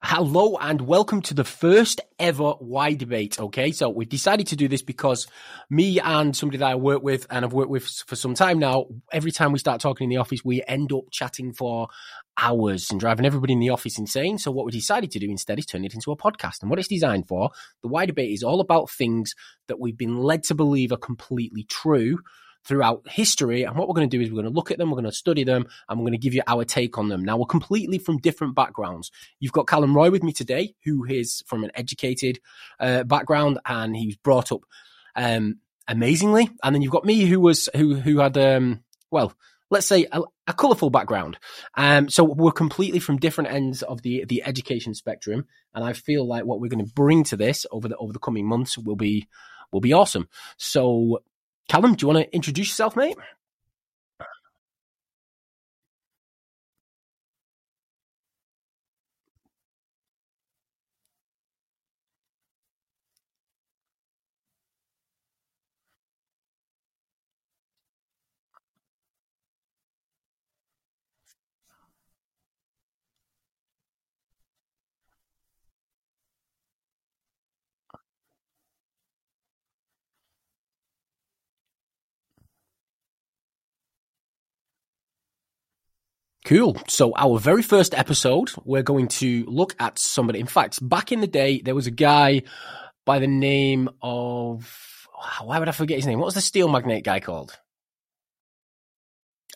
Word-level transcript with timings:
Hello 0.00 0.56
and 0.60 0.80
welcome 0.82 1.20
to 1.22 1.34
the 1.34 1.42
first 1.42 2.00
ever 2.20 2.52
Why 2.52 2.94
Debate. 2.94 3.40
Okay, 3.40 3.72
so 3.72 3.88
we've 3.88 4.08
decided 4.08 4.46
to 4.46 4.56
do 4.56 4.68
this 4.68 4.80
because 4.80 5.26
me 5.70 5.98
and 5.98 6.36
somebody 6.36 6.58
that 6.58 6.70
I 6.70 6.76
work 6.76 7.02
with 7.02 7.26
and 7.30 7.44
I've 7.44 7.52
worked 7.52 7.70
with 7.70 7.84
for 8.06 8.14
some 8.14 8.34
time 8.34 8.60
now, 8.60 8.86
every 9.12 9.32
time 9.32 9.50
we 9.50 9.58
start 9.58 9.80
talking 9.80 10.04
in 10.04 10.10
the 10.10 10.18
office, 10.18 10.44
we 10.44 10.62
end 10.68 10.92
up 10.92 11.10
chatting 11.10 11.52
for 11.52 11.88
hours 12.40 12.92
and 12.92 13.00
driving 13.00 13.26
everybody 13.26 13.54
in 13.54 13.58
the 13.58 13.70
office 13.70 13.98
insane. 13.98 14.38
So 14.38 14.52
what 14.52 14.66
we 14.66 14.70
decided 14.70 15.10
to 15.10 15.18
do 15.18 15.28
instead 15.28 15.58
is 15.58 15.66
turn 15.66 15.84
it 15.84 15.94
into 15.94 16.12
a 16.12 16.16
podcast. 16.16 16.62
And 16.62 16.70
what 16.70 16.78
it's 16.78 16.86
designed 16.86 17.26
for, 17.26 17.50
the 17.82 17.88
Why 17.88 18.06
Debate 18.06 18.32
is 18.32 18.44
all 18.44 18.60
about 18.60 18.90
things 18.90 19.34
that 19.66 19.80
we've 19.80 19.98
been 19.98 20.16
led 20.16 20.44
to 20.44 20.54
believe 20.54 20.92
are 20.92 20.96
completely 20.96 21.64
true 21.64 22.18
throughout 22.68 23.08
history. 23.08 23.62
And 23.62 23.76
what 23.76 23.88
we're 23.88 23.94
going 23.94 24.08
to 24.08 24.16
do 24.16 24.22
is 24.22 24.30
we're 24.30 24.42
going 24.42 24.52
to 24.52 24.54
look 24.54 24.70
at 24.70 24.76
them, 24.76 24.90
we're 24.90 24.96
going 24.96 25.04
to 25.06 25.12
study 25.12 25.42
them, 25.42 25.66
and 25.88 25.98
we're 25.98 26.04
going 26.04 26.12
to 26.12 26.18
give 26.18 26.34
you 26.34 26.42
our 26.46 26.64
take 26.64 26.98
on 26.98 27.08
them. 27.08 27.24
Now, 27.24 27.38
we're 27.38 27.46
completely 27.46 27.98
from 27.98 28.18
different 28.18 28.54
backgrounds. 28.54 29.10
You've 29.40 29.52
got 29.52 29.66
Callum 29.66 29.96
Roy 29.96 30.10
with 30.10 30.22
me 30.22 30.32
today, 30.32 30.74
who 30.84 31.04
is 31.04 31.42
from 31.46 31.64
an 31.64 31.70
educated 31.74 32.38
uh, 32.78 33.04
background, 33.04 33.58
and 33.64 33.96
he 33.96 34.06
was 34.06 34.16
brought 34.16 34.52
up 34.52 34.60
um, 35.16 35.58
amazingly. 35.88 36.50
And 36.62 36.74
then 36.74 36.82
you've 36.82 36.92
got 36.92 37.06
me, 37.06 37.24
who 37.24 37.40
was 37.40 37.68
who 37.74 37.96
who 37.96 38.18
had 38.18 38.36
um, 38.36 38.84
well. 39.10 39.32
Let's 39.70 39.86
say 39.86 40.06
a, 40.10 40.22
a 40.46 40.54
colourful 40.54 40.88
background. 40.88 41.38
Um, 41.74 42.08
so 42.08 42.24
we're 42.24 42.52
completely 42.52 43.00
from 43.00 43.18
different 43.18 43.50
ends 43.50 43.82
of 43.82 44.00
the 44.00 44.24
the 44.24 44.42
education 44.42 44.94
spectrum, 44.94 45.44
and 45.74 45.84
I 45.84 45.92
feel 45.92 46.26
like 46.26 46.46
what 46.46 46.58
we're 46.58 46.70
going 46.70 46.86
to 46.86 46.90
bring 46.90 47.22
to 47.24 47.36
this 47.36 47.66
over 47.70 47.86
the 47.86 47.96
over 47.96 48.14
the 48.14 48.18
coming 48.18 48.46
months 48.46 48.78
will 48.78 48.96
be 48.96 49.28
will 49.70 49.82
be 49.82 49.92
awesome. 49.92 50.26
So 50.56 51.20
Callum, 51.68 51.94
do 51.94 52.04
you 52.06 52.12
want 52.14 52.24
to 52.24 52.34
introduce 52.34 52.68
yourself, 52.68 52.96
mate? 52.96 53.16
Cool. 86.48 86.78
So 86.88 87.12
our 87.14 87.38
very 87.38 87.60
first 87.60 87.94
episode, 87.94 88.50
we're 88.64 88.82
going 88.82 89.08
to 89.08 89.44
look 89.44 89.76
at 89.78 89.98
somebody. 89.98 90.40
In 90.40 90.46
fact, 90.46 90.78
back 90.80 91.12
in 91.12 91.20
the 91.20 91.26
day, 91.26 91.60
there 91.60 91.74
was 91.74 91.86
a 91.86 91.90
guy 91.90 92.40
by 93.04 93.18
the 93.18 93.26
name 93.26 93.90
of 94.00 95.06
why 95.44 95.58
would 95.58 95.68
I 95.68 95.72
forget 95.72 95.98
his 95.98 96.06
name? 96.06 96.18
What 96.18 96.24
was 96.24 96.36
the 96.36 96.40
steel 96.40 96.68
magnate 96.68 97.04
guy 97.04 97.20
called? 97.20 97.54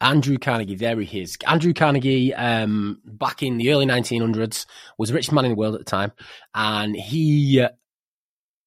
Andrew 0.02 0.36
Carnegie. 0.36 0.74
There 0.74 1.00
he 1.00 1.22
is. 1.22 1.38
Andrew 1.46 1.72
Carnegie, 1.72 2.34
um, 2.34 3.00
back 3.06 3.42
in 3.42 3.56
the 3.56 3.72
early 3.72 3.86
1900s, 3.86 4.66
was 4.98 5.08
the 5.08 5.14
richest 5.14 5.32
man 5.32 5.46
in 5.46 5.52
the 5.52 5.56
world 5.56 5.74
at 5.74 5.80
the 5.80 5.86
time, 5.86 6.12
and 6.54 6.94
he 6.94 7.62
uh, 7.62 7.70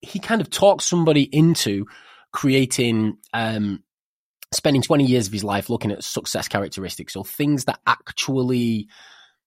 he 0.00 0.18
kind 0.18 0.40
of 0.40 0.50
talked 0.50 0.82
somebody 0.82 1.22
into 1.22 1.86
creating 2.32 3.18
um, 3.32 3.84
spending 4.52 4.82
20 4.82 5.04
years 5.04 5.26
of 5.26 5.32
his 5.32 5.44
life 5.44 5.68
looking 5.68 5.90
at 5.90 6.04
success 6.04 6.48
characteristics 6.48 7.16
or 7.16 7.24
things 7.24 7.64
that 7.64 7.80
actually 7.86 8.88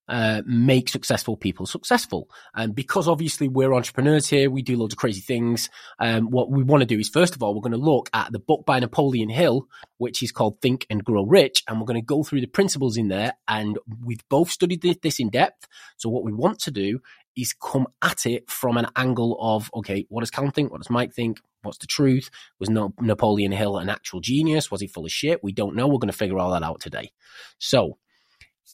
uh, 0.10 0.42
make 0.46 0.90
successful 0.90 1.38
people 1.38 1.68
successful. 1.68 2.30
And 2.56 2.74
because 2.74 3.08
obviously 3.08 3.48
we're 3.48 3.74
entrepreneurs 3.74 4.28
here, 4.28 4.50
we 4.50 4.64
do 4.64 4.76
loads 4.76 4.94
of 4.94 4.98
crazy 4.98 5.22
things. 5.22 5.70
Um, 6.00 6.32
what 6.32 6.50
we 6.50 6.64
want 6.64 6.82
to 6.82 6.88
do 6.88 7.00
is, 7.00 7.10
first 7.10 7.36
of 7.36 7.44
all, 7.44 7.54
we're 7.54 7.62
going 7.62 7.74
to 7.74 7.78
look 7.78 8.10
at 8.12 8.32
the 8.32 8.40
book 8.40 8.66
by 8.66 8.80
Napoleon 8.80 9.30
Hill, 9.30 9.68
which 10.00 10.24
is 10.24 10.32
called 10.32 10.60
Think 10.62 10.88
and 10.90 11.04
Grow 11.04 11.24
Rich. 11.24 11.64
And 11.68 11.80
we're 11.80 11.86
going 11.86 12.02
to 12.02 12.06
go 12.06 12.24
through 12.24 12.42
the 12.42 12.48
principles 12.48 12.98
in 12.98 13.08
there. 13.08 13.34
And 13.48 13.78
we've 14.04 14.28
both 14.30 14.50
studied 14.50 14.82
this 14.82 15.20
in 15.20 15.30
depth. 15.30 15.68
So 15.98 16.10
what 16.10 16.24
we 16.24 16.34
want 16.34 16.60
to 16.62 16.72
do 16.72 17.02
is 17.38 17.54
come 17.54 17.88
at 18.02 18.26
it 18.26 18.50
from 18.50 18.78
an 18.78 18.88
angle 18.96 19.38
of, 19.40 19.70
okay, 19.76 20.08
what 20.10 20.22
does 20.22 20.32
Callum 20.32 20.52
think? 20.52 20.72
What 20.72 20.82
does 20.82 20.90
Mike 20.90 21.14
think? 21.14 21.40
What's 21.62 21.80
the 21.80 21.88
truth? 21.88 22.30
Was 22.60 22.70
Napoleon 22.70 23.52
Hill 23.52 23.78
an 23.78 23.90
actual 23.90 24.22
genius? 24.22 24.72
Was 24.72 24.82
he 24.82 24.88
full 24.88 25.06
of 25.06 25.12
shit? 25.12 25.44
We 25.44 25.52
don't 25.52 25.76
know. 25.76 25.88
We're 25.88 26.00
going 26.00 26.12
to 26.12 26.18
figure 26.18 26.40
all 26.40 26.52
that 26.52 26.64
out 26.64 26.80
today. 26.80 27.12
So, 27.58 27.98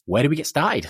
where 0.04 0.22
do 0.22 0.28
we 0.28 0.36
get 0.36 0.46
started? 0.46 0.86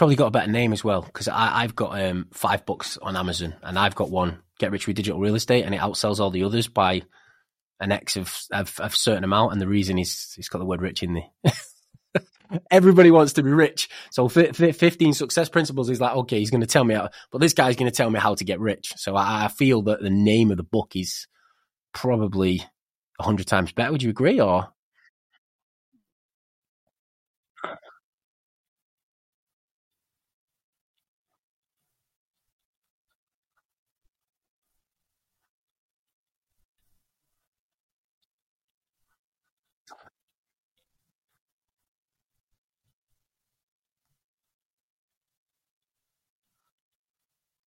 Probably 0.00 0.16
got 0.16 0.28
a 0.28 0.30
better 0.30 0.50
name 0.50 0.72
as 0.72 0.82
well 0.82 1.02
because 1.02 1.28
I've 1.28 1.76
got 1.76 2.00
um, 2.00 2.28
five 2.32 2.64
books 2.64 2.96
on 3.02 3.18
Amazon 3.18 3.54
and 3.62 3.78
I've 3.78 3.94
got 3.94 4.08
one, 4.08 4.38
Get 4.58 4.70
Rich 4.70 4.86
with 4.86 4.96
Digital 4.96 5.20
Real 5.20 5.34
Estate, 5.34 5.66
and 5.66 5.74
it 5.74 5.80
outsells 5.82 6.20
all 6.20 6.30
the 6.30 6.44
others 6.44 6.68
by 6.68 7.02
an 7.80 7.92
X 7.92 8.16
of, 8.16 8.34
of, 8.50 8.80
of 8.80 8.96
certain 8.96 9.24
amount. 9.24 9.52
And 9.52 9.60
the 9.60 9.68
reason 9.68 9.98
is 9.98 10.34
it's 10.38 10.48
got 10.48 10.60
the 10.60 10.64
word 10.64 10.80
rich 10.80 11.02
in 11.02 11.12
there. 11.44 11.52
Everybody 12.70 13.10
wants 13.10 13.34
to 13.34 13.42
be 13.42 13.50
rich. 13.50 13.90
So 14.10 14.26
15 14.26 15.12
success 15.12 15.50
principles 15.50 15.90
is 15.90 16.00
like, 16.00 16.16
okay, 16.16 16.38
he's 16.38 16.50
going 16.50 16.62
to 16.62 16.66
tell 16.66 16.84
me 16.84 16.94
how, 16.94 17.10
but 17.30 17.42
this 17.42 17.52
guy's 17.52 17.76
going 17.76 17.90
to 17.90 17.94
tell 17.94 18.08
me 18.08 18.18
how 18.18 18.34
to 18.34 18.44
get 18.44 18.58
rich. 18.58 18.94
So 18.96 19.16
I, 19.16 19.44
I 19.44 19.48
feel 19.48 19.82
that 19.82 20.00
the 20.00 20.08
name 20.08 20.50
of 20.50 20.56
the 20.56 20.62
book 20.62 20.96
is 20.96 21.26
probably 21.92 22.62
a 23.18 23.22
hundred 23.22 23.48
times 23.48 23.72
better. 23.72 23.92
Would 23.92 24.02
you 24.02 24.08
agree 24.08 24.40
or? 24.40 24.72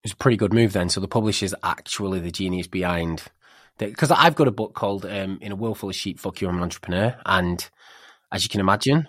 It's 0.03 0.14
a 0.14 0.17
pretty 0.17 0.38
good 0.38 0.53
move 0.53 0.73
then. 0.73 0.90
So 0.90 1.00
the 1.00 1.08
publisher's 1.08 1.55
actually 1.64 2.20
the 2.20 2.32
genius 2.32 2.67
behind 2.67 3.23
because 3.78 4.11
I've 4.11 4.35
got 4.35 4.47
a 4.47 4.52
book 4.52 4.73
called 4.73 5.05
um, 5.05 5.40
"In 5.41 5.52
a 5.52 5.55
World 5.55 5.79
Full 5.79 5.90
of 5.90 5.96
Sheep, 5.96 6.20
Fuck 6.20 6.41
You, 6.41 6.50
I'm 6.50 6.58
an 6.58 6.64
Entrepreneur," 6.64 7.17
and 7.26 7.67
as 8.32 8.44
you 8.44 8.50
can 8.50 8.59
imagine, 8.59 9.08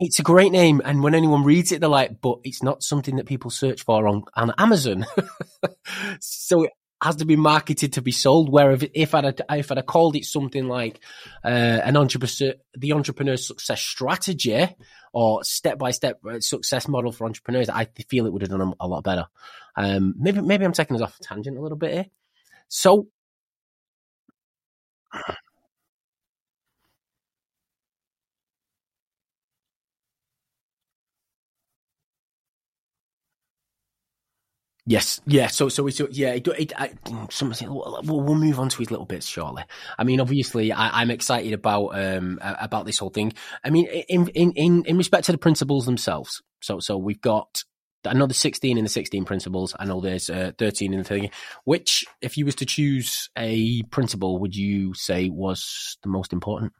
it's 0.00 0.18
a 0.18 0.22
great 0.24 0.52
name. 0.52 0.82
And 0.84 1.02
when 1.02 1.14
anyone 1.14 1.44
reads 1.44 1.72
it, 1.72 1.80
they're 1.80 1.88
like, 1.88 2.20
"But 2.20 2.40
it's 2.44 2.62
not 2.62 2.82
something 2.82 3.16
that 3.16 3.26
people 3.26 3.50
search 3.50 3.82
for 3.82 4.06
on 4.06 4.24
on 4.34 4.52
Amazon." 4.58 5.06
so 6.20 6.66
has 7.04 7.16
to 7.16 7.26
be 7.26 7.36
marketed 7.36 7.92
to 7.92 8.02
be 8.02 8.12
sold. 8.12 8.50
Where 8.50 8.70
if, 8.72 8.82
if 8.94 9.14
I'd 9.14 9.42
if 9.50 9.70
I'd 9.70 9.86
called 9.86 10.16
it 10.16 10.24
something 10.24 10.66
like 10.68 11.00
uh, 11.44 11.48
an 11.84 11.98
entrepreneur, 11.98 12.54
the 12.74 12.92
entrepreneur 12.94 13.36
success 13.36 13.80
strategy, 13.80 14.66
or 15.12 15.44
step 15.44 15.78
by 15.78 15.90
step 15.90 16.18
success 16.40 16.88
model 16.88 17.12
for 17.12 17.26
entrepreneurs, 17.26 17.68
I 17.68 17.84
feel 18.08 18.24
it 18.24 18.32
would 18.32 18.40
have 18.40 18.50
done 18.50 18.72
a 18.80 18.88
lot 18.88 19.04
better. 19.04 19.26
Um, 19.76 20.14
maybe 20.18 20.40
maybe 20.40 20.64
I'm 20.64 20.72
taking 20.72 20.96
us 20.96 21.02
off 21.02 21.18
tangent 21.20 21.58
a 21.58 21.60
little 21.60 21.76
bit 21.76 21.92
here. 21.92 22.06
So. 22.68 23.08
Yes, 34.86 35.20
yeah. 35.26 35.46
So, 35.46 35.70
so, 35.70 35.88
so 35.88 36.08
yeah. 36.10 36.34
It, 36.34 36.46
it, 36.46 36.72
I, 36.76 36.92
we'll, 37.10 38.02
we'll 38.02 38.34
move 38.34 38.58
on 38.58 38.68
to 38.68 38.78
his 38.78 38.90
little 38.90 39.06
bits 39.06 39.26
shortly. 39.26 39.64
I 39.98 40.04
mean, 40.04 40.20
obviously, 40.20 40.72
I, 40.72 41.00
am 41.00 41.10
excited 41.10 41.54
about 41.54 41.88
um 41.98 42.38
about 42.42 42.84
this 42.84 42.98
whole 42.98 43.10
thing. 43.10 43.32
I 43.64 43.70
mean, 43.70 43.86
in 43.86 44.28
in 44.28 44.52
in 44.52 44.84
in 44.84 44.98
respect 44.98 45.24
to 45.26 45.32
the 45.32 45.38
principles 45.38 45.86
themselves. 45.86 46.42
So, 46.60 46.80
so 46.80 46.98
we've 46.98 47.20
got 47.20 47.64
another 48.04 48.34
16 48.34 48.76
in 48.76 48.84
the 48.84 48.90
16 48.90 49.24
principles. 49.24 49.74
I 49.78 49.86
know 49.86 50.00
there's 50.00 50.28
uh, 50.28 50.52
13 50.58 50.92
in 50.92 50.98
the 50.98 51.04
thing. 51.04 51.30
Which, 51.64 52.04
if 52.20 52.36
you 52.36 52.44
was 52.44 52.54
to 52.56 52.66
choose 52.66 53.30
a 53.36 53.82
principle, 53.84 54.38
would 54.40 54.54
you 54.54 54.94
say 54.94 55.30
was 55.30 55.96
the 56.02 56.08
most 56.10 56.32
important? 56.32 56.72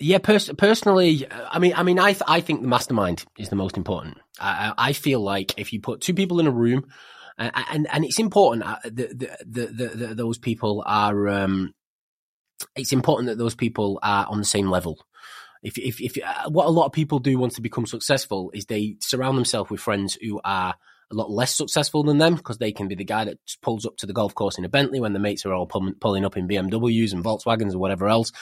Yeah, 0.00 0.18
pers- 0.18 0.50
personally, 0.56 1.26
I 1.30 1.58
mean, 1.58 1.74
I 1.76 1.82
mean, 1.82 1.98
I 1.98 2.12
th- 2.12 2.22
I 2.26 2.40
think 2.40 2.62
the 2.62 2.68
mastermind 2.68 3.24
is 3.38 3.50
the 3.50 3.56
most 3.56 3.76
important. 3.76 4.16
I, 4.40 4.72
I 4.78 4.92
feel 4.94 5.20
like 5.20 5.58
if 5.58 5.74
you 5.74 5.80
put 5.80 6.00
two 6.00 6.14
people 6.14 6.40
in 6.40 6.46
a 6.46 6.50
room, 6.50 6.86
uh, 7.38 7.50
and 7.70 7.86
and 7.92 8.04
it's 8.04 8.18
important 8.18 8.64
that 8.64 8.96
the, 8.96 9.36
the, 9.44 9.66
the, 9.66 9.88
the, 9.88 10.14
those 10.14 10.38
people 10.38 10.82
are, 10.86 11.28
um, 11.28 11.74
it's 12.74 12.92
important 12.92 13.28
that 13.28 13.36
those 13.36 13.54
people 13.54 13.98
are 14.02 14.26
on 14.26 14.38
the 14.38 14.44
same 14.44 14.70
level. 14.70 15.04
If 15.62 15.76
if 15.76 16.00
if 16.00 16.16
uh, 16.24 16.48
what 16.48 16.66
a 16.66 16.70
lot 16.70 16.86
of 16.86 16.92
people 16.92 17.18
do 17.18 17.38
want 17.38 17.52
to 17.56 17.60
become 17.60 17.84
successful 17.84 18.50
is 18.54 18.64
they 18.64 18.96
surround 19.00 19.36
themselves 19.36 19.70
with 19.70 19.80
friends 19.80 20.16
who 20.22 20.40
are 20.44 20.76
a 21.10 21.14
lot 21.14 21.30
less 21.30 21.54
successful 21.54 22.02
than 22.02 22.18
them 22.18 22.36
because 22.36 22.58
they 22.58 22.72
can 22.72 22.86
be 22.86 22.94
the 22.94 23.04
guy 23.04 23.24
that 23.24 23.38
pulls 23.62 23.84
up 23.84 23.96
to 23.96 24.06
the 24.06 24.12
golf 24.12 24.34
course 24.34 24.58
in 24.58 24.64
a 24.64 24.68
Bentley 24.68 25.00
when 25.00 25.12
the 25.12 25.18
mates 25.18 25.44
are 25.44 25.52
all 25.52 25.66
pulling 25.66 26.24
up 26.24 26.36
in 26.36 26.46
BMWs 26.46 27.12
and 27.12 27.24
Volkswagens 27.24 27.74
or 27.74 27.78
whatever 27.78 28.08
else. 28.08 28.32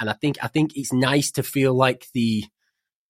And 0.00 0.10
I 0.10 0.12
think 0.12 0.36
I 0.42 0.48
think 0.48 0.76
it's 0.76 0.92
nice 0.92 1.30
to 1.32 1.42
feel 1.42 1.74
like 1.74 2.08
the 2.12 2.44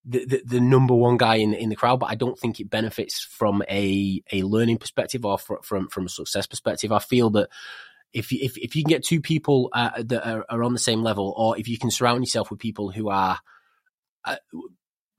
the, 0.05 0.25
the, 0.25 0.43
the 0.45 0.61
number 0.61 0.95
one 0.95 1.17
guy 1.17 1.37
in 1.37 1.53
in 1.55 1.69
the 1.69 1.77
crowd, 1.77 2.01
but 2.01 2.11
I 2.11 2.15
don't 2.15 2.39
think 2.39 2.61
it 2.61 2.71
benefits 2.71 3.25
from 3.25 3.63
a 3.69 4.23
a 4.33 4.43
learning 4.43 4.79
perspective 4.79 5.25
or 5.25 5.39
from 5.39 5.89
from, 5.89 6.07
a 6.07 6.09
success 6.09 6.47
perspective. 6.47 6.93
I 6.93 7.01
feel 7.01 7.31
that 7.31 7.49
if 8.13 8.31
you, 8.31 8.39
if 8.43 8.57
if 8.57 8.77
you 8.77 8.85
can 8.85 8.91
get 8.91 9.05
two 9.05 9.21
people 9.21 9.69
uh, 9.73 10.03
that 10.05 10.29
are, 10.29 10.47
are, 10.49 10.63
on 10.63 10.73
the 10.73 10.79
same 10.79 11.03
level, 11.03 11.35
or 11.37 11.59
if 11.59 11.69
you 11.69 11.77
can 11.79 11.91
surround 11.91 12.21
yourself 12.21 12.51
with 12.51 12.61
people 12.61 12.91
who 12.91 13.09
are 13.09 13.41
uh, 14.25 14.37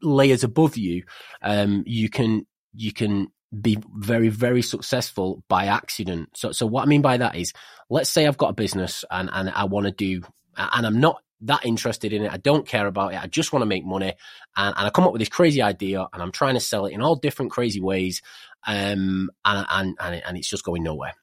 layers 0.02 0.46
above 0.46 0.78
you, 0.78 1.04
um, 1.42 1.84
you 1.86 2.10
can 2.10 2.48
you 2.74 2.94
can 2.94 3.28
be 3.60 3.78
very 3.96 4.30
very 4.30 4.62
successful 4.62 5.44
by 5.48 5.66
accident. 5.66 6.30
So 6.36 6.52
so 6.52 6.66
what 6.66 6.84
I 6.84 6.86
mean 6.86 7.02
by 7.02 7.18
that 7.18 7.36
is, 7.36 7.54
let's 7.90 8.10
say 8.10 8.28
I've 8.28 8.38
got 8.38 8.50
a 8.52 8.54
business 8.54 9.06
and 9.10 9.30
and 9.32 9.50
I 9.50 9.66
want 9.66 9.86
to 9.86 9.92
do, 9.92 10.22
and 10.56 10.86
I'm 10.86 11.00
not 11.00 11.22
that 11.42 11.66
interested 11.66 12.14
in 12.14 12.24
it. 12.24 12.32
I 12.32 12.38
don't 12.38 12.68
care 12.68 12.88
about 12.88 13.14
it. 13.14 13.22
I 13.22 13.28
just 13.28 13.54
want 13.54 13.62
to 13.62 13.68
make 13.68 13.86
money. 13.86 14.14
And, 14.56 14.76
and 14.78 14.88
I 14.88 14.90
come 14.90 15.06
up 15.06 15.14
with 15.14 15.20
this 15.20 15.30
crazy 15.30 15.62
idea 15.62 16.08
and 16.12 16.22
I'm 16.22 16.32
trying 16.32 16.56
to 16.56 16.60
sell 16.60 16.86
it 16.86 16.94
in 16.94 17.02
all 17.02 17.16
different 17.16 17.52
crazy 17.52 17.80
ways. 17.80 18.22
Um, 18.66 19.30
and, 19.46 19.66
and, 19.70 19.98
and, 20.00 20.24
and 20.26 20.38
it's 20.38 20.50
just 20.50 20.64
going 20.64 20.84
nowhere. 20.84 21.14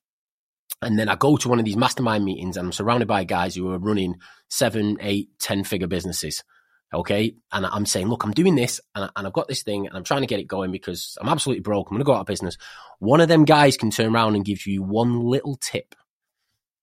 And 0.83 0.99
then 0.99 1.09
I 1.09 1.17
go 1.17 1.37
to 1.37 1.49
one 1.49 1.59
of 1.59 1.65
these 1.65 1.77
mastermind 1.77 2.25
meetings 2.25 2.57
and 2.57 2.67
I'm 2.67 2.73
surrounded 2.73 3.09
by 3.09 3.25
guys 3.25 3.57
who 3.57 3.73
are 3.73 3.79
running 3.79 4.17
seven, 4.49 4.99
eight, 5.01 5.31
ten 5.41 5.65
figure 5.65 5.87
businesses. 5.87 6.45
Okay. 6.95 7.35
And 7.53 7.67
I'm 7.67 7.87
saying, 7.87 8.09
look, 8.09 8.25
I'm 8.25 8.33
doing 8.33 8.55
this 8.55 8.81
and, 8.95 9.11
I, 9.17 9.23
have 9.23 9.33
got 9.33 9.49
this 9.49 9.63
thing 9.63 9.87
and 9.87 9.97
I'm 9.97 10.05
trying 10.05 10.23
to 10.23 10.27
get 10.27 10.41
it 10.41 10.49
going 10.49 10.71
because 10.71 11.19
I'm 11.21 11.29
absolutely 11.29 11.63
broke. 11.63 11.89
I'm 11.89 11.97
going 11.97 12.01
to 12.01 12.05
go 12.05 12.15
out 12.15 12.21
of 12.21 12.27
business. 12.27 12.57
One 13.01 13.21
of 13.21 13.29
them 13.29 13.45
guys 13.45 13.77
can 13.77 13.91
turn 13.91 14.15
around 14.15 14.37
and 14.37 14.45
give 14.45 14.67
you 14.67 14.83
one 14.83 15.21
little 15.21 15.57
tip 15.57 15.95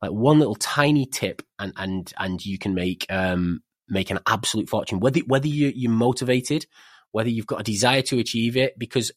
like 0.02 0.12
one 0.12 0.40
little 0.40 0.56
tiny 0.56 1.06
tip 1.06 1.42
and 1.60 1.74
and 1.78 2.14
and 2.18 2.46
you 2.46 2.58
can 2.58 2.74
make 2.74 3.06
um 3.10 3.62
make 3.88 4.10
an 4.10 4.20
absolute 4.26 4.70
fortune 4.70 5.00
whether 5.00 5.20
whether 5.22 5.48
you 5.48 5.72
you're 5.76 5.92
motivated 5.92 6.66
whether 7.12 7.30
you've 7.30 7.48
got 7.48 7.60
a 7.60 7.64
desire 7.64 8.02
to 8.02 8.20
achieve 8.20 8.58
it 8.58 8.78
because 8.80 9.12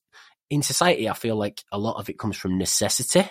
in 0.50 0.62
society 0.62 1.08
i 1.08 1.14
feel 1.14 1.36
like 1.36 1.62
a 1.72 1.78
lot 1.78 1.98
of 1.98 2.08
it 2.08 2.18
comes 2.18 2.36
from 2.36 2.58
necessity 2.58 3.28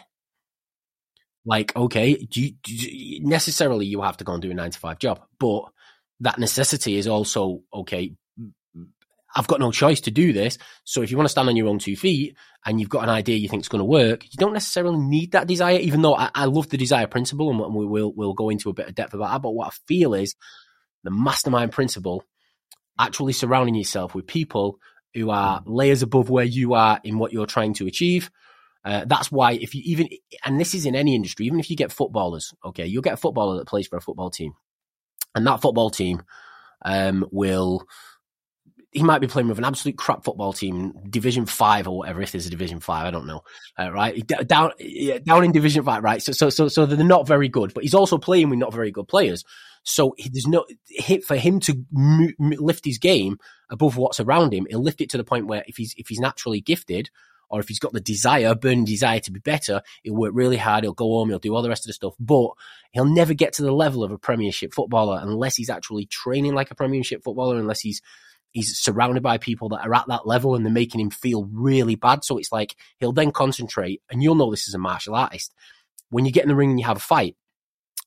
like 1.45 1.75
okay 1.75 2.15
do 2.15 2.42
you, 2.42 2.51
do 2.63 2.74
you, 2.74 3.25
necessarily 3.25 3.86
you 3.86 4.01
have 4.01 4.18
to 4.18 4.24
go 4.24 4.33
and 4.33 4.42
do 4.42 4.51
a 4.51 4.54
9 4.54 4.71
to 4.71 4.80
5 4.80 5.00
job 5.00 5.21
but 5.39 5.65
that 6.24 6.40
necessity 6.40 6.98
is 6.98 7.08
also 7.08 7.62
okay 7.74 8.14
I've 9.36 9.48
got 9.48 9.60
no 9.60 9.72
choice 9.72 10.02
to 10.02 10.12
do 10.12 10.31
this. 10.31 10.58
So 10.84 11.02
if 11.02 11.10
you 11.10 11.18
want 11.18 11.25
to 11.25 11.31
stand 11.31 11.50
on 11.50 11.56
your 11.56 11.68
own 11.68 11.80
two 11.80 11.96
feet 11.96 12.36
and 12.66 12.80
you've 12.80 12.90
got 12.90 13.04
an 13.04 13.10
idea 13.10 13.38
you 13.38 13.50
think 13.50 13.64
is 13.64 13.68
going 13.68 13.80
to 13.80 13.86
work, 13.86 14.24
you 14.25 14.38
don't 14.38 14.54
necessarily 14.54 14.98
need 14.98 15.31
that 15.31 15.48
desire, 15.48 15.80
even 15.80 16.02
though 16.02 16.16
I, 16.16 16.30
I 16.36 16.46
love 16.46 16.70
the 16.70 16.78
desire 16.78 17.08
principle 17.08 17.50
and 17.50 17.75
we 17.75 17.86
will, 17.86 18.14
we'll 18.16 18.34
go 18.34 18.50
into 18.50 18.70
a 18.70 18.74
bit 18.74 18.88
of 18.88 18.96
depth 18.96 19.14
about 19.14 19.31
that. 19.31 19.42
But 19.42 19.52
what 19.52 19.68
I 19.68 19.75
feel 19.88 20.14
is 20.14 20.36
the 21.04 21.12
mastermind 21.12 21.72
principle, 21.72 22.24
actually 23.00 23.34
surrounding 23.34 23.75
yourself 23.75 24.14
with 24.14 24.28
people 24.28 24.78
who 25.16 25.31
are 25.31 25.64
layers 25.66 26.04
above 26.04 26.30
where 26.30 26.46
you 26.46 26.75
are 26.75 27.00
in 27.04 27.18
what 27.18 27.34
you're 27.34 27.46
trying 27.46 27.74
to 27.75 27.88
achieve. 27.88 28.30
Uh, 28.86 29.06
that's 29.08 29.31
why 29.31 29.54
if 29.54 29.74
you 29.74 29.81
even, 29.86 30.10
and 30.46 30.60
this 30.60 30.75
is 30.75 30.86
in 30.86 30.96
any 30.96 31.16
industry, 31.16 31.46
even 31.46 31.60
if 31.60 31.70
you 31.70 31.75
get 31.75 31.92
footballers, 31.92 32.54
okay, 32.66 32.86
you'll 32.86 33.02
get 33.02 33.14
a 33.14 33.18
footballer 33.18 33.58
that 33.58 33.68
plays 33.68 33.88
for 33.88 33.98
a 33.98 34.02
football 34.02 34.30
team 34.30 34.54
and 35.35 35.45
that 35.47 35.62
football 35.62 35.89
team, 35.89 36.24
um, 36.83 37.25
will, 37.31 37.85
he 38.91 39.03
might 39.03 39.21
be 39.21 39.27
playing 39.27 39.47
with 39.47 39.57
an 39.57 39.65
absolute 39.65 39.97
crap 39.97 40.24
football 40.24 40.53
team, 40.53 40.94
Division 41.09 41.45
Five 41.45 41.88
or 41.88 41.97
whatever. 41.97 42.21
If 42.21 42.31
there's 42.31 42.45
a 42.45 42.51
Division 42.51 42.80
Five, 42.80 43.07
I 43.07 43.12
don't 43.12 43.25
know. 43.25 43.41
Uh, 43.77 43.91
right 43.91 44.25
down 44.45 44.71
down 45.25 45.44
in 45.44 45.51
Division 45.51 45.83
Five, 45.83 46.03
right? 46.03 46.22
So 46.22 46.31
so 46.31 46.50
so 46.50 46.67
so 46.67 46.86
they're 46.86 47.03
not 47.03 47.27
very 47.27 47.50
good, 47.50 47.74
but 47.74 47.84
he's 47.84 47.96
also 47.96 48.17
playing 48.17 48.50
with 48.50 48.60
not 48.60 48.74
very 48.74 48.91
good 48.91 49.08
players. 49.08 49.43
So 49.84 50.13
he, 50.17 50.29
there's 50.29 50.48
no 50.48 50.65
hit 50.88 51.24
for 51.24 51.36
him 51.36 51.60
to 51.62 51.84
lift 52.39 52.86
his 52.86 53.00
game 53.00 53.38
above 53.69 53.98
what's 53.98 54.19
around 54.19 54.53
him. 54.53 54.67
He'll 54.69 54.81
lift 54.81 55.01
it 55.01 55.10
to 55.10 55.17
the 55.17 55.24
point 55.24 55.48
where 55.48 55.63
if 55.67 55.77
he's 55.77 55.96
if 55.98 56.08
he's 56.08 56.19
naturally 56.19 56.62
gifted, 56.62 57.10
or 57.53 57.60
if 57.60 57.67
he's 57.67 57.77
got 57.77 57.93
the 57.93 58.01
desire, 58.01 58.55
burning 58.55 58.83
desire 58.83 59.19
to 59.19 59.31
be 59.31 59.39
better, 59.39 59.83
he'll 60.01 60.15
work 60.15 60.31
really 60.33 60.57
hard. 60.57 60.83
He'll 60.83 60.93
go 60.93 61.05
home. 61.05 61.29
He'll 61.29 61.38
do 61.38 61.53
all 61.55 61.62
the 61.62 61.69
rest 61.69 61.86
of 61.86 61.89
the 61.89 61.93
stuff, 61.93 62.15
but 62.19 62.50
he'll 62.93 63.05
never 63.05 63.36
get 63.36 63.53
to 63.53 63.62
the 63.62 63.72
level 63.72 64.03
of 64.03 64.12
a 64.12 64.17
Premiership 64.17 64.74
footballer 64.74 65.19
unless 65.22 65.55
he's 65.55 65.69
actually 65.69 66.07
training 66.07 66.55
like 66.55 66.72
a 66.72 66.75
Premiership 66.75 67.24
footballer, 67.24 67.60
unless 67.60 67.79
he's 67.79 68.01
he's 68.53 68.75
surrounded 68.79 69.22
by 69.22 69.38
people 69.38 69.69
that 69.69 69.86
are 69.86 69.93
at 69.93 70.07
that 70.07 70.25
level 70.25 70.55
and 70.55 70.65
they're 70.65 70.74
making 70.74 71.00
him 71.00 71.12
feel 71.12 71.48
really 71.53 71.93
bad. 71.93 72.25
So 72.25 72.39
it's 72.39 72.51
like 72.51 72.75
he'll 73.00 73.13
then 73.13 73.31
concentrate, 73.31 74.01
and 74.10 74.24
you'll 74.24 74.33
know 74.33 74.50
this 74.50 74.67
as 74.67 74.74
a 74.74 74.79
martial 74.79 75.13
artist. 75.13 75.53
When 76.10 76.25
you 76.25 76.31
get 76.31 76.41
in 76.41 76.50
the 76.50 76.55
ring 76.55 76.72
and 76.72 76.79
you 76.79 76.88
have 76.88 76.98
a 76.98 77.01
fight, 77.01 77.36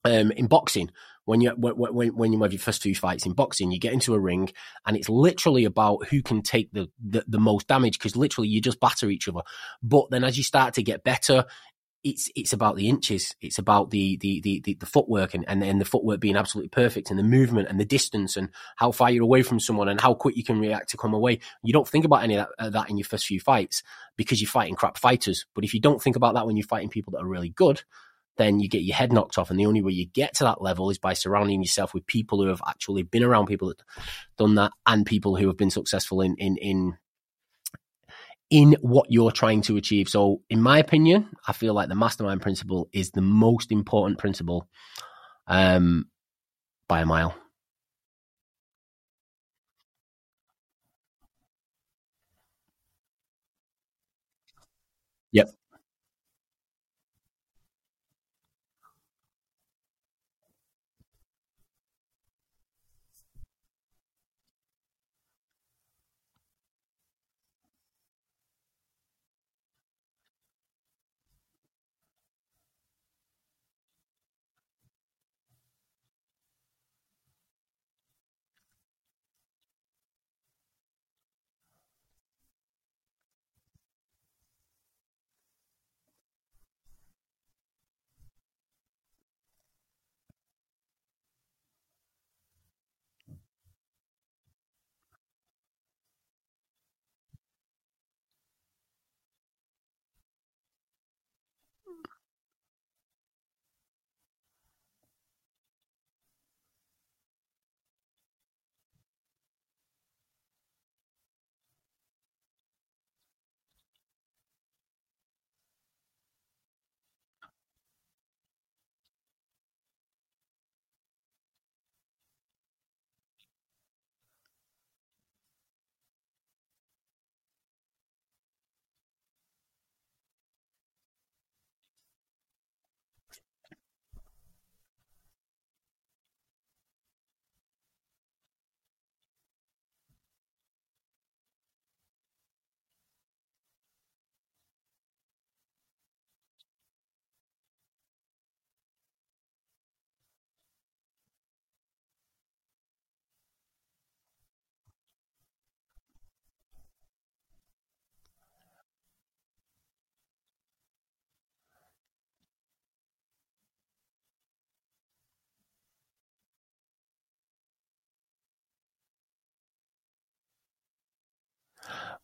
um, 0.04 0.32
in 0.32 0.48
boxing, 0.48 0.90
when 1.26 1.40
you 1.40 1.50
when, 1.50 2.14
when 2.14 2.32
you 2.32 2.42
have 2.42 2.52
your 2.52 2.60
first 2.60 2.82
two 2.82 2.94
fights 2.94 3.26
in 3.26 3.32
boxing, 3.32 3.70
you 3.70 3.78
get 3.78 3.92
into 3.92 4.14
a 4.14 4.18
ring 4.18 4.48
and 4.86 4.96
it's 4.96 5.08
literally 5.08 5.64
about 5.64 6.06
who 6.08 6.22
can 6.22 6.40
take 6.40 6.72
the 6.72 6.88
the, 7.04 7.24
the 7.28 7.40
most 7.40 7.66
damage 7.66 7.98
because 7.98 8.16
literally 8.16 8.48
you 8.48 8.60
just 8.60 8.80
batter 8.80 9.10
each 9.10 9.28
other. 9.28 9.42
But 9.82 10.06
then 10.10 10.24
as 10.24 10.38
you 10.38 10.44
start 10.44 10.74
to 10.74 10.82
get 10.82 11.04
better, 11.04 11.44
it's 12.04 12.30
it's 12.36 12.52
about 12.52 12.76
the 12.76 12.88
inches. 12.88 13.34
It's 13.40 13.58
about 13.58 13.90
the 13.90 14.16
the 14.18 14.40
the, 14.40 14.60
the, 14.64 14.74
the 14.74 14.86
footwork 14.86 15.34
and, 15.34 15.44
and 15.48 15.64
and 15.64 15.80
the 15.80 15.84
footwork 15.84 16.20
being 16.20 16.36
absolutely 16.36 16.68
perfect 16.68 17.10
and 17.10 17.18
the 17.18 17.24
movement 17.24 17.68
and 17.68 17.80
the 17.80 17.84
distance 17.84 18.36
and 18.36 18.50
how 18.76 18.92
far 18.92 19.10
you're 19.10 19.24
away 19.24 19.42
from 19.42 19.58
someone 19.58 19.88
and 19.88 20.00
how 20.00 20.14
quick 20.14 20.36
you 20.36 20.44
can 20.44 20.60
react 20.60 20.90
to 20.90 20.96
come 20.96 21.12
away. 21.12 21.40
You 21.64 21.72
don't 21.72 21.88
think 21.88 22.04
about 22.04 22.22
any 22.22 22.36
of 22.36 22.46
that, 22.46 22.64
uh, 22.64 22.70
that 22.70 22.88
in 22.88 22.96
your 22.96 23.04
first 23.04 23.26
few 23.26 23.40
fights 23.40 23.82
because 24.16 24.40
you're 24.40 24.48
fighting 24.48 24.76
crap 24.76 24.96
fighters. 24.96 25.44
But 25.56 25.64
if 25.64 25.74
you 25.74 25.80
don't 25.80 26.00
think 26.00 26.14
about 26.14 26.34
that 26.34 26.46
when 26.46 26.56
you're 26.56 26.66
fighting 26.66 26.88
people 26.88 27.10
that 27.12 27.22
are 27.22 27.28
really 27.28 27.50
good, 27.50 27.82
then 28.36 28.60
you 28.60 28.68
get 28.68 28.82
your 28.82 28.96
head 28.96 29.12
knocked 29.12 29.38
off. 29.38 29.50
And 29.50 29.58
the 29.58 29.66
only 29.66 29.82
way 29.82 29.92
you 29.92 30.06
get 30.06 30.34
to 30.34 30.44
that 30.44 30.62
level 30.62 30.90
is 30.90 30.98
by 30.98 31.14
surrounding 31.14 31.62
yourself 31.62 31.94
with 31.94 32.06
people 32.06 32.42
who 32.42 32.48
have 32.48 32.62
actually 32.66 33.02
been 33.02 33.24
around 33.24 33.46
people 33.46 33.68
that 33.68 33.82
done 34.36 34.54
that 34.56 34.72
and 34.86 35.06
people 35.06 35.36
who 35.36 35.46
have 35.46 35.56
been 35.56 35.70
successful 35.70 36.20
in 36.20 36.36
in 36.36 36.56
in 36.56 36.98
in 38.50 38.76
what 38.80 39.06
you're 39.10 39.32
trying 39.32 39.62
to 39.62 39.76
achieve. 39.76 40.08
So, 40.08 40.42
in 40.48 40.62
my 40.62 40.78
opinion, 40.78 41.28
I 41.46 41.52
feel 41.52 41.74
like 41.74 41.88
the 41.88 41.94
mastermind 41.94 42.42
principle 42.42 42.88
is 42.92 43.10
the 43.10 43.22
most 43.22 43.72
important 43.72 44.18
principle 44.18 44.68
um, 45.46 46.06
by 46.88 47.00
a 47.00 47.06
mile. 47.06 47.34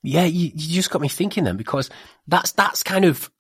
Yeah, 0.03 0.25
you, 0.25 0.51
you 0.55 0.75
just 0.75 0.91
got 0.91 1.03
me 1.03 1.09
thinking 1.09 1.45
then 1.45 1.57
because 1.57 1.89
that's 2.27 2.53
that's 2.53 2.83
kind 2.83 3.05
of 3.05 3.31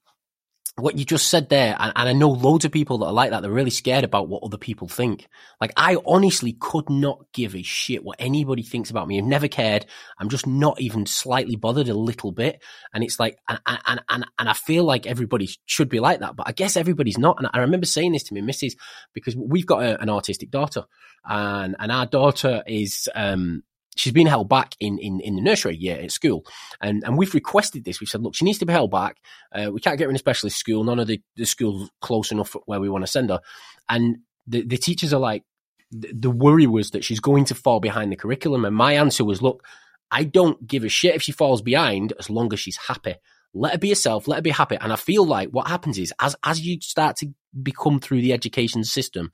what 0.76 0.97
you 0.97 1.04
just 1.04 1.26
said 1.28 1.50
there, 1.50 1.76
and, 1.78 1.92
and, 1.95 2.09
I 2.09 2.12
know 2.14 2.31
loads 2.31 2.64
of 2.64 2.73
people 2.73 2.99
that 2.99 3.07
are 3.07 3.12
like 3.12 3.31
that. 3.31 3.42
They're 3.42 3.50
really 3.50 3.71
scared 3.71 4.04
about 4.04 4.28
what 4.28 4.42
other 4.42 4.57
people 4.57 4.88
think. 4.88 5.28
Like 5.61 5.73
I 5.76 5.99
honestly 6.07 6.57
could 6.59 6.88
not 6.88 7.26
give 7.35 7.54
a 7.54 7.62
shit 7.62 8.02
what 8.02 8.16
anybody 8.19 8.62
thinks 8.62 8.88
about 8.88 9.07
me. 9.07 9.19
I've 9.19 9.26
never 9.26 9.49
cared. 9.49 9.85
I'm 10.19 10.31
just 10.31 10.47
not 10.47 10.81
even 10.81 11.04
slightly 11.04 11.57
bothered 11.57 11.88
a 11.88 11.95
little 11.95 12.33
bit. 12.33 12.62
And 12.95 13.04
it's 13.04 13.21
like, 13.21 13.38
and 13.49 13.61
and 13.66 14.00
and, 14.09 14.26
and 14.38 14.49
I 14.49 14.54
feel 14.54 14.85
like 14.85 15.07
everybody 15.07 15.50
should 15.66 15.90
be 15.90 16.00
like 16.00 16.21
that, 16.21 16.37
but 16.37 16.49
I 16.49 16.52
guess 16.52 16.76
everybody's 16.78 17.19
not. 17.19 17.37
And 17.38 17.50
I 17.52 17.59
remember 17.59 17.87
saying 17.87 18.12
this 18.12 18.23
to 18.25 18.35
me, 18.35 18.40
missus 18.40 18.75
because 19.12 19.37
we've 19.37 19.66
got 19.66 19.83
a, 19.83 20.00
an 20.00 20.09
autistic 20.09 20.50
daughter, 20.50 20.85
and 21.28 21.76
and 21.78 21.92
our 21.92 22.07
daughter 22.07 22.62
is 22.66 23.11
um 23.14 23.62
she's 23.96 24.12
been 24.12 24.26
held 24.26 24.49
back 24.49 24.75
in, 24.80 24.99
in, 24.99 25.20
in 25.20 25.37
the 25.37 25.42
nursery 25.42 25.76
year 25.76 25.99
at 26.00 26.11
school. 26.11 26.44
And, 26.80 27.04
and 27.04 27.18
we've 27.18 27.34
requested 27.34 27.84
this. 27.84 28.00
We've 28.00 28.08
said, 28.08 28.22
look, 28.22 28.34
she 28.34 28.44
needs 28.44 28.58
to 28.58 28.66
be 28.66 28.72
held 28.72 28.90
back. 28.90 29.18
Uh, 29.52 29.70
we 29.72 29.80
can't 29.80 29.99
get 29.99 30.04
her 30.04 30.11
in 30.11 30.16
a 30.16 30.18
specialist 30.18 30.56
school. 30.56 30.84
None 30.84 30.99
of 30.99 31.06
the, 31.06 31.20
the 31.37 31.44
schools 31.44 31.90
close 32.00 32.32
enough 32.32 32.56
where 32.66 32.80
we 32.80 32.88
want 32.88 33.04
to 33.04 33.11
send 33.11 33.30
her. 33.30 33.40
And 33.88 34.18
the, 34.46 34.62
the 34.62 34.78
teachers 34.78 35.12
are 35.12 35.20
like, 35.20 35.44
the, 35.90 36.12
the 36.12 36.30
worry 36.30 36.66
was 36.66 36.90
that 36.90 37.04
she's 37.04 37.20
going 37.20 37.44
to 37.46 37.54
fall 37.54 37.80
behind 37.80 38.11
the 38.11 38.16
curriculum. 38.16 38.64
And 38.64 38.75
my 38.75 38.94
answer 38.94 39.25
was, 39.25 39.42
look, 39.42 39.64
I 40.11 40.25
don't 40.25 40.66
give 40.66 40.84
a 40.84 40.88
shit 40.88 41.14
if 41.14 41.22
she 41.22 41.32
falls 41.32 41.62
behind 41.62 42.12
as 42.18 42.30
long 42.30 42.52
as 42.52 42.61
she's 42.61 42.76
happy. 42.76 43.16
Let 43.54 43.72
her 43.72 43.78
be 43.78 43.90
herself. 43.90 44.26
Let 44.26 44.37
her 44.37 44.42
be 44.42 44.50
happy. 44.50 44.78
And 44.80 44.92
I 44.92 44.96
feel 44.96 45.26
like 45.26 45.50
what 45.50 45.68
happens 45.68 45.99
is 45.99 46.14
as, 46.18 46.34
as 46.44 46.64
you 46.64 46.80
start 46.80 47.16
to 47.16 47.28
become 47.62 48.00
through 48.00 48.22
the 48.22 48.32
education 48.32 48.84
system, 48.84 49.30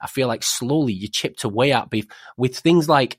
I 0.00 0.08
feel 0.08 0.26
like 0.26 0.42
slowly 0.42 0.92
you 0.92 1.08
chipped 1.08 1.44
away 1.44 1.72
at 1.72 1.90
beef 1.90 2.06
with 2.36 2.58
things 2.58 2.88
like 2.88 3.18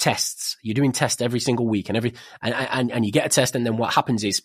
tests. 0.00 0.56
You're 0.62 0.74
doing 0.74 0.92
tests 0.92 1.22
every 1.22 1.40
single 1.40 1.68
week 1.68 1.88
and 1.88 1.96
every, 1.96 2.14
and, 2.42 2.54
and, 2.54 2.90
and 2.90 3.06
you 3.06 3.12
get 3.12 3.26
a 3.26 3.28
test. 3.28 3.54
And 3.54 3.64
then 3.64 3.76
what 3.76 3.94
happens 3.94 4.24
is 4.24 4.42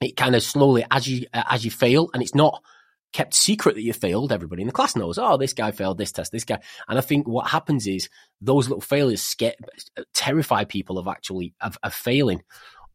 it 0.00 0.16
kind 0.16 0.34
of 0.34 0.42
slowly, 0.42 0.84
as 0.90 1.06
you, 1.06 1.26
as 1.32 1.64
you 1.64 1.70
fail, 1.70 2.10
and 2.12 2.22
it's 2.22 2.34
not 2.34 2.62
kept 3.12 3.34
secret 3.34 3.74
that 3.74 3.82
you 3.82 3.92
failed, 3.92 4.32
everybody 4.32 4.62
in 4.62 4.66
the 4.66 4.72
class 4.72 4.96
knows, 4.96 5.18
oh, 5.18 5.36
this 5.36 5.52
guy 5.52 5.70
failed 5.70 5.98
this 5.98 6.12
test, 6.12 6.32
this 6.32 6.44
guy. 6.44 6.60
And 6.88 6.98
I 6.98 7.02
think 7.02 7.28
what 7.28 7.48
happens 7.48 7.86
is 7.86 8.08
those 8.40 8.68
little 8.68 8.80
failures 8.80 9.22
scare, 9.22 9.54
terrify 10.14 10.64
people 10.64 10.98
of 10.98 11.08
actually, 11.08 11.54
of, 11.60 11.76
of 11.82 11.92
failing 11.92 12.42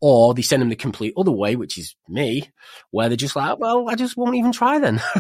or 0.02 0.34
they 0.34 0.42
send 0.42 0.62
them 0.62 0.70
the 0.70 0.76
complete 0.76 1.14
other 1.18 1.32
way, 1.32 1.56
which 1.56 1.78
is 1.78 1.96
me, 2.08 2.50
where 2.92 3.08
they're 3.10 3.16
just 3.16 3.36
like, 3.36 3.60
well, 3.60 3.90
I 3.90 3.96
just 3.96 4.18
won't 4.18 4.36
even 4.36 4.52
try 4.52 4.80
then. 4.80 5.02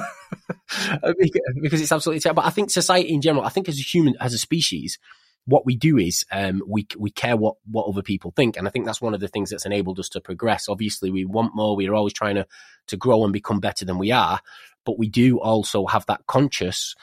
because 1.61 1.81
it's 1.81 1.91
absolutely 1.91 2.19
terrible. 2.19 2.43
But 2.43 2.47
I 2.47 2.51
think 2.51 2.69
society 2.69 3.13
in 3.13 3.21
general, 3.21 3.45
I 3.45 3.49
think 3.49 3.69
as 3.69 3.79
a 3.79 3.81
human, 3.81 4.15
as 4.19 4.33
a 4.33 4.37
species, 4.37 4.99
what 5.45 5.65
we 5.65 5.75
do 5.75 5.97
is 5.97 6.25
um, 6.31 6.61
we 6.67 6.87
we 6.97 7.11
care 7.11 7.37
what 7.37 7.55
what 7.69 7.87
other 7.87 8.01
people 8.01 8.31
think, 8.35 8.57
and 8.57 8.67
I 8.67 8.71
think 8.71 8.85
that's 8.85 9.01
one 9.01 9.13
of 9.13 9.19
the 9.19 9.27
things 9.27 9.49
that's 9.49 9.65
enabled 9.65 9.99
us 9.99 10.09
to 10.09 10.21
progress. 10.21 10.67
Obviously, 10.67 11.11
we 11.11 11.25
want 11.25 11.55
more. 11.55 11.75
We 11.75 11.87
are 11.87 11.95
always 11.95 12.13
trying 12.13 12.35
to 12.35 12.47
to 12.87 12.97
grow 12.97 13.23
and 13.23 13.33
become 13.33 13.59
better 13.59 13.85
than 13.85 13.97
we 13.97 14.11
are, 14.11 14.39
but 14.85 14.97
we 14.97 15.07
do 15.07 15.39
also 15.39 15.85
have 15.85 16.05
that 16.07 16.25
conscious 16.27 16.95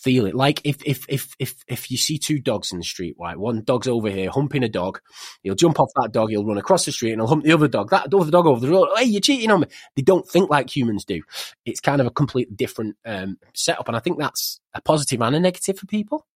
feel 0.00 0.24
it. 0.26 0.34
Like 0.34 0.62
if 0.64 0.78
if 0.84 1.04
if 1.08 1.34
if 1.38 1.56
if 1.68 1.90
you 1.90 1.96
see 1.96 2.18
two 2.18 2.38
dogs 2.38 2.72
in 2.72 2.78
the 2.78 2.84
street, 2.84 3.16
right? 3.20 3.36
One 3.36 3.62
dog's 3.62 3.86
over 3.86 4.08
here 4.08 4.30
humping 4.30 4.64
a 4.64 4.68
dog, 4.68 5.00
he'll 5.42 5.54
jump 5.54 5.78
off 5.78 5.90
that 5.96 6.12
dog, 6.12 6.30
he'll 6.30 6.46
run 6.46 6.58
across 6.58 6.84
the 6.84 6.92
street, 6.92 7.12
and 7.12 7.20
he'll 7.20 7.28
hump 7.28 7.44
the 7.44 7.52
other 7.52 7.68
dog. 7.68 7.90
That 7.90 8.12
other 8.12 8.30
dog 8.30 8.46
over 8.46 8.60
the 8.60 8.72
road, 8.72 8.88
hey, 8.96 9.04
you're 9.04 9.20
cheating 9.20 9.50
on 9.50 9.60
me. 9.60 9.66
They 9.96 10.02
don't 10.02 10.26
think 10.26 10.48
like 10.48 10.74
humans 10.74 11.04
do. 11.04 11.22
It's 11.64 11.80
kind 11.80 12.00
of 12.00 12.06
a 12.06 12.10
completely 12.10 12.54
different 12.54 12.96
um, 13.04 13.38
setup, 13.54 13.88
and 13.88 13.96
I 13.96 14.00
think 14.00 14.18
that's 14.18 14.60
a 14.74 14.80
positive 14.80 15.20
and 15.20 15.36
a 15.36 15.40
negative 15.40 15.78
for 15.78 15.86
people. 15.86 16.26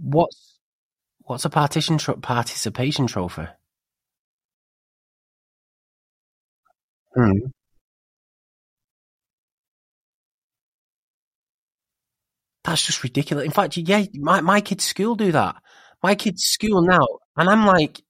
What's 0.00 0.58
what's 1.20 1.44
a 1.44 1.50
partition 1.50 1.98
tro- 1.98 2.16
participation 2.16 3.06
trophy? 3.06 3.48
Hmm. 7.14 7.50
That's 12.64 12.84
just 12.84 13.02
ridiculous. 13.02 13.44
In 13.44 13.50
fact, 13.50 13.76
yeah, 13.76 14.04
my 14.14 14.40
my 14.40 14.60
kid's 14.60 14.84
school 14.84 15.14
do 15.14 15.32
that. 15.32 15.56
My 16.02 16.14
kid's 16.14 16.44
school 16.44 16.82
now, 16.82 17.06
and 17.36 17.48
I'm 17.48 17.66
like, 17.66 18.02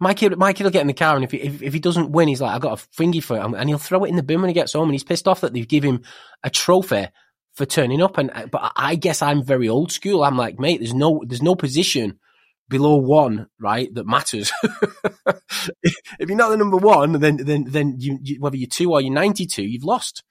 my 0.00 0.14
kid, 0.14 0.36
my 0.38 0.52
kid 0.52 0.64
will 0.64 0.70
get 0.72 0.82
in 0.82 0.88
the 0.88 0.94
car, 0.94 1.16
and 1.16 1.24
if 1.24 1.32
he, 1.32 1.38
if, 1.40 1.62
if 1.62 1.72
he 1.74 1.80
doesn't 1.80 2.10
win, 2.12 2.28
he's 2.28 2.40
like, 2.40 2.54
I 2.54 2.58
got 2.58 2.80
a 2.80 2.88
thingy 3.02 3.22
for 3.22 3.36
it, 3.38 3.44
and 3.44 3.68
he'll 3.68 3.78
throw 3.78 4.04
it 4.04 4.08
in 4.10 4.16
the 4.16 4.22
bin 4.22 4.40
when 4.40 4.48
he 4.50 4.54
gets 4.54 4.74
home, 4.74 4.84
and 4.88 4.94
he's 4.94 5.04
pissed 5.04 5.28
off 5.28 5.42
that 5.42 5.54
they've 5.54 5.68
given 5.68 5.96
him 5.96 6.02
a 6.44 6.50
trophy 6.50 7.08
for 7.54 7.66
turning 7.66 8.02
up. 8.02 8.18
And 8.18 8.30
but 8.50 8.72
I 8.76 8.96
guess 8.96 9.22
I'm 9.22 9.42
very 9.42 9.68
old 9.68 9.92
school. 9.92 10.24
I'm 10.24 10.36
like, 10.36 10.58
mate, 10.58 10.80
there's 10.80 10.94
no 10.94 11.22
there's 11.26 11.42
no 11.42 11.54
position 11.54 12.18
below 12.68 12.96
one, 12.96 13.46
right, 13.60 13.92
that 13.94 14.06
matters. 14.06 14.52
if 15.82 16.28
you're 16.28 16.36
not 16.36 16.50
the 16.50 16.56
number 16.56 16.76
one, 16.76 17.12
then 17.12 17.36
then 17.36 17.64
then 17.68 17.96
you, 17.98 18.18
you, 18.22 18.40
whether 18.40 18.56
you're 18.56 18.68
two 18.68 18.92
or 18.92 19.00
you're 19.00 19.12
92, 19.12 19.62
you've 19.62 19.84
lost. 19.84 20.22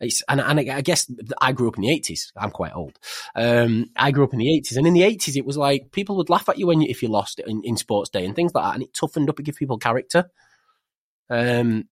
It's, 0.00 0.22
and, 0.28 0.40
and 0.40 0.60
I 0.60 0.80
guess 0.80 1.10
I 1.40 1.50
grew 1.50 1.66
up 1.66 1.76
in 1.76 1.82
the 1.82 1.88
80s. 1.88 2.30
I'm 2.36 2.52
quite 2.52 2.72
old. 2.72 2.96
Um, 3.34 3.86
I 3.96 4.12
grew 4.12 4.22
up 4.22 4.32
in 4.32 4.38
the 4.38 4.46
80s, 4.46 4.76
and 4.76 4.86
in 4.86 4.94
the 4.94 5.00
80s, 5.00 5.34
it 5.34 5.44
was 5.44 5.56
like 5.56 5.90
people 5.90 6.16
would 6.18 6.30
laugh 6.30 6.48
at 6.48 6.56
you 6.56 6.68
when 6.68 6.80
you, 6.80 6.88
if 6.88 7.02
you 7.02 7.08
lost 7.08 7.40
in, 7.40 7.62
in 7.64 7.76
sports 7.76 8.08
day 8.08 8.24
and 8.24 8.36
things 8.36 8.54
like 8.54 8.64
that, 8.64 8.74
and 8.74 8.84
it 8.84 8.94
toughened 8.94 9.28
up 9.28 9.38
and 9.38 9.46
give 9.46 9.56
people 9.56 9.76
character. 9.76 10.30
Um, 11.28 11.88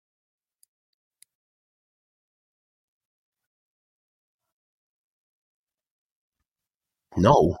no. 7.16 7.56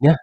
Yeah. 0.00 0.16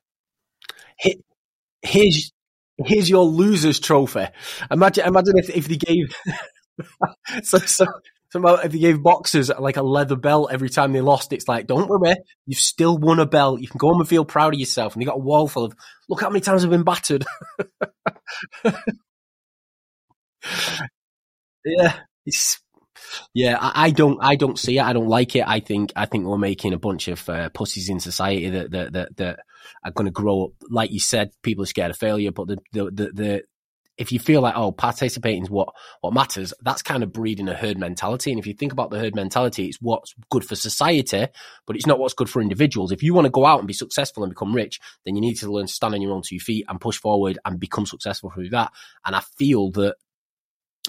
Here's 1.81 2.31
here's 2.77 3.09
your 3.09 3.23
losers 3.23 3.79
trophy. 3.79 4.25
Imagine 4.71 5.05
imagine 5.07 5.37
if, 5.37 5.49
if 5.49 5.67
they 5.67 5.77
gave 5.77 6.07
so 7.43 7.57
so 7.59 7.85
so 8.31 8.55
if 8.57 8.71
they 8.71 8.79
gave 8.79 9.01
boxers 9.01 9.49
like 9.59 9.77
a 9.77 9.83
leather 9.83 10.15
belt 10.17 10.49
every 10.51 10.69
time 10.69 10.91
they 10.91 10.99
lost, 11.01 11.31
it's 11.31 11.47
like, 11.47 11.67
don't 11.67 11.87
worry, 11.87 12.15
you've 12.45 12.59
still 12.59 12.97
won 12.97 13.19
a 13.19 13.25
belt. 13.25 13.61
You 13.61 13.67
can 13.67 13.77
go 13.77 13.89
home 13.89 14.01
and 14.01 14.09
feel 14.09 14.25
proud 14.25 14.53
of 14.53 14.59
yourself. 14.59 14.93
And 14.93 15.01
you 15.01 15.07
got 15.07 15.15
a 15.15 15.19
wall 15.19 15.47
full 15.47 15.65
of 15.65 15.73
look 16.09 16.21
how 16.21 16.29
many 16.29 16.41
times 16.41 16.63
I've 16.65 16.71
been 16.71 16.83
battered. 16.83 17.25
yeah, 21.65 22.05
it's 22.25 22.59
yeah, 23.33 23.57
I, 23.59 23.85
I, 23.85 23.89
don't, 23.91 24.17
I 24.21 24.35
don't 24.35 24.57
see 24.57 24.77
it. 24.77 24.83
I 24.83 24.93
don't 24.93 25.07
like 25.07 25.35
it. 25.35 25.47
I 25.47 25.59
think, 25.59 25.93
I 25.95 26.05
think 26.05 26.25
we're 26.25 26.37
making 26.37 26.73
a 26.73 26.79
bunch 26.79 27.07
of 27.07 27.27
uh, 27.29 27.49
pussies 27.49 27.89
in 27.89 27.99
society 27.99 28.49
that 28.49 28.71
that 28.71 28.93
that, 28.93 29.17
that 29.17 29.39
are 29.83 29.91
going 29.91 30.05
to 30.05 30.11
grow 30.11 30.45
up. 30.45 30.51
Like 30.69 30.91
you 30.91 30.99
said, 30.99 31.31
people 31.41 31.63
are 31.63 31.67
scared 31.67 31.91
of 31.91 31.97
failure, 31.97 32.31
but 32.31 32.47
the 32.47 32.57
the 32.73 32.83
the, 32.85 33.11
the 33.13 33.43
if 33.97 34.11
you 34.11 34.19
feel 34.19 34.41
like 34.41 34.55
oh 34.57 34.71
participating 34.71 35.43
is 35.43 35.49
what 35.49 35.69
what 36.01 36.13
matters 36.13 36.53
that's 36.63 36.81
kind 36.81 37.01
of 37.03 37.13
breeding 37.13 37.47
a 37.47 37.53
herd 37.53 37.77
mentality 37.77 38.29
and 38.29 38.39
if 38.39 38.45
you 38.45 38.53
think 38.53 38.73
about 38.73 38.89
the 38.89 38.99
herd 38.99 39.15
mentality 39.15 39.67
it's 39.67 39.77
what's 39.81 40.13
good 40.29 40.43
for 40.43 40.55
society 40.55 41.27
but 41.65 41.77
it's 41.77 41.85
not 41.85 41.97
what's 41.97 42.13
good 42.13 42.29
for 42.29 42.41
individuals 42.41 42.91
if 42.91 43.01
you 43.01 43.13
want 43.13 43.23
to 43.25 43.31
go 43.31 43.45
out 43.45 43.59
and 43.59 43.67
be 43.67 43.73
successful 43.73 44.23
and 44.23 44.31
become 44.31 44.53
rich 44.53 44.79
then 45.05 45.15
you 45.15 45.21
need 45.21 45.35
to 45.35 45.49
learn 45.51 45.67
to 45.67 45.73
stand 45.73 45.93
on 45.93 46.01
your 46.01 46.11
own 46.11 46.21
two 46.21 46.39
feet 46.39 46.65
and 46.67 46.81
push 46.81 46.97
forward 46.97 47.39
and 47.45 47.59
become 47.59 47.85
successful 47.85 48.29
through 48.29 48.49
that 48.49 48.71
and 49.05 49.15
i 49.15 49.21
feel 49.37 49.71
that 49.71 49.95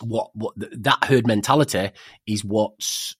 what 0.02 0.30
what 0.34 0.54
that 0.56 1.04
herd 1.04 1.26
mentality 1.26 1.90
is 2.26 2.44
what's 2.44 3.16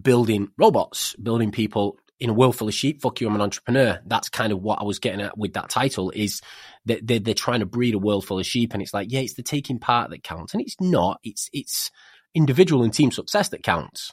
building 0.00 0.48
robots, 0.56 1.14
building 1.16 1.50
people 1.50 1.98
in 2.20 2.30
a 2.30 2.34
world 2.34 2.54
full 2.54 2.68
of 2.68 2.74
sheep, 2.74 3.00
fuck 3.00 3.20
you, 3.20 3.26
I'm 3.26 3.34
an 3.34 3.40
entrepreneur. 3.40 3.98
That's 4.06 4.28
kind 4.28 4.52
of 4.52 4.62
what 4.62 4.78
I 4.78 4.84
was 4.84 4.98
getting 4.98 5.22
at 5.22 5.38
with 5.38 5.54
that 5.54 5.70
title 5.70 6.10
is 6.10 6.42
that 6.84 7.06
they're, 7.06 7.18
they're 7.18 7.34
trying 7.34 7.60
to 7.60 7.66
breed 7.66 7.94
a 7.94 7.98
world 7.98 8.26
full 8.26 8.38
of 8.38 8.46
sheep. 8.46 8.74
And 8.74 8.82
it's 8.82 8.92
like, 8.92 9.10
yeah, 9.10 9.20
it's 9.20 9.34
the 9.34 9.42
taking 9.42 9.78
part 9.78 10.10
that 10.10 10.22
counts. 10.22 10.52
And 10.52 10.60
it's 10.62 10.76
not, 10.80 11.18
it's, 11.24 11.48
it's 11.54 11.90
individual 12.34 12.82
and 12.84 12.92
team 12.92 13.10
success 13.10 13.48
that 13.48 13.62
counts. 13.62 14.12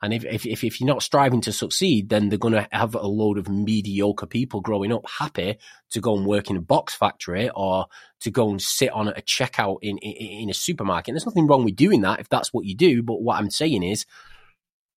And 0.00 0.14
if, 0.14 0.24
if, 0.24 0.46
if, 0.46 0.80
you're 0.80 0.86
not 0.86 1.02
striving 1.02 1.40
to 1.42 1.52
succeed, 1.52 2.08
then 2.08 2.28
they're 2.28 2.38
going 2.38 2.54
to 2.54 2.68
have 2.70 2.94
a 2.94 3.06
load 3.06 3.36
of 3.36 3.48
mediocre 3.48 4.26
people 4.26 4.60
growing 4.60 4.92
up 4.92 5.04
happy 5.08 5.58
to 5.90 6.00
go 6.00 6.16
and 6.16 6.24
work 6.24 6.50
in 6.50 6.56
a 6.56 6.60
box 6.60 6.94
factory 6.94 7.50
or 7.50 7.86
to 8.20 8.30
go 8.30 8.48
and 8.48 8.62
sit 8.62 8.92
on 8.92 9.08
a 9.08 9.22
checkout 9.22 9.78
in, 9.82 9.98
in, 9.98 10.42
in 10.42 10.50
a 10.50 10.54
supermarket. 10.54 11.08
And 11.08 11.16
there's 11.16 11.26
nothing 11.26 11.48
wrong 11.48 11.64
with 11.64 11.74
doing 11.74 12.02
that 12.02 12.20
if 12.20 12.28
that's 12.28 12.52
what 12.52 12.64
you 12.64 12.76
do. 12.76 13.02
But 13.02 13.22
what 13.22 13.38
I'm 13.38 13.50
saying 13.50 13.82
is 13.82 14.06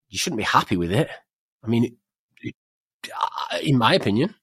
you 0.08 0.18
shouldn't 0.18 0.38
be 0.38 0.44
happy 0.44 0.76
with 0.76 0.92
it. 0.92 1.08
I 1.64 1.66
mean, 1.66 1.96
in 3.62 3.78
my 3.78 3.94
opinion. 3.94 4.34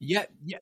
Yeah, 0.00 0.24
yeah. 0.44 0.58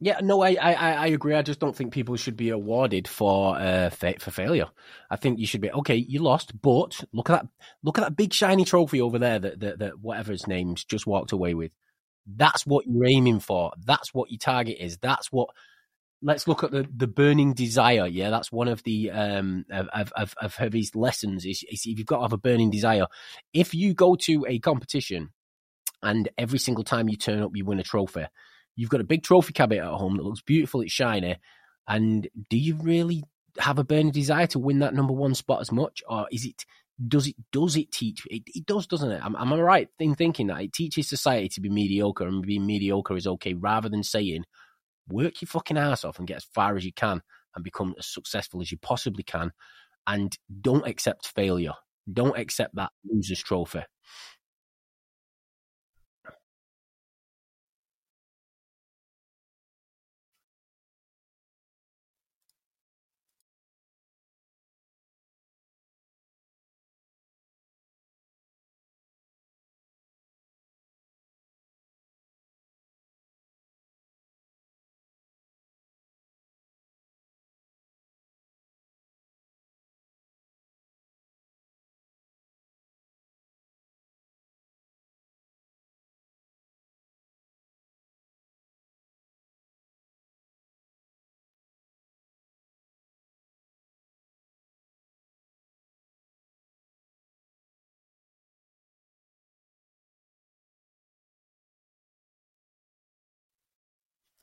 Yeah, 0.00 0.20
no, 0.22 0.42
I, 0.42 0.54
I, 0.54 0.74
I 0.74 1.06
agree. 1.08 1.34
I 1.34 1.42
just 1.42 1.60
don't 1.60 1.76
think 1.76 1.92
people 1.92 2.16
should 2.16 2.36
be 2.36 2.50
awarded 2.50 3.08
for 3.08 3.56
uh 3.58 3.90
fa- 3.90 4.18
for 4.20 4.30
failure. 4.30 4.68
I 5.10 5.16
think 5.16 5.38
you 5.40 5.46
should 5.46 5.60
be 5.62 5.72
okay. 5.72 5.96
You 5.96 6.20
lost, 6.20 6.60
but 6.60 7.04
look 7.12 7.30
at 7.30 7.42
that 7.42 7.48
look 7.82 7.98
at 7.98 8.02
that 8.02 8.16
big 8.16 8.32
shiny 8.34 8.64
trophy 8.64 9.00
over 9.00 9.18
there 9.18 9.38
that 9.38 9.60
that, 9.60 9.78
that 9.80 10.00
whatever 10.00 10.32
his 10.32 10.46
name's 10.46 10.84
just 10.84 11.06
walked 11.06 11.32
away 11.32 11.54
with. 11.54 11.72
That's 12.26 12.66
what 12.66 12.86
you're 12.86 13.06
aiming 13.06 13.40
for. 13.40 13.72
That's 13.84 14.14
what 14.14 14.30
your 14.30 14.38
target 14.38 14.78
is. 14.80 14.98
That's 14.98 15.32
what. 15.32 15.50
Let's 16.22 16.48
look 16.48 16.64
at 16.64 16.70
the, 16.70 16.86
the 16.94 17.06
burning 17.06 17.54
desire. 17.54 18.06
Yeah, 18.06 18.30
that's 18.30 18.52
one 18.52 18.68
of 18.68 18.82
the 18.84 19.10
um 19.10 19.64
of 19.70 20.12
of 20.14 20.34
of 20.40 20.54
Hervey's 20.56 20.94
lessons. 20.94 21.46
Is, 21.46 21.64
is 21.70 21.86
you've 21.86 22.06
got 22.06 22.16
to 22.18 22.22
have 22.22 22.32
a 22.34 22.38
burning 22.38 22.70
desire. 22.70 23.06
If 23.54 23.74
you 23.74 23.94
go 23.94 24.16
to 24.22 24.46
a 24.48 24.58
competition 24.58 25.30
and 26.02 26.28
every 26.38 26.58
single 26.58 26.84
time 26.84 27.08
you 27.08 27.16
turn 27.16 27.42
up, 27.42 27.52
you 27.54 27.64
win 27.64 27.80
a 27.80 27.84
trophy 27.84 28.26
You've 28.76 28.90
got 28.90 29.00
a 29.00 29.04
big 29.04 29.22
trophy 29.22 29.52
cabinet 29.52 29.82
at 29.82 29.94
home 29.94 30.16
that 30.16 30.24
looks 30.24 30.42
beautiful, 30.42 30.80
it's 30.80 30.92
shiny. 30.92 31.36
And 31.88 32.28
do 32.48 32.56
you 32.56 32.76
really 32.76 33.24
have 33.58 33.78
a 33.78 33.84
burning 33.84 34.12
desire 34.12 34.46
to 34.48 34.58
win 34.58 34.78
that 34.78 34.94
number 34.94 35.12
one 35.12 35.34
spot 35.34 35.60
as 35.60 35.72
much? 35.72 36.02
Or 36.08 36.26
is 36.30 36.44
it 36.44 36.64
does 37.08 37.26
it 37.26 37.36
does 37.50 37.76
it 37.76 37.90
teach 37.90 38.26
it, 38.26 38.42
it 38.46 38.66
does, 38.66 38.86
doesn't 38.86 39.10
it? 39.10 39.22
Am, 39.22 39.34
am 39.36 39.52
I 39.52 39.60
right 39.60 39.88
in 39.98 40.14
thinking 40.14 40.48
that 40.48 40.60
it 40.62 40.72
teaches 40.72 41.08
society 41.08 41.48
to 41.50 41.60
be 41.60 41.68
mediocre 41.68 42.26
and 42.26 42.46
being 42.46 42.66
mediocre 42.66 43.16
is 43.16 43.26
okay 43.26 43.54
rather 43.54 43.88
than 43.88 44.02
saying 44.02 44.44
work 45.08 45.40
your 45.40 45.48
fucking 45.48 45.78
ass 45.78 46.04
off 46.04 46.18
and 46.18 46.28
get 46.28 46.38
as 46.38 46.44
far 46.44 46.76
as 46.76 46.84
you 46.84 46.92
can 46.92 47.22
and 47.54 47.64
become 47.64 47.94
as 47.98 48.06
successful 48.06 48.60
as 48.60 48.70
you 48.70 48.78
possibly 48.78 49.22
can 49.22 49.52
and 50.06 50.36
don't 50.60 50.86
accept 50.86 51.26
failure. 51.26 51.74
Don't 52.12 52.38
accept 52.38 52.74
that 52.74 52.90
loser's 53.04 53.42
trophy. 53.42 53.82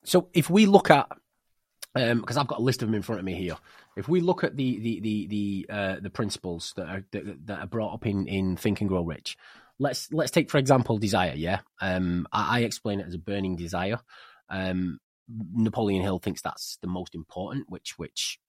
So 0.07 0.29
if 0.33 0.49
we 0.49 0.65
look 0.65 0.89
at 0.89 1.07
because 1.93 2.37
um, 2.37 2.41
I've 2.41 2.47
got 2.47 2.59
a 2.59 2.63
list 2.63 2.81
of 2.81 2.87
them 2.87 2.95
in 2.95 3.01
front 3.01 3.19
of 3.19 3.25
me 3.25 3.33
here. 3.33 3.57
If 3.95 4.07
we 4.07 4.21
look 4.21 4.43
at 4.43 4.55
the 4.55 4.79
the 4.79 4.99
the 4.99 5.27
the 5.27 5.65
uh, 5.69 5.95
the 5.99 6.09
principles 6.09 6.73
that 6.77 6.87
are 6.87 7.03
that, 7.11 7.47
that, 7.47 7.59
are 7.59 7.67
brought 7.67 7.93
up 7.93 8.05
in 8.05 8.27
in 8.27 8.55
Think 8.55 8.81
and 8.81 8.89
Grow 8.89 9.01
Rich, 9.03 9.37
let's 9.79 10.11
let's 10.11 10.31
take 10.31 10.49
for 10.49 10.59
example 10.59 10.97
desire. 10.97 11.33
Yeah, 11.35 11.59
um, 11.81 12.27
I, 12.31 12.59
I, 12.59 12.61
explain 12.61 12.99
it 12.99 13.07
as 13.07 13.15
a 13.15 13.19
burning 13.19 13.55
desire. 13.55 13.99
Um, 14.49 14.99
Napoleon 15.27 16.03
Hill 16.03 16.19
thinks 16.19 16.41
that's 16.41 16.77
the 16.81 16.87
most 16.87 17.15
important, 17.15 17.65
which 17.69 17.97
which 17.97 18.39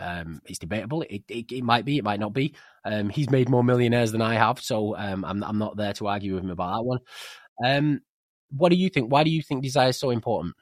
um, 0.00 0.40
is 0.46 0.58
debatable. 0.58 1.02
It, 1.02 1.22
it, 1.28 1.52
it 1.52 1.62
might 1.62 1.84
be, 1.84 1.98
it 1.98 2.04
might 2.04 2.20
not 2.20 2.32
be. 2.32 2.54
Um, 2.84 3.08
he's 3.08 3.30
made 3.30 3.48
more 3.48 3.64
millionaires 3.64 4.12
than 4.12 4.22
I 4.22 4.34
have, 4.34 4.60
so 4.60 4.96
um, 4.96 5.24
I'm 5.24 5.44
I'm 5.44 5.58
not 5.58 5.76
there 5.76 5.92
to 5.94 6.08
argue 6.08 6.34
with 6.34 6.44
him 6.44 6.50
about 6.50 6.76
that 6.76 6.84
one. 6.84 6.98
Um, 7.64 8.00
what 8.50 8.70
do 8.70 8.76
you 8.76 8.90
think? 8.90 9.12
Why 9.12 9.22
do 9.22 9.30
you 9.30 9.42
think 9.42 9.62
desire 9.62 9.90
is 9.90 9.98
so 9.98 10.10
important? 10.10 10.54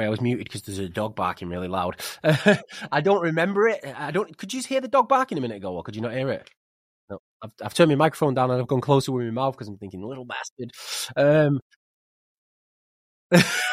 I 0.00 0.08
was 0.08 0.20
muted 0.20 0.44
because 0.44 0.62
there's 0.62 0.78
a 0.78 0.88
dog 0.88 1.16
barking 1.16 1.48
really 1.48 1.66
loud. 1.68 1.96
I 2.92 3.00
don't 3.00 3.20
remember 3.22 3.66
it. 3.68 3.84
I 3.96 4.12
don't. 4.12 4.36
Could 4.38 4.54
you 4.54 4.62
hear 4.62 4.80
the 4.80 4.86
dog 4.88 5.08
barking 5.08 5.38
a 5.38 5.40
minute 5.40 5.56
ago, 5.56 5.74
or 5.74 5.82
could 5.82 5.96
you 5.96 6.02
not 6.02 6.12
hear 6.12 6.30
it? 6.30 6.48
No, 7.10 7.18
I've, 7.42 7.52
I've 7.64 7.74
turned 7.74 7.90
my 7.90 7.96
microphone 7.96 8.34
down 8.34 8.50
and 8.50 8.60
I've 8.60 8.68
gone 8.68 8.80
closer 8.82 9.12
with 9.12 9.26
my 9.26 9.32
mouth 9.32 9.54
because 9.54 9.68
I'm 9.68 9.78
thinking, 9.78 10.02
little 10.02 10.26
bastard. 10.26 10.72
Um, 11.16 11.60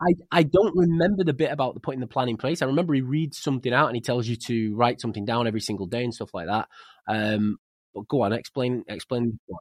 I 0.00 0.14
I 0.30 0.42
don't 0.42 0.74
remember 0.76 1.24
the 1.24 1.32
bit 1.32 1.52
about 1.52 1.74
the 1.74 1.80
putting 1.80 2.00
the 2.00 2.06
plan 2.06 2.28
in 2.28 2.36
place. 2.36 2.62
I 2.62 2.66
remember 2.66 2.94
he 2.94 3.02
reads 3.02 3.38
something 3.38 3.72
out 3.72 3.86
and 3.86 3.94
he 3.96 4.00
tells 4.00 4.26
you 4.26 4.36
to 4.48 4.74
write 4.74 5.00
something 5.00 5.24
down 5.24 5.46
every 5.46 5.60
single 5.60 5.86
day 5.86 6.02
and 6.04 6.12
stuff 6.14 6.30
like 6.34 6.46
that. 6.46 6.68
Um, 7.06 7.58
but 7.94 8.08
go 8.08 8.22
on, 8.22 8.32
explain 8.32 8.84
explain. 8.88 9.38
Yeah. 9.48 9.56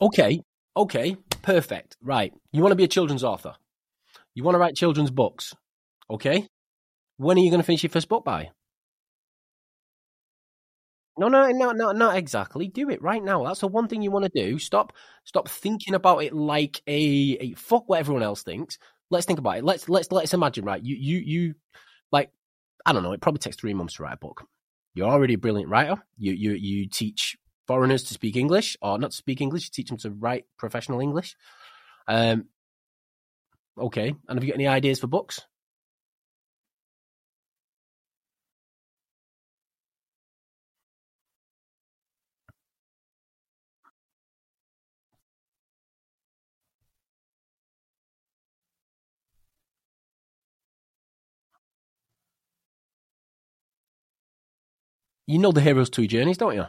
Okay. 0.00 0.40
Okay. 0.76 1.16
Perfect. 1.42 1.96
Right. 2.02 2.32
You 2.52 2.62
want 2.62 2.72
to 2.72 2.76
be 2.76 2.84
a 2.84 2.88
children's 2.88 3.24
author. 3.24 3.54
You 4.34 4.44
want 4.44 4.54
to 4.54 4.58
write 4.58 4.74
children's 4.74 5.10
books. 5.10 5.54
Okay. 6.08 6.46
When 7.16 7.36
are 7.36 7.40
you 7.40 7.50
going 7.50 7.60
to 7.60 7.66
finish 7.66 7.82
your 7.82 7.90
first 7.90 8.08
book 8.08 8.24
by? 8.24 8.50
No, 11.18 11.28
no, 11.28 11.48
no, 11.48 11.72
no, 11.72 11.92
not 11.92 12.16
exactly. 12.16 12.68
Do 12.68 12.88
it 12.88 13.02
right 13.02 13.22
now. 13.22 13.44
That's 13.44 13.60
the 13.60 13.68
one 13.68 13.88
thing 13.88 14.00
you 14.00 14.10
want 14.10 14.24
to 14.24 14.30
do. 14.34 14.58
Stop, 14.58 14.94
stop 15.24 15.48
thinking 15.48 15.94
about 15.94 16.22
it 16.22 16.32
like 16.32 16.80
a, 16.86 17.36
a 17.40 17.52
fuck 17.54 17.88
what 17.88 17.98
everyone 17.98 18.22
else 18.22 18.42
thinks. 18.42 18.78
Let's 19.10 19.26
think 19.26 19.38
about 19.38 19.58
it. 19.58 19.64
Let's 19.64 19.88
let's 19.88 20.10
let's 20.12 20.32
imagine, 20.32 20.64
right? 20.64 20.82
You 20.82 20.96
you 20.96 21.18
you 21.18 21.54
like 22.12 22.30
I 22.86 22.92
don't 22.92 23.02
know. 23.02 23.12
It 23.12 23.20
probably 23.20 23.40
takes 23.40 23.56
three 23.56 23.74
months 23.74 23.94
to 23.96 24.04
write 24.04 24.14
a 24.14 24.18
book. 24.18 24.46
You're 24.94 25.08
already 25.08 25.34
a 25.34 25.38
brilliant 25.38 25.68
writer. 25.68 25.96
You 26.16 26.32
you 26.32 26.52
you 26.52 26.88
teach 26.88 27.36
foreigners 27.70 28.02
to 28.02 28.14
speak 28.14 28.34
English 28.34 28.76
or 28.82 28.98
not 28.98 29.12
speak 29.12 29.40
English. 29.40 29.70
Teach 29.70 29.90
them 29.90 29.96
to 29.98 30.10
write 30.10 30.44
professional 30.58 30.98
English. 30.98 31.36
Um, 32.08 32.46
okay. 33.78 34.08
And 34.26 34.36
have 34.36 34.42
you 34.42 34.50
got 34.50 34.56
any 34.56 34.66
ideas 34.66 34.98
for 34.98 35.06
books? 35.06 35.46
You 55.28 55.38
know 55.38 55.52
the 55.52 55.60
hero's 55.60 55.88
two 55.88 56.08
journeys, 56.08 56.38
don't 56.38 56.56
you? 56.56 56.66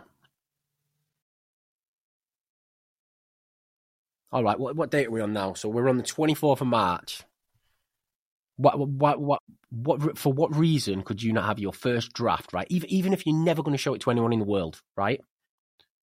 All 4.32 4.44
right. 4.44 4.60
What 4.60 4.76
what 4.76 4.92
date 4.92 5.08
are 5.08 5.12
we 5.12 5.22
on 5.22 5.34
now? 5.34 5.54
So 5.54 5.70
we're 5.70 5.90
on 5.90 5.98
the 5.98 6.04
twenty 6.04 6.34
fourth 6.34 6.62
of 6.62 6.68
March. 6.68 7.24
What 8.58 8.80
what 8.80 9.20
what 9.20 9.40
what 9.70 10.18
for 10.18 10.32
what 10.32 10.56
reason 10.56 11.04
could 11.04 11.22
you 11.22 11.34
not 11.34 11.46
have 11.46 11.60
your 11.60 11.74
first 11.74 12.14
draft 12.14 12.54
right? 12.54 12.68
Even 12.70 12.90
even 12.90 13.14
if 13.14 13.26
you're 13.26 13.36
never 13.36 13.64
going 13.64 13.74
to 13.74 13.82
show 13.82 13.94
it 13.94 14.02
to 14.02 14.12
anyone 14.12 14.34
in 14.34 14.40
the 14.40 14.46
world, 14.46 14.82
right? 14.96 15.22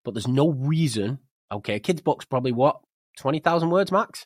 But 0.04 0.14
there's 0.14 0.28
no 0.28 0.50
reason. 0.50 1.20
Okay, 1.52 1.76
a 1.76 1.80
kid's 1.80 2.02
book's 2.02 2.26
probably 2.26 2.52
what 2.52 2.80
twenty 3.18 3.40
thousand 3.40 3.70
words 3.70 3.92
max. 3.92 4.26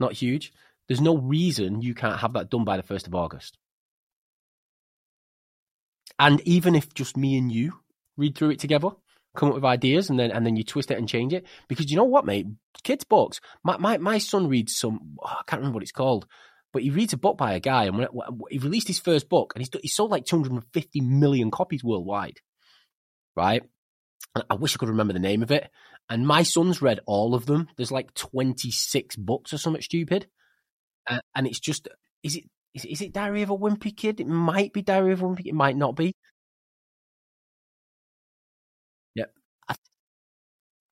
Not 0.00 0.12
huge. 0.12 0.52
There's 0.88 1.00
no 1.00 1.16
reason 1.16 1.82
you 1.82 1.94
can't 1.94 2.20
have 2.20 2.32
that 2.34 2.50
done 2.50 2.64
by 2.64 2.76
the 2.76 2.82
first 2.82 3.06
of 3.06 3.14
August. 3.14 3.56
And 6.18 6.40
even 6.42 6.74
if 6.74 6.92
just 6.94 7.16
me 7.16 7.36
and 7.38 7.50
you 7.50 7.80
read 8.16 8.36
through 8.36 8.50
it 8.50 8.58
together, 8.58 8.90
come 9.34 9.48
up 9.48 9.54
with 9.54 9.64
ideas, 9.64 10.10
and 10.10 10.18
then 10.18 10.30
and 10.30 10.46
then 10.46 10.56
you 10.56 10.64
twist 10.64 10.90
it 10.90 10.98
and 10.98 11.08
change 11.08 11.32
it, 11.32 11.46
because 11.68 11.90
you 11.90 11.96
know 11.96 12.04
what, 12.04 12.26
mate, 12.26 12.46
kids' 12.82 13.04
books. 13.04 13.40
My 13.62 13.76
my 13.76 13.98
my 13.98 14.18
son 14.18 14.48
reads 14.48 14.76
some. 14.76 15.16
Oh, 15.22 15.26
I 15.26 15.42
can't 15.46 15.60
remember 15.60 15.76
what 15.76 15.82
it's 15.82 15.92
called, 15.92 16.26
but 16.72 16.82
he 16.82 16.90
reads 16.90 17.12
a 17.12 17.18
book 17.18 17.38
by 17.38 17.54
a 17.54 17.60
guy, 17.60 17.84
and 17.84 17.96
when, 17.96 18.08
he 18.50 18.58
released 18.58 18.88
his 18.88 18.98
first 18.98 19.28
book, 19.28 19.52
and 19.54 19.60
he's 19.62 19.70
he 19.82 19.88
sold 19.88 20.10
like 20.10 20.24
250 20.26 21.00
million 21.00 21.50
copies 21.50 21.84
worldwide, 21.84 22.40
right? 23.36 23.62
And 24.34 24.44
I 24.50 24.54
wish 24.54 24.74
I 24.74 24.78
could 24.78 24.88
remember 24.88 25.12
the 25.12 25.18
name 25.20 25.42
of 25.42 25.50
it. 25.50 25.70
And 26.10 26.26
my 26.26 26.42
son's 26.42 26.82
read 26.82 27.00
all 27.06 27.34
of 27.34 27.46
them. 27.46 27.68
There's 27.76 27.92
like 27.92 28.12
26 28.14 29.16
books 29.16 29.52
or 29.52 29.58
something 29.58 29.82
stupid, 29.82 30.26
uh, 31.08 31.20
and 31.34 31.46
it's 31.46 31.60
just 31.60 31.88
is 32.22 32.36
it 32.36 32.44
is, 32.74 32.84
is 32.84 33.00
it 33.00 33.12
Diary 33.12 33.42
of 33.42 33.50
a 33.50 33.56
Wimpy 33.56 33.96
Kid? 33.96 34.20
It 34.20 34.26
might 34.26 34.72
be 34.72 34.82
Diary 34.82 35.12
of 35.12 35.22
a 35.22 35.24
Wimpy. 35.24 35.46
It 35.46 35.54
might 35.54 35.76
not 35.76 35.96
be. 35.96 36.14
Yeah, 39.14 39.26
I, 39.68 39.76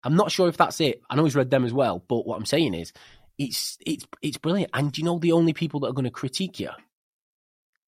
am 0.04 0.16
not 0.16 0.32
sure 0.32 0.48
if 0.48 0.56
that's 0.56 0.80
it. 0.80 1.02
I 1.08 1.16
know 1.16 1.24
he's 1.24 1.36
read 1.36 1.50
them 1.50 1.64
as 1.64 1.72
well, 1.72 2.04
but 2.08 2.26
what 2.26 2.36
I'm 2.36 2.46
saying 2.46 2.74
is, 2.74 2.92
it's 3.38 3.78
it's 3.86 4.06
it's 4.20 4.36
brilliant. 4.36 4.70
And 4.74 4.96
you 4.96 5.04
know, 5.04 5.18
the 5.18 5.32
only 5.32 5.52
people 5.52 5.80
that 5.80 5.88
are 5.88 5.94
going 5.94 6.04
to 6.04 6.10
critique 6.10 6.60
you 6.60 6.70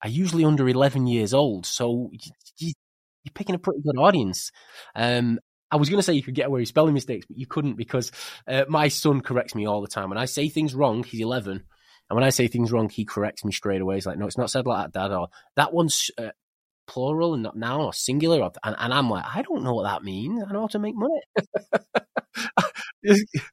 are 0.03 0.09
usually 0.09 0.44
under 0.44 0.68
11 0.68 1.07
years 1.07 1.33
old. 1.33 1.66
So 1.66 2.11
you, 2.59 2.72
are 3.27 3.31
picking 3.35 3.55
a 3.55 3.59
pretty 3.59 3.81
good 3.81 3.98
audience. 3.98 4.53
Um, 4.94 5.40
I 5.70 5.77
was 5.77 5.88
going 5.88 5.98
to 5.98 6.03
say 6.03 6.12
you 6.12 6.22
could 6.22 6.35
get 6.35 6.46
away 6.46 6.61
with 6.61 6.68
spelling 6.68 6.94
mistakes, 6.94 7.27
but 7.27 7.38
you 7.38 7.46
couldn't 7.46 7.77
because 7.77 8.12
uh, 8.46 8.64
my 8.68 8.88
son 8.88 9.22
corrects 9.22 9.55
me 9.55 9.66
all 9.66 9.81
the 9.81 9.88
time. 9.88 10.11
When 10.11 10.18
I 10.18 10.27
say 10.27 10.48
things 10.48 10.74
wrong, 10.74 11.03
he's 11.03 11.20
11. 11.20 11.53
And 12.11 12.14
when 12.14 12.22
I 12.22 12.29
say 12.29 12.48
things 12.48 12.70
wrong, 12.70 12.90
he 12.90 13.07
corrects 13.07 13.44
me 13.44 13.53
straight 13.53 13.81
away. 13.81 13.94
He's 13.94 14.07
like, 14.07 14.18
no, 14.18 14.27
it's 14.27 14.37
not 14.37 14.50
said 14.50 14.66
like 14.66 14.92
that, 14.92 15.09
Dad. 15.09 15.12
Or 15.12 15.29
that 15.57 15.72
one's 15.72 16.11
uh, 16.18 16.31
plural 16.87 17.35
and 17.35 17.42
not 17.42 17.57
noun 17.57 17.81
or 17.81 17.92
singular. 17.92 18.40
Or, 18.42 18.53
and, 18.64 18.77
and, 18.79 18.92
I'm 18.94 19.11
like, 19.11 19.25
I 19.27 19.42
don't 19.42 19.62
know 19.64 19.75
what 19.75 19.85
that 19.85 20.03
means. 20.05 20.42
I 20.49 20.53
know 20.53 20.62
how 20.62 20.66
to 20.68 20.79
make 20.79 20.94
money. 20.97 21.20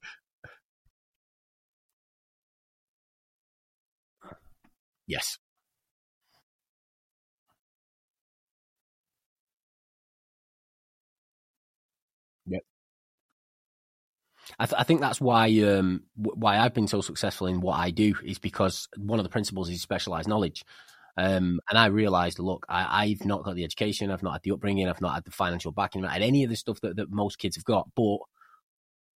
yes. 5.08 5.38
Yep. 12.46 12.62
I, 14.60 14.66
th- 14.66 14.80
I, 14.80 14.84
think 14.84 15.02
that's 15.02 15.22
why 15.22 15.48
um, 15.62 16.04
why 16.16 16.58
I've 16.58 16.74
been 16.74 16.88
so 16.88 17.02
successful 17.02 17.48
in 17.48 17.62
what 17.62 17.80
I 17.80 17.92
do 17.92 18.14
is 18.24 18.40
because 18.40 18.88
one 18.98 19.20
of 19.20 19.24
the 19.24 19.30
principles 19.30 19.70
is 19.70 19.82
specialized 19.82 20.28
knowledge. 20.28 20.64
Um, 21.18 21.60
and 21.70 21.78
I 21.78 21.88
realized, 21.88 22.40
look, 22.40 22.66
I, 22.70 23.04
I've 23.04 23.26
not 23.26 23.44
got 23.44 23.56
the 23.56 23.64
education, 23.64 24.12
I've 24.12 24.24
not 24.24 24.34
had 24.34 24.44
the 24.44 24.52
upbringing, 24.52 24.88
I've 24.88 25.02
not 25.02 25.16
had 25.16 25.26
the 25.26 25.32
financial 25.32 25.72
backing, 25.72 26.06
I've 26.06 26.12
had 26.12 26.22
any 26.22 26.44
of 26.44 26.50
the 26.50 26.56
stuff 26.56 26.80
that, 26.82 26.96
that 26.96 27.12
most 27.12 27.38
kids 27.38 27.56
have 27.56 27.66
got. 27.66 27.90
But 27.96 28.18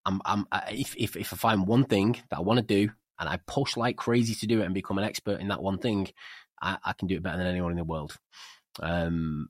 I'm, 0.06 0.22
I'm, 0.26 0.48
if, 0.72 0.96
if, 0.98 1.16
if 1.16 1.34
I 1.34 1.38
find 1.38 1.68
one 1.68 1.86
thing 1.86 2.20
that 2.30 2.38
I 2.38 2.42
want 2.42 2.58
to 2.58 2.66
do 2.66 2.92
and 3.20 3.30
I 3.30 3.40
push 3.48 3.78
like 3.78 3.96
crazy 3.96 4.36
to 4.36 4.48
do 4.48 4.62
it 4.62 4.66
and 4.66 4.74
become 4.74 4.98
an 4.98 5.04
expert 5.04 5.40
in 5.40 5.50
that 5.50 5.62
one 5.62 5.78
thing, 5.78 6.10
I, 6.62 6.78
I 6.84 6.94
can 6.94 7.08
do 7.08 7.16
it 7.16 7.24
better 7.24 7.38
than 7.38 7.48
anyone 7.48 7.72
in 7.72 7.78
the 7.78 7.84
world. 7.84 8.18
Um, 8.82 9.50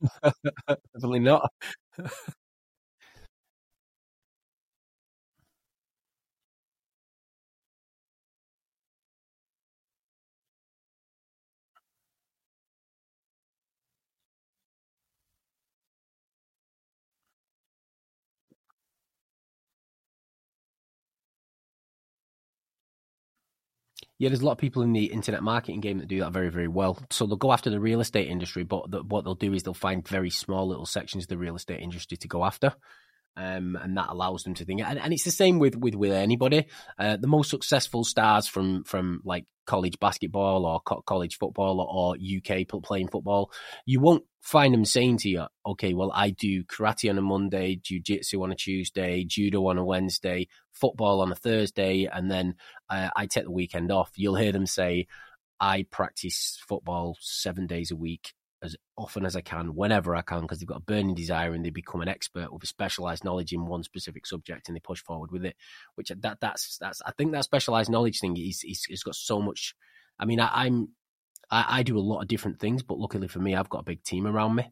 Definitely 0.94 1.20
not. 1.20 1.50
Yeah, 24.18 24.28
there's 24.28 24.40
a 24.40 24.46
lot 24.46 24.52
of 24.52 24.58
people 24.58 24.82
in 24.82 24.92
the 24.92 25.04
internet 25.06 25.42
marketing 25.42 25.80
game 25.80 25.98
that 25.98 26.08
do 26.08 26.20
that 26.20 26.32
very, 26.32 26.50
very 26.50 26.68
well. 26.68 26.98
So 27.10 27.26
they'll 27.26 27.36
go 27.36 27.52
after 27.52 27.70
the 27.70 27.80
real 27.80 28.00
estate 28.00 28.28
industry, 28.28 28.64
but 28.64 28.90
the, 28.90 29.02
what 29.02 29.24
they'll 29.24 29.34
do 29.34 29.52
is 29.52 29.62
they'll 29.62 29.74
find 29.74 30.06
very 30.06 30.30
small 30.30 30.66
little 30.68 30.86
sections 30.86 31.24
of 31.24 31.28
the 31.28 31.38
real 31.38 31.56
estate 31.56 31.80
industry 31.80 32.16
to 32.18 32.28
go 32.28 32.44
after. 32.44 32.74
Um, 33.36 33.76
and 33.80 33.96
that 33.98 34.08
allows 34.08 34.44
them 34.44 34.54
to 34.54 34.64
think. 34.64 34.80
And, 34.80 34.98
and, 34.98 35.12
it's 35.12 35.24
the 35.24 35.30
same 35.30 35.58
with 35.58 35.76
with 35.76 35.94
with 35.94 36.12
anybody. 36.12 36.66
Uh, 36.98 37.18
the 37.18 37.26
most 37.26 37.50
successful 37.50 38.02
stars 38.02 38.46
from 38.46 38.84
from 38.84 39.20
like 39.24 39.44
college 39.66 39.98
basketball 39.98 40.64
or 40.64 40.80
co- 40.80 41.02
college 41.02 41.36
football 41.36 41.80
or, 41.80 41.88
or, 41.88 42.16
UK 42.16 42.66
playing 42.82 43.08
football, 43.08 43.50
you 43.84 44.00
won't 44.00 44.24
find 44.40 44.72
them 44.72 44.84
saying 44.84 45.18
to 45.18 45.28
you, 45.28 45.46
"Okay, 45.66 45.92
well, 45.92 46.10
I 46.14 46.30
do 46.30 46.64
karate 46.64 47.10
on 47.10 47.18
a 47.18 47.22
Monday, 47.22 47.76
jiu-jitsu 47.76 48.42
on 48.42 48.52
a 48.52 48.56
Tuesday, 48.56 49.24
judo 49.24 49.66
on 49.66 49.76
a 49.76 49.84
Wednesday, 49.84 50.48
football 50.72 51.20
on 51.20 51.32
a 51.32 51.36
Thursday, 51.36 52.08
and 52.10 52.30
then 52.30 52.54
uh, 52.88 53.10
I 53.14 53.26
take 53.26 53.44
the 53.44 53.50
weekend 53.50 53.92
off." 53.92 54.12
You'll 54.16 54.36
hear 54.36 54.52
them 54.52 54.66
say, 54.66 55.08
"I 55.60 55.84
practice 55.90 56.58
football 56.66 57.16
seven 57.20 57.66
days 57.66 57.90
a 57.90 57.96
week." 57.96 58.35
As 58.62 58.76
often 58.96 59.26
as 59.26 59.36
I 59.36 59.40
can, 59.42 59.74
whenever 59.74 60.16
I 60.16 60.22
can, 60.22 60.42
because 60.42 60.58
they've 60.58 60.68
got 60.68 60.78
a 60.78 60.80
burning 60.80 61.14
desire 61.14 61.52
and 61.52 61.64
they 61.64 61.70
become 61.70 62.00
an 62.00 62.08
expert 62.08 62.52
with 62.52 62.62
a 62.64 62.66
specialized 62.66 63.24
knowledge 63.24 63.52
in 63.52 63.66
one 63.66 63.82
specific 63.82 64.26
subject 64.26 64.68
and 64.68 64.76
they 64.76 64.80
push 64.80 65.02
forward 65.02 65.30
with 65.30 65.44
it. 65.44 65.56
Which 65.94 66.08
that 66.08 66.38
that's 66.40 66.78
that's 66.78 67.02
I 67.04 67.12
think 67.12 67.32
that 67.32 67.44
specialized 67.44 67.90
knowledge 67.90 68.20
thing 68.20 68.36
is 68.36 68.62
is, 68.64 69.02
got 69.02 69.14
so 69.14 69.40
much. 69.40 69.74
I 70.18 70.24
mean, 70.24 70.40
I, 70.40 70.66
am 70.66 70.88
I, 71.50 71.78
I, 71.78 71.82
do 71.82 71.98
a 71.98 72.00
lot 72.00 72.22
of 72.22 72.28
different 72.28 72.58
things, 72.58 72.82
but 72.82 72.98
luckily 72.98 73.28
for 73.28 73.38
me, 73.38 73.54
I've 73.54 73.68
got 73.68 73.80
a 73.80 73.84
big 73.84 74.02
team 74.02 74.26
around 74.26 74.54
me 74.54 74.70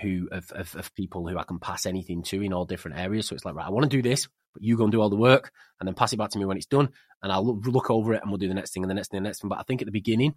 who 0.00 0.28
of, 0.32 0.50
of, 0.52 0.74
of 0.74 0.94
people 0.94 1.28
who 1.28 1.36
I 1.36 1.44
can 1.44 1.58
pass 1.58 1.84
anything 1.84 2.22
to 2.24 2.40
in 2.40 2.54
all 2.54 2.64
different 2.64 2.98
areas. 2.98 3.26
So 3.26 3.34
it's 3.34 3.44
like, 3.44 3.54
right, 3.54 3.66
I 3.66 3.70
want 3.70 3.84
to 3.84 3.94
do 3.94 4.00
this, 4.00 4.26
but 4.54 4.62
you 4.62 4.78
go 4.78 4.84
and 4.84 4.92
do 4.92 5.02
all 5.02 5.10
the 5.10 5.16
work 5.16 5.52
and 5.78 5.86
then 5.86 5.94
pass 5.94 6.14
it 6.14 6.16
back 6.16 6.30
to 6.30 6.38
me 6.38 6.46
when 6.46 6.56
it's 6.56 6.66
done, 6.66 6.88
and 7.22 7.30
I'll 7.30 7.44
look, 7.44 7.66
look 7.66 7.90
over 7.90 8.14
it 8.14 8.22
and 8.22 8.30
we'll 8.30 8.38
do 8.38 8.48
the 8.48 8.54
next 8.54 8.72
thing 8.72 8.82
and 8.82 8.90
the 8.90 8.94
next 8.94 9.10
thing 9.10 9.18
and 9.18 9.26
the 9.26 9.28
next 9.28 9.42
thing. 9.42 9.50
But 9.50 9.58
I 9.58 9.64
think 9.64 9.82
at 9.82 9.86
the 9.86 9.92
beginning 9.92 10.34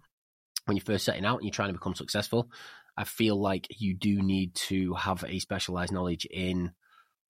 when 0.66 0.76
you're 0.76 0.84
first 0.84 1.04
setting 1.04 1.24
out 1.24 1.36
and 1.36 1.44
you're 1.44 1.52
trying 1.52 1.70
to 1.70 1.78
become 1.78 1.94
successful, 1.94 2.50
I 2.96 3.04
feel 3.04 3.40
like 3.40 3.66
you 3.78 3.94
do 3.94 4.20
need 4.22 4.54
to 4.54 4.94
have 4.94 5.24
a 5.26 5.38
specialized 5.38 5.92
knowledge 5.92 6.26
in 6.26 6.72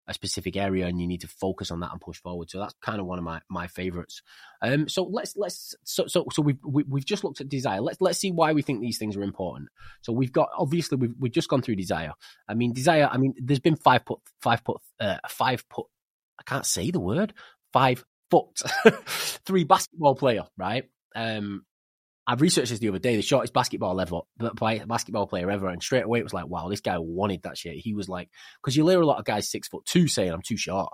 a 0.08 0.14
specific 0.14 0.56
area 0.56 0.86
and 0.86 1.00
you 1.00 1.06
need 1.06 1.22
to 1.22 1.28
focus 1.28 1.70
on 1.70 1.80
that 1.80 1.90
and 1.90 2.00
push 2.00 2.20
forward. 2.20 2.48
So 2.48 2.60
that's 2.60 2.74
kind 2.80 3.00
of 3.00 3.06
one 3.06 3.18
of 3.18 3.24
my 3.24 3.40
my 3.48 3.66
favorites. 3.66 4.22
Um, 4.62 4.88
so 4.88 5.02
let's 5.04 5.36
let's 5.36 5.74
so 5.84 6.06
so 6.06 6.26
so 6.30 6.42
we've 6.42 6.58
we, 6.64 6.84
have 6.94 7.04
just 7.04 7.24
looked 7.24 7.40
at 7.40 7.48
desire. 7.48 7.80
Let's 7.80 8.00
let's 8.00 8.18
see 8.18 8.30
why 8.30 8.52
we 8.52 8.62
think 8.62 8.80
these 8.80 8.98
things 8.98 9.16
are 9.16 9.22
important. 9.22 9.68
So 10.02 10.12
we've 10.12 10.32
got 10.32 10.48
obviously 10.56 10.96
we've 10.96 11.14
we've 11.18 11.32
just 11.32 11.48
gone 11.48 11.62
through 11.62 11.76
desire. 11.76 12.12
I 12.48 12.54
mean 12.54 12.72
desire. 12.72 13.08
I 13.10 13.18
mean 13.18 13.34
there's 13.36 13.60
been 13.60 13.76
five 13.76 14.04
put 14.04 14.20
five 14.40 14.62
put 14.62 14.80
uh, 15.00 15.18
five 15.28 15.68
put. 15.68 15.86
I 16.38 16.44
can't 16.44 16.66
say 16.66 16.90
the 16.90 17.00
word 17.00 17.34
five 17.72 18.04
foot 18.30 18.62
three 19.06 19.64
basketball 19.64 20.14
player 20.14 20.44
right. 20.56 20.84
Um, 21.14 21.64
I've 22.26 22.40
researched 22.40 22.70
this 22.70 22.80
the 22.80 22.88
other 22.88 22.98
day, 22.98 23.14
the 23.14 23.22
shortest 23.22 23.52
basketball 23.52 23.94
level 23.94 24.26
basketball 24.36 25.26
player 25.28 25.50
ever, 25.50 25.68
and 25.68 25.82
straight 25.82 26.04
away 26.04 26.18
it 26.18 26.24
was 26.24 26.34
like, 26.34 26.48
wow, 26.48 26.68
this 26.68 26.80
guy 26.80 26.98
wanted 26.98 27.42
that 27.44 27.56
shit. 27.56 27.76
He 27.76 27.94
was 27.94 28.08
like, 28.08 28.30
because 28.60 28.76
you 28.76 28.86
hear 28.88 29.00
a 29.00 29.06
lot 29.06 29.18
of 29.18 29.24
guys 29.24 29.48
six 29.48 29.68
foot 29.68 29.84
two 29.84 30.08
saying, 30.08 30.32
I'm 30.32 30.42
too 30.42 30.56
short. 30.56 30.90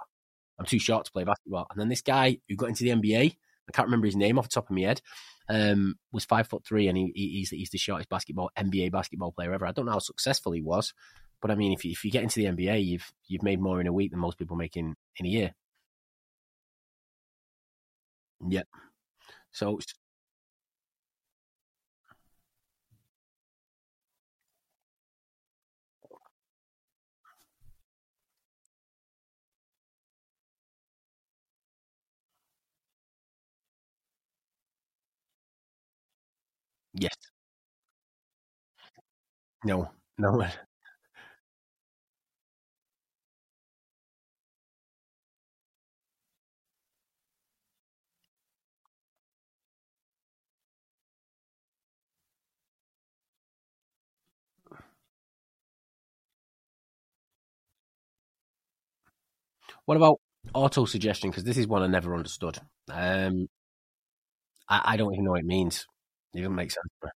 I'm 0.59 0.67
too 0.67 0.79
short 0.79 1.07
to 1.07 1.13
play 1.13 1.25
basketball. 1.25 1.67
And 1.71 1.81
then 1.81 1.89
this 1.89 2.03
guy 2.03 2.39
who 2.49 2.57
got 2.57 2.69
into 2.69 2.85
the 2.85 2.91
NBA, 2.91 3.37
I 3.69 3.73
can't 3.73 3.87
remember 3.87 4.07
his 4.07 4.17
name 4.17 4.39
off 4.39 4.49
the 4.49 4.55
top 4.55 4.69
of 4.69 4.77
my 4.77 4.83
head, 4.83 5.01
um, 5.49 5.95
was 6.13 6.27
five 6.27 6.49
foot 6.49 6.65
three, 6.67 6.89
and 6.89 6.99
he, 6.99 7.13
he's, 7.15 7.51
he's 7.51 7.71
the 7.71 7.79
shortest 7.79 8.11
basketball 8.11 8.51
NBA 8.59 8.93
basketball 8.93 9.33
player 9.33 9.55
ever. 9.55 9.67
I 9.67 9.73
don't 9.73 9.87
know 9.87 9.93
how 9.93 9.99
successful 10.01 10.53
he 10.53 10.61
was, 10.61 10.93
but 11.41 11.51
I 11.51 11.55
mean, 11.55 11.73
if 11.73 11.85
you, 11.85 11.93
if 11.93 12.05
you 12.05 12.11
get 12.11 12.23
into 12.23 12.41
the 12.41 12.47
NBA, 12.47 12.85
you've 12.85 13.11
you've 13.27 13.43
made 13.43 13.61
more 13.61 13.81
in 13.81 13.87
a 13.87 13.93
week 13.93 14.11
than 14.11 14.21
most 14.21 14.39
people 14.39 14.57
make 14.57 14.77
in, 14.77 14.95
in 15.17 15.27
a 15.27 15.29
year. 15.31 15.55
Yep. 18.49 18.67
So 19.53 19.79
Yes. 36.95 37.17
No, 39.65 39.91
no. 40.19 40.45
What 59.87 59.97
about 59.97 60.21
auto 60.55 60.85
suggestion? 60.85 61.31
Because 61.31 61.45
this 61.45 61.57
is 61.57 61.67
one 61.67 61.83
I 61.83 61.87
never 61.87 62.15
understood. 62.15 62.59
Um, 62.91 63.49
I, 64.69 64.83
I, 64.85 64.97
don't 64.97 65.13
even 65.13 65.25
know 65.25 65.33
what 65.33 65.41
it 65.41 65.47
means. 65.47 65.87
It 66.35 66.39
doesn't 66.41 66.55
make 66.55 66.71
sense. 66.73 67.13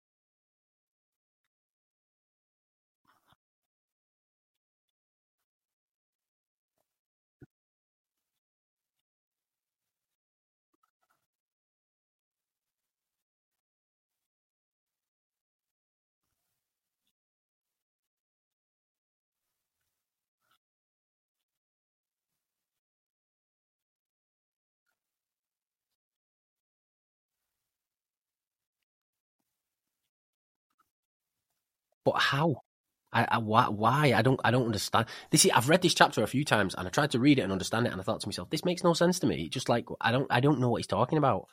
But 32.06 32.16
how? 32.20 32.58
I, 33.14 33.26
I, 33.30 33.38
why, 33.40 33.68
why? 33.70 34.14
I 34.16 34.22
don't, 34.24 34.40
I 34.44 34.52
don't 34.52 34.66
understand. 34.66 35.08
This 35.32 35.46
is, 35.46 35.52
I've 35.52 35.70
read 35.70 35.82
this 35.84 35.94
chapter 35.94 36.24
a 36.24 36.28
few 36.28 36.44
times, 36.46 36.76
and 36.76 36.88
I 36.88 36.92
tried 36.92 37.12
to 37.12 37.20
read 37.20 37.40
it 37.40 37.44
and 37.44 37.52
understand 37.52 37.86
it, 37.88 37.92
and 37.94 38.02
I 38.02 38.04
thought 38.04 38.22
to 38.22 38.28
myself, 38.28 38.50
this 38.50 38.66
makes 38.66 38.84
no 38.84 38.94
sense 38.94 39.20
to 39.20 39.28
me. 39.28 39.50
Just 39.50 39.70
like 39.70 39.86
I 40.02 40.12
don't, 40.12 40.28
I 40.32 40.40
don't 40.40 40.60
know 40.60 40.70
what 40.70 40.78
he's 40.80 40.88
talking 40.88 41.18
about. 41.20 41.48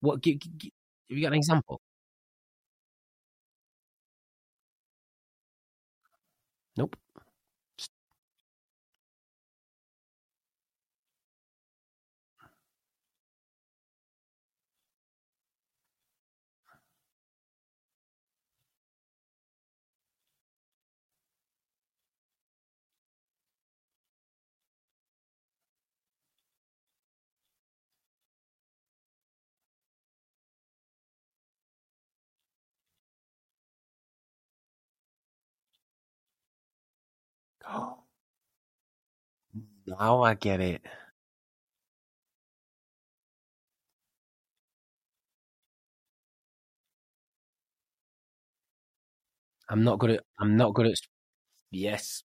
What? 0.00 0.22
G- 0.22 0.36
g- 0.38 0.72
have 1.10 1.18
you 1.18 1.22
got 1.24 1.28
an 1.32 1.38
example? 1.38 1.80
Nope. 6.76 6.96
Now 39.88 40.22
I 40.22 40.34
get 40.34 40.60
it. 40.60 40.82
I'm 49.70 49.82
not 49.84 49.98
good 49.98 50.10
at. 50.10 50.24
I'm 50.38 50.56
not 50.56 50.74
good 50.74 50.86
at. 50.86 50.94
Yes. 51.70 52.24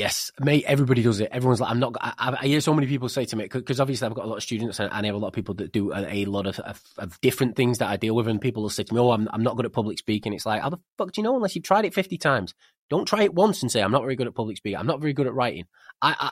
Yes, 0.00 0.32
mate. 0.40 0.64
Everybody 0.66 1.02
does 1.02 1.20
it. 1.20 1.28
Everyone's 1.30 1.60
like, 1.60 1.70
I'm 1.70 1.78
not. 1.78 1.94
I, 2.00 2.34
I 2.40 2.46
hear 2.46 2.62
so 2.62 2.72
many 2.72 2.86
people 2.86 3.10
say 3.10 3.26
to 3.26 3.36
me 3.36 3.48
because 3.52 3.80
obviously 3.80 4.06
I've 4.06 4.14
got 4.14 4.24
a 4.24 4.28
lot 4.28 4.38
of 4.38 4.42
students 4.42 4.80
and 4.80 4.90
I 4.90 5.04
have 5.04 5.14
a 5.14 5.18
lot 5.18 5.28
of 5.28 5.34
people 5.34 5.54
that 5.56 5.72
do 5.72 5.92
a, 5.92 6.22
a 6.22 6.24
lot 6.24 6.46
of, 6.46 6.58
of, 6.60 6.82
of, 6.96 7.20
different 7.20 7.54
things 7.54 7.76
that 7.78 7.90
I 7.90 7.98
deal 7.98 8.14
with, 8.14 8.26
and 8.26 8.40
people 8.40 8.62
will 8.62 8.70
say 8.70 8.82
to 8.82 8.94
me, 8.94 8.98
"Oh, 8.98 9.10
I'm 9.10 9.28
I'm 9.30 9.42
not 9.42 9.56
good 9.56 9.66
at 9.66 9.74
public 9.74 9.98
speaking." 9.98 10.32
It's 10.32 10.46
like, 10.46 10.62
how 10.62 10.70
the 10.70 10.78
fuck 10.96 11.12
do 11.12 11.20
you 11.20 11.22
know 11.22 11.36
unless 11.36 11.54
you've 11.54 11.66
tried 11.66 11.84
it 11.84 11.92
50 11.92 12.16
times? 12.16 12.54
Don't 12.88 13.04
try 13.04 13.24
it 13.24 13.34
once 13.34 13.60
and 13.60 13.70
say 13.70 13.82
I'm 13.82 13.92
not 13.92 14.00
very 14.00 14.16
good 14.16 14.26
at 14.26 14.34
public 14.34 14.56
speaking. 14.56 14.78
I'm 14.78 14.86
not 14.86 15.02
very 15.02 15.12
good 15.12 15.26
at 15.26 15.34
writing. 15.34 15.66
I 16.00 16.16
I 16.18 16.30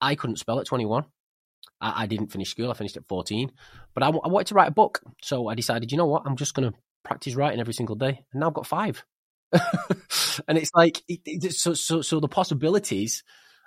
I, 0.00 0.10
I 0.12 0.14
couldn't 0.14 0.38
spell 0.38 0.58
at 0.58 0.64
21. 0.64 1.04
I, 1.82 2.04
I, 2.04 2.06
didn't 2.06 2.32
finish 2.32 2.52
school. 2.52 2.70
I 2.70 2.74
finished 2.74 2.96
at 2.96 3.06
14, 3.06 3.52
but 3.92 4.02
I, 4.02 4.06
I 4.06 4.28
wanted 4.28 4.46
to 4.46 4.54
write 4.54 4.68
a 4.68 4.72
book, 4.72 5.02
so 5.22 5.48
I 5.48 5.54
decided, 5.54 5.92
you 5.92 5.98
know 5.98 6.06
what, 6.06 6.22
I'm 6.24 6.36
just 6.36 6.54
to 6.54 6.72
practice 7.04 7.34
writing 7.34 7.60
every 7.60 7.74
single 7.74 7.96
day, 7.96 8.24
and 8.32 8.40
now 8.40 8.46
I've 8.46 8.54
got 8.54 8.66
five. 8.66 9.04
and 10.48 10.58
it's 10.58 10.70
like 10.74 11.02
it, 11.08 11.20
it, 11.24 11.52
so 11.54 11.74
so 11.74 12.02
so 12.02 12.20
the 12.20 12.28
possibilities 12.28 13.22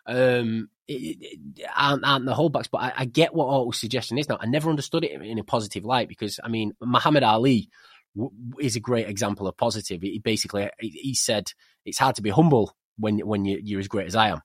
um, 0.05 0.69
it, 0.87 1.39
aren't, 1.75 2.05
aren't, 2.05 2.25
the 2.25 2.33
holdbacks. 2.33 2.69
But 2.71 2.79
I, 2.79 2.93
I 2.97 3.05
get 3.05 3.33
what 3.33 3.45
auto 3.45 3.71
suggestion 3.71 4.17
is 4.17 4.29
now. 4.29 4.37
I 4.39 4.45
never 4.45 4.69
understood 4.69 5.03
it 5.03 5.21
in 5.21 5.39
a 5.39 5.43
positive 5.43 5.85
light 5.85 6.07
because 6.07 6.39
I 6.43 6.47
mean 6.47 6.73
Muhammad 6.81 7.23
Ali 7.23 7.69
w- 8.15 8.31
is 8.59 8.75
a 8.75 8.81
great 8.81 9.09
example 9.09 9.47
of 9.47 9.57
positive. 9.57 10.01
He 10.01 10.19
basically 10.19 10.69
he 10.79 11.13
said 11.13 11.51
it's 11.85 11.99
hard 11.99 12.15
to 12.15 12.21
be 12.21 12.29
humble 12.29 12.75
when 12.97 13.19
when 13.19 13.45
you, 13.45 13.59
you're 13.61 13.79
as 13.79 13.87
great 13.87 14.07
as 14.07 14.15
I 14.15 14.29
am. 14.29 14.41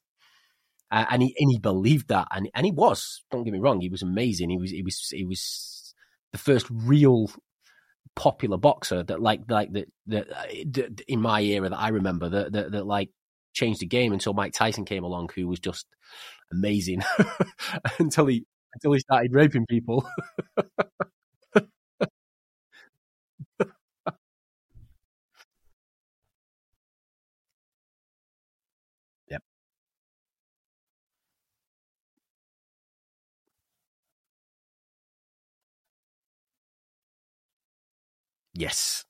Uh, 0.90 1.06
and 1.10 1.22
he 1.22 1.34
and 1.38 1.50
he 1.50 1.58
believed 1.58 2.08
that, 2.08 2.28
and 2.30 2.50
and 2.54 2.66
he 2.66 2.72
was. 2.72 3.22
Don't 3.30 3.44
get 3.44 3.52
me 3.52 3.58
wrong, 3.58 3.80
he 3.80 3.88
was 3.88 4.02
amazing. 4.02 4.50
He 4.50 4.58
was 4.58 4.70
he 4.70 4.82
was 4.82 5.08
he 5.10 5.24
was 5.24 5.94
the 6.32 6.38
first 6.38 6.66
real 6.70 7.30
popular 8.14 8.58
boxer 8.58 9.02
that 9.04 9.20
like 9.20 9.40
like 9.48 9.72
that 9.72 9.88
uh, 10.30 10.44
that 10.66 11.00
in 11.08 11.20
my 11.20 11.40
era 11.40 11.68
that 11.68 11.78
I 11.78 11.88
remember 11.88 12.28
that 12.28 12.52
that, 12.52 12.72
that 12.72 12.86
like 12.86 13.10
changed 13.54 13.80
the 13.80 13.86
game 13.86 14.12
until 14.12 14.34
Mike 14.34 14.52
Tyson 14.52 14.84
came 14.84 15.04
along, 15.04 15.30
who 15.34 15.46
was 15.46 15.60
just 15.60 15.86
amazing 16.52 17.02
until 17.98 18.26
he 18.26 18.44
until 18.74 18.92
he 18.92 19.00
started 19.00 19.32
raping 19.34 19.66
people. 19.66 20.08
Yes. 38.62 39.04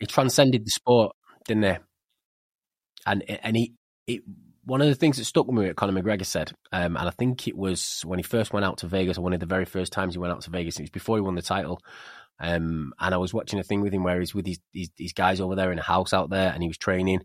He 0.00 0.06
transcended 0.06 0.64
the 0.66 0.70
sport, 0.70 1.14
didn't 1.46 1.62
he? 1.62 1.76
And 3.06 3.22
and 3.28 3.56
he, 3.56 3.74
it, 4.08 4.22
one 4.64 4.82
of 4.82 4.88
the 4.88 4.96
things 4.96 5.18
that 5.18 5.24
stuck 5.24 5.46
with 5.46 5.56
me, 5.56 5.68
what 5.68 5.76
Conor 5.76 6.02
McGregor 6.02 6.26
said, 6.26 6.50
um, 6.72 6.96
and 6.96 7.06
I 7.06 7.10
think 7.10 7.46
it 7.46 7.56
was 7.56 8.02
when 8.04 8.18
he 8.18 8.24
first 8.24 8.52
went 8.52 8.66
out 8.66 8.78
to 8.78 8.88
Vegas, 8.88 9.18
or 9.18 9.22
one 9.22 9.32
of 9.34 9.38
the 9.38 9.46
very 9.46 9.66
first 9.66 9.92
times 9.92 10.14
he 10.14 10.18
went 10.18 10.32
out 10.32 10.40
to 10.40 10.50
Vegas, 10.50 10.80
it 10.80 10.82
was 10.82 10.90
before 10.90 11.16
he 11.16 11.20
won 11.20 11.36
the 11.36 11.42
title. 11.42 11.80
Um, 12.40 12.92
and 12.98 13.14
I 13.14 13.18
was 13.18 13.32
watching 13.32 13.60
a 13.60 13.62
thing 13.62 13.82
with 13.82 13.92
him 13.94 14.02
where 14.02 14.18
he's 14.18 14.34
with 14.34 14.46
his, 14.46 14.58
his, 14.72 14.90
his 14.98 15.12
guys 15.12 15.40
over 15.40 15.54
there 15.54 15.70
in 15.70 15.78
a 15.78 15.82
house 15.82 16.12
out 16.12 16.28
there, 16.30 16.52
and 16.52 16.60
he 16.60 16.68
was 16.68 16.76
training, 16.76 17.20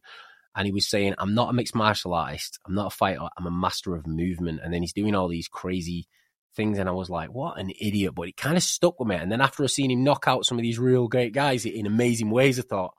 and 0.55 0.65
he 0.65 0.71
was 0.71 0.87
saying, 0.87 1.15
"I'm 1.17 1.33
not 1.33 1.49
a 1.49 1.53
mixed 1.53 1.75
martial 1.75 2.13
artist. 2.13 2.59
I'm 2.65 2.75
not 2.75 2.87
a 2.87 2.95
fighter. 2.95 3.27
I'm 3.37 3.47
a 3.47 3.51
master 3.51 3.95
of 3.95 4.07
movement." 4.07 4.61
And 4.63 4.73
then 4.73 4.81
he's 4.81 4.93
doing 4.93 5.15
all 5.15 5.27
these 5.27 5.47
crazy 5.47 6.07
things, 6.55 6.77
and 6.79 6.89
I 6.89 6.91
was 6.91 7.09
like, 7.09 7.29
"What 7.31 7.59
an 7.59 7.71
idiot!" 7.79 8.13
But 8.15 8.29
it 8.29 8.37
kind 8.37 8.57
of 8.57 8.63
stuck 8.63 8.99
with 8.99 9.07
me. 9.07 9.15
And 9.15 9.31
then 9.31 9.41
after 9.41 9.63
I 9.63 9.67
seen 9.67 9.91
him 9.91 10.03
knock 10.03 10.25
out 10.27 10.45
some 10.45 10.57
of 10.57 10.63
these 10.63 10.79
real 10.79 11.07
great 11.07 11.33
guys 11.33 11.65
in 11.65 11.85
amazing 11.85 12.29
ways, 12.29 12.59
I 12.59 12.63
thought 12.63 12.93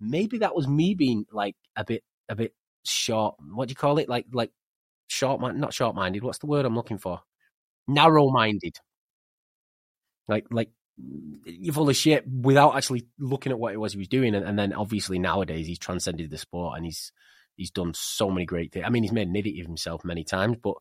maybe 0.00 0.38
that 0.38 0.54
was 0.56 0.66
me 0.68 0.94
being 0.94 1.26
like 1.32 1.56
a 1.76 1.84
bit, 1.84 2.02
a 2.28 2.34
bit 2.36 2.54
short. 2.84 3.36
What 3.54 3.68
do 3.68 3.72
you 3.72 3.76
call 3.76 3.98
it? 3.98 4.08
Like, 4.08 4.26
like 4.32 4.50
short, 5.08 5.40
not 5.56 5.74
short 5.74 5.94
minded. 5.94 6.24
What's 6.24 6.38
the 6.38 6.46
word 6.46 6.64
I'm 6.64 6.74
looking 6.76 6.98
for? 6.98 7.20
Narrow 7.88 8.30
minded. 8.30 8.76
Like, 10.28 10.46
like 10.50 10.70
you're 11.44 11.74
full 11.74 11.88
of 11.88 11.96
shit 11.96 12.24
without 12.26 12.76
actually 12.76 13.06
looking 13.18 13.52
at 13.52 13.58
what 13.58 13.72
it 13.72 13.78
was 13.78 13.92
he 13.92 13.98
was 13.98 14.08
doing. 14.08 14.34
And, 14.34 14.44
and, 14.44 14.58
then 14.58 14.72
obviously 14.72 15.18
nowadays 15.18 15.66
he's 15.66 15.78
transcended 15.78 16.30
the 16.30 16.38
sport 16.38 16.76
and 16.76 16.84
he's 16.84 17.12
he's 17.56 17.70
done 17.70 17.92
so 17.94 18.30
many 18.30 18.46
great 18.46 18.72
things. 18.72 18.84
I 18.86 18.90
mean, 18.90 19.02
he's 19.02 19.12
made 19.12 19.28
an 19.28 19.36
idiot 19.36 19.60
of 19.60 19.66
himself 19.66 20.04
many 20.04 20.24
times, 20.24 20.56
but 20.62 20.76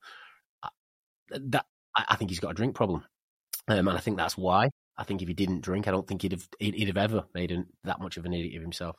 that 1.32 1.66
I 1.96 2.16
think 2.16 2.32
he's 2.32 2.40
got 2.40 2.52
a 2.52 2.56
drink 2.56 2.76
problem, 2.76 3.04
um, 3.68 3.88
and 3.88 3.98
I 3.98 4.00
think 4.00 4.18
that's 4.18 4.38
why. 4.38 4.70
I 4.98 5.04
think 5.04 5.22
if 5.22 5.28
he 5.28 5.34
didn't 5.34 5.62
drink, 5.62 5.88
I 5.88 5.92
don't 5.92 6.08
think 6.08 6.22
he'd 6.22 6.32
have 6.34 6.48
he'd 6.60 6.88
have 6.88 6.98
ever 6.98 7.26
made 7.34 7.52
an, 7.52 7.68
that 7.84 8.02
much 8.02 8.18
of 8.18 8.26
an 8.26 8.34
idiot 8.34 8.56
of 8.56 8.62
himself. 8.62 8.98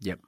Yep. 0.00 0.20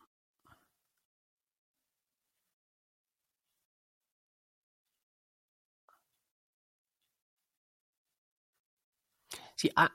See, 9.57 9.70
I, 9.77 9.89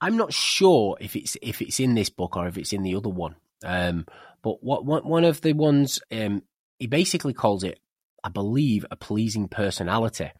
I, 0.00 0.06
am 0.06 0.16
not 0.16 0.32
sure 0.32 0.96
if 1.00 1.14
it's 1.14 1.36
if 1.42 1.60
it's 1.60 1.80
in 1.80 1.94
this 1.94 2.08
book 2.08 2.36
or 2.36 2.48
if 2.48 2.56
it's 2.56 2.72
in 2.72 2.82
the 2.82 2.94
other 2.94 3.10
one. 3.10 3.36
Um, 3.64 4.06
but 4.42 4.62
what 4.62 4.84
one 4.84 5.06
one 5.06 5.24
of 5.24 5.40
the 5.42 5.52
ones 5.52 6.00
um, 6.10 6.42
he 6.78 6.86
basically 6.86 7.34
calls 7.34 7.62
it, 7.62 7.78
I 8.24 8.30
believe, 8.30 8.86
a 8.90 8.96
pleasing 8.96 9.48
personality. 9.48 10.30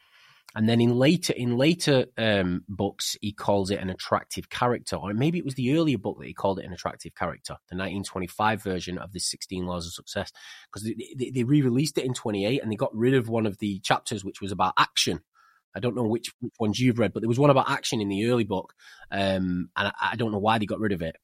And 0.55 0.69
then 0.69 0.81
in 0.81 0.97
later 0.97 1.35
in 1.35 1.59
later 1.59 2.07
um, 2.17 2.65
books, 2.69 3.17
he 3.21 3.33
calls 3.33 3.71
it 3.71 3.81
an 3.81 3.91
attractive 3.91 4.49
character, 4.49 4.97
or 4.97 5.13
maybe 5.13 5.39
it 5.39 5.45
was 5.45 5.55
the 5.55 5.77
earlier 5.77 5.99
book 5.99 6.19
that 6.19 6.27
he 6.27 6.33
called 6.33 6.59
it 6.59 6.65
an 6.65 6.73
attractive 6.73 7.15
character, 7.15 7.55
the 7.69 7.77
1925 7.77 8.63
version 8.63 8.97
of 8.99 9.13
the 9.13 9.21
16 9.21 9.67
Laws 9.67 9.87
of 9.87 9.93
Success, 9.93 10.33
because 10.67 10.85
they, 10.85 11.15
they, 11.17 11.31
they 11.31 11.45
re-released 11.45 11.99
it 11.99 12.05
in 12.05 12.15
28 12.15 12.63
and 12.63 12.73
they 12.73 12.77
got 12.77 12.95
rid 12.97 13.15
of 13.15 13.29
one 13.29 13.45
of 13.45 13.59
the 13.59 13.79
chapters 13.81 14.25
which 14.25 14.41
was 14.41 14.51
about 14.51 14.73
action. 14.79 15.21
I 15.77 15.81
don't 15.81 15.95
know 15.95 16.03
which, 16.03 16.33
which 16.41 16.55
ones 16.59 16.81
you've 16.81 16.99
read, 16.99 17.13
but 17.13 17.21
there 17.21 17.29
was 17.29 17.39
one 17.39 17.51
about 17.51 17.71
action 17.71 18.01
in 18.01 18.09
the 18.09 18.31
early 18.31 18.45
book, 18.45 18.73
um, 19.11 19.69
and 19.77 19.89
I, 19.89 19.93
I, 20.13 20.17
don't 20.17 20.33
know 20.33 20.39
why 20.39 20.59
they 20.59 20.67
got 20.67 20.81
rid 20.81 20.93
of 20.93 21.03
it. 21.03 21.17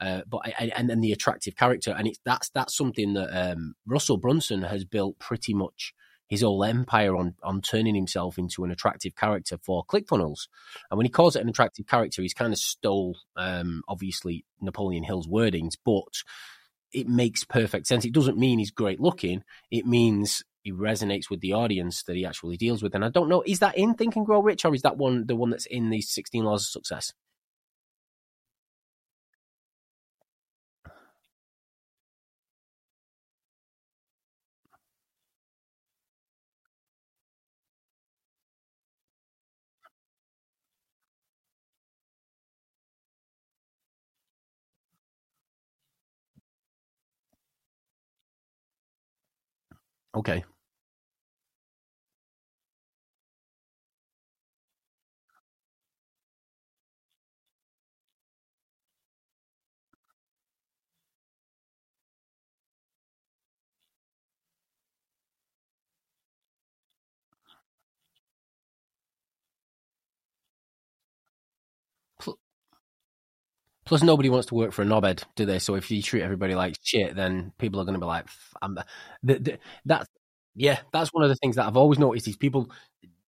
Uh, 0.00 0.22
but 0.26 0.40
I, 0.46 0.72
and 0.74 0.88
then 0.88 1.02
the 1.02 1.12
attractive 1.12 1.54
character, 1.54 1.94
and 1.96 2.08
it's 2.08 2.18
that's 2.24 2.48
that's 2.50 2.74
something 2.74 3.12
that 3.12 3.52
um, 3.52 3.74
Russell 3.86 4.16
Brunson 4.16 4.62
has 4.62 4.86
built 4.86 5.18
pretty 5.18 5.52
much 5.52 5.92
his 6.30 6.42
whole 6.42 6.64
empire 6.64 7.14
on 7.16 7.34
on 7.42 7.60
turning 7.60 7.94
himself 7.94 8.38
into 8.38 8.64
an 8.64 8.70
attractive 8.70 9.16
character 9.16 9.58
for 9.62 9.84
ClickFunnels. 9.84 10.46
And 10.90 10.96
when 10.96 11.04
he 11.04 11.10
calls 11.10 11.36
it 11.36 11.42
an 11.42 11.48
attractive 11.48 11.86
character, 11.86 12.22
he's 12.22 12.32
kind 12.32 12.52
of 12.52 12.58
stole 12.58 13.16
um, 13.36 13.82
obviously 13.88 14.46
Napoleon 14.60 15.02
Hill's 15.02 15.26
wordings, 15.26 15.74
but 15.84 16.22
it 16.92 17.08
makes 17.08 17.44
perfect 17.44 17.88
sense. 17.88 18.04
It 18.04 18.14
doesn't 18.14 18.38
mean 18.38 18.58
he's 18.58 18.70
great 18.70 19.00
looking. 19.00 19.42
It 19.70 19.86
means 19.86 20.42
he 20.62 20.72
resonates 20.72 21.30
with 21.30 21.40
the 21.40 21.52
audience 21.52 22.04
that 22.04 22.16
he 22.16 22.24
actually 22.24 22.56
deals 22.56 22.82
with. 22.82 22.94
And 22.94 23.04
I 23.04 23.08
don't 23.08 23.28
know, 23.28 23.42
is 23.44 23.58
that 23.58 23.76
in 23.76 23.94
Think 23.94 24.16
and 24.16 24.26
Grow 24.26 24.40
Rich 24.40 24.64
or 24.64 24.74
is 24.74 24.82
that 24.82 24.96
one 24.96 25.26
the 25.26 25.36
one 25.36 25.50
that's 25.50 25.66
in 25.66 25.90
these 25.90 26.10
16 26.10 26.44
Laws 26.44 26.62
of 26.62 26.68
Success? 26.68 27.12
Okay. 50.14 50.44
Plus, 73.90 74.04
nobody 74.04 74.28
wants 74.28 74.46
to 74.46 74.54
work 74.54 74.70
for 74.70 74.82
a 74.82 74.84
knobhead, 74.84 75.24
do 75.34 75.44
they? 75.44 75.58
So 75.58 75.74
if 75.74 75.90
you 75.90 76.00
treat 76.00 76.22
everybody 76.22 76.54
like 76.54 76.76
shit, 76.80 77.16
then 77.16 77.52
people 77.58 77.80
are 77.80 77.84
going 77.84 77.94
to 77.94 78.00
be 78.00 78.06
like, 78.06 78.26
"I'm." 78.62 78.78
The, 79.24 79.38
the, 79.40 79.58
that's 79.84 80.06
yeah, 80.54 80.78
that's 80.92 81.12
one 81.12 81.24
of 81.24 81.28
the 81.28 81.34
things 81.34 81.56
that 81.56 81.66
I've 81.66 81.76
always 81.76 81.98
noticed. 81.98 82.28
Is 82.28 82.36
people 82.36 82.70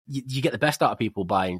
you, 0.06 0.22
you 0.26 0.40
get 0.40 0.52
the 0.52 0.58
best 0.58 0.82
out 0.82 0.92
of 0.92 0.98
people 0.98 1.26
by 1.26 1.58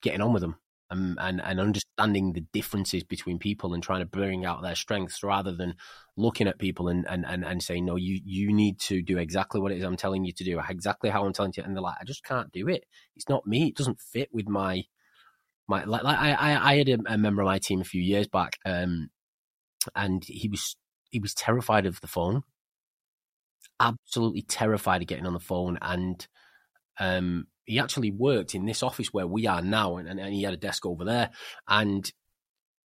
getting 0.00 0.22
on 0.22 0.32
with 0.32 0.40
them 0.40 0.56
and, 0.90 1.18
and, 1.20 1.42
and 1.42 1.60
understanding 1.60 2.32
the 2.32 2.46
differences 2.52 3.04
between 3.04 3.38
people 3.38 3.74
and 3.74 3.82
trying 3.82 4.00
to 4.00 4.06
bring 4.06 4.46
out 4.46 4.62
their 4.62 4.74
strengths 4.74 5.22
rather 5.22 5.54
than 5.54 5.74
looking 6.16 6.46
at 6.46 6.58
people 6.58 6.88
and, 6.88 7.06
and, 7.08 7.26
and, 7.26 7.44
and 7.44 7.62
saying, 7.62 7.84
no, 7.84 7.96
you, 7.96 8.20
you 8.24 8.54
need 8.54 8.78
to 8.78 9.02
do 9.02 9.18
exactly 9.18 9.60
what 9.60 9.72
it 9.72 9.78
is 9.78 9.84
I'm 9.84 9.96
telling 9.96 10.24
you 10.24 10.32
to 10.32 10.44
do, 10.44 10.60
exactly 10.66 11.10
how 11.10 11.26
I'm 11.26 11.32
telling 11.32 11.52
you. 11.56 11.62
And 11.62 11.74
they're 11.74 11.82
like, 11.82 11.96
I 12.00 12.04
just 12.04 12.24
can't 12.24 12.52
do 12.52 12.68
it. 12.68 12.84
It's 13.16 13.28
not 13.28 13.46
me. 13.46 13.68
It 13.68 13.76
doesn't 13.76 14.00
fit 14.00 14.28
with 14.32 14.48
my, 14.48 14.84
my, 15.68 15.84
like, 15.84 16.02
like 16.02 16.18
I, 16.18 16.72
I 16.72 16.76
had 16.76 16.88
a, 16.88 17.18
member 17.18 17.42
of 17.42 17.46
my 17.46 17.58
team 17.58 17.80
a 17.80 17.84
few 17.84 18.02
years 18.02 18.28
back, 18.28 18.58
um, 18.64 19.10
and 19.94 20.22
he 20.26 20.48
was, 20.48 20.76
he 21.10 21.18
was 21.18 21.34
terrified 21.34 21.86
of 21.86 22.00
the 22.00 22.06
phone, 22.06 22.42
absolutely 23.80 24.42
terrified 24.42 25.02
of 25.02 25.08
getting 25.08 25.26
on 25.26 25.34
the 25.34 25.40
phone. 25.40 25.78
And, 25.80 26.26
um, 26.98 27.46
he 27.66 27.78
actually 27.78 28.10
worked 28.10 28.54
in 28.54 28.66
this 28.66 28.82
office 28.82 29.08
where 29.12 29.26
we 29.26 29.46
are 29.46 29.62
now, 29.62 29.96
and, 29.96 30.08
and 30.08 30.34
he 30.34 30.42
had 30.42 30.54
a 30.54 30.58
desk 30.58 30.84
over 30.84 31.04
there. 31.04 31.30
And 31.66 32.10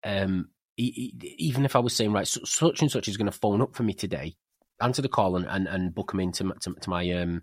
um, 0.04 0.48
he, 0.76 1.12
he, 1.20 1.34
even 1.38 1.64
if 1.64 1.76
I 1.76 1.80
was 1.80 1.94
saying, 1.94 2.12
right, 2.12 2.26
such 2.26 2.80
and 2.80 2.90
such 2.90 3.08
is 3.08 3.16
going 3.16 3.30
to 3.30 3.38
phone 3.38 3.60
up 3.60 3.74
for 3.74 3.82
me 3.82 3.92
today, 3.92 4.34
answer 4.80 5.02
the 5.02 5.08
call 5.08 5.36
and, 5.36 5.46
and, 5.46 5.68
and 5.68 5.94
book 5.94 6.12
him 6.12 6.20
into 6.20 6.44
to, 6.62 6.74
to 6.80 6.90
my 6.90 7.10
um, 7.12 7.42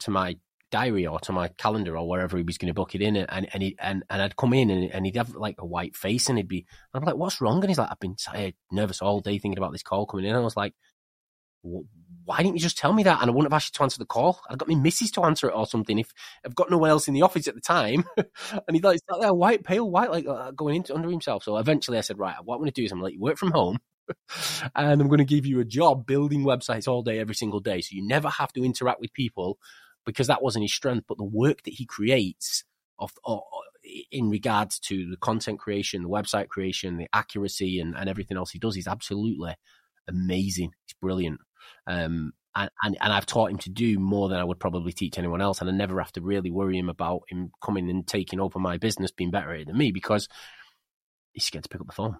to 0.00 0.10
my 0.10 0.36
diary 0.76 1.06
or 1.06 1.18
to 1.20 1.32
my 1.32 1.48
calendar 1.48 1.96
or 1.96 2.06
wherever 2.06 2.36
he 2.36 2.42
was 2.42 2.58
going 2.58 2.68
to 2.68 2.74
book 2.74 2.94
it 2.94 3.00
in, 3.00 3.16
and 3.16 3.48
and 3.52 3.62
he, 3.62 3.76
and, 3.78 4.04
and 4.10 4.20
I'd 4.20 4.36
come 4.36 4.52
in 4.52 4.70
and, 4.70 4.90
and 4.90 5.06
he'd 5.06 5.16
have 5.16 5.34
like 5.34 5.56
a 5.58 5.66
white 5.66 5.96
face 5.96 6.28
and 6.28 6.38
he'd 6.38 6.48
be, 6.48 6.66
I'm 6.92 7.04
like, 7.04 7.16
what's 7.16 7.40
wrong? 7.40 7.60
And 7.60 7.68
he's 7.68 7.78
like, 7.78 7.90
I've 7.90 8.00
been 8.00 8.16
tired, 8.16 8.54
nervous 8.70 9.00
all 9.00 9.20
day 9.20 9.38
thinking 9.38 9.58
about 9.58 9.72
this 9.72 9.82
call 9.82 10.06
coming 10.06 10.26
in. 10.26 10.32
And 10.32 10.40
I 10.40 10.44
was 10.44 10.56
like, 10.56 10.74
why 12.24 12.38
didn't 12.38 12.54
you 12.54 12.60
just 12.60 12.78
tell 12.78 12.92
me 12.92 13.04
that? 13.04 13.20
And 13.20 13.30
I 13.30 13.32
wouldn't 13.32 13.52
have 13.52 13.56
asked 13.56 13.74
you 13.74 13.78
to 13.78 13.82
answer 13.84 13.98
the 13.98 14.04
call. 14.04 14.40
I'd 14.50 14.58
got 14.58 14.68
my 14.68 14.74
missus 14.74 15.10
to 15.12 15.24
answer 15.24 15.48
it 15.48 15.54
or 15.54 15.66
something 15.66 15.98
if 15.98 16.12
I've 16.44 16.54
got 16.54 16.70
no 16.70 16.78
one 16.78 16.90
else 16.90 17.08
in 17.08 17.14
the 17.14 17.22
office 17.22 17.48
at 17.48 17.54
the 17.54 17.60
time. 17.60 18.04
and 18.16 18.28
he's 18.72 18.82
like, 18.82 19.00
that 19.08 19.20
there 19.20 19.32
white, 19.32 19.64
pale 19.64 19.88
white, 19.88 20.10
like 20.10 20.26
uh, 20.26 20.50
going 20.50 20.76
into 20.76 20.94
under 20.94 21.10
himself. 21.10 21.44
So 21.44 21.56
eventually 21.56 21.98
I 21.98 22.02
said, 22.02 22.18
right, 22.18 22.36
what 22.44 22.56
I'm 22.56 22.60
going 22.60 22.70
to 22.70 22.80
do 22.80 22.84
is 22.84 22.92
I'm 22.92 22.98
going 22.98 23.02
to 23.02 23.04
let 23.06 23.14
you 23.14 23.20
work 23.20 23.38
from 23.38 23.52
home. 23.52 23.78
and 24.76 25.00
I'm 25.00 25.08
going 25.08 25.18
to 25.18 25.24
give 25.24 25.46
you 25.46 25.60
a 25.60 25.64
job 25.64 26.06
building 26.06 26.44
websites 26.44 26.86
all 26.86 27.02
day, 27.02 27.18
every 27.18 27.34
single 27.34 27.60
day. 27.60 27.80
So 27.80 27.94
you 27.94 28.06
never 28.06 28.28
have 28.28 28.52
to 28.52 28.64
interact 28.64 29.00
with 29.00 29.12
people 29.12 29.58
because 30.06 30.28
that 30.28 30.42
wasn't 30.42 30.62
his 30.64 30.74
strength. 30.74 31.04
But 31.06 31.18
the 31.18 31.24
work 31.24 31.62
that 31.64 31.74
he 31.74 31.84
creates 31.84 32.64
of, 32.98 33.12
of 33.24 33.42
in 34.10 34.30
regards 34.30 34.78
to 34.80 35.08
the 35.10 35.16
content 35.16 35.58
creation, 35.58 36.02
the 36.02 36.08
website 36.08 36.48
creation, 36.48 36.96
the 36.96 37.08
accuracy, 37.12 37.80
and, 37.80 37.94
and 37.96 38.08
everything 38.08 38.36
else 38.36 38.50
he 38.50 38.58
does 38.58 38.76
is 38.76 38.86
absolutely 38.86 39.54
amazing. 40.08 40.70
It's 40.84 40.94
brilliant. 41.00 41.40
Um, 41.86 42.32
and, 42.54 42.70
and, 42.82 42.96
and 43.00 43.12
I've 43.12 43.26
taught 43.26 43.50
him 43.50 43.58
to 43.58 43.70
do 43.70 43.98
more 43.98 44.28
than 44.28 44.38
I 44.38 44.44
would 44.44 44.58
probably 44.58 44.92
teach 44.92 45.18
anyone 45.18 45.42
else. 45.42 45.60
And 45.60 45.68
I 45.68 45.72
never 45.72 46.00
have 46.00 46.12
to 46.12 46.22
really 46.22 46.50
worry 46.50 46.78
him 46.78 46.88
about 46.88 47.22
him 47.28 47.50
coming 47.62 47.90
and 47.90 48.06
taking 48.06 48.40
over 48.40 48.58
my 48.58 48.78
business, 48.78 49.10
being 49.10 49.30
better 49.30 49.52
at 49.52 49.60
it 49.60 49.66
than 49.66 49.76
me 49.76 49.92
because 49.92 50.28
he's 51.32 51.44
scared 51.44 51.64
to 51.64 51.68
pick 51.68 51.80
up 51.80 51.86
the 51.86 51.92
phone. 51.92 52.16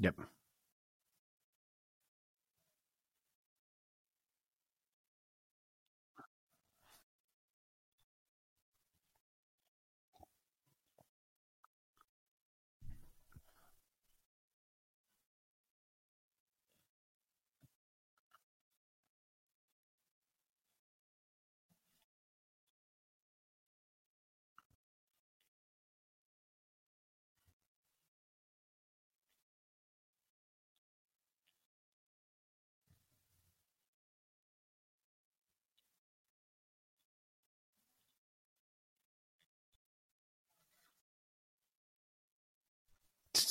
Yep. 0.00 0.14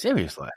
Seriously. 0.02 0.50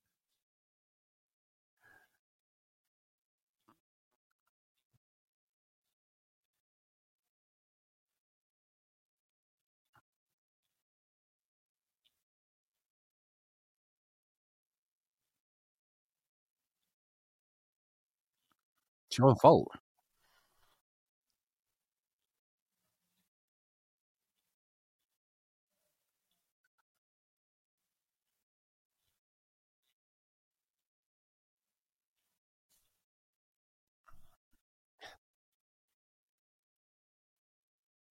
It's 19.13 19.19
your 19.19 19.27
own 19.29 19.35
fault. 19.35 19.67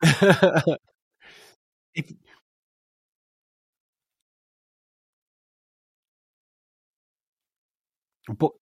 if, 1.94 2.12
but 8.38 8.53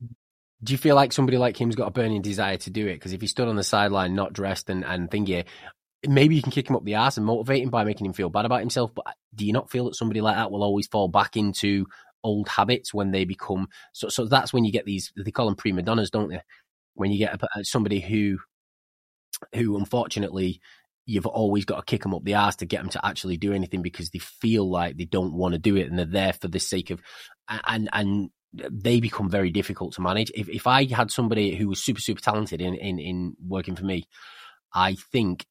do 0.63 0.73
you 0.73 0.79
feel 0.79 0.95
like 0.95 1.13
somebody 1.13 1.39
like 1.39 1.57
him's 1.57 1.77
got 1.77 1.89
a 1.89 1.93
burning 1.93 2.23
desire 2.23 2.57
to 2.59 2.71
do 2.71 2.87
it? 2.87 2.95
Because 2.95 3.13
if 3.13 3.21
he 3.21 3.27
stood 3.27 3.49
on 3.49 3.57
the 3.57 3.63
sideline, 3.63 4.15
not 4.15 4.33
dressed 4.33 4.69
and, 4.69 4.85
and 4.85 5.11
thingy, 5.11 5.45
maybe 6.07 6.37
you 6.37 6.43
can 6.43 6.53
kick 6.53 6.69
him 6.69 6.77
up 6.77 6.85
the 6.85 6.95
ass 6.95 7.17
and 7.17 7.27
motivate 7.27 7.63
him 7.63 7.71
by 7.71 7.85
making 7.85 8.07
him 8.07 8.13
feel 8.13 8.31
bad 8.31 8.45
about 8.45 8.61
himself. 8.61 8.91
But 8.95 9.07
uh, 9.07 9.13
do 9.35 9.47
you 9.47 9.53
not 9.53 9.71
feel 9.71 9.87
that 9.87 9.97
somebody 9.97 10.21
like 10.21 10.37
that 10.37 10.51
will 10.51 10.63
always 10.63 10.87
fall 10.87 11.09
back 11.09 11.37
into 11.37 11.87
old 12.23 12.49
habits 12.49 12.93
when 12.93 13.11
they 13.11 13.25
become 13.25 13.69
so? 13.93 14.09
So 14.09 14.27
that's 14.27 14.53
when 14.53 14.65
you 14.65 14.73
get 14.73 14.85
these. 14.85 15.13
They 15.17 15.31
call 15.31 15.47
them 15.47 15.57
prima 15.57 15.83
donnas, 15.83 16.11
don't 16.11 16.29
they? 16.29 16.43
When 16.95 17.11
you 17.11 17.19
get 17.19 17.35
a, 17.35 17.45
uh, 17.45 17.63
somebody 17.63 18.01
who, 18.01 18.39
who 19.55 19.79
unfortunately 19.79 20.61
you've 21.07 21.27
always 21.27 21.65
got 21.65 21.77
to 21.77 21.83
kick 21.83 22.03
them 22.03 22.15
up 22.15 22.23
the 22.25 22.35
ass 22.35 22.57
to 22.57 22.67
get 22.67 22.83
them 22.83 22.91
to 22.91 23.05
actually 23.05 23.37
do 23.37 23.53
anything 23.53 23.81
because 23.81 24.11
they 24.11 24.19
feel 24.19 24.69
like 24.69 24.97
they 24.97 25.07
don't 25.07 25.33
want 25.33 25.55
to 25.55 25.59
do 25.59 25.77
it 25.77 25.89
and 25.89 25.99
they're 25.99 26.07
there 26.07 26.33
for 26.35 26.49
the 26.49 26.61
sake 26.61 26.91
of 26.91 27.01
and 27.49 27.89
and 27.93 28.31
they 28.53 29.01
become 29.01 29.29
very 29.29 29.51
difficult 29.51 29.95
to 29.95 30.01
manage. 30.01 30.31
If 30.35 30.49
if 30.49 30.67
I 30.67 30.85
had 30.85 31.11
somebody 31.11 31.55
who 31.55 31.69
was 31.69 31.83
super 31.83 32.01
super 32.01 32.21
talented 32.21 32.61
in 32.61 32.75
in, 32.75 32.99
in 32.99 33.37
working 33.47 33.77
for 33.77 33.85
me, 33.85 34.09
I 34.75 34.97
think, 35.13 35.47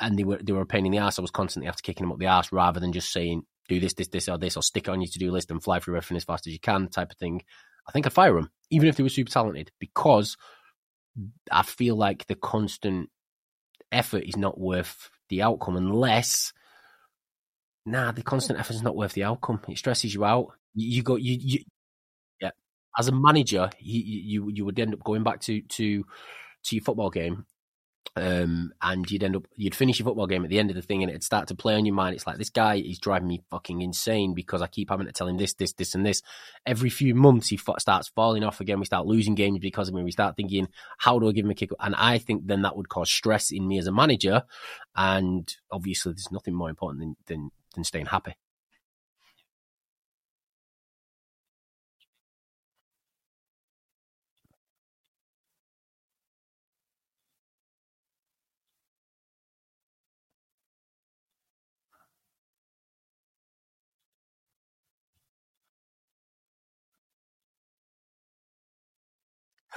and 0.00 0.18
they 0.18 0.24
were 0.24 0.38
they 0.42 0.52
were 0.52 0.62
a 0.62 0.66
pain 0.66 0.86
in 0.86 0.92
the 0.92 0.98
ass. 0.98 1.18
I 1.18 1.22
was 1.22 1.30
constantly 1.30 1.68
after 1.68 1.82
kicking 1.82 2.04
them 2.04 2.12
up 2.12 2.18
the 2.18 2.26
ass 2.26 2.52
rather 2.52 2.80
than 2.80 2.92
just 2.92 3.12
saying 3.12 3.42
do 3.68 3.80
this 3.80 3.94
this 3.94 4.08
this 4.08 4.28
or 4.28 4.38
this 4.38 4.56
or 4.56 4.62
stick 4.62 4.88
it 4.88 4.90
on 4.90 5.00
your 5.00 5.10
to 5.10 5.18
do 5.18 5.30
list 5.30 5.50
and 5.50 5.62
fly 5.62 5.78
through 5.78 5.96
everything 5.96 6.16
as 6.16 6.24
fast 6.24 6.46
as 6.46 6.52
you 6.52 6.60
can 6.60 6.88
type 6.88 7.10
of 7.10 7.18
thing. 7.18 7.42
I 7.86 7.92
think 7.92 8.06
I'd 8.06 8.12
fire 8.12 8.34
them 8.34 8.50
even 8.70 8.88
if 8.88 8.96
they 8.96 9.02
were 9.02 9.08
super 9.08 9.30
talented 9.30 9.70
because 9.78 10.36
I 11.50 11.62
feel 11.62 11.96
like 11.96 12.26
the 12.26 12.34
constant 12.34 13.10
effort 13.90 14.24
is 14.24 14.36
not 14.36 14.60
worth 14.60 15.10
the 15.28 15.42
outcome 15.42 15.76
unless 15.76 16.52
nah, 17.88 18.12
the 18.12 18.22
constant 18.22 18.58
effort 18.58 18.74
is 18.74 18.82
not 18.82 18.96
worth 18.96 19.12
the 19.12 19.24
outcome. 19.24 19.60
It 19.68 19.78
stresses 19.78 20.14
you 20.14 20.24
out. 20.24 20.48
You, 20.74 20.96
you 20.96 21.02
go, 21.02 21.16
you, 21.16 21.38
you. 21.40 21.58
As 22.96 23.08
a 23.08 23.12
manager, 23.12 23.70
you, 23.78 24.02
you 24.04 24.50
you 24.52 24.64
would 24.64 24.78
end 24.78 24.94
up 24.94 25.04
going 25.04 25.22
back 25.22 25.40
to 25.42 25.60
to 25.60 26.04
to 26.64 26.76
your 26.76 26.84
football 26.84 27.10
game 27.10 27.46
um, 28.16 28.72
and 28.82 29.08
you'd 29.10 29.22
end 29.22 29.36
up 29.36 29.46
you'd 29.56 29.74
finish 29.74 29.98
your 29.98 30.06
football 30.06 30.26
game 30.26 30.44
at 30.44 30.50
the 30.50 30.58
end 30.58 30.70
of 30.70 30.76
the 30.76 30.82
thing 30.82 31.02
and 31.02 31.10
it'd 31.10 31.22
start 31.22 31.48
to 31.48 31.54
play 31.54 31.74
on 31.74 31.86
your 31.86 31.94
mind. 31.94 32.14
It's 32.16 32.26
like 32.26 32.38
this 32.38 32.50
guy 32.50 32.76
is 32.76 32.98
driving 32.98 33.28
me 33.28 33.42
fucking 33.50 33.80
insane 33.80 34.34
because 34.34 34.62
i 34.62 34.66
keep 34.66 34.90
having 34.90 35.06
to 35.06 35.12
tell 35.12 35.28
him 35.28 35.36
this 35.36 35.54
this 35.54 35.72
this 35.74 35.94
and 35.94 36.04
this. 36.04 36.22
Every 36.66 36.90
few 36.90 37.14
months 37.14 37.48
he 37.48 37.56
starts 37.56 38.08
falling 38.08 38.44
off 38.44 38.60
again. 38.60 38.80
We 38.80 38.86
start 38.86 39.06
losing 39.06 39.34
games 39.34 39.58
because 39.60 39.88
of 39.88 39.94
him. 39.94 40.04
We 40.04 40.10
start 40.10 40.36
thinking 40.36 40.68
how 40.98 41.18
do 41.18 41.28
i 41.28 41.32
give 41.32 41.44
him 41.44 41.50
a 41.50 41.54
kick? 41.54 41.70
And 41.80 41.94
i 41.94 42.18
think 42.18 42.46
then 42.46 42.62
that 42.62 42.76
would 42.76 42.88
cause 42.88 43.10
stress 43.10 43.50
in 43.50 43.66
me 43.66 43.78
as 43.78 43.86
a 43.86 43.92
manager 43.92 44.42
and 44.96 45.54
obviously 45.70 46.12
there's 46.12 46.32
nothing 46.32 46.54
more 46.54 46.70
important 46.70 47.00
than 47.00 47.16
than, 47.26 47.50
than 47.74 47.84
staying 47.84 48.06
happy 48.06 48.34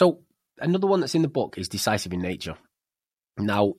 So 0.00 0.22
another 0.58 0.86
one 0.86 1.00
that's 1.00 1.14
in 1.14 1.20
the 1.20 1.28
book 1.28 1.58
is 1.58 1.68
decisive 1.68 2.14
in 2.14 2.22
nature. 2.22 2.54
Now, 3.36 3.74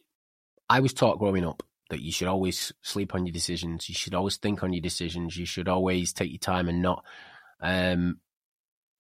I 0.70 0.80
was 0.80 0.94
taught 0.94 1.18
growing 1.18 1.44
up 1.44 1.64
that 1.90 2.04
you 2.04 2.12
should 2.12 2.28
always 2.28 2.72
sleep 2.84 3.16
on 3.16 3.26
your 3.26 3.34
decisions. 3.34 3.90
You 3.90 3.96
should 3.96 4.14
always 4.14 4.38
think 4.38 4.62
on 4.62 4.72
your 4.72 4.84
decisions. 4.84 5.36
You 5.36 5.48
should 5.48 5.68
always 5.68 6.14
take 6.14 6.30
your 6.30 6.38
time 6.38 6.70
and 6.70 6.80
not, 6.80 7.04
um, 7.60 8.20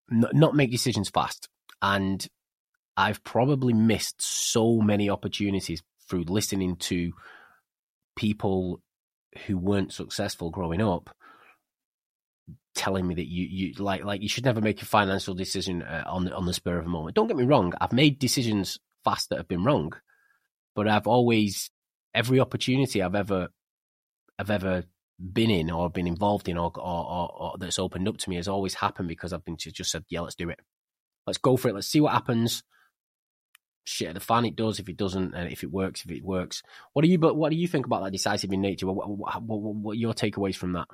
not, 0.09 0.33
not 0.33 0.55
make 0.55 0.71
decisions 0.71 1.11
fast. 1.11 1.47
And 1.79 2.27
I've 2.97 3.23
probably 3.23 3.73
missed 3.73 4.19
so 4.19 4.81
many 4.81 5.07
opportunities 5.07 5.83
through 6.09 6.23
listening 6.23 6.77
to 6.77 7.11
people 8.15 8.81
who 9.45 9.59
weren't 9.59 9.93
successful 9.93 10.49
growing 10.49 10.81
up 10.81 11.15
telling 12.73 13.05
me 13.05 13.15
that 13.15 13.27
you 13.27 13.45
you 13.45 13.73
like 13.83 14.03
like 14.03 14.21
you 14.21 14.29
should 14.29 14.45
never 14.45 14.61
make 14.61 14.81
a 14.81 14.85
financial 14.85 15.33
decision 15.33 15.81
uh, 15.81 16.03
on 16.05 16.25
the, 16.25 16.35
on 16.35 16.45
the 16.45 16.53
spur 16.53 16.77
of 16.77 16.85
a 16.85 16.89
moment. 16.89 17.15
Don't 17.15 17.27
get 17.27 17.37
me 17.37 17.43
wrong, 17.43 17.73
I've 17.79 17.93
made 17.93 18.19
decisions 18.19 18.79
fast 19.03 19.29
that 19.29 19.37
have 19.37 19.47
been 19.47 19.63
wrong, 19.63 19.93
but 20.75 20.87
I've 20.87 21.07
always 21.07 21.69
every 22.13 22.39
opportunity 22.39 23.01
I've 23.01 23.15
ever 23.15 23.49
I've 24.39 24.51
ever 24.51 24.83
been 25.21 25.51
in 25.51 25.69
or 25.69 25.89
been 25.89 26.07
involved 26.07 26.49
in 26.49 26.57
or, 26.57 26.71
or, 26.75 26.81
or, 26.81 27.41
or 27.41 27.53
that's 27.59 27.79
opened 27.79 28.07
up 28.07 28.17
to 28.17 28.29
me 28.29 28.37
has 28.37 28.47
always 28.47 28.73
happened 28.73 29.07
because 29.07 29.33
I've 29.33 29.45
been 29.45 29.57
to 29.57 29.71
just 29.71 29.91
said, 29.91 30.03
yeah, 30.09 30.21
let's 30.21 30.35
do 30.35 30.49
it. 30.49 30.59
Let's 31.27 31.37
go 31.37 31.57
for 31.57 31.69
it. 31.69 31.75
Let's 31.75 31.87
see 31.87 32.01
what 32.01 32.13
happens. 32.13 32.63
Shit, 33.83 34.13
the 34.13 34.19
fan 34.19 34.45
it 34.45 34.55
does. 34.55 34.79
If 34.79 34.89
it 34.89 34.97
doesn't, 34.97 35.33
and 35.33 35.51
if 35.51 35.63
it 35.63 35.71
works, 35.71 36.03
if 36.05 36.11
it 36.11 36.23
works. 36.23 36.63
What 36.93 37.03
do 37.03 37.07
you? 37.07 37.17
But 37.17 37.35
what 37.35 37.49
do 37.49 37.55
you 37.55 37.67
think 37.67 37.85
about 37.85 38.03
that 38.03 38.11
decisive 38.11 38.51
in 38.51 38.61
nature? 38.61 38.87
What, 38.87 39.09
what, 39.09 39.41
what, 39.41 39.59
what 39.59 39.91
are 39.93 39.95
your 39.95 40.13
takeaways 40.13 40.55
from 40.55 40.73
that? 40.73 40.87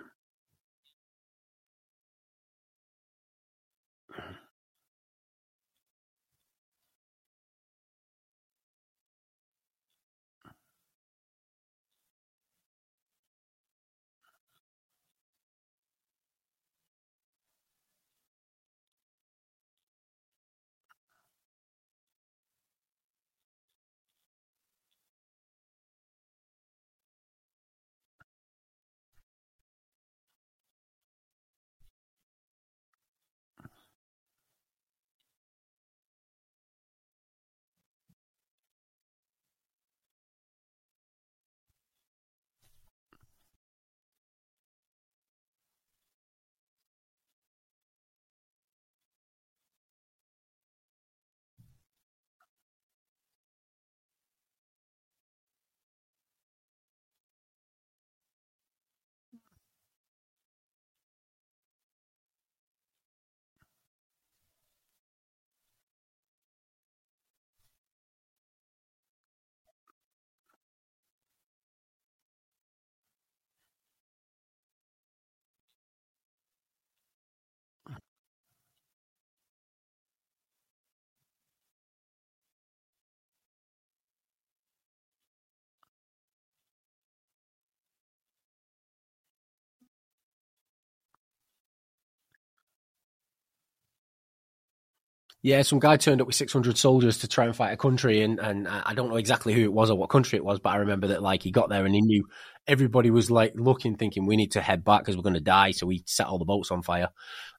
Yeah, 95.43 95.61
some 95.61 95.79
guy 95.79 95.97
turned 95.97 96.19
up 96.19 96.27
with 96.27 96.35
600 96.35 96.77
soldiers 96.77 97.19
to 97.19 97.27
try 97.27 97.45
and 97.45 97.55
fight 97.55 97.71
a 97.71 97.77
country, 97.77 98.21
and, 98.21 98.39
and 98.39 98.67
I 98.67 98.93
don't 98.95 99.09
know 99.09 99.17
exactly 99.17 99.53
who 99.53 99.61
it 99.61 99.71
was 99.71 99.89
or 99.91 99.97
what 99.97 100.09
country 100.09 100.37
it 100.37 100.43
was, 100.43 100.59
but 100.59 100.71
I 100.71 100.77
remember 100.77 101.07
that 101.07 101.21
like 101.21 101.43
he 101.43 101.51
got 101.51 101.69
there 101.69 101.85
and 101.85 101.93
he 101.93 102.01
knew 102.01 102.27
everybody 102.67 103.11
was 103.11 103.29
like 103.31 103.53
looking, 103.55 103.95
thinking 103.97 104.25
we 104.25 104.35
need 104.35 104.53
to 104.53 104.61
head 104.61 104.83
back 104.83 105.01
because 105.01 105.15
we're 105.15 105.23
going 105.23 105.35
to 105.35 105.39
die. 105.39 105.71
So 105.71 105.87
he 105.89 106.03
set 106.07 106.27
all 106.27 106.39
the 106.39 106.45
boats 106.45 106.71
on 106.71 106.81
fire, 106.81 107.09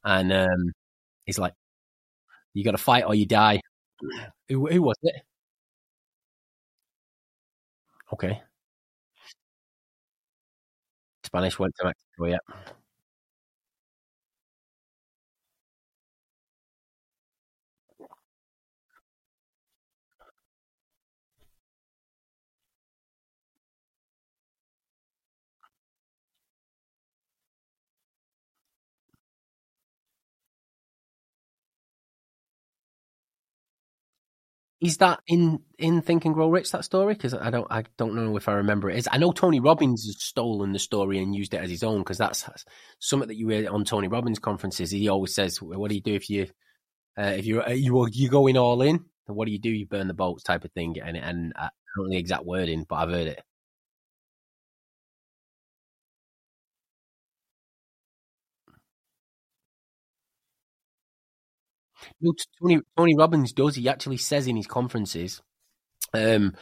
and 0.05 0.33
um, 0.33 0.73
he's 1.27 1.39
like, 1.39 1.55
"You 2.55 2.65
got 2.65 2.73
to 2.73 2.79
fight 2.79 3.05
or 3.05 3.15
you 3.15 3.27
die." 3.27 3.61
Who, 4.49 4.69
who 4.69 4.83
was 4.83 4.97
it? 5.03 5.17
Okay, 8.13 8.43
Spanish 11.25 11.59
went 11.59 11.75
to 11.77 11.85
Mexico. 11.87 12.27
Yeah. 12.27 12.59
Is 34.81 34.99
that 34.99 35.21
in 35.27 35.61
in 35.79 36.03
Think 36.03 36.25
and 36.25 36.35
Grow 36.35 36.49
Rich 36.51 36.71
that 36.71 36.85
story? 36.85 37.15
Because 37.15 37.35
I 37.35 37.51
don't 37.51 37.67
I 37.71 37.85
don't 37.97 38.15
know 38.15 38.37
if 38.37 38.49
I 38.49 38.55
remember 38.55 38.89
it. 38.89 38.99
Is 38.99 39.09
I 39.11 39.19
know 39.19 39.33
Tony 39.33 39.59
Robbins 39.59 40.07
has 40.07 40.23
stolen 40.23 40.73
the 40.73 40.79
story 40.79 41.19
and 41.19 41.35
used 41.35 41.53
it 41.53 41.61
as 41.61 41.71
his 41.71 41.83
own 41.83 41.99
because 41.99 42.19
that's 42.19 42.49
something 43.01 43.29
that 43.29 43.37
you 43.37 43.49
hear 43.49 43.71
on 43.71 43.85
Tony 43.85 44.09
Robbins 44.09 44.39
conferences. 44.39 44.91
He 44.91 45.09
always 45.09 45.35
says, 45.35 45.61
"What 45.61 45.89
do 45.89 45.97
you 45.97 46.01
do 46.01 46.15
if 46.15 46.31
you 46.31 46.47
uh, 47.19 47.35
if 47.37 47.45
you 47.45 47.63
you 47.69 48.07
you 48.13 48.29
going 48.29 48.57
all 48.57 48.81
in?" 48.83 49.05
what 49.35 49.47
do 49.47 49.53
you 49.53 49.59
do? 49.59 49.71
You 49.71 49.87
burn 49.87 50.09
the 50.09 50.15
boats 50.15 50.43
type 50.43 50.65
of 50.65 50.73
thing. 50.73 50.97
And, 51.03 51.17
and 51.17 51.53
I 51.57 51.69
don't 51.97 52.07
know 52.07 52.11
the 52.11 52.19
exact 52.19 52.45
wording, 52.45 52.85
but 52.89 52.97
I've 52.97 53.11
heard 53.11 53.29
it. 53.29 53.43
Tony 62.61 62.81
Tony 62.97 63.15
Robbins 63.17 63.53
does. 63.53 63.75
He 63.75 63.89
actually 63.89 64.17
says 64.17 64.47
in 64.47 64.57
his 64.57 64.67
conferences, 64.67 65.41
um, 66.15 66.55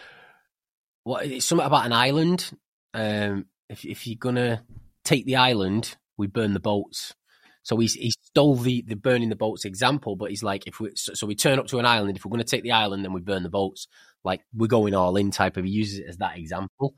what 1.05 1.27
it's 1.27 1.47
something 1.47 1.67
about 1.67 1.87
an 1.87 1.93
island. 1.93 2.51
Um, 2.95 3.47
if 3.69 3.85
if 3.85 4.07
you're 4.07 4.17
gonna 4.19 4.63
take 5.05 5.25
the 5.27 5.37
island, 5.37 5.97
we 6.17 6.27
burn 6.27 6.55
the 6.55 6.61
boats. 6.61 7.15
So 7.63 7.77
he's 7.79 7.95
he 7.95 8.11
stole 8.11 8.57
the 8.57 8.83
the 8.87 8.97
burning 8.97 9.29
the 9.29 9.37
boats 9.37 9.65
example, 9.65 10.17
but 10.17 10.31
he's 10.31 10.43
like, 10.43 10.67
if 10.67 10.79
we 10.79 10.93
so, 10.95 11.15
so 11.15 11.27
we 11.27 11.35
turn 11.35 11.59
up 11.59 11.67
to 11.69 11.79
an 11.79 11.87
island, 11.87 12.17
if 12.17 12.25
we're 12.25 12.37
to 12.39 12.45
take 12.45 12.63
the 12.63 12.73
island, 12.73 13.05
then 13.05 13.13
we 13.13 13.21
burn 13.21 13.43
the 13.43 13.49
boats. 13.49 13.89
Like 14.25 14.43
we're 14.55 14.67
going 14.67 14.95
all 14.95 15.17
in 15.17 15.31
type 15.31 15.57
of. 15.57 15.65
He 15.65 15.71
uses 15.71 15.99
it 16.01 16.07
as 16.09 16.19
that 16.19 16.39
example, 16.39 16.95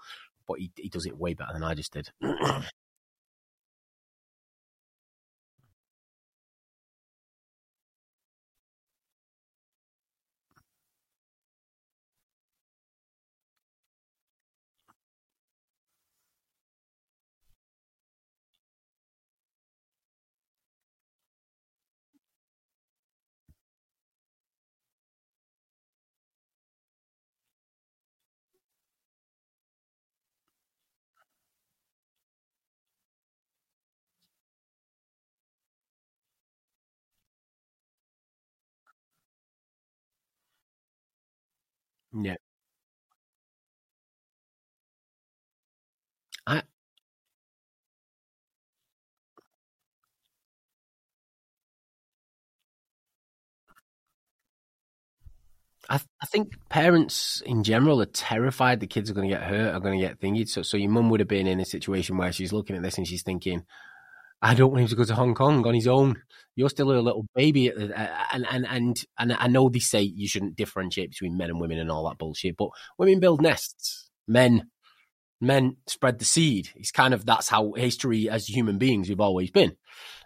but 0.47 0.59
he 0.59 0.71
he 0.77 0.89
does 0.89 1.07
it 1.07 1.17
way 1.17 1.35
better 1.35 1.53
than 1.53 1.65
I 1.65 1.75
just 1.75 1.93
did. 1.93 2.11
Yeah. 42.25 42.37
I 46.47 46.63
I, 55.89 56.01
I 56.23 56.27
think 56.27 56.55
parents 56.69 57.43
in 57.47 57.65
general 57.65 58.03
are 58.03 58.07
terrified 58.07 58.81
the 58.81 58.87
kids 58.87 59.11
are 59.11 59.15
going 59.15 59.29
to 59.29 59.35
get 59.35 59.45
hurt, 59.45 59.75
are 59.75 59.81
going 59.81 59.99
to 59.99 60.07
get 60.07 60.21
thingied. 60.21 60.49
So, 60.49 60.63
so 60.63 60.77
your 60.77 60.91
mum 60.91 61.11
would 61.11 61.21
have 61.21 61.29
been 61.29 61.47
in 61.47 61.61
a 61.61 61.65
situation 61.65 62.17
where 62.17 62.33
she's 62.33 62.53
looking 62.53 62.77
at 62.77 62.83
this 62.83 62.99
and 62.99 63.07
she's 63.09 63.23
thinking, 63.23 63.65
I 64.41 64.55
don't 64.55 64.71
want 64.71 64.83
him 64.83 64.89
to 64.89 64.97
go 64.97 65.05
to 65.05 65.15
Hong 65.15 65.35
Kong 65.35 65.67
on 65.67 65.75
his 65.75 65.87
own. 65.87 66.23
You're 66.55 66.71
still 66.71 66.91
a 66.91 66.99
little 67.01 67.27
baby, 67.35 67.73
uh, 67.73 67.89
uh, 67.89 68.25
and 68.33 68.47
and 68.51 68.67
and 68.67 69.05
and 69.19 69.33
I 69.33 69.49
know 69.49 69.69
they 69.69 69.79
say 69.79 70.03
you 70.03 70.29
shouldn't 70.29 70.57
differentiate 70.57 71.11
between 71.11 71.37
men 71.37 71.51
and 71.51 71.61
women 71.61 71.79
and 71.79 71.91
all 71.91 72.09
that 72.09 72.19
bullshit, 72.19 72.57
but 72.57 72.71
women 72.99 73.21
build 73.21 73.41
nests, 73.41 74.11
men 74.27 74.69
men 75.41 75.77
spread 75.87 76.19
the 76.19 76.25
seed. 76.25 76.71
It's 76.75 76.91
kind 76.91 77.15
of 77.15 77.25
that's 77.25 77.49
how 77.49 77.73
history 77.73 78.29
as 78.29 78.49
human 78.49 78.79
beings 78.79 79.09
we've 79.09 79.21
always 79.21 79.51
been 79.51 79.77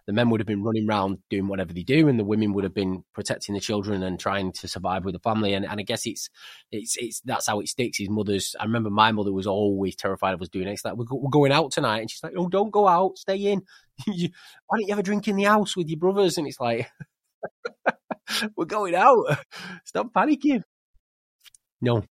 the 0.06 0.12
men 0.12 0.30
would 0.30 0.40
have 0.40 0.46
been 0.46 0.62
running 0.62 0.88
around 0.88 1.18
doing 1.30 1.46
whatever 1.46 1.72
they 1.72 1.82
do, 1.82 2.08
and 2.08 2.18
the 2.18 2.24
women 2.24 2.52
would 2.52 2.64
have 2.64 2.74
been 2.74 3.04
protecting 3.14 3.54
the 3.54 3.60
children 3.60 4.02
and 4.02 4.18
trying 4.18 4.52
to 4.52 4.68
survive 4.68 5.04
with 5.04 5.14
the 5.14 5.20
family. 5.20 5.54
And, 5.54 5.64
and 5.64 5.78
I 5.78 5.82
guess 5.82 6.06
it's 6.06 6.28
it's 6.70 6.96
it's 6.96 7.20
that's 7.20 7.46
how 7.46 7.60
it 7.60 7.68
sticks. 7.68 7.98
His 7.98 8.10
mother's. 8.10 8.56
I 8.58 8.64
remember 8.64 8.90
my 8.90 9.12
mother 9.12 9.32
was 9.32 9.46
always 9.46 9.96
terrified 9.96 10.34
of 10.34 10.42
us 10.42 10.48
doing 10.48 10.68
it. 10.68 10.72
It's 10.72 10.84
like 10.84 10.94
we're, 10.94 11.06
we're 11.10 11.30
going 11.30 11.52
out 11.52 11.72
tonight, 11.72 12.00
and 12.00 12.10
she's 12.10 12.22
like, 12.22 12.34
"Oh, 12.36 12.48
don't 12.48 12.70
go 12.70 12.88
out, 12.88 13.18
stay 13.18 13.36
in. 13.36 13.62
Why 14.06 14.14
don't 14.72 14.80
you 14.80 14.88
have 14.90 14.98
a 14.98 15.02
drink 15.02 15.28
in 15.28 15.36
the 15.36 15.44
house 15.44 15.76
with 15.76 15.88
your 15.88 15.98
brothers?" 15.98 16.38
And 16.38 16.46
it's 16.46 16.60
like, 16.60 16.90
"We're 18.56 18.64
going 18.64 18.94
out. 18.94 19.38
Stop 19.84 20.12
panicking." 20.12 20.62
No. 21.80 22.04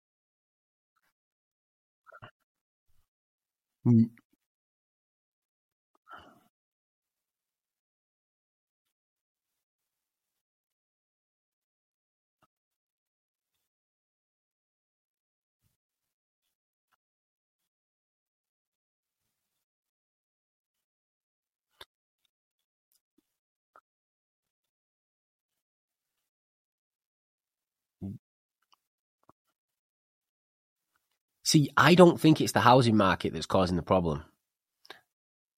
See, 31.51 31.69
I 31.77 31.97
don't 31.97 32.21
think 32.21 32.41
it's 32.41 32.53
the 32.53 32.61
housing 32.61 32.97
market 32.97 33.33
that's 33.33 33.45
causing 33.45 33.75
the 33.75 33.83
problem. 33.83 34.23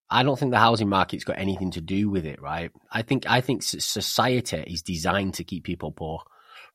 I 0.09 0.23
don't 0.23 0.39
think 0.39 0.49
the 0.49 0.57
housing 0.57 0.89
market's 0.89 1.23
got 1.23 1.37
anything 1.37 1.69
to 1.69 1.81
do 1.81 2.09
with 2.09 2.25
it, 2.25 2.41
right? 2.41 2.71
I 2.91 3.03
think 3.03 3.29
I 3.29 3.41
think 3.41 3.61
society 3.61 4.63
is 4.65 4.81
designed 4.81 5.35
to 5.35 5.43
keep 5.43 5.63
people 5.65 5.91
poor 5.91 6.23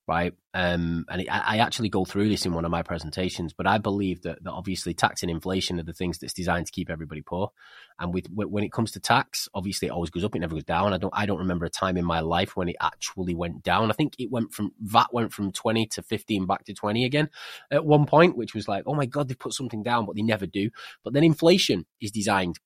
right? 0.08 0.32
Um, 0.54 1.04
and 1.10 1.20
it, 1.20 1.28
I 1.30 1.58
actually 1.58 1.90
go 1.90 2.06
through 2.06 2.30
this 2.30 2.46
in 2.46 2.54
one 2.54 2.64
of 2.64 2.70
my 2.70 2.82
presentations, 2.82 3.52
but 3.52 3.66
I 3.66 3.76
believe 3.76 4.22
that, 4.22 4.42
that 4.42 4.50
obviously 4.50 4.94
tax 4.94 5.22
and 5.22 5.30
inflation 5.30 5.78
are 5.78 5.84
the 5.84 5.92
things 5.92 6.18
that's 6.18 6.32
designed 6.32 6.66
to 6.66 6.72
keep 6.72 6.88
everybody 6.88 7.20
poor. 7.20 7.52
And 8.00 8.14
with 8.14 8.26
when 8.30 8.64
it 8.64 8.72
comes 8.72 8.90
to 8.92 9.00
tax, 9.00 9.48
obviously 9.54 9.88
it 9.88 9.90
always 9.90 10.08
goes 10.08 10.24
up, 10.24 10.34
it 10.34 10.38
never 10.38 10.54
goes 10.54 10.64
down. 10.64 10.94
I 10.94 10.98
don't 10.98 11.12
I 11.14 11.26
don't 11.26 11.38
remember 11.38 11.66
a 11.66 11.70
time 11.70 11.98
in 11.98 12.06
my 12.06 12.20
life 12.20 12.56
when 12.56 12.70
it 12.70 12.76
actually 12.80 13.34
went 13.34 13.62
down. 13.62 13.90
I 13.90 13.94
think 13.94 14.14
it 14.18 14.30
went 14.30 14.54
from 14.54 14.72
VAT 14.80 15.08
went 15.12 15.32
from 15.32 15.52
twenty 15.52 15.86
to 15.88 16.02
fifteen 16.02 16.46
back 16.46 16.64
to 16.64 16.74
twenty 16.74 17.04
again 17.04 17.28
at 17.70 17.84
one 17.84 18.06
point, 18.06 18.36
which 18.36 18.54
was 18.54 18.66
like, 18.66 18.84
oh 18.86 18.94
my 18.94 19.06
god, 19.06 19.28
they 19.28 19.34
put 19.34 19.52
something 19.52 19.82
down, 19.82 20.06
but 20.06 20.16
they 20.16 20.22
never 20.22 20.46
do. 20.46 20.70
But 21.04 21.12
then 21.12 21.22
inflation 21.22 21.84
is 22.00 22.10
designed 22.10 22.58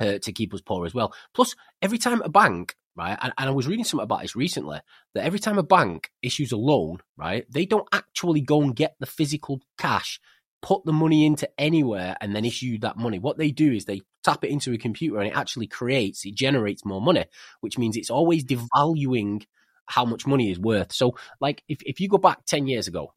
uh, 0.00 0.18
to 0.22 0.32
keep 0.32 0.54
us 0.54 0.62
poor 0.62 0.86
as 0.86 0.94
well. 0.94 1.12
Plus, 1.34 1.54
every 1.82 1.98
time 1.98 2.22
a 2.22 2.30
bank 2.30 2.76
right? 2.96 3.18
And, 3.20 3.32
and, 3.38 3.48
I 3.48 3.52
was 3.52 3.66
reading 3.66 3.84
something 3.84 4.04
about 4.04 4.22
this 4.22 4.36
recently 4.36 4.80
that 5.14 5.24
every 5.24 5.38
time 5.38 5.58
a 5.58 5.62
bank 5.62 6.10
issues 6.22 6.52
a 6.52 6.56
loan, 6.56 6.98
right, 7.16 7.46
they 7.50 7.66
don't 7.66 7.88
actually 7.92 8.40
go 8.40 8.62
and 8.62 8.76
get 8.76 8.96
the 9.00 9.06
physical 9.06 9.60
cash, 9.78 10.20
put 10.60 10.84
the 10.84 10.92
money 10.92 11.26
into 11.26 11.48
anywhere, 11.58 12.16
and 12.20 12.34
then 12.34 12.44
issue 12.44 12.78
that 12.80 12.96
money. 12.96 13.18
What 13.18 13.38
they 13.38 13.50
do 13.50 13.72
is 13.72 13.84
they 13.84 14.02
tap 14.22 14.44
it 14.44 14.50
into 14.50 14.72
a 14.72 14.78
computer 14.78 15.18
and 15.18 15.28
it 15.28 15.36
actually 15.36 15.66
creates, 15.66 16.24
it 16.24 16.34
generates 16.34 16.84
more 16.84 17.00
money, 17.00 17.24
which 17.60 17.78
means 17.78 17.96
it's 17.96 18.10
always 18.10 18.44
devaluing 18.44 19.44
how 19.86 20.04
much 20.04 20.26
money 20.26 20.50
is 20.50 20.58
worth. 20.58 20.92
So, 20.92 21.16
like, 21.40 21.62
if, 21.68 21.78
if 21.84 22.00
you 22.00 22.08
go 22.08 22.18
back 22.18 22.44
10 22.46 22.66
years 22.66 22.88
ago, 22.88 23.14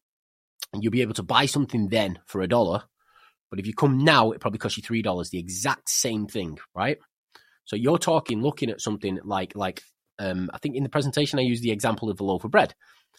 and 0.74 0.84
you'll 0.84 0.92
be 0.92 1.02
able 1.02 1.14
to 1.14 1.24
buy 1.24 1.46
something 1.46 1.90
then 1.90 2.20
for 2.26 2.42
a 2.42 2.48
dollar, 2.48 2.84
but 3.50 3.60
if 3.60 3.68
you 3.68 3.74
come 3.74 4.04
now, 4.04 4.32
it 4.32 4.42
probably 4.42 4.60
costs 4.60 4.78
you 4.78 4.84
three 4.84 5.02
dollars, 5.02 5.30
the 5.30 5.40
exact 5.40 5.90
same 5.90 6.28
thing, 6.28 6.60
right? 6.76 6.98
So 7.66 7.76
you're 7.76 7.98
talking, 7.98 8.42
looking 8.42 8.70
at 8.70 8.82
something 8.82 9.20
like 9.24 9.56
like 9.56 9.82
um, 10.20 10.50
I 10.54 10.58
think 10.60 10.76
in 10.76 10.84
the 10.84 10.90
presentation 10.90 11.40
I 11.40 11.44
used 11.44 11.64
the 11.64 11.72
example 11.72 12.10
of 12.10 12.20
a 12.20 12.24
loaf 12.24 12.44
of 12.46 12.52
bread. 12.52 12.74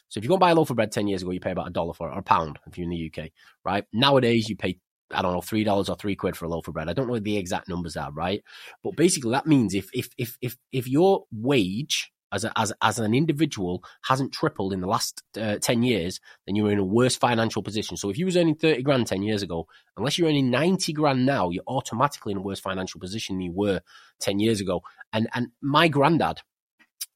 So 0.08 0.18
if 0.18 0.24
you 0.24 0.28
go 0.28 0.34
and 0.34 0.40
buy 0.40 0.50
a 0.50 0.54
loaf 0.54 0.70
of 0.70 0.76
bread 0.76 0.92
ten 0.92 1.08
years 1.08 1.22
ago, 1.22 1.32
you 1.32 1.40
pay 1.40 1.50
about 1.50 1.68
a 1.68 1.72
dollar 1.72 1.92
for 1.92 2.08
it, 2.08 2.14
or 2.14 2.18
a 2.18 2.22
pound 2.22 2.58
if 2.66 2.78
you're 2.78 2.84
in 2.84 2.90
the 2.90 3.12
UK, 3.12 3.30
right? 3.64 3.84
Nowadays 3.92 4.48
you 4.48 4.56
pay 4.56 4.78
I 5.12 5.22
don't 5.22 5.32
know 5.32 5.40
three 5.40 5.64
dollars 5.64 5.88
or 5.88 5.96
three 5.96 6.16
quid 6.16 6.36
for 6.36 6.46
a 6.46 6.48
loaf 6.48 6.68
of 6.68 6.74
bread. 6.74 6.88
I 6.88 6.92
don't 6.92 7.06
know 7.06 7.12
what 7.12 7.24
the 7.24 7.36
exact 7.36 7.68
numbers 7.68 7.96
are, 7.96 8.12
right? 8.12 8.42
But 8.82 8.96
basically 8.96 9.32
that 9.32 9.46
means 9.46 9.74
if 9.74 9.88
if 9.92 10.08
if 10.18 10.36
if 10.40 10.56
if 10.72 10.88
your 10.88 11.24
wage 11.32 12.10
as 12.32 12.44
a, 12.44 12.52
as 12.56 12.72
as 12.82 12.98
an 12.98 13.14
individual 13.14 13.82
hasn't 14.02 14.32
tripled 14.32 14.72
in 14.72 14.80
the 14.80 14.86
last 14.86 15.22
uh, 15.40 15.56
ten 15.60 15.82
years, 15.82 16.20
then 16.46 16.56
you're 16.56 16.70
in 16.70 16.78
a 16.78 16.84
worse 16.84 17.16
financial 17.16 17.62
position. 17.62 17.96
So 17.96 18.10
if 18.10 18.18
you 18.18 18.26
was 18.26 18.36
earning 18.36 18.56
thirty 18.56 18.82
grand 18.82 19.06
ten 19.06 19.22
years 19.22 19.42
ago, 19.42 19.66
unless 19.96 20.18
you're 20.18 20.28
earning 20.28 20.50
ninety 20.50 20.92
grand 20.92 21.24
now, 21.24 21.50
you're 21.50 21.64
automatically 21.66 22.32
in 22.32 22.38
a 22.38 22.42
worse 22.42 22.60
financial 22.60 23.00
position 23.00 23.36
than 23.36 23.42
you 23.42 23.52
were 23.52 23.80
ten 24.18 24.38
years 24.38 24.60
ago. 24.60 24.82
And 25.12 25.28
and 25.34 25.48
my 25.62 25.88
granddad, 25.88 26.40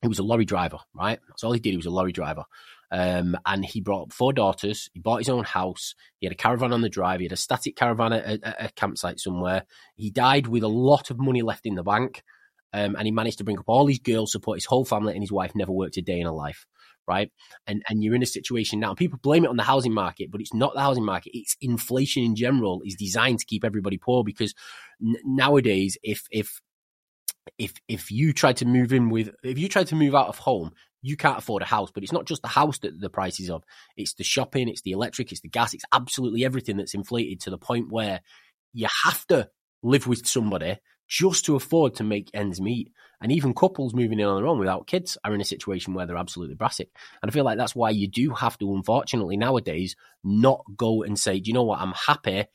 he 0.02 0.08
was 0.08 0.18
a 0.18 0.22
lorry 0.22 0.44
driver, 0.44 0.78
right? 0.94 1.18
That's 1.28 1.44
all 1.44 1.52
he 1.52 1.60
did. 1.60 1.70
He 1.70 1.76
was 1.76 1.86
a 1.86 1.90
lorry 1.90 2.12
driver. 2.12 2.44
Um, 2.92 3.36
and 3.46 3.64
he 3.64 3.80
brought 3.80 4.12
four 4.12 4.32
daughters. 4.32 4.90
He 4.92 4.98
bought 4.98 5.18
his 5.18 5.28
own 5.28 5.44
house. 5.44 5.94
He 6.18 6.26
had 6.26 6.32
a 6.32 6.36
caravan 6.36 6.72
on 6.72 6.80
the 6.80 6.88
drive. 6.88 7.20
He 7.20 7.26
had 7.26 7.32
a 7.32 7.36
static 7.36 7.76
caravan 7.76 8.12
at 8.12 8.40
a, 8.42 8.64
a 8.64 8.68
campsite 8.70 9.20
somewhere. 9.20 9.64
He 9.94 10.10
died 10.10 10.48
with 10.48 10.64
a 10.64 10.68
lot 10.68 11.08
of 11.10 11.20
money 11.20 11.42
left 11.42 11.66
in 11.66 11.76
the 11.76 11.84
bank. 11.84 12.24
Um, 12.72 12.94
and 12.96 13.06
he 13.06 13.10
managed 13.10 13.38
to 13.38 13.44
bring 13.44 13.58
up 13.58 13.68
all 13.68 13.84
these 13.84 13.98
girls, 13.98 14.32
support 14.32 14.58
his 14.58 14.64
whole 14.64 14.84
family, 14.84 15.12
and 15.12 15.22
his 15.22 15.32
wife 15.32 15.54
never 15.54 15.72
worked 15.72 15.96
a 15.96 16.02
day 16.02 16.20
in 16.20 16.26
her 16.26 16.32
life. 16.32 16.66
Right. 17.08 17.32
And 17.66 17.82
and 17.88 18.04
you're 18.04 18.14
in 18.14 18.22
a 18.22 18.26
situation 18.26 18.78
now, 18.78 18.94
people 18.94 19.18
blame 19.20 19.44
it 19.44 19.50
on 19.50 19.56
the 19.56 19.64
housing 19.64 19.92
market, 19.92 20.30
but 20.30 20.40
it's 20.40 20.54
not 20.54 20.74
the 20.74 20.80
housing 20.80 21.04
market. 21.04 21.36
It's 21.36 21.56
inflation 21.60 22.22
in 22.22 22.36
general 22.36 22.82
is 22.84 22.94
designed 22.94 23.40
to 23.40 23.46
keep 23.46 23.64
everybody 23.64 23.98
poor 23.98 24.22
because 24.22 24.54
n- 25.02 25.16
nowadays, 25.24 25.98
if 26.04 26.26
if 26.30 26.60
if 27.58 27.74
if 27.88 28.12
you 28.12 28.32
try 28.32 28.52
to 28.52 28.64
move 28.64 28.92
in 28.92 29.08
with 29.08 29.30
if 29.42 29.58
you 29.58 29.68
try 29.68 29.82
to 29.84 29.96
move 29.96 30.14
out 30.14 30.28
of 30.28 30.38
home, 30.38 30.72
you 31.02 31.16
can't 31.16 31.38
afford 31.38 31.62
a 31.62 31.66
house. 31.66 31.90
But 31.90 32.04
it's 32.04 32.12
not 32.12 32.26
just 32.26 32.42
the 32.42 32.48
house 32.48 32.78
that 32.80 33.00
the 33.00 33.10
price 33.10 33.40
is 33.40 33.50
of; 33.50 33.64
it's 33.96 34.14
the 34.14 34.24
shopping, 34.24 34.68
it's 34.68 34.82
the 34.82 34.92
electric, 34.92 35.32
it's 35.32 35.40
the 35.40 35.48
gas, 35.48 35.74
it's 35.74 35.84
absolutely 35.92 36.44
everything 36.44 36.76
that's 36.76 36.94
inflated 36.94 37.40
to 37.40 37.50
the 37.50 37.58
point 37.58 37.90
where 37.90 38.20
you 38.72 38.86
have 39.04 39.26
to 39.28 39.48
live 39.82 40.06
with 40.06 40.26
somebody 40.26 40.76
just 41.10 41.44
to 41.44 41.56
afford 41.56 41.94
to 41.96 42.04
make 42.04 42.30
ends 42.32 42.60
meet. 42.60 42.92
And 43.20 43.32
even 43.32 43.52
couples 43.52 43.92
moving 43.92 44.20
in 44.20 44.26
on 44.26 44.36
their 44.36 44.46
own 44.46 44.58
without 44.58 44.86
kids 44.86 45.18
are 45.24 45.34
in 45.34 45.40
a 45.40 45.44
situation 45.44 45.92
where 45.92 46.06
they're 46.06 46.16
absolutely 46.16 46.54
brassic. 46.54 46.88
And 47.20 47.30
I 47.30 47.34
feel 47.34 47.44
like 47.44 47.58
that's 47.58 47.74
why 47.74 47.90
you 47.90 48.08
do 48.08 48.30
have 48.30 48.56
to, 48.58 48.74
unfortunately, 48.74 49.36
nowadays, 49.36 49.96
not 50.24 50.64
go 50.76 51.02
and 51.02 51.18
say, 51.18 51.40
do 51.40 51.48
you 51.48 51.54
know 51.54 51.64
what? 51.64 51.80
I'm 51.80 51.92
happy 51.92 52.46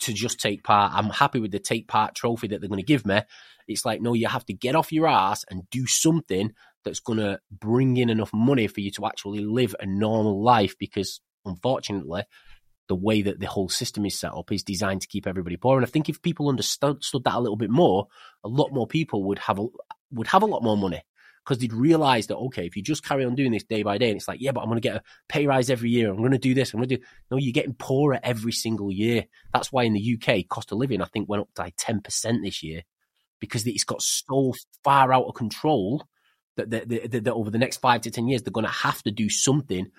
to 0.00 0.12
just 0.12 0.38
take 0.38 0.62
part. 0.62 0.92
I'm 0.94 1.10
happy 1.10 1.40
with 1.40 1.52
the 1.52 1.58
take 1.58 1.88
part 1.88 2.14
trophy 2.14 2.48
that 2.48 2.60
they're 2.60 2.68
going 2.68 2.78
to 2.78 2.86
give 2.86 3.06
me. 3.06 3.22
It's 3.66 3.84
like, 3.84 4.02
no, 4.02 4.12
you 4.12 4.28
have 4.28 4.44
to 4.46 4.52
get 4.52 4.76
off 4.76 4.92
your 4.92 5.08
ass 5.08 5.44
and 5.50 5.68
do 5.70 5.86
something 5.86 6.52
that's 6.84 7.00
going 7.00 7.18
to 7.18 7.40
bring 7.50 7.96
in 7.96 8.10
enough 8.10 8.32
money 8.34 8.66
for 8.66 8.80
you 8.80 8.90
to 8.92 9.06
actually 9.06 9.40
live 9.40 9.74
a 9.80 9.86
normal 9.86 10.42
life 10.42 10.76
because 10.78 11.20
unfortunately, 11.44 12.24
the 12.88 12.94
way 12.94 13.22
that 13.22 13.40
the 13.40 13.46
whole 13.46 13.68
system 13.68 14.04
is 14.04 14.18
set 14.18 14.32
up 14.32 14.50
is 14.52 14.62
designed 14.62 15.02
to 15.02 15.08
keep 15.08 15.26
everybody 15.26 15.56
poor. 15.56 15.76
And 15.76 15.86
I 15.86 15.88
think 15.88 16.08
if 16.08 16.22
people 16.22 16.48
understood 16.48 17.00
that 17.00 17.34
a 17.34 17.40
little 17.40 17.56
bit 17.56 17.70
more, 17.70 18.08
a 18.44 18.48
lot 18.48 18.72
more 18.72 18.86
people 18.86 19.24
would 19.24 19.38
have 19.38 19.58
a, 19.58 19.66
would 20.10 20.26
have 20.26 20.42
a 20.42 20.46
lot 20.46 20.62
more 20.62 20.76
money 20.76 21.02
because 21.44 21.58
they'd 21.58 21.72
realize 21.72 22.28
that 22.28 22.36
okay, 22.36 22.66
if 22.66 22.76
you 22.76 22.82
just 22.82 23.04
carry 23.04 23.24
on 23.24 23.34
doing 23.34 23.52
this 23.52 23.64
day 23.64 23.82
by 23.82 23.98
day, 23.98 24.08
and 24.08 24.16
it's 24.16 24.28
like, 24.28 24.40
yeah, 24.40 24.52
but 24.52 24.60
I'm 24.60 24.68
going 24.68 24.80
to 24.80 24.88
get 24.88 24.96
a 24.96 25.02
pay 25.28 25.46
rise 25.46 25.70
every 25.70 25.90
year. 25.90 26.10
I'm 26.10 26.18
going 26.18 26.32
to 26.32 26.38
do 26.38 26.54
this. 26.54 26.72
I'm 26.72 26.78
going 26.78 26.88
to 26.88 26.96
do. 26.96 27.02
No, 27.30 27.36
you're 27.36 27.52
getting 27.52 27.74
poorer 27.74 28.20
every 28.22 28.52
single 28.52 28.92
year. 28.92 29.24
That's 29.52 29.72
why 29.72 29.84
in 29.84 29.92
the 29.92 30.18
UK, 30.20 30.48
cost 30.48 30.72
of 30.72 30.78
living 30.78 31.02
I 31.02 31.06
think 31.06 31.28
went 31.28 31.42
up 31.42 31.48
by 31.54 31.72
ten 31.76 32.00
percent 32.00 32.42
this 32.42 32.62
year 32.62 32.82
because 33.40 33.66
it's 33.66 33.84
got 33.84 34.02
so 34.02 34.54
far 34.84 35.12
out 35.12 35.24
of 35.24 35.34
control 35.34 36.06
that, 36.56 36.70
that, 36.70 36.88
that, 36.88 37.24
that 37.24 37.32
over 37.32 37.50
the 37.50 37.58
next 37.58 37.78
five 37.78 38.02
to 38.02 38.10
ten 38.10 38.28
years 38.28 38.42
they're 38.42 38.52
going 38.52 38.66
to 38.66 38.70
have 38.70 39.02
to 39.02 39.10
do 39.10 39.28
something 39.28 39.90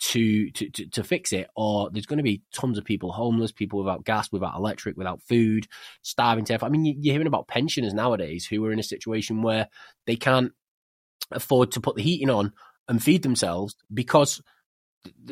to, 0.00 0.50
to, 0.50 0.70
to, 0.70 0.86
to 0.86 1.04
fix 1.04 1.32
it, 1.32 1.48
or 1.54 1.90
there's 1.90 2.06
going 2.06 2.18
to 2.18 2.22
be 2.22 2.42
tons 2.52 2.78
of 2.78 2.84
people 2.84 3.12
homeless, 3.12 3.52
people 3.52 3.78
without 3.78 4.04
gas, 4.04 4.32
without 4.32 4.56
electric, 4.56 4.96
without 4.96 5.22
food, 5.22 5.66
starving 6.02 6.44
to 6.46 6.54
death. 6.54 6.62
I 6.62 6.68
mean, 6.68 6.84
you're 6.84 7.12
hearing 7.12 7.26
about 7.26 7.48
pensioners 7.48 7.94
nowadays 7.94 8.46
who 8.46 8.64
are 8.64 8.72
in 8.72 8.78
a 8.78 8.84
situation 8.84 9.42
where 9.42 9.68
they 10.06 10.16
can't 10.16 10.52
afford 11.30 11.72
to 11.72 11.80
put 11.80 11.96
the 11.96 12.02
heating 12.02 12.30
on 12.30 12.52
and 12.88 13.02
feed 13.02 13.22
themselves 13.22 13.76
because 13.92 14.42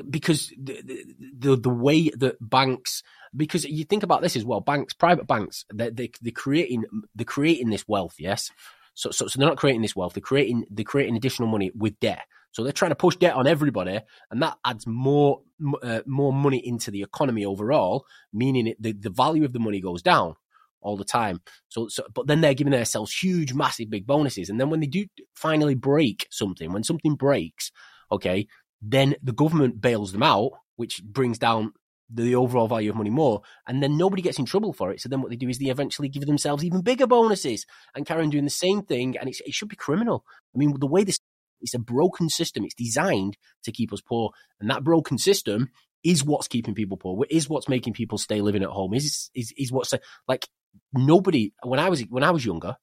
because 0.09 0.53
the, 0.57 1.05
the 1.39 1.57
the 1.57 1.69
way 1.69 2.09
that 2.11 2.37
banks 2.41 3.03
because 3.37 3.65
you 3.65 3.85
think 3.85 4.03
about 4.03 4.23
this 4.23 4.37
as 4.37 4.45
well 4.45 4.61
banks 4.61 4.95
private 4.95 5.27
banks 5.27 5.67
they 5.75 5.91
they 5.91 6.11
they're 6.23 6.33
creating 6.33 6.85
they're 7.15 7.25
creating 7.27 7.69
this 7.69 7.87
wealth 7.87 8.15
yes 8.19 8.51
so, 8.99 9.11
so 9.11 9.27
so 9.27 9.39
they're 9.39 9.49
not 9.49 9.59
creating 9.59 9.83
this 9.83 9.97
wealth 9.97 10.15
they're 10.15 10.21
creating 10.21 10.65
they're 10.71 10.85
creating 10.85 11.17
additional 11.17 11.49
money 11.49 11.71
with 11.75 11.99
debt 12.01 12.25
so 12.53 12.63
they're 12.63 12.73
trying 12.73 12.91
to 12.91 12.97
push 12.97 13.17
debt 13.17 13.35
on 13.35 13.47
everybody, 13.47 14.01
and 14.31 14.43
that 14.43 14.59
adds 14.65 14.87
more 14.87 15.43
uh, 15.83 16.01
more 16.07 16.33
money 16.33 16.59
into 16.67 16.91
the 16.91 17.03
economy 17.03 17.45
overall, 17.45 18.07
meaning 18.33 18.69
it, 18.69 18.83
the 18.83 18.93
the 18.93 19.11
value 19.11 19.45
of 19.45 19.53
the 19.53 19.59
money 19.59 19.81
goes 19.81 20.03
down 20.03 20.35
all 20.81 20.97
the 20.97 21.05
time. 21.05 21.41
So, 21.69 21.89
so, 21.89 22.05
but 22.15 22.27
then 22.27 22.41
they're 22.41 22.55
giving 22.55 22.73
themselves 22.73 23.13
huge, 23.13 23.53
massive, 23.53 23.91
big 23.91 24.07
bonuses, 24.07 24.49
and 24.49 24.61
then 24.61 24.71
when 24.71 24.81
they 24.81 24.87
do 24.87 25.07
finally 25.35 25.75
break 25.75 26.27
something, 26.31 26.73
when 26.73 26.85
something 26.85 27.15
breaks, 27.15 27.71
okay, 28.11 28.47
then 28.81 29.15
the 29.23 29.33
government 29.33 29.81
bails 29.81 30.13
them 30.13 30.23
out, 30.23 30.53
which 30.77 31.03
brings 31.05 31.39
down 31.39 31.73
the 32.11 32.35
overall 32.35 32.69
value 32.69 32.91
of 32.91 32.97
money 32.97 33.11
more, 33.11 33.43
and 33.67 33.83
then 33.83 33.97
nobody 33.97 34.23
gets 34.23 34.39
in 34.39 34.47
trouble 34.47 34.73
for 34.73 34.91
it. 34.91 35.01
So 35.01 35.09
then 35.09 35.21
what 35.21 35.31
they 35.31 35.37
do 35.37 35.49
is 35.49 35.59
they 35.59 35.67
eventually 35.67 36.09
give 36.09 36.27
themselves 36.27 36.65
even 36.65 36.83
bigger 36.83 37.07
bonuses 37.07 37.67
and 37.95 38.07
carry 38.07 38.23
on 38.23 38.31
doing 38.31 38.45
the 38.45 38.51
same 38.51 38.83
thing, 38.83 39.17
and 39.19 39.29
it 39.29 39.55
should 39.55 39.69
be 39.69 39.77
criminal. 39.77 40.25
I 40.55 40.59
mean, 40.59 40.75
the 40.79 40.87
way 40.87 41.05
this 41.05 41.19
it's 41.61 41.75
a 41.75 41.79
broken 41.79 42.29
system. 42.29 42.65
It's 42.65 42.75
designed 42.75 43.37
to 43.65 43.73
keep 43.73 43.93
us 43.93 44.01
poor. 44.01 44.31
And 44.61 44.71
that 44.71 44.85
broken 44.85 45.19
system 45.19 45.71
is 46.05 46.25
what's 46.25 46.49
keeping 46.49 46.75
people 46.75 46.97
poor, 46.97 47.25
is 47.31 47.49
what's 47.49 47.69
making 47.69 47.93
people 47.93 48.19
stay 48.19 48.41
living 48.41 48.63
at 48.63 48.69
home, 48.69 48.95
is 48.95 49.31
is 49.35 49.53
is 49.57 49.73
what's 49.73 49.93
uh, 49.93 49.99
like 50.27 50.47
nobody 50.93 51.53
when 51.63 51.81
I 51.81 51.89
was 51.89 52.03
when 52.03 52.25
I 52.25 52.31
was 52.31 52.45
younger, 52.45 52.77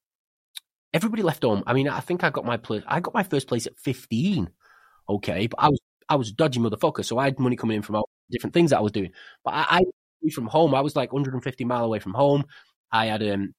everybody 0.92 1.22
left 1.22 1.42
home. 1.42 1.62
I 1.66 1.72
mean, 1.72 1.88
I 1.88 2.00
think 2.00 2.24
I 2.24 2.30
got 2.30 2.44
my 2.44 2.56
place 2.56 2.82
I 2.86 3.00
got 3.00 3.14
my 3.14 3.22
first 3.22 3.48
place 3.48 3.66
at 3.66 3.78
15. 3.78 4.50
Okay. 5.08 5.46
But 5.46 5.60
I 5.60 5.68
was 5.68 5.80
I 6.08 6.16
was 6.16 6.30
a 6.30 6.34
dodgy 6.34 6.60
motherfucker, 6.60 7.04
so 7.04 7.18
I 7.18 7.24
had 7.24 7.38
money 7.38 7.56
coming 7.56 7.76
in 7.76 7.82
from 7.82 7.96
all 7.96 8.08
different 8.30 8.54
things 8.54 8.70
that 8.70 8.78
I 8.78 8.82
was 8.82 8.92
doing. 8.92 9.12
But 9.44 9.54
I, 9.54 9.66
I 10.24 10.30
from 10.30 10.46
home, 10.46 10.74
I 10.74 10.80
was 10.80 10.96
like 10.96 11.12
150 11.12 11.64
mile 11.64 11.84
away 11.84 11.98
from 11.98 12.14
home. 12.14 12.44
I 12.92 13.06
had 13.06 13.22
um 13.22 13.54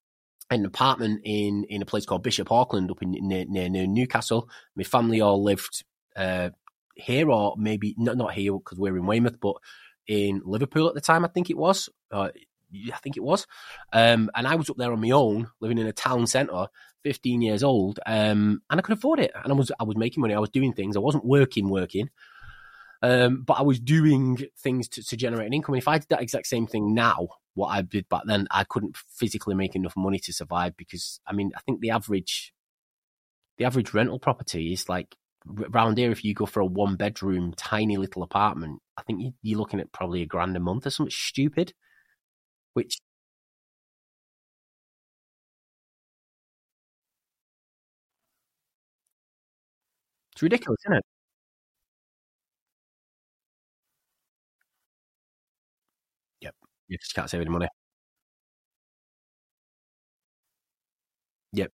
an 0.50 0.66
apartment 0.66 1.22
in 1.24 1.66
in 1.66 1.82
a 1.82 1.86
place 1.86 2.06
called 2.06 2.24
Bishop 2.24 2.52
Auckland 2.52 2.92
up 2.92 3.02
in 3.02 3.12
near, 3.12 3.46
near, 3.48 3.70
near 3.70 3.88
Newcastle. 3.88 4.50
My 4.76 4.84
family 4.84 5.22
all 5.22 5.44
lived 5.44 5.84
uh, 6.16 6.50
here, 6.96 7.30
or 7.30 7.56
maybe 7.58 7.96
not 7.98 8.18
not 8.18 8.34
here 8.34 8.54
because 8.54 8.78
we're 8.78 8.98
in 8.98 9.06
Weymouth, 9.06 9.40
but 9.40 9.56
in 10.08 10.42
Liverpool 10.46 10.88
at 10.88 10.96
the 10.96 11.02
time. 11.02 11.26
I 11.26 11.30
think 11.30 11.50
it 11.50 11.58
was. 11.58 11.90
Uh, 12.12 12.30
I 12.94 12.98
think 12.98 13.18
it 13.18 13.24
was. 13.24 13.48
Um, 13.94 14.30
and 14.36 14.48
I 14.48 14.56
was 14.56 14.70
up 14.70 14.78
there 14.78 14.92
on 14.92 15.02
my 15.02 15.12
own, 15.12 15.50
living 15.62 15.78
in 15.78 15.88
a 15.88 15.94
town 15.94 16.28
centre, 16.28 16.68
15 17.04 17.42
years 17.42 17.64
old, 17.64 18.00
um, 18.06 18.62
and 18.70 18.80
I 18.80 18.82
could 18.82 18.98
afford 18.98 19.20
it. 19.20 19.32
And 19.42 19.52
I 19.52 19.56
was 19.56 19.72
I 19.80 19.84
was 19.84 19.98
making 19.98 20.22
money. 20.22 20.34
I 20.34 20.40
was 20.40 20.50
doing 20.50 20.74
things. 20.74 20.96
I 20.96 21.02
wasn't 21.02 21.26
working, 21.26 21.70
working. 21.70 22.10
Um, 23.02 23.44
but 23.46 23.56
I 23.60 23.62
was 23.62 23.80
doing 23.80 24.38
things 24.60 24.88
to, 24.90 25.04
to 25.04 25.18
generate 25.18 25.48
an 25.48 25.54
income. 25.54 25.76
And 25.76 25.82
if 25.82 25.88
I 25.88 25.98
did 25.98 26.10
that 26.10 26.22
exact 26.22 26.48
same 26.48 26.68
thing 26.68 26.94
now, 26.94 27.28
what 27.54 27.68
I 27.68 27.82
did 27.82 28.10
back 28.10 28.24
then, 28.26 28.48
I 28.52 28.64
couldn't 28.64 28.98
physically 28.98 29.56
make 29.56 29.76
enough 29.76 29.94
money 29.96 30.20
to 30.20 30.34
survive 30.34 30.76
because 30.78 31.20
I 31.28 31.34
mean, 31.34 31.52
I 31.56 31.62
think 31.62 31.82
the 31.82 31.92
average, 31.92 32.54
the 33.58 33.66
average 33.66 33.94
rental 33.94 34.20
property 34.20 34.74
is 34.74 34.90
like 34.90 35.16
around 35.74 35.98
here. 35.98 36.12
If 36.12 36.24
you 36.24 36.34
go 36.34 36.46
for 36.46 36.60
a 36.62 36.66
one 36.66 36.96
bedroom, 36.96 37.54
tiny 37.56 37.98
little 37.98 38.24
apartment, 38.24 38.82
I 38.98 39.04
think 39.04 39.34
you're 39.42 39.60
looking 39.60 39.80
at 39.80 39.92
probably 39.92 40.22
a 40.22 40.26
grand 40.26 40.56
a 40.58 40.60
month 40.60 40.86
or 40.86 40.90
something 40.90 41.12
stupid, 41.12 41.74
which 42.74 43.00
it's 50.34 50.42
ridiculous, 50.44 50.80
isn't 50.86 50.98
it? 50.98 51.04
You 56.88 56.98
just 56.98 57.14
can't 57.14 57.30
save 57.30 57.42
any 57.42 57.50
money. 57.50 57.68
Yep, 61.54 61.72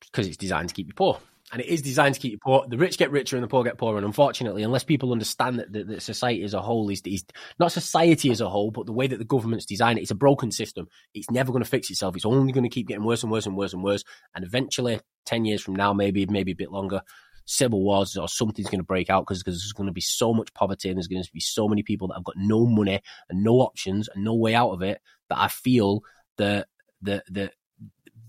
because 0.00 0.26
it's 0.26 0.36
designed 0.36 0.68
to 0.68 0.74
keep 0.74 0.86
you 0.86 0.94
poor. 0.94 1.18
And 1.52 1.60
it 1.60 1.68
is 1.68 1.82
designed 1.82 2.14
to 2.14 2.20
keep 2.20 2.32
you 2.32 2.38
poor. 2.42 2.64
The 2.66 2.78
rich 2.78 2.96
get 2.96 3.10
richer 3.10 3.36
and 3.36 3.44
the 3.44 3.48
poor 3.48 3.62
get 3.64 3.76
poorer. 3.76 3.96
And 3.96 4.06
unfortunately, 4.06 4.62
unless 4.62 4.82
people 4.82 5.12
understand 5.12 5.58
that, 5.58 5.72
that, 5.72 5.88
that 5.88 6.02
society 6.02 6.42
as 6.42 6.54
a 6.54 6.62
whole 6.62 6.88
is, 6.88 7.02
is 7.04 7.24
not 7.60 7.70
society 7.70 8.30
as 8.30 8.40
a 8.40 8.48
whole, 8.48 8.70
but 8.70 8.86
the 8.86 8.92
way 8.92 9.06
that 9.06 9.18
the 9.18 9.24
government's 9.24 9.66
designed 9.66 9.98
it, 9.98 10.02
it's 10.02 10.10
a 10.10 10.16
broken 10.16 10.50
system. 10.50 10.88
It's 11.12 11.30
never 11.30 11.52
going 11.52 11.62
to 11.62 11.68
fix 11.68 11.90
itself. 11.90 12.16
It's 12.16 12.24
only 12.24 12.52
going 12.52 12.64
to 12.64 12.70
keep 12.70 12.88
getting 12.88 13.04
worse 13.04 13.22
and 13.22 13.30
worse 13.30 13.46
and 13.46 13.56
worse 13.56 13.74
and 13.74 13.84
worse. 13.84 14.04
And 14.34 14.44
eventually, 14.44 15.00
10 15.26 15.44
years 15.44 15.62
from 15.62 15.76
now, 15.76 15.92
maybe, 15.92 16.24
maybe 16.26 16.52
a 16.52 16.56
bit 16.56 16.72
longer, 16.72 17.02
civil 17.46 17.82
wars 17.82 18.16
or 18.16 18.28
something's 18.28 18.68
going 18.68 18.80
to 18.80 18.84
break 18.84 19.10
out 19.10 19.26
because 19.26 19.42
there's 19.42 19.72
going 19.72 19.86
to 19.86 19.92
be 19.92 20.00
so 20.00 20.32
much 20.32 20.52
poverty 20.54 20.88
and 20.88 20.96
there's 20.96 21.08
going 21.08 21.22
to 21.22 21.32
be 21.32 21.40
so 21.40 21.68
many 21.68 21.82
people 21.82 22.08
that 22.08 22.14
have 22.14 22.24
got 22.24 22.36
no 22.36 22.66
money 22.66 23.00
and 23.28 23.44
no 23.44 23.54
options 23.56 24.08
and 24.08 24.24
no 24.24 24.34
way 24.34 24.54
out 24.54 24.70
of 24.70 24.82
it 24.82 25.00
that 25.28 25.38
I 25.38 25.48
feel 25.48 26.02
that 26.38 26.68
the 27.02 27.22
the 27.28 27.50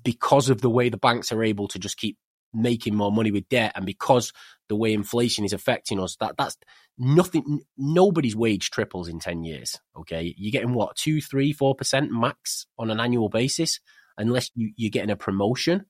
because 0.04 0.50
of 0.50 0.62
the 0.62 0.70
way 0.70 0.90
the 0.90 0.98
banks 0.98 1.32
are 1.32 1.44
able 1.44 1.68
to 1.70 1.80
just 1.80 1.98
keep 1.98 2.18
making 2.54 2.96
more 2.96 3.12
money 3.12 3.32
with 3.32 3.50
debt 3.50 3.74
and 3.76 3.86
because 3.86 4.32
the 4.70 4.76
way 4.76 4.94
inflation 4.94 5.44
is 5.44 5.52
affecting 5.52 6.00
us 6.00 6.16
that 6.22 6.36
that's 6.38 6.58
nothing 6.98 7.62
nobody's 7.78 8.36
wage 8.36 8.70
triples 8.70 9.10
in 9.10 9.20
10 9.20 9.44
years 9.44 9.80
okay? 9.98 10.34
You're 10.38 10.52
getting 10.52 10.74
what 10.74 10.96
2 10.96 11.22
3 11.22 11.54
4% 11.54 12.10
max 12.10 12.66
on 12.78 12.92
an 12.92 13.00
annual 13.00 13.30
basis 13.30 13.80
unless 14.18 14.52
you, 14.56 14.72
you're 14.78 14.90
getting 14.92 15.10
a 15.10 15.18
promotion 15.18 15.86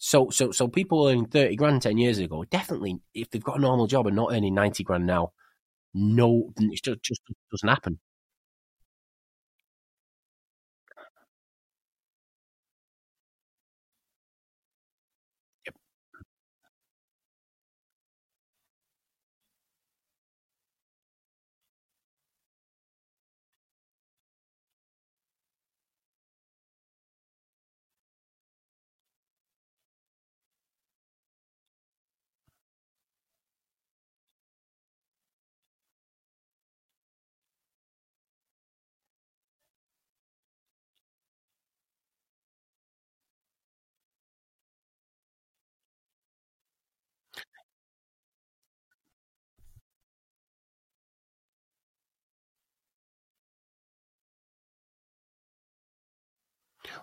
so, 0.00 0.30
so, 0.30 0.50
so 0.50 0.66
people 0.68 1.06
earning 1.06 1.26
30 1.26 1.56
grand 1.56 1.82
10 1.82 1.98
years 1.98 2.18
ago, 2.18 2.44
definitely, 2.50 3.00
if 3.14 3.30
they've 3.30 3.44
got 3.44 3.58
a 3.58 3.60
normal 3.60 3.86
job 3.86 4.06
and 4.06 4.16
not 4.16 4.32
earning 4.32 4.54
90 4.54 4.82
grand 4.84 5.06
now, 5.06 5.32
no, 5.94 6.52
it 6.58 6.82
just, 6.84 7.02
just 7.02 7.22
doesn't 7.52 7.68
happen. 7.68 7.98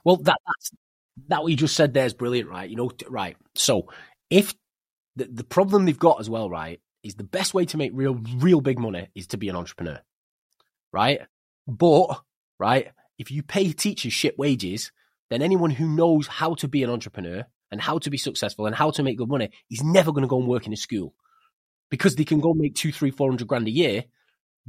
Well, 0.03 0.17
that 0.17 0.37
that's 0.45 0.71
that 1.29 1.41
what 1.41 1.49
you 1.49 1.57
just 1.57 1.75
said 1.75 1.93
there 1.93 2.05
is 2.05 2.13
brilliant, 2.13 2.49
right? 2.49 2.69
You 2.69 2.75
know, 2.75 2.91
right. 3.09 3.37
So 3.55 3.89
if 4.29 4.53
the, 5.15 5.25
the 5.25 5.43
problem 5.43 5.85
they've 5.85 5.97
got 5.97 6.19
as 6.19 6.29
well, 6.29 6.49
right, 6.49 6.79
is 7.03 7.15
the 7.15 7.23
best 7.23 7.53
way 7.53 7.65
to 7.65 7.77
make 7.77 7.91
real 7.93 8.19
real 8.37 8.61
big 8.61 8.79
money 8.79 9.07
is 9.15 9.27
to 9.27 9.37
be 9.37 9.49
an 9.49 9.55
entrepreneur, 9.55 9.99
right? 10.91 11.21
But 11.67 12.21
right, 12.59 12.89
if 13.17 13.31
you 13.31 13.43
pay 13.43 13.71
teachers 13.73 14.13
shit 14.13 14.37
wages, 14.37 14.91
then 15.29 15.41
anyone 15.41 15.71
who 15.71 15.87
knows 15.87 16.27
how 16.27 16.55
to 16.55 16.67
be 16.67 16.83
an 16.83 16.89
entrepreneur 16.89 17.45
and 17.71 17.81
how 17.81 17.97
to 17.99 18.09
be 18.09 18.17
successful 18.17 18.65
and 18.65 18.75
how 18.75 18.91
to 18.91 19.03
make 19.03 19.17
good 19.17 19.29
money 19.29 19.49
is 19.69 19.83
never 19.83 20.11
going 20.11 20.21
to 20.21 20.27
go 20.27 20.39
and 20.39 20.47
work 20.47 20.67
in 20.67 20.73
a 20.73 20.77
school 20.77 21.13
because 21.89 22.15
they 22.15 22.23
can 22.23 22.39
go 22.39 22.53
make 22.53 22.75
two, 22.75 22.91
three, 22.91 23.11
four 23.11 23.29
hundred 23.29 23.47
grand 23.47 23.67
a 23.67 23.71
year 23.71 24.03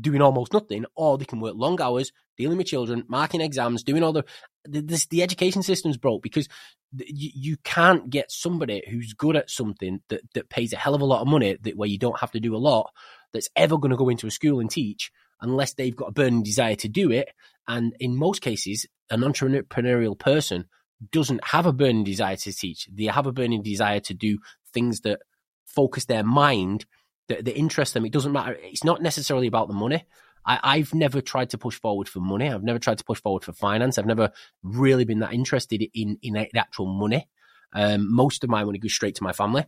doing 0.01 0.23
almost 0.23 0.53
nothing, 0.53 0.85
or 0.95 1.19
they 1.19 1.25
can 1.25 1.41
work 1.41 1.55
long 1.57 1.81
hours, 1.81 2.13
dealing 2.37 2.57
with 2.59 2.67
children, 2.69 3.05
marking 3.09 3.41
exams, 3.41 3.83
doing 3.83 4.03
all 4.03 4.13
the 4.13 4.25
the, 4.69 5.07
the 5.11 5.23
education 5.23 5.63
system's 5.63 5.97
broke 5.97 6.23
because 6.23 6.49
you, 6.97 7.31
you 7.35 7.57
can't 7.65 8.11
get 8.11 8.31
somebody 8.31 8.83
who's 8.89 9.13
good 9.13 9.37
at 9.37 9.51
something 9.51 10.01
that, 10.09 10.21
that 10.35 10.49
pays 10.49 10.73
a 10.73 10.77
hell 10.77 10.95
of 10.95 11.01
a 11.01 11.07
lot 11.07 11.23
of 11.23 11.29
money 11.29 11.57
that 11.63 11.77
where 11.77 11.89
you 11.89 11.99
don't 11.99 12.21
have 12.21 12.31
to 12.33 12.41
do 12.41 12.55
a 12.55 12.59
lot 12.59 12.91
that's 13.33 13.49
ever 13.57 13.79
going 13.79 13.91
to 13.91 13.97
go 13.97 14.09
into 14.09 14.27
a 14.27 14.31
school 14.31 14.61
and 14.61 14.71
teach 14.71 15.11
unless 15.41 15.75
they've 15.75 15.97
got 15.97 16.09
a 16.09 16.13
burning 16.13 16.43
desire 16.43 16.77
to 16.77 16.89
do 16.89 17.11
it. 17.11 17.29
And 17.67 17.95
in 18.01 18.17
most 18.17 18.41
cases, 18.41 18.87
an 19.11 19.21
entrepreneurial 19.21 20.19
person 20.19 20.67
doesn't 21.13 21.45
have 21.45 21.67
a 21.67 21.73
burning 21.73 22.05
desire 22.05 22.37
to 22.37 22.53
teach. 22.53 22.89
They 22.93 23.05
have 23.05 23.27
a 23.27 23.33
burning 23.33 23.63
desire 23.63 24.01
to 24.01 24.15
do 24.15 24.39
things 24.73 25.01
that 25.03 25.21
focus 25.67 26.07
their 26.07 26.25
mind, 26.25 26.87
that, 27.29 27.45
that 27.45 27.57
interest 27.57 27.95
them. 27.95 28.05
It 28.05 28.13
doesn't 28.13 28.33
matter. 28.33 28.57
It's 28.61 28.85
not 28.85 29.03
necessarily 29.03 29.47
about 29.47 29.69
the 29.69 29.75
money. 29.75 30.05
I, 30.49 30.79
have 30.79 30.95
never 30.95 31.21
tried 31.21 31.51
to 31.51 31.59
push 31.59 31.79
forward 31.79 32.09
for 32.09 32.21
money. 32.21 32.49
I've 32.49 32.63
never 32.63 32.79
tried 32.79 32.99
to 32.99 33.05
push 33.05 33.21
forward 33.21 33.45
for 33.45 33.53
finance. 33.53 33.99
I've 33.99 34.07
never 34.07 34.33
really 34.63 35.05
been 35.05 35.21
that 35.21 35.35
interested 35.35 35.85
in 35.95 36.19
in 36.23 36.37
actual 36.57 36.87
money. 36.87 37.29
Um, 37.75 38.15
most 38.15 38.45
of 38.45 38.51
my 38.51 38.65
money 38.65 38.79
goes 38.79 38.95
straight 38.95 39.17
to 39.17 39.25
my 39.25 39.33
family. 39.33 39.65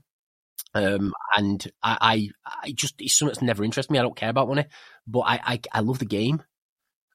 Um, 0.74 1.12
and 1.36 1.66
I, 1.82 2.30
I, 2.44 2.56
I, 2.64 2.72
just 2.72 2.94
it's 3.00 3.18
something 3.18 3.32
that's 3.32 3.42
never 3.42 3.64
interested 3.64 3.92
me. 3.92 3.98
I 3.98 4.02
don't 4.02 4.16
care 4.16 4.30
about 4.30 4.48
money, 4.48 4.66
but 5.06 5.20
I, 5.20 5.40
I, 5.44 5.60
I 5.72 5.80
love 5.80 5.98
the 5.98 6.04
game, 6.04 6.42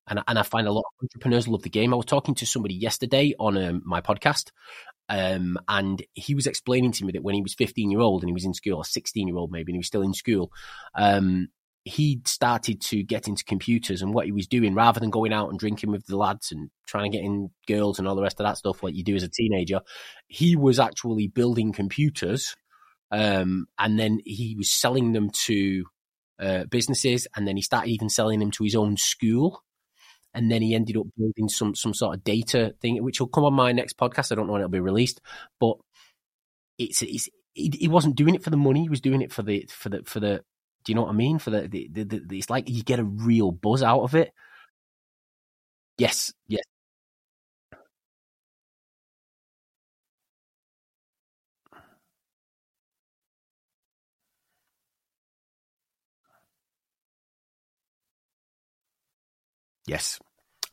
and 0.07 0.21
and 0.27 0.37
I 0.37 0.43
find 0.43 0.67
a 0.67 0.71
lot 0.71 0.81
of 0.81 1.03
entrepreneurs 1.03 1.47
love 1.47 1.63
the 1.63 1.69
game. 1.69 1.93
I 1.93 1.97
was 1.97 2.05
talking 2.05 2.35
to 2.35 2.45
somebody 2.45 2.75
yesterday 2.75 3.33
on 3.39 3.57
um, 3.57 3.81
my 3.85 4.01
podcast, 4.01 4.51
um, 5.07 5.57
and 5.67 6.03
he 6.13 6.35
was 6.35 6.47
explaining 6.47 6.91
to 6.93 7.05
me 7.05 7.13
that 7.13 7.23
when 7.23 7.35
he 7.35 7.41
was 7.41 7.53
15 7.53 7.91
year 7.91 8.01
old 8.01 8.23
and 8.23 8.29
he 8.29 8.33
was 8.33 8.45
in 8.45 8.53
school, 8.53 8.77
or 8.77 8.85
16 8.85 9.27
year 9.27 9.37
old 9.37 9.51
maybe, 9.51 9.71
and 9.71 9.75
he 9.75 9.79
was 9.79 9.87
still 9.87 10.01
in 10.01 10.13
school, 10.13 10.51
um, 10.95 11.47
he 11.87 12.19
started 12.25 12.81
to 12.81 13.03
get 13.03 13.27
into 13.27 13.45
computers 13.45 14.01
and 14.01 14.13
what 14.13 14.25
he 14.25 14.31
was 14.31 14.47
doing 14.47 14.73
rather 14.73 14.99
than 14.99 15.11
going 15.11 15.31
out 15.31 15.49
and 15.49 15.59
drinking 15.59 15.91
with 15.91 16.05
the 16.07 16.17
lads 16.17 16.51
and 16.51 16.69
trying 16.87 17.11
to 17.11 17.17
get 17.17 17.23
in 17.23 17.49
girls 17.67 17.99
and 17.99 18.07
all 18.07 18.15
the 18.15 18.23
rest 18.23 18.39
of 18.39 18.45
that 18.45 18.57
stuff 18.57 18.81
like 18.81 18.95
you 18.95 19.03
do 19.03 19.15
as 19.15 19.21
a 19.21 19.29
teenager 19.29 19.79
he 20.27 20.55
was 20.55 20.79
actually 20.79 21.27
building 21.27 21.71
computers 21.71 22.55
um, 23.11 23.67
and 23.77 23.99
then 23.99 24.19
he 24.25 24.55
was 24.57 24.71
selling 24.71 25.13
them 25.13 25.29
to 25.45 25.85
uh, 26.39 26.65
businesses 26.65 27.27
and 27.35 27.47
then 27.47 27.55
he 27.55 27.61
started 27.61 27.89
even 27.89 28.09
selling 28.09 28.39
them 28.39 28.51
to 28.51 28.63
his 28.63 28.75
own 28.75 28.97
school. 28.97 29.63
And 30.33 30.51
then 30.51 30.61
he 30.61 30.75
ended 30.75 30.97
up 30.97 31.05
building 31.17 31.47
some 31.47 31.75
some 31.75 31.93
sort 31.93 32.17
of 32.17 32.23
data 32.25 32.75
thing 32.81 33.01
which 33.01 33.21
will 33.21 33.27
come 33.27 33.45
on 33.45 33.53
my 33.53 33.71
next 33.71 33.97
podcast. 33.97 34.31
I 34.31 34.35
don't 34.35 34.47
know 34.47 34.53
when 34.53 34.61
it'll 34.61 34.69
be 34.69 34.81
released 34.81 35.21
but 35.61 35.77
it's, 36.77 37.01
it's 37.01 37.29
he, 37.53 37.71
he 37.73 37.87
wasn't 37.87 38.17
doing 38.17 38.35
it 38.35 38.43
for 38.43 38.49
the 38.49 38.57
money. 38.57 38.81
He 38.81 38.89
was 38.89 38.99
doing 38.99 39.21
it 39.21 39.31
for 39.31 39.43
the 39.43 39.65
for 39.69 39.87
the 39.87 40.03
for 40.03 40.19
the 40.19 40.43
do 40.85 40.91
you 40.91 40.95
know 40.95 41.03
what 41.03 41.09
I 41.11 41.13
mean? 41.13 41.39
For 41.39 41.51
the, 41.51 41.67
the, 41.67 41.89
the, 41.91 42.03
the, 42.05 42.37
it's 42.39 42.49
like 42.49 42.69
you 42.69 42.83
get 42.83 42.99
a 42.99 43.03
real 43.05 43.51
buzz 43.51 43.83
out 43.83 44.03
of 44.03 44.15
it. 44.15 44.33
Yes, 45.97 46.33
yes. 46.47 46.63
Yes, 59.87 60.19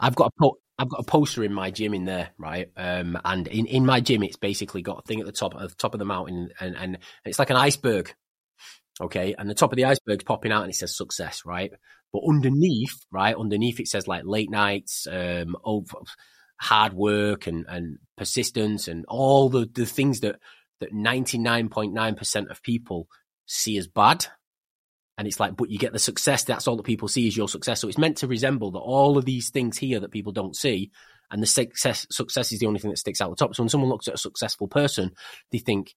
I've 0.00 0.14
got 0.14 0.28
a 0.28 0.32
po- 0.40 0.58
I've 0.78 0.88
got 0.88 1.00
a 1.00 1.04
poster 1.04 1.44
in 1.44 1.52
my 1.52 1.70
gym 1.70 1.94
in 1.94 2.04
there, 2.04 2.30
right? 2.38 2.70
Um, 2.76 3.18
and 3.24 3.46
in, 3.48 3.66
in 3.66 3.86
my 3.86 4.00
gym, 4.00 4.22
it's 4.22 4.36
basically 4.36 4.82
got 4.82 5.00
a 5.00 5.02
thing 5.02 5.20
at 5.20 5.26
the 5.26 5.32
top 5.32 5.54
at 5.54 5.68
the 5.68 5.74
top 5.76 5.94
of 5.94 5.98
the 5.98 6.04
mountain, 6.04 6.50
and, 6.60 6.76
and 6.76 6.98
it's 7.24 7.38
like 7.38 7.50
an 7.50 7.56
iceberg, 7.56 8.14
Okay. 9.00 9.34
And 9.36 9.48
the 9.48 9.54
top 9.54 9.72
of 9.72 9.76
the 9.76 9.86
iceberg's 9.86 10.24
popping 10.24 10.52
out 10.52 10.62
and 10.62 10.70
it 10.70 10.76
says 10.76 10.96
success, 10.96 11.42
right? 11.44 11.72
But 12.12 12.22
underneath, 12.28 13.04
right, 13.10 13.34
underneath 13.34 13.80
it 13.80 13.88
says 13.88 14.06
like 14.06 14.22
late 14.24 14.50
nights, 14.50 15.06
um, 15.10 15.56
over, 15.64 15.96
hard 16.60 16.92
work 16.92 17.46
and, 17.46 17.64
and 17.68 17.98
persistence 18.16 18.86
and 18.88 19.04
all 19.08 19.48
the, 19.48 19.68
the 19.72 19.86
things 19.86 20.20
that, 20.20 20.36
that 20.80 20.92
99.9% 20.92 22.50
of 22.50 22.62
people 22.62 23.08
see 23.46 23.78
as 23.78 23.88
bad. 23.88 24.26
And 25.18 25.26
it's 25.26 25.40
like, 25.40 25.56
but 25.56 25.70
you 25.70 25.78
get 25.78 25.92
the 25.92 25.98
success. 25.98 26.44
That's 26.44 26.68
all 26.68 26.76
that 26.76 26.84
people 26.84 27.08
see 27.08 27.26
is 27.26 27.36
your 27.36 27.48
success. 27.48 27.80
So 27.80 27.88
it's 27.88 27.98
meant 27.98 28.18
to 28.18 28.26
resemble 28.26 28.70
that 28.72 28.78
all 28.78 29.18
of 29.18 29.24
these 29.24 29.50
things 29.50 29.78
here 29.78 30.00
that 30.00 30.10
people 30.10 30.32
don't 30.32 30.56
see 30.56 30.90
and 31.32 31.42
the 31.42 31.46
success, 31.46 32.06
success 32.10 32.52
is 32.52 32.60
the 32.60 32.66
only 32.66 32.78
thing 32.78 32.90
that 32.90 32.98
sticks 32.98 33.20
out 33.20 33.30
the 33.30 33.36
top. 33.36 33.54
So 33.54 33.62
when 33.62 33.70
someone 33.70 33.90
looks 33.90 34.06
at 34.06 34.14
a 34.14 34.18
successful 34.18 34.68
person, 34.68 35.12
they 35.50 35.58
think 35.58 35.94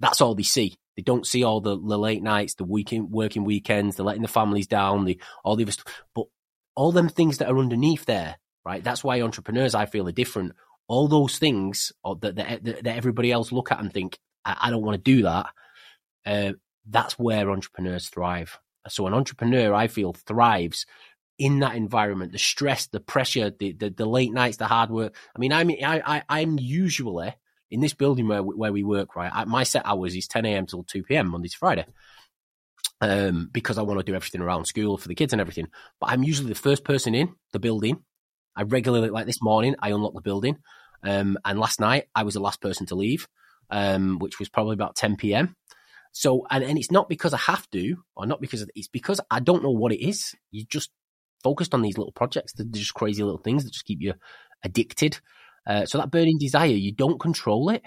that's 0.00 0.20
all 0.20 0.34
they 0.34 0.42
see. 0.42 0.76
They 0.98 1.02
don't 1.02 1.24
see 1.24 1.44
all 1.44 1.60
the, 1.60 1.78
the 1.78 1.96
late 1.96 2.24
nights, 2.24 2.54
the 2.54 2.64
weekend 2.64 3.12
working 3.12 3.44
weekends, 3.44 3.94
they're 3.94 4.04
letting 4.04 4.22
the 4.22 4.26
families 4.26 4.66
down, 4.66 5.04
the 5.04 5.20
all 5.44 5.54
the 5.54 5.62
other 5.62 5.70
stuff. 5.70 6.02
But 6.12 6.24
all 6.74 6.90
them 6.90 7.08
things 7.08 7.38
that 7.38 7.48
are 7.48 7.56
underneath 7.56 8.04
there, 8.04 8.34
right? 8.64 8.82
That's 8.82 9.04
why 9.04 9.22
entrepreneurs, 9.22 9.76
I 9.76 9.86
feel, 9.86 10.08
are 10.08 10.12
different. 10.12 10.54
All 10.88 11.06
those 11.06 11.38
things 11.38 11.92
that, 12.04 12.34
that, 12.34 12.64
that 12.64 12.86
everybody 12.96 13.30
else 13.30 13.52
look 13.52 13.70
at 13.70 13.78
and 13.78 13.92
think, 13.92 14.18
I, 14.44 14.56
I 14.62 14.70
don't 14.70 14.82
want 14.82 14.96
to 14.96 15.16
do 15.16 15.22
that. 15.22 15.46
Uh, 16.26 16.52
that's 16.90 17.16
where 17.16 17.48
entrepreneurs 17.48 18.08
thrive. 18.08 18.58
So 18.88 19.06
an 19.06 19.14
entrepreneur, 19.14 19.72
I 19.72 19.86
feel, 19.86 20.14
thrives 20.14 20.84
in 21.38 21.60
that 21.60 21.76
environment. 21.76 22.32
The 22.32 22.38
stress, 22.38 22.88
the 22.88 22.98
pressure, 22.98 23.52
the, 23.56 23.72
the, 23.72 23.90
the 23.90 24.04
late 24.04 24.32
nights, 24.32 24.56
the 24.56 24.66
hard 24.66 24.90
work. 24.90 25.14
I 25.36 25.38
mean, 25.38 25.52
I 25.52 25.62
mean, 25.62 25.84
I, 25.84 26.18
I 26.18 26.22
I'm 26.28 26.58
usually 26.58 27.34
in 27.70 27.80
this 27.80 27.94
building 27.94 28.28
where 28.28 28.42
where 28.42 28.72
we 28.72 28.84
work, 28.84 29.16
right? 29.16 29.46
my 29.46 29.62
set 29.62 29.86
hours 29.86 30.14
is 30.14 30.28
10 30.28 30.46
a.m. 30.46 30.66
till 30.66 30.84
2 30.84 31.02
p.m. 31.02 31.28
Monday 31.28 31.48
to 31.48 31.56
Friday. 31.56 31.86
Um, 33.00 33.48
because 33.52 33.78
I 33.78 33.82
want 33.82 34.00
to 34.00 34.04
do 34.04 34.16
everything 34.16 34.40
around 34.40 34.64
school 34.64 34.98
for 34.98 35.06
the 35.06 35.14
kids 35.14 35.32
and 35.32 35.40
everything. 35.40 35.68
But 36.00 36.10
I'm 36.10 36.24
usually 36.24 36.48
the 36.48 36.56
first 36.56 36.82
person 36.82 37.14
in 37.14 37.32
the 37.52 37.60
building. 37.60 38.02
I 38.56 38.62
regularly, 38.62 39.10
like 39.10 39.26
this 39.26 39.40
morning, 39.40 39.76
I 39.78 39.90
unlock 39.90 40.14
the 40.14 40.20
building. 40.20 40.58
Um, 41.04 41.38
and 41.44 41.60
last 41.60 41.78
night 41.78 42.06
I 42.14 42.24
was 42.24 42.34
the 42.34 42.40
last 42.40 42.60
person 42.60 42.86
to 42.86 42.96
leave, 42.96 43.28
um, 43.70 44.18
which 44.18 44.40
was 44.40 44.48
probably 44.48 44.74
about 44.74 44.96
10 44.96 45.16
p.m. 45.16 45.54
So, 46.10 46.44
and, 46.50 46.64
and 46.64 46.76
it's 46.76 46.90
not 46.90 47.08
because 47.08 47.32
I 47.32 47.38
have 47.38 47.70
to, 47.70 47.96
or 48.16 48.26
not 48.26 48.40
because 48.40 48.62
of, 48.62 48.70
it's 48.74 48.88
because 48.88 49.20
I 49.30 49.38
don't 49.38 49.62
know 49.62 49.70
what 49.70 49.92
it 49.92 50.04
is. 50.04 50.34
You 50.50 50.64
just 50.64 50.90
focused 51.44 51.74
on 51.74 51.82
these 51.82 51.98
little 51.98 52.12
projects. 52.12 52.52
They're 52.52 52.66
just 52.66 52.94
crazy 52.94 53.22
little 53.22 53.38
things 53.38 53.64
that 53.64 53.72
just 53.72 53.84
keep 53.84 54.00
you 54.00 54.14
addicted. 54.64 55.20
Uh, 55.68 55.86
so 55.86 55.98
that 55.98 56.10
burning 56.10 56.38
desire, 56.38 56.66
you 56.68 56.92
don't 56.92 57.20
control 57.20 57.70
it. 57.70 57.82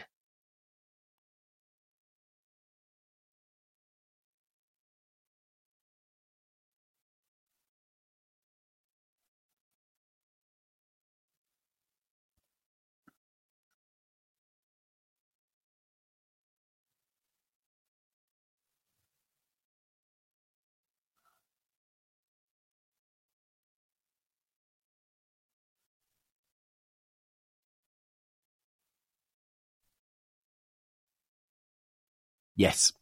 Yes. 32.62 32.94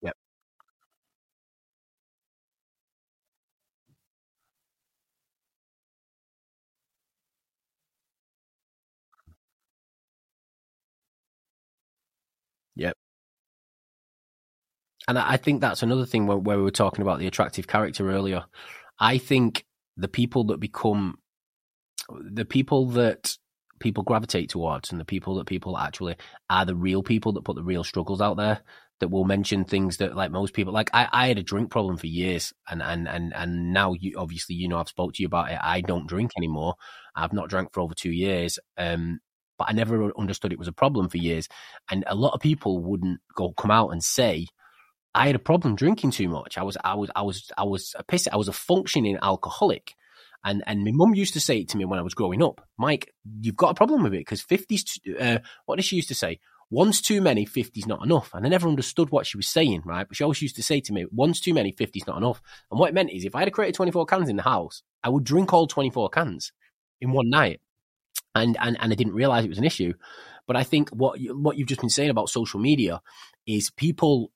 yep. 0.03 0.17
Yep. 12.77 12.97
And 15.09 15.19
I 15.19 15.37
think 15.37 15.61
that's 15.61 15.83
another 15.83 16.07
thing 16.07 16.27
where, 16.27 16.39
where 16.39 16.57
we 16.57 16.63
were 16.63 16.71
talking 16.71 17.03
about 17.03 17.19
the 17.19 17.27
attractive 17.27 17.67
character 17.67 18.11
earlier. 18.11 18.45
I 19.01 19.19
think 19.19 19.65
the 19.97 20.09
people 20.09 20.45
that 20.45 20.61
become 20.61 21.17
the 22.21 22.45
people 22.45 22.87
that 22.91 23.37
people 23.81 24.05
gravitate 24.05 24.49
towards 24.49 24.93
and 24.93 25.01
the 25.01 25.05
people 25.05 25.37
that 25.37 25.47
people 25.47 25.77
actually 25.77 26.17
are 26.49 26.65
the 26.65 26.77
real 26.77 27.03
people 27.03 27.33
that 27.33 27.45
put 27.45 27.57
the 27.57 27.65
real 27.65 27.83
struggles 27.83 28.21
out 28.21 28.37
there 28.37 28.61
that 29.01 29.09
will 29.09 29.25
mention 29.25 29.65
things 29.65 29.97
that 29.97 30.15
like 30.15 30.31
most 30.31 30.55
people 30.55 30.73
like 30.73 30.89
I, 30.95 31.09
I 31.13 31.27
had 31.27 31.39
a 31.39 31.43
drink 31.43 31.71
problem 31.71 31.97
for 31.97 32.07
years 32.07 32.53
and 32.69 32.81
and 32.81 33.09
and 33.09 33.35
and 33.35 33.73
now 33.73 33.95
you 33.95 34.15
obviously 34.17 34.55
you 34.55 34.69
know 34.69 34.79
I've 34.79 34.89
spoke 34.89 35.15
to 35.15 35.23
you 35.23 35.27
about 35.27 35.51
it. 35.51 35.59
I 35.61 35.81
don't 35.81 36.07
drink 36.07 36.31
anymore. 36.37 36.77
I've 37.17 37.33
not 37.33 37.49
drank 37.49 37.73
for 37.73 37.81
over 37.81 37.95
two 37.95 38.13
years 38.13 38.59
um 38.79 39.19
but 39.59 39.69
I 39.69 39.73
never 39.73 40.13
understood 40.19 40.53
it 40.53 40.59
was 40.59 40.69
a 40.69 40.73
problem 40.73 41.09
for 41.09 41.19
years. 41.19 41.49
And 41.91 42.05
a 42.07 42.15
lot 42.15 42.33
of 42.33 42.41
people 42.41 42.83
wouldn't 42.83 43.21
go 43.37 43.53
come 43.53 43.71
out 43.71 43.91
and 43.91 44.03
say 44.03 44.47
I 45.15 45.27
had 45.27 45.37
a 45.37 45.41
problem 45.41 45.75
drinking 45.75 46.13
too 46.13 46.29
much. 46.29 46.57
I 46.57 46.63
was 46.63 46.77
I 46.85 46.95
was 46.95 47.11
I 47.17 47.23
was 47.23 47.51
I 47.59 47.65
was 47.65 47.95
a 47.99 48.05
piss 48.05 48.29
I 48.33 48.37
was 48.37 48.49
a 48.49 48.53
functioning 48.53 49.19
alcoholic 49.21 49.95
and 50.45 50.63
and 50.67 50.85
my 50.85 50.91
mum 50.93 51.15
used 51.15 51.35
to 51.35 51.41
say 51.41 51.59
it 51.59 51.69
to 51.71 51.77
me 51.77 51.85
when 51.85 51.99
I 51.99 52.03
was 52.03 52.15
growing 52.15 52.43
up, 52.43 52.67
Mike, 52.79 53.13
you've 53.41 53.57
got 53.57 53.71
a 53.71 53.75
problem 53.75 54.03
with 54.03 54.15
it 54.15 54.21
because 54.21 54.43
50s, 54.43 54.99
uh, 55.21 55.39
what 55.67 55.77
did 55.77 55.85
she 55.85 55.97
used 55.97 56.09
to 56.09 56.15
say? 56.15 56.41
One's 56.71 57.03
too 57.03 57.21
many, 57.21 57.45
50's 57.45 57.87
not 57.87 58.03
enough. 58.03 58.31
And 58.33 58.47
I 58.47 58.49
never 58.49 58.67
understood 58.67 59.11
what 59.11 59.27
she 59.27 59.37
was 59.37 59.47
saying, 59.47 59.83
right? 59.85 60.09
But 60.09 60.17
she 60.17 60.25
always 60.25 60.41
used 60.41 60.57
to 60.57 60.63
say 60.63 60.81
to 60.81 60.93
me, 60.95 61.05
one's 61.11 61.39
too 61.39 61.53
many, 61.53 61.71
50's 61.71 62.07
not 62.07 62.17
enough. 62.17 62.41
And 62.71 62.81
what 62.81 62.89
it 62.89 62.95
meant 62.95 63.11
is 63.11 63.27
if 63.27 63.35
I 63.35 63.41
had 63.41 63.53
created 63.53 63.75
24 63.75 64.07
cans 64.07 64.31
in 64.31 64.37
the 64.37 64.43
house, 64.43 64.83
I 65.05 65.11
would 65.11 65.23
drink 65.23 65.53
all 65.53 65.67
24 65.67 66.09
cans 66.09 66.51
in 67.03 67.13
one 67.13 67.29
night. 67.29 67.61
And, 68.35 68.57
and, 68.59 68.79
and 68.81 68.91
I 68.91 68.97
didn't 68.97 69.13
realize 69.13 69.45
it 69.45 69.51
was 69.51 69.59
an 69.59 69.65
issue. 69.65 69.93
But 70.47 70.57
I 70.57 70.65
think 70.65 70.89
what, 70.89 71.21
you, 71.21 71.39
what 71.39 71.59
you've 71.59 71.69
just 71.69 71.83
been 71.83 71.91
saying 71.91 72.09
about 72.09 72.31
social 72.31 72.59
media 72.59 73.03
is 73.47 73.71
people 73.71 74.33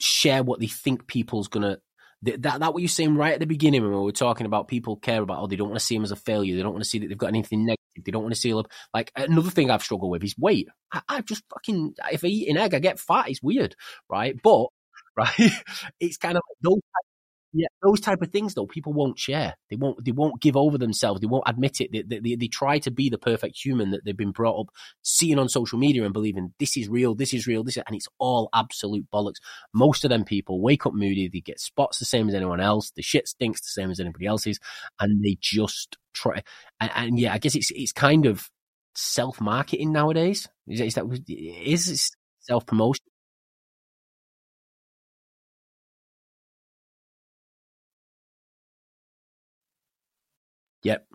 share 0.00 0.42
what 0.42 0.58
they 0.58 0.66
think 0.66 1.06
people's 1.06 1.46
going 1.46 1.62
to 1.62 1.80
that, 2.22 2.42
that 2.42 2.72
what 2.74 2.80
you're 2.82 2.88
saying 2.88 3.16
right 3.16 3.34
at 3.34 3.40
the 3.40 3.46
beginning 3.46 3.82
when 3.82 3.92
we 3.92 3.98
were 3.98 4.12
talking 4.12 4.46
about 4.46 4.68
people 4.68 4.96
care 4.96 5.22
about, 5.22 5.40
oh, 5.40 5.46
they 5.46 5.56
don't 5.56 5.68
want 5.68 5.78
to 5.78 5.84
see 5.84 5.94
him 5.94 6.04
as 6.04 6.10
a 6.10 6.16
failure. 6.16 6.56
They 6.56 6.62
don't 6.62 6.72
want 6.72 6.82
to 6.82 6.88
see 6.88 6.98
that 6.98 7.08
they've 7.08 7.18
got 7.18 7.28
anything 7.28 7.64
negative. 7.64 8.04
They 8.04 8.10
don't 8.12 8.22
want 8.22 8.34
to 8.34 8.40
see, 8.40 8.54
like, 8.94 9.12
another 9.16 9.50
thing 9.50 9.70
I've 9.70 9.82
struggled 9.82 10.10
with 10.10 10.24
is 10.24 10.36
weight. 10.38 10.68
I, 10.92 11.02
I 11.08 11.20
just 11.22 11.44
fucking, 11.52 11.94
if 12.12 12.24
I 12.24 12.28
eat 12.28 12.48
an 12.48 12.56
egg, 12.56 12.74
I 12.74 12.80
get 12.80 12.98
fat. 12.98 13.28
It's 13.28 13.42
weird, 13.42 13.76
right? 14.10 14.36
But, 14.42 14.66
right, 15.16 15.52
it's 16.00 16.16
kind 16.16 16.36
of 16.36 16.42
those 16.62 16.80
yeah, 17.52 17.68
those 17.82 18.00
type 18.00 18.20
of 18.20 18.30
things 18.30 18.52
though, 18.52 18.66
people 18.66 18.92
won't 18.92 19.18
share. 19.18 19.54
They 19.70 19.76
won't. 19.76 20.04
They 20.04 20.12
won't 20.12 20.40
give 20.40 20.56
over 20.56 20.76
themselves. 20.76 21.20
They 21.20 21.26
won't 21.26 21.44
admit 21.46 21.80
it. 21.80 21.90
They, 21.92 22.02
they, 22.02 22.18
they, 22.18 22.36
they, 22.36 22.48
try 22.48 22.78
to 22.80 22.90
be 22.90 23.08
the 23.08 23.16
perfect 23.16 23.56
human 23.56 23.90
that 23.92 24.04
they've 24.04 24.16
been 24.16 24.32
brought 24.32 24.60
up 24.60 24.66
seeing 25.02 25.38
on 25.38 25.48
social 25.48 25.78
media 25.78 26.04
and 26.04 26.12
believing 26.12 26.52
this 26.58 26.76
is 26.76 26.88
real, 26.88 27.14
this 27.14 27.32
is 27.32 27.46
real, 27.46 27.64
this 27.64 27.78
is, 27.78 27.82
and 27.86 27.96
it's 27.96 28.08
all 28.18 28.50
absolute 28.52 29.06
bollocks. 29.10 29.36
Most 29.72 30.04
of 30.04 30.10
them 30.10 30.24
people 30.24 30.60
wake 30.60 30.84
up 30.84 30.92
moody. 30.92 31.28
They 31.28 31.40
get 31.40 31.58
spots 31.58 31.98
the 31.98 32.04
same 32.04 32.28
as 32.28 32.34
anyone 32.34 32.60
else. 32.60 32.90
The 32.90 33.02
shit 33.02 33.28
stinks 33.28 33.62
the 33.62 33.68
same 33.68 33.90
as 33.90 33.98
anybody 33.98 34.26
else's, 34.26 34.60
and 35.00 35.24
they 35.24 35.38
just 35.40 35.96
try. 36.12 36.42
And, 36.80 36.90
and 36.94 37.18
yeah, 37.18 37.32
I 37.32 37.38
guess 37.38 37.54
it's 37.54 37.70
it's 37.70 37.92
kind 37.92 38.26
of 38.26 38.50
self 38.94 39.40
marketing 39.40 39.92
nowadays. 39.92 40.48
Is, 40.66 40.80
is 40.80 40.94
that 40.94 41.06
is 41.28 42.10
self 42.40 42.66
promotion? 42.66 43.04
Yep. 50.82 51.06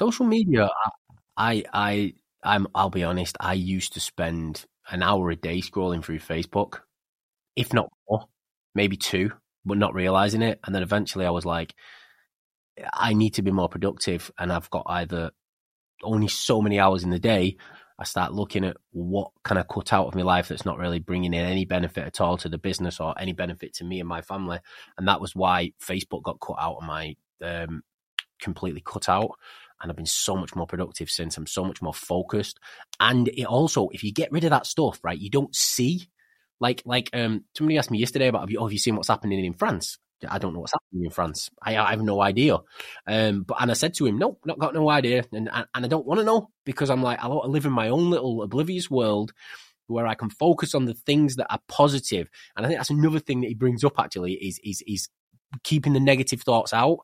Social 0.00 0.24
media, 0.24 0.70
I, 1.36 1.62
I, 1.74 2.14
I'm, 2.42 2.66
I'll 2.74 2.88
be 2.88 3.04
honest, 3.04 3.36
I 3.38 3.52
used 3.52 3.92
to 3.92 4.00
spend 4.00 4.64
an 4.90 5.02
hour 5.02 5.30
a 5.30 5.36
day 5.36 5.60
scrolling 5.60 6.02
through 6.02 6.20
Facebook, 6.20 6.78
if 7.54 7.74
not 7.74 7.90
more, 8.08 8.24
maybe 8.74 8.96
two, 8.96 9.30
but 9.62 9.76
not 9.76 9.92
realizing 9.92 10.40
it. 10.40 10.58
And 10.64 10.74
then 10.74 10.82
eventually 10.82 11.26
I 11.26 11.30
was 11.30 11.44
like, 11.44 11.74
I 12.94 13.12
need 13.12 13.34
to 13.34 13.42
be 13.42 13.50
more 13.50 13.68
productive. 13.68 14.30
And 14.38 14.50
I've 14.50 14.70
got 14.70 14.84
either 14.86 15.32
only 16.02 16.28
so 16.28 16.62
many 16.62 16.80
hours 16.80 17.04
in 17.04 17.10
the 17.10 17.18
day. 17.18 17.58
I 17.98 18.04
start 18.04 18.32
looking 18.32 18.64
at 18.64 18.78
what 18.92 19.32
can 19.44 19.58
I 19.58 19.64
cut 19.64 19.92
out 19.92 20.06
of 20.06 20.14
my 20.14 20.22
life 20.22 20.48
that's 20.48 20.64
not 20.64 20.78
really 20.78 21.00
bringing 21.00 21.34
in 21.34 21.44
any 21.44 21.66
benefit 21.66 22.06
at 22.06 22.22
all 22.22 22.38
to 22.38 22.48
the 22.48 22.56
business 22.56 23.00
or 23.00 23.14
any 23.20 23.34
benefit 23.34 23.74
to 23.74 23.84
me 23.84 24.00
and 24.00 24.08
my 24.08 24.22
family. 24.22 24.60
And 24.96 25.08
that 25.08 25.20
was 25.20 25.36
why 25.36 25.72
Facebook 25.78 26.22
got 26.22 26.40
cut 26.40 26.56
out 26.58 26.78
of 26.80 26.84
my, 26.84 27.16
um, 27.44 27.82
completely 28.40 28.82
cut 28.82 29.06
out 29.10 29.32
and 29.80 29.90
I've 29.90 29.96
been 29.96 30.06
so 30.06 30.36
much 30.36 30.54
more 30.54 30.66
productive 30.66 31.10
since. 31.10 31.36
I'm 31.36 31.46
so 31.46 31.64
much 31.64 31.80
more 31.80 31.94
focused. 31.94 32.58
And 32.98 33.28
it 33.28 33.44
also, 33.44 33.88
if 33.88 34.04
you 34.04 34.12
get 34.12 34.32
rid 34.32 34.44
of 34.44 34.50
that 34.50 34.66
stuff, 34.66 35.00
right, 35.02 35.18
you 35.18 35.30
don't 35.30 35.54
see 35.54 36.08
like 36.60 36.82
like 36.84 37.08
um 37.14 37.44
somebody 37.56 37.78
asked 37.78 37.90
me 37.90 37.98
yesterday 37.98 38.28
about 38.28 38.42
have 38.42 38.50
you, 38.50 38.58
oh, 38.58 38.66
have 38.66 38.72
you 38.72 38.78
seen 38.78 38.96
what's 38.96 39.08
happening 39.08 39.44
in 39.44 39.54
France? 39.54 39.98
I 40.28 40.38
don't 40.38 40.52
know 40.52 40.60
what's 40.60 40.74
happening 40.74 41.06
in 41.06 41.10
France. 41.10 41.50
I, 41.62 41.78
I 41.78 41.90
have 41.90 42.02
no 42.02 42.20
idea. 42.20 42.58
Um, 43.06 43.42
but 43.42 43.56
and 43.60 43.70
I 43.70 43.74
said 43.74 43.94
to 43.94 44.06
him, 44.06 44.18
nope, 44.18 44.40
not 44.44 44.58
got 44.58 44.74
no 44.74 44.90
idea, 44.90 45.24
and 45.32 45.48
and, 45.52 45.66
I 45.74 45.88
don't 45.88 46.06
want 46.06 46.20
to 46.20 46.26
know 46.26 46.50
because 46.66 46.90
I'm 46.90 47.02
like 47.02 47.22
I 47.22 47.26
live 47.28 47.64
in 47.64 47.72
my 47.72 47.88
own 47.88 48.10
little 48.10 48.42
oblivious 48.42 48.90
world 48.90 49.32
where 49.86 50.06
I 50.06 50.14
can 50.14 50.30
focus 50.30 50.74
on 50.74 50.84
the 50.84 50.94
things 50.94 51.36
that 51.36 51.50
are 51.50 51.60
positive. 51.68 52.28
And 52.56 52.64
I 52.64 52.68
think 52.68 52.78
that's 52.78 52.90
another 52.90 53.18
thing 53.18 53.40
that 53.40 53.48
he 53.48 53.54
brings 53.54 53.82
up 53.82 53.98
actually 53.98 54.34
is 54.34 54.60
is 54.62 54.82
is 54.86 55.08
keeping 55.64 55.94
the 55.94 56.00
negative 56.00 56.42
thoughts 56.42 56.72
out 56.72 56.98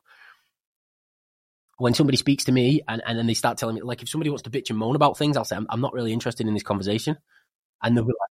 when 1.77 1.93
somebody 1.93 2.17
speaks 2.17 2.45
to 2.45 2.51
me 2.51 2.81
and, 2.87 3.01
and 3.05 3.17
then 3.17 3.27
they 3.27 3.33
start 3.33 3.57
telling 3.57 3.75
me, 3.75 3.81
like, 3.81 4.01
if 4.01 4.09
somebody 4.09 4.29
wants 4.29 4.43
to 4.43 4.49
bitch 4.49 4.69
and 4.69 4.79
moan 4.79 4.95
about 4.95 5.17
things, 5.17 5.37
I'll 5.37 5.45
say, 5.45 5.55
I'm, 5.55 5.67
I'm 5.69 5.81
not 5.81 5.93
really 5.93 6.13
interested 6.13 6.47
in 6.47 6.53
this 6.53 6.63
conversation. 6.63 7.17
And 7.83 7.95
they'll 7.95 8.03
be 8.03 8.09
like, 8.09 8.31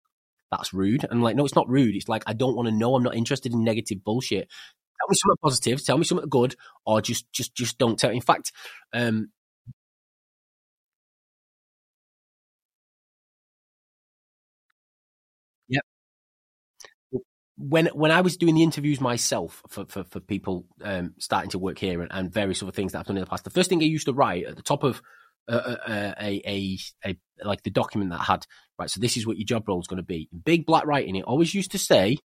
that's 0.50 0.74
rude. 0.74 1.04
And 1.04 1.12
I'm 1.12 1.22
like, 1.22 1.36
no, 1.36 1.44
it's 1.44 1.54
not 1.54 1.68
rude. 1.68 1.94
It's 1.94 2.08
like, 2.08 2.24
I 2.26 2.32
don't 2.32 2.56
want 2.56 2.68
to 2.68 2.74
know. 2.74 2.96
I'm 2.96 3.02
not 3.02 3.14
interested 3.14 3.52
in 3.52 3.62
negative 3.62 4.02
bullshit. 4.02 4.48
Tell 4.48 5.08
me 5.08 5.16
something 5.22 5.38
positive. 5.42 5.84
Tell 5.84 5.98
me 5.98 6.04
something 6.04 6.28
good, 6.28 6.56
or 6.84 7.00
just, 7.00 7.32
just, 7.32 7.54
just 7.54 7.78
don't 7.78 7.98
tell. 7.98 8.10
In 8.10 8.20
fact, 8.20 8.50
um, 8.92 9.30
when 17.58 17.86
when 17.88 18.10
I 18.10 18.20
was 18.20 18.36
doing 18.36 18.54
the 18.54 18.62
interviews 18.62 19.00
myself 19.00 19.62
for 19.68 19.84
for, 19.86 20.04
for 20.04 20.20
people 20.20 20.64
um, 20.82 21.14
starting 21.18 21.50
to 21.50 21.58
work 21.58 21.78
here 21.78 22.00
and, 22.00 22.10
and, 22.12 22.32
various 22.32 22.62
other 22.62 22.72
things 22.72 22.92
that 22.92 23.00
I've 23.00 23.06
done 23.06 23.16
in 23.16 23.22
the 23.22 23.28
past, 23.28 23.44
the 23.44 23.50
first 23.50 23.68
thing 23.68 23.82
I 23.82 23.86
used 23.86 24.06
to 24.06 24.12
write 24.12 24.46
at 24.46 24.56
the 24.56 24.62
top 24.62 24.84
of 24.84 25.02
uh, 25.48 25.52
uh, 25.52 25.90
uh 25.90 26.14
a, 26.20 26.42
a, 26.46 26.78
a 27.04 27.16
like 27.44 27.62
the 27.62 27.70
document 27.70 28.12
that 28.12 28.20
I 28.20 28.24
had 28.24 28.46
right. 28.78 28.90
So 28.90 29.00
this 29.00 29.16
is 29.16 29.26
what 29.26 29.38
your 29.38 29.46
job 29.46 29.66
role 29.66 29.80
is 29.80 29.88
going 29.88 29.98
to 29.98 30.04
be. 30.04 30.28
Big 30.44 30.66
black 30.66 30.86
writing. 30.86 31.16
It 31.16 31.24
always 31.24 31.54
used 31.54 31.72
to 31.72 31.78
say 31.78 32.18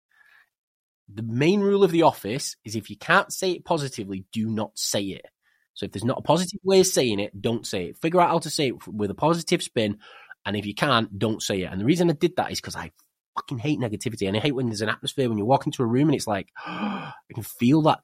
the 1.13 1.23
main 1.23 1.61
rule 1.61 1.83
of 1.83 1.93
the 1.93 2.03
office 2.03 2.57
is 2.65 2.77
if 2.77 2.91
you 2.91 2.97
can't 2.97 3.33
say 3.33 3.53
it 3.53 3.65
positively, 3.65 4.25
do 4.33 4.49
not 4.51 4.73
say 4.75 5.03
it. 5.03 5.27
So 5.75 5.87
if 5.87 5.93
there's 5.93 6.05
not 6.05 6.19
a 6.19 6.23
positive 6.23 6.61
way 6.63 6.81
of 6.81 6.87
saying 6.87 7.19
it, 7.19 7.41
don't 7.41 7.67
say 7.67 7.87
it. 7.87 7.99
Figure 7.99 8.21
out 8.21 8.29
how 8.29 8.39
to 8.41 8.51
say 8.51 8.69
it 8.69 8.87
with 8.87 9.11
a 9.11 9.15
positive 9.15 9.63
spin. 9.63 9.99
And 10.45 10.57
if 10.57 10.67
you 10.67 10.75
can't, 10.75 11.19
don't 11.19 11.43
say 11.43 11.63
it. 11.63 11.73
And 11.73 11.81
the 11.81 11.85
reason 11.87 12.11
I 12.11 12.15
did 12.15 12.37
that 12.37 12.53
is 12.53 12.61
because 12.61 12.77
I 12.77 12.91
fucking 13.35 13.59
hate 13.59 13.81
negativity 13.81 14.29
and 14.29 14.37
I 14.37 14.41
hate 14.41 14.55
when 14.55 14.67
there's 14.67 14.83
an 14.83 14.89
atmosphere 14.89 15.29
when 15.29 15.39
you 15.39 15.45
walk 15.45 15.67
into 15.67 15.83
a 15.83 15.87
room 15.87 16.09
and 16.09 16.15
it's 16.15 16.27
like 16.27 16.49
I 16.67 17.13
can 17.35 17.43
feel 17.43 17.83
that. 17.83 18.01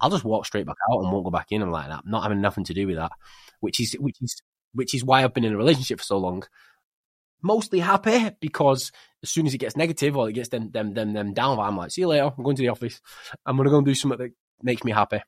I'll 0.00 0.10
just 0.10 0.24
walk 0.24 0.46
straight 0.46 0.66
back 0.66 0.76
out 0.92 1.00
and 1.00 1.12
won't 1.12 1.24
go 1.24 1.30
back 1.30 1.48
in 1.50 1.62
and 1.62 1.72
like 1.72 1.88
that. 1.88 2.06
not 2.06 2.22
having 2.22 2.40
nothing 2.40 2.64
to 2.64 2.74
do 2.74 2.86
with 2.86 2.96
that. 2.96 3.12
Which 3.60 3.80
is 3.80 3.96
which 3.98 4.16
is 4.20 4.40
which 4.72 4.94
is 4.94 5.04
why 5.04 5.24
I've 5.24 5.34
been 5.34 5.44
in 5.44 5.54
a 5.54 5.56
relationship 5.56 5.98
for 5.98 6.04
so 6.04 6.18
long. 6.18 6.44
Mostly 7.42 7.80
happy 7.80 8.30
because 8.40 8.92
as 9.22 9.30
soon 9.30 9.46
as 9.46 9.54
it 9.54 9.58
gets 9.58 9.76
negative 9.76 10.16
or 10.16 10.28
it 10.28 10.34
gets 10.34 10.50
them 10.50 10.70
them 10.70 10.94
them 10.94 11.12
them 11.12 11.34
down, 11.34 11.58
I'm 11.58 11.76
like, 11.76 11.90
see 11.90 12.02
you 12.02 12.08
later. 12.08 12.32
I'm 12.36 12.44
going 12.44 12.56
to 12.56 12.62
the 12.62 12.68
office. 12.68 13.00
I'm 13.44 13.56
gonna 13.56 13.70
go 13.70 13.78
and 13.78 13.86
do 13.86 13.94
something 13.94 14.18
that 14.18 14.32
makes 14.62 14.84
me 14.84 14.92
happy. 14.92 15.20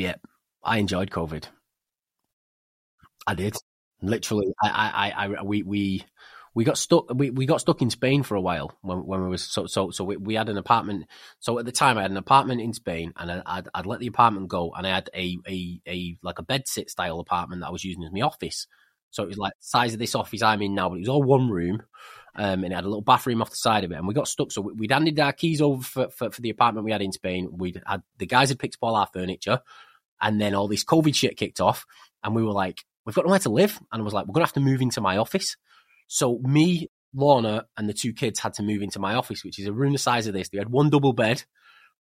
Yeah, 0.00 0.14
I 0.64 0.78
enjoyed 0.78 1.10
COVID. 1.10 1.44
I 3.26 3.34
did. 3.34 3.54
Literally, 4.00 4.46
I, 4.62 5.12
I, 5.14 5.26
I, 5.26 5.42
we, 5.42 5.62
we, 5.62 6.04
we 6.54 6.64
got 6.64 6.78
stuck. 6.78 7.12
We, 7.12 7.28
we 7.28 7.44
got 7.44 7.60
stuck 7.60 7.82
in 7.82 7.90
Spain 7.90 8.22
for 8.22 8.34
a 8.34 8.40
while 8.40 8.74
when, 8.80 9.04
when 9.04 9.22
we 9.22 9.28
was 9.28 9.42
so 9.42 9.66
so 9.66 9.90
so 9.90 10.04
we, 10.04 10.16
we 10.16 10.34
had 10.36 10.48
an 10.48 10.56
apartment. 10.56 11.04
So 11.40 11.58
at 11.58 11.66
the 11.66 11.70
time, 11.72 11.98
I 11.98 12.02
had 12.02 12.10
an 12.10 12.16
apartment 12.16 12.62
in 12.62 12.72
Spain, 12.72 13.12
and 13.14 13.30
I, 13.30 13.42
I'd, 13.44 13.68
I'd 13.74 13.84
let 13.84 14.00
the 14.00 14.06
apartment 14.06 14.48
go, 14.48 14.72
and 14.74 14.86
I 14.86 14.90
had 14.90 15.10
a 15.14 15.36
a, 15.46 15.80
a 15.86 16.16
like 16.22 16.38
a 16.38 16.44
bed 16.44 16.66
sit 16.66 16.88
style 16.88 17.20
apartment 17.20 17.60
that 17.60 17.68
I 17.68 17.72
was 17.72 17.84
using 17.84 18.02
as 18.02 18.10
my 18.10 18.22
office. 18.22 18.66
So 19.10 19.24
it 19.24 19.28
was 19.28 19.38
like 19.38 19.52
size 19.60 19.92
of 19.92 19.98
this 19.98 20.14
office 20.14 20.40
I'm 20.40 20.62
in 20.62 20.74
now, 20.74 20.88
but 20.88 20.96
it 20.96 21.00
was 21.00 21.10
all 21.10 21.22
one 21.22 21.50
room. 21.50 21.82
Um, 22.36 22.64
and 22.64 22.72
it 22.72 22.76
had 22.76 22.84
a 22.84 22.88
little 22.88 23.02
bathroom 23.02 23.42
off 23.42 23.50
the 23.50 23.56
side 23.56 23.84
of 23.84 23.92
it, 23.92 23.96
and 23.96 24.08
we 24.08 24.14
got 24.14 24.28
stuck. 24.28 24.50
So 24.50 24.62
we'd 24.62 24.92
handed 24.92 25.20
our 25.20 25.32
keys 25.34 25.60
over 25.60 25.82
for, 25.82 26.08
for, 26.08 26.30
for 26.30 26.40
the 26.40 26.50
apartment 26.50 26.86
we 26.86 26.92
had 26.92 27.02
in 27.02 27.12
Spain. 27.12 27.50
We 27.52 27.74
had 27.84 28.02
the 28.16 28.26
guys 28.26 28.48
had 28.48 28.58
picked 28.58 28.76
up 28.76 28.84
all 28.88 28.96
our 28.96 29.08
furniture, 29.12 29.60
and 30.20 30.40
then 30.40 30.54
all 30.54 30.68
this 30.68 30.84
COVID 30.84 31.14
shit 31.14 31.36
kicked 31.36 31.60
off, 31.60 31.86
and 32.22 32.34
we 32.34 32.42
were 32.42 32.52
like, 32.52 32.84
we've 33.04 33.14
got 33.14 33.24
nowhere 33.24 33.38
to 33.40 33.50
live. 33.50 33.78
And 33.92 34.00
I 34.00 34.04
was 34.04 34.14
like, 34.14 34.26
we're 34.26 34.34
going 34.34 34.42
to 34.42 34.48
have 34.48 34.54
to 34.54 34.60
move 34.60 34.80
into 34.80 35.00
my 35.00 35.16
office. 35.16 35.56
So 36.06 36.38
me, 36.42 36.88
Lorna, 37.14 37.66
and 37.76 37.88
the 37.88 37.94
two 37.94 38.12
kids 38.12 38.38
had 38.38 38.54
to 38.54 38.62
move 38.62 38.82
into 38.82 38.98
my 38.98 39.14
office, 39.14 39.44
which 39.44 39.58
is 39.58 39.66
a 39.66 39.72
room 39.72 39.92
the 39.92 39.98
size 39.98 40.26
of 40.26 40.34
this. 40.34 40.48
They 40.48 40.58
had 40.58 40.68
one 40.68 40.90
double 40.90 41.12
bed, 41.12 41.44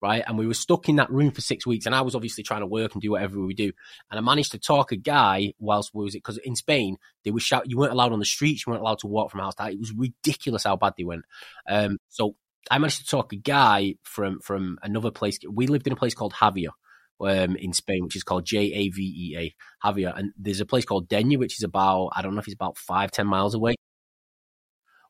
right? 0.02 0.23
And 0.26 0.38
we 0.38 0.48
were 0.48 0.53
stuck 0.53 0.89
in 0.89 0.98
that 0.98 1.11
room 1.11 1.31
for 1.31 1.41
six 1.41 1.65
weeks. 1.65 1.85
And 1.85 1.95
I 1.95 2.02
was 2.02 2.15
obviously 2.15 2.44
trying 2.44 2.61
to 2.61 2.68
work 2.68 2.94
and 2.94 3.02
do 3.02 3.11
whatever 3.11 3.39
we 3.39 3.53
do. 3.53 3.72
And 4.10 4.18
I 4.18 4.22
managed 4.22 4.52
to 4.53 4.60
talk 4.60 4.91
a 4.91 4.98
guy 4.98 5.53
whilst 5.60 5.91
we 5.94 6.03
was 6.03 6.15
it 6.15 6.19
because 6.19 6.39
in 6.39 6.56
Spain 6.56 6.98
they 7.23 7.31
were 7.31 7.39
shout 7.39 7.69
you 7.69 7.77
weren't 7.77 7.94
allowed 7.94 8.14
on 8.14 8.19
the 8.19 8.26
streets, 8.26 8.65
you 8.65 8.72
weren't 8.72 8.81
allowed 8.81 8.99
to 8.99 9.07
walk 9.07 9.31
from 9.31 9.41
house 9.41 9.56
to 9.56 9.64
house. 9.64 9.73
It 9.73 9.80
was 9.80 9.94
ridiculous 9.94 10.64
how 10.64 10.76
bad 10.76 10.94
they 10.98 11.03
went. 11.03 11.26
Um, 11.69 11.98
so 12.10 12.35
I 12.69 12.77
managed 12.80 12.99
to 12.99 13.07
talk 13.07 13.34
a 13.34 13.38
guy 13.38 13.95
from 14.03 14.39
from 14.41 14.77
another 14.84 15.11
place. 15.11 15.39
We 15.49 15.68
lived 15.68 15.88
in 15.88 15.94
a 15.94 15.98
place 15.98 16.14
called 16.14 16.34
Javea 16.34 16.69
um, 17.22 17.56
in 17.56 17.73
Spain, 17.73 18.03
which 18.03 18.15
is 18.15 18.23
called 18.23 18.45
J 18.45 18.60
A 18.73 18.89
V 18.89 19.02
E 19.02 19.38
A, 19.38 19.56
Javea. 19.85 20.18
And 20.18 20.31
there's 20.38 20.60
a 20.60 20.65
place 20.65 20.85
called 20.85 21.07
Denia, 21.07 21.38
which 21.38 21.57
is 21.57 21.64
about, 21.64 22.11
I 22.15 22.22
don't 22.22 22.34
know 22.34 22.39
if 22.39 22.48
it's 22.48 22.56
about 22.56 22.77
five, 22.77 23.11
ten 23.11 23.27
miles 23.27 23.53
away. 23.53 23.76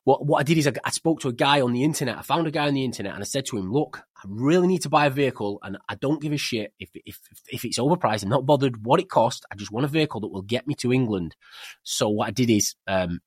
What, 0.04 0.24
what 0.24 0.38
I 0.38 0.42
did 0.42 0.56
is 0.56 0.66
I, 0.66 0.72
I, 0.84 0.90
spoke 0.90 1.20
to 1.20 1.28
a 1.28 1.34
guy 1.34 1.60
on 1.60 1.74
the 1.74 1.84
internet. 1.84 2.16
I 2.16 2.22
found 2.22 2.46
a 2.46 2.50
guy 2.50 2.66
on 2.66 2.72
the 2.72 2.84
internet 2.84 3.12
and 3.12 3.20
I 3.20 3.26
said 3.26 3.44
to 3.46 3.58
him, 3.58 3.70
look, 3.70 4.04
I 4.16 4.22
really 4.26 4.66
need 4.66 4.80
to 4.82 4.88
buy 4.88 5.04
a 5.04 5.10
vehicle 5.10 5.58
and 5.62 5.76
I 5.86 5.96
don't 5.96 6.22
give 6.22 6.32
a 6.32 6.38
shit 6.38 6.72
if, 6.78 6.88
if, 7.04 7.20
if 7.48 7.62
it's 7.66 7.78
overpriced. 7.78 8.22
I'm 8.22 8.30
not 8.30 8.46
bothered 8.46 8.86
what 8.86 9.00
it 9.00 9.10
costs. 9.10 9.44
I 9.52 9.54
just 9.56 9.70
want 9.70 9.84
a 9.84 9.88
vehicle 9.88 10.22
that 10.22 10.28
will 10.28 10.40
get 10.40 10.66
me 10.66 10.74
to 10.76 10.94
England. 10.94 11.36
So 11.82 12.08
what 12.08 12.28
I 12.28 12.30
did 12.30 12.48
is, 12.48 12.74
um, 12.86 13.20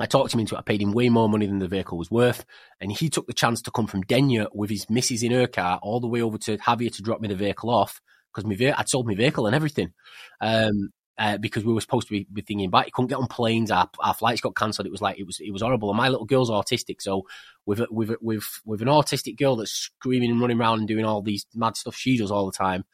I 0.00 0.06
talked 0.06 0.34
him 0.34 0.40
into 0.40 0.56
it. 0.56 0.58
I 0.58 0.62
paid 0.62 0.82
him 0.82 0.92
way 0.92 1.08
more 1.08 1.28
money 1.28 1.46
than 1.46 1.60
the 1.60 1.68
vehicle 1.68 1.96
was 1.96 2.10
worth. 2.10 2.44
And 2.80 2.90
he 2.90 3.08
took 3.08 3.26
the 3.26 3.32
chance 3.32 3.62
to 3.62 3.70
come 3.70 3.86
from 3.86 4.02
Denia 4.02 4.48
with 4.52 4.70
his 4.70 4.90
missus 4.90 5.22
in 5.22 5.30
her 5.30 5.46
car 5.46 5.78
all 5.82 6.00
the 6.00 6.08
way 6.08 6.20
over 6.20 6.38
to 6.38 6.58
Javea 6.58 6.94
to 6.96 7.02
drop 7.02 7.20
me 7.20 7.28
the 7.28 7.36
vehicle 7.36 7.70
off 7.70 8.00
because 8.34 8.44
my 8.44 8.74
I'd 8.76 8.88
sold 8.88 9.06
my 9.06 9.14
vehicle 9.14 9.46
and 9.46 9.54
everything. 9.54 9.92
Um, 10.40 10.90
uh, 11.16 11.38
because 11.38 11.64
we 11.64 11.72
were 11.72 11.80
supposed 11.80 12.08
to 12.08 12.12
be, 12.12 12.26
be 12.32 12.42
thinking 12.42 12.70
back. 12.70 12.86
He 12.86 12.90
couldn't 12.90 13.08
get 13.08 13.18
on 13.18 13.28
planes. 13.28 13.70
Our, 13.70 13.88
our 14.00 14.14
flights 14.14 14.40
got 14.40 14.56
cancelled. 14.56 14.86
It 14.86 14.92
was 14.92 15.00
like 15.02 15.16
it 15.18 15.26
was 15.26 15.38
it 15.40 15.52
was 15.52 15.62
horrible. 15.62 15.90
And 15.90 15.96
my 15.96 16.08
little 16.08 16.26
girl's 16.26 16.50
autistic, 16.50 17.00
so 17.00 17.22
with 17.66 17.80
with 17.90 18.16
with 18.20 18.44
with 18.64 18.82
an 18.82 18.88
autistic 18.88 19.38
girl 19.38 19.54
that's 19.56 19.70
screaming 19.70 20.30
and 20.30 20.40
running 20.40 20.60
around 20.60 20.80
and 20.80 20.88
doing 20.88 21.04
all 21.04 21.22
these 21.22 21.46
mad 21.54 21.76
stuff 21.76 21.94
she 21.94 22.18
does 22.18 22.32
all 22.32 22.46
the 22.46 22.52
time, 22.52 22.84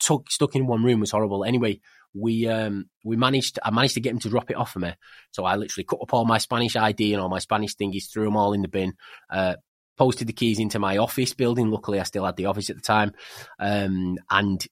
stuck 0.00 0.30
stuck 0.30 0.56
in 0.56 0.66
one 0.66 0.82
room 0.82 1.00
was 1.00 1.12
horrible. 1.12 1.44
Anyway, 1.44 1.80
we 2.18 2.48
um 2.48 2.88
we 3.04 3.16
managed 3.16 3.58
I 3.62 3.70
managed 3.70 3.94
to 3.94 4.00
get 4.00 4.12
him 4.12 4.18
to 4.20 4.28
drop 4.28 4.50
it 4.50 4.56
off 4.56 4.72
for 4.72 4.80
me. 4.80 4.92
So 5.30 5.44
I 5.44 5.56
literally 5.56 5.84
cut 5.84 6.00
up 6.02 6.12
all 6.12 6.24
my 6.24 6.38
Spanish 6.38 6.76
ID 6.76 7.12
and 7.12 7.22
all 7.22 7.28
my 7.28 7.38
Spanish 7.38 7.74
thingies, 7.76 8.10
threw 8.10 8.24
them 8.24 8.36
all 8.36 8.52
in 8.52 8.62
the 8.62 8.68
bin, 8.68 8.94
uh, 9.30 9.56
posted 9.96 10.26
the 10.28 10.32
keys 10.32 10.58
into 10.58 10.78
my 10.78 10.96
office 10.98 11.34
building. 11.34 11.70
Luckily, 11.70 12.00
I 12.00 12.04
still 12.04 12.24
had 12.24 12.36
the 12.36 12.46
office 12.46 12.70
at 12.70 12.76
the 12.76 12.82
time, 12.82 13.12
um, 13.58 14.18
and 14.30 14.66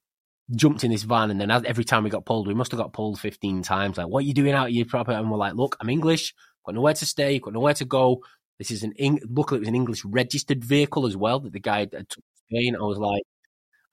jumped 0.55 0.85
in 0.85 0.90
this 0.90 1.02
van. 1.02 1.31
And 1.31 1.40
then 1.40 1.51
every 1.51 1.85
time 1.85 2.05
we 2.05 2.10
got 2.10 2.24
pulled, 2.24 2.47
we 2.47 2.55
must 2.55 2.70
have 2.70 2.81
got 2.81 2.93
pulled 2.93 3.20
fifteen 3.20 3.62
times. 3.62 3.98
Like, 3.98 4.09
what 4.09 4.20
are 4.24 4.27
you 4.27 4.35
doing 4.35 4.52
out 4.52 4.68
of 4.68 4.73
your 4.73 4.86
property? 4.86 5.16
And 5.16 5.31
we're 5.31 5.39
like, 5.39 5.55
look, 5.55 5.77
I'm 5.81 5.90
English, 5.90 6.35
got 6.64 6.74
nowhere 6.74 6.94
to 6.94 7.06
stay, 7.06 7.39
got 7.39 7.52
nowhere 7.52 7.74
to 7.74 7.85
go. 7.85 8.23
This 8.59 8.70
is 8.70 8.82
an 8.82 8.94
Eng- 8.98 9.20
luckily 9.28 9.59
it 9.59 9.60
was 9.60 9.68
an 9.68 9.74
English 9.74 10.05
registered 10.05 10.64
vehicle 10.64 11.06
as 11.06 11.16
well 11.16 11.40
that 11.40 11.52
the 11.52 11.60
guy 11.60 11.81
had 11.81 11.90
took 12.09 12.24
Spain. 12.48 12.77
I 12.77 12.85
was 12.85 12.98
like, 12.98 13.23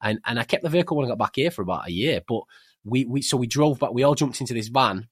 and 0.01 0.19
and 0.25 0.39
I 0.39 0.43
kept 0.43 0.63
the 0.63 0.69
vehicle 0.69 0.95
when 0.97 1.05
I 1.05 1.09
got 1.09 1.17
back 1.17 1.33
here 1.35 1.51
for 1.51 1.61
about 1.61 1.87
a 1.87 1.91
year, 1.91 2.21
but 2.27 2.43
we, 2.83 3.05
we 3.05 3.21
so 3.21 3.37
we 3.37 3.47
drove 3.47 3.79
back. 3.79 3.93
We 3.93 4.03
all 4.03 4.15
jumped 4.15 4.41
into 4.41 4.53
this 4.53 4.67
van, 4.67 5.07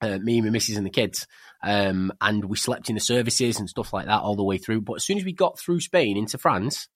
uh, 0.00 0.18
me, 0.18 0.40
my 0.40 0.50
missus, 0.50 0.76
and 0.76 0.86
the 0.86 0.90
kids, 0.90 1.26
um, 1.62 2.12
and 2.20 2.44
we 2.44 2.56
slept 2.56 2.88
in 2.88 2.94
the 2.94 3.00
services 3.00 3.58
and 3.58 3.68
stuff 3.68 3.92
like 3.92 4.06
that 4.06 4.20
all 4.20 4.36
the 4.36 4.44
way 4.44 4.58
through. 4.58 4.82
But 4.82 4.94
as 4.94 5.04
soon 5.04 5.18
as 5.18 5.24
we 5.24 5.32
got 5.32 5.58
through 5.58 5.80
Spain 5.80 6.16
into 6.16 6.38
France, 6.38 6.88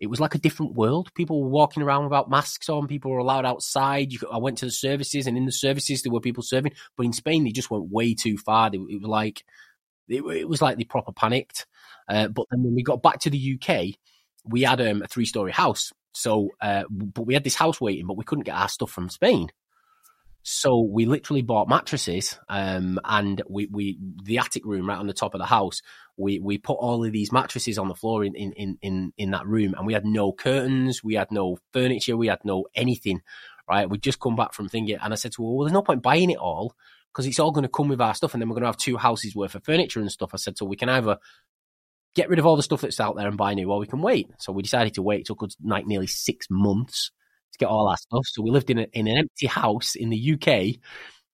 it 0.00 0.06
was 0.08 0.20
like 0.20 0.34
a 0.34 0.38
different 0.38 0.74
world. 0.74 1.12
People 1.14 1.42
were 1.42 1.48
walking 1.48 1.82
around 1.82 2.04
without 2.04 2.30
masks 2.30 2.68
on. 2.68 2.88
People 2.88 3.10
were 3.10 3.18
allowed 3.18 3.44
outside. 3.44 4.10
Could, 4.18 4.30
I 4.32 4.38
went 4.38 4.58
to 4.58 4.64
the 4.64 4.72
services, 4.72 5.26
and 5.26 5.36
in 5.36 5.46
the 5.46 5.52
services 5.52 6.02
there 6.02 6.12
were 6.12 6.20
people 6.20 6.42
serving. 6.42 6.72
But 6.96 7.06
in 7.06 7.12
Spain, 7.12 7.44
they 7.44 7.50
just 7.50 7.70
went 7.70 7.90
way 7.90 8.14
too 8.14 8.36
far. 8.38 8.70
They, 8.70 8.78
it 8.78 9.00
was 9.00 9.08
like 9.08 9.44
it, 10.08 10.22
it, 10.22 10.48
was 10.48 10.62
like 10.62 10.76
they 10.76 10.84
proper 10.84 11.12
panicked. 11.12 11.66
Uh, 12.08 12.28
but 12.28 12.46
then 12.50 12.62
when 12.62 12.74
we 12.74 12.82
got 12.82 13.02
back 13.02 13.20
to 13.20 13.30
the 13.30 13.58
UK, 13.60 13.96
we 14.44 14.62
had 14.62 14.80
um, 14.80 15.02
a 15.02 15.06
three 15.06 15.24
story 15.24 15.52
house 15.52 15.92
so, 16.12 16.50
uh, 16.60 16.84
but 16.90 17.26
we 17.26 17.34
had 17.34 17.44
this 17.44 17.54
house 17.54 17.80
waiting, 17.80 18.06
but 18.06 18.16
we 18.16 18.24
couldn't 18.24 18.44
get 18.44 18.56
our 18.56 18.68
stuff 18.68 18.90
from 18.90 19.08
Spain. 19.08 19.48
So 20.44 20.80
we 20.80 21.06
literally 21.06 21.42
bought 21.42 21.68
mattresses, 21.68 22.38
um, 22.48 22.98
and 23.04 23.40
we, 23.48 23.68
we, 23.70 23.98
the 24.24 24.38
attic 24.38 24.64
room 24.64 24.88
right 24.88 24.98
on 24.98 25.06
the 25.06 25.12
top 25.12 25.34
of 25.34 25.38
the 25.38 25.46
house, 25.46 25.82
we, 26.16 26.40
we 26.40 26.58
put 26.58 26.74
all 26.74 27.04
of 27.04 27.12
these 27.12 27.32
mattresses 27.32 27.78
on 27.78 27.88
the 27.88 27.94
floor 27.94 28.24
in, 28.24 28.34
in, 28.34 28.76
in, 28.82 29.12
in 29.16 29.30
that 29.30 29.46
room 29.46 29.74
and 29.76 29.86
we 29.86 29.92
had 29.92 30.04
no 30.04 30.32
curtains, 30.32 31.02
we 31.02 31.14
had 31.14 31.30
no 31.30 31.58
furniture, 31.72 32.16
we 32.16 32.26
had 32.26 32.44
no 32.44 32.66
anything, 32.74 33.20
right? 33.68 33.88
We'd 33.88 34.02
just 34.02 34.20
come 34.20 34.34
back 34.34 34.52
from 34.52 34.68
thinking, 34.68 34.98
and 35.00 35.12
I 35.12 35.16
said 35.16 35.32
to 35.32 35.42
her, 35.42 35.48
well, 35.48 35.64
there's 35.64 35.72
no 35.72 35.82
point 35.82 36.02
buying 36.02 36.30
it 36.30 36.38
all 36.38 36.74
because 37.12 37.26
it's 37.26 37.38
all 37.38 37.52
going 37.52 37.62
to 37.62 37.68
come 37.68 37.88
with 37.88 38.00
our 38.00 38.14
stuff 38.14 38.34
and 38.34 38.42
then 38.42 38.48
we're 38.48 38.54
going 38.54 38.62
to 38.62 38.68
have 38.68 38.76
two 38.76 38.96
houses 38.96 39.36
worth 39.36 39.54
of 39.54 39.64
furniture 39.64 40.00
and 40.00 40.10
stuff. 40.10 40.30
I 40.32 40.38
said, 40.38 40.58
so 40.58 40.66
we 40.66 40.76
can 40.76 40.88
either 40.88 41.18
get 42.14 42.28
rid 42.28 42.38
of 42.38 42.46
all 42.46 42.56
the 42.56 42.62
stuff 42.62 42.82
that's 42.82 43.00
out 43.00 43.16
there 43.16 43.28
and 43.28 43.36
buy 43.36 43.54
new, 43.54 43.70
or 43.70 43.78
we 43.78 43.86
can 43.86 44.02
wait. 44.02 44.28
So 44.38 44.52
we 44.52 44.62
decided 44.62 44.94
to 44.94 45.02
wait. 45.02 45.20
It 45.20 45.26
took 45.26 45.42
us 45.42 45.56
like 45.62 45.86
nearly 45.86 46.06
six 46.06 46.46
months 46.50 47.10
to 47.52 47.58
get 47.58 47.68
all 47.68 47.88
our 47.88 47.96
stuff. 47.96 48.24
So 48.26 48.42
we 48.42 48.50
lived 48.50 48.70
in, 48.70 48.78
a, 48.78 48.86
in 48.92 49.08
an 49.08 49.16
empty 49.16 49.46
house 49.46 49.94
in 49.94 50.10
the 50.10 50.34
UK, 50.34 50.78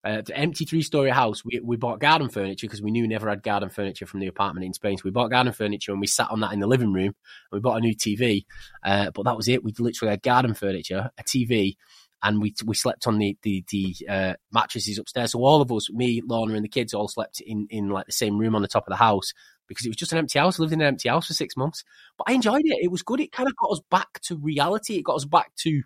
uh, 0.05 0.23
an 0.29 0.33
empty 0.33 0.65
three 0.65 0.83
story 0.83 1.11
house. 1.11 1.45
We, 1.45 1.61
we 1.63 1.77
bought 1.77 2.01
garden 2.01 2.29
furniture 2.29 2.67
because 2.67 2.83
we 2.83 2.91
knew 2.91 3.03
we 3.03 3.09
never 3.09 3.29
had 3.29 3.43
garden 3.43 3.71
furniture 3.71 4.07
from 4.07 4.21
the 4.21 4.29
apartment 4.29 4.67
in 4.67 4.73
Spain. 4.73 4.97
So 4.97 5.03
we 5.05 5.11
bought 5.11 5.31
garden 5.31 5.53
furniture 5.53 5.93
and 5.93 6.01
we 6.01 6.07
sat 6.07 6.31
on 6.31 6.41
that 6.41 6.53
in 6.53 6.61
the 6.61 6.67
living 6.67 6.93
room. 6.93 7.15
we 7.53 7.61
bought 7.61 7.79
a 7.79 7.81
new 7.81 7.95
TV, 7.95 8.45
uh, 8.85 9.11
but 9.13 9.25
that 9.25 9.37
was 9.37 9.49
it. 9.49 9.65
We 9.65 9.73
literally 9.79 10.11
had 10.11 10.23
garden 10.23 10.55
furniture, 10.55 11.11
a 11.19 11.23
TV, 11.25 11.77
and 12.23 12.41
we 12.43 12.55
we 12.65 12.75
slept 12.75 13.07
on 13.07 13.19
the 13.19 13.37
the, 13.43 13.65
the 13.71 13.97
uh, 14.09 14.35
mattresses 14.53 14.99
upstairs. 14.99 15.33
So 15.33 15.41
all 15.41 15.61
of 15.61 15.71
us, 15.73 15.91
me, 15.91 16.23
Lorna, 16.25 16.55
and 16.55 16.65
the 16.65 16.69
kids, 16.69 16.95
all 16.95 17.09
slept 17.09 17.41
in 17.41 17.67
in 17.71 17.89
like 17.89 18.07
the 18.07 18.13
same 18.13 18.39
room 18.39 18.55
on 18.55 18.63
the 18.63 18.69
top 18.69 18.87
of 18.87 18.91
the 18.91 18.97
house 18.97 19.33
because 19.69 19.85
it 19.85 19.91
was 19.91 19.97
just 19.97 20.13
an 20.13 20.19
empty 20.19 20.39
house. 20.39 20.59
I 20.59 20.63
lived 20.63 20.73
in 20.73 20.81
an 20.81 20.87
empty 20.87 21.09
house 21.09 21.27
for 21.27 21.35
six 21.35 21.57
months, 21.57 21.85
but 22.17 22.25
I 22.29 22.33
enjoyed 22.33 22.63
it. 22.65 22.79
It 22.83 22.91
was 22.91 23.03
good. 23.03 23.21
It 23.21 23.33
kind 23.33 23.49
of 23.49 23.57
got 23.57 23.71
us 23.71 23.81
back 23.91 24.21
to 24.23 24.37
reality. 24.37 24.97
It 24.97 25.03
got 25.05 25.17
us 25.17 25.25
back 25.25 25.55
to 25.57 25.83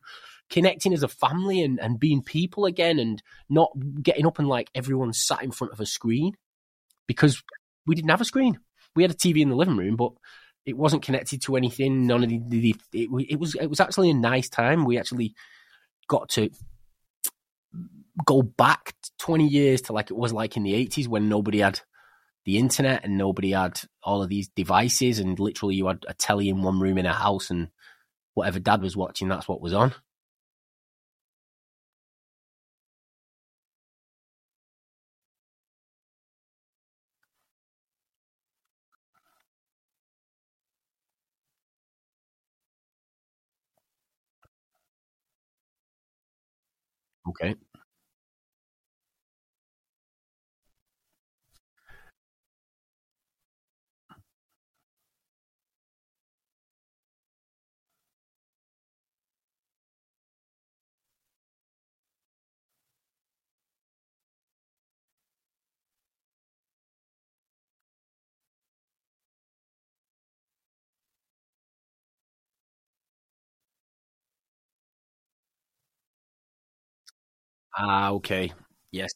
connecting 0.49 0.93
as 0.93 1.03
a 1.03 1.09
family 1.09 1.63
and, 1.63 1.81
and 1.81 1.99
being 1.99 2.23
people 2.23 2.67
again 2.67 2.99
and 2.99 3.23
not 3.49 3.73
getting 4.03 4.27
up 4.27 4.39
and 4.39 4.49
like 4.49 4.71
everyone 4.75 5.13
sat 5.13 5.43
in 5.43 5.51
front 5.51 5.73
of 5.73 5.81
a 5.81 5.87
screen 5.87 6.35
because 7.07 7.43
we 7.87 7.95
didn't 7.95 8.11
have 8.11 8.21
a 8.21 8.27
screen. 8.27 8.59
We 8.95 9.03
had 9.03 9.11
a 9.11 9.15
TV 9.15 9.41
in 9.41 9.49
the 9.49 9.57
living 9.57 9.77
room, 9.77 9.97
but 9.97 10.13
it 10.65 10.77
wasn't 10.77 11.03
connected 11.03 11.43
to 11.43 11.57
anything. 11.57 12.07
None 12.07 12.23
of 12.23 12.29
the, 12.29 12.41
the 12.47 12.77
it, 12.93 13.09
it 13.29 13.41
was 13.41 13.55
it 13.57 13.67
was 13.67 13.81
actually 13.81 14.11
a 14.11 14.15
nice 14.15 14.49
time. 14.49 14.85
We 14.85 14.99
actually 14.99 15.35
got 16.09 16.29
to 16.31 16.51
go 18.25 18.43
back 18.43 18.95
20 19.19 19.47
years 19.47 19.83
to 19.83 19.93
like 19.93 20.11
it 20.11 20.17
was 20.17 20.33
like 20.33 20.57
in 20.57 20.63
the 20.63 20.75
80s 20.75 21.09
when 21.09 21.29
nobody 21.29 21.61
had 21.61 21.81
the 22.45 22.59
internet 22.59 23.05
and 23.05 23.17
nobody 23.17 23.53
had 23.53 23.81
all 24.03 24.23
of 24.23 24.29
these 24.29 24.49
devices 24.49 25.19
and 25.19 25.39
literally 25.39 25.75
you 25.75 25.87
had 25.87 26.05
a 26.09 26.15
telly 26.15 26.49
in 26.49 26.63
one 26.63 26.81
room 26.81 26.99
in 26.99 27.07
a 27.07 27.13
house 27.13 27.51
and 27.51 27.69
whatever 28.35 28.59
dad 28.59 28.83
was 28.83 28.97
watching 28.97 29.29
that's 29.29 29.49
what 29.49 29.61
was 29.61 29.73
on 29.73 29.95
Okay. 47.33 47.57
Ah, 77.75 78.13
okay. 78.13 78.53
Yes. 78.91 79.13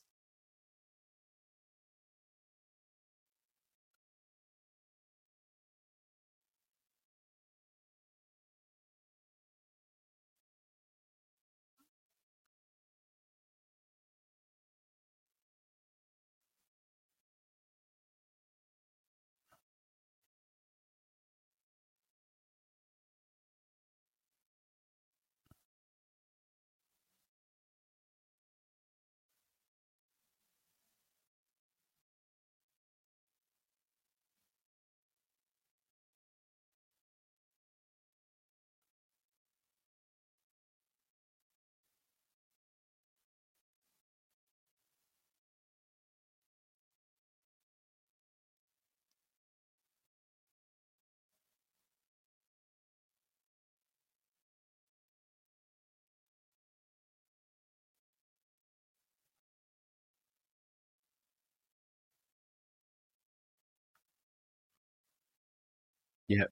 Yeah. 66.29 66.45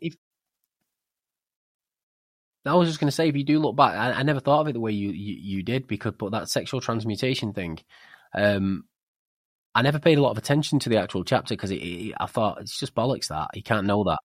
If 0.00 0.16
I 2.66 2.74
was 2.74 2.88
just 2.88 3.00
going 3.00 3.08
to 3.08 3.12
say, 3.12 3.28
if 3.28 3.36
you 3.36 3.44
do 3.44 3.58
look 3.58 3.76
back, 3.76 3.94
I, 3.94 4.12
I, 4.12 4.22
never 4.22 4.40
thought 4.40 4.60
of 4.60 4.68
it 4.68 4.72
the 4.72 4.80
way 4.80 4.92
you, 4.92 5.10
you, 5.10 5.34
you 5.58 5.62
did 5.62 5.86
because, 5.86 6.14
but 6.18 6.30
that 6.32 6.48
sexual 6.48 6.80
transmutation 6.80 7.52
thing, 7.52 7.78
um, 8.34 8.84
I 9.74 9.82
never 9.82 9.98
paid 9.98 10.18
a 10.18 10.22
lot 10.22 10.30
of 10.30 10.38
attention 10.38 10.78
to 10.80 10.88
the 10.88 10.98
actual 10.98 11.24
chapter 11.24 11.54
because 11.54 11.72
I 11.72 12.26
thought 12.26 12.60
it's 12.60 12.78
just 12.78 12.94
bollocks 12.94 13.28
that 13.28 13.48
he 13.52 13.60
can't 13.60 13.86
know 13.86 14.04
that. 14.04 14.20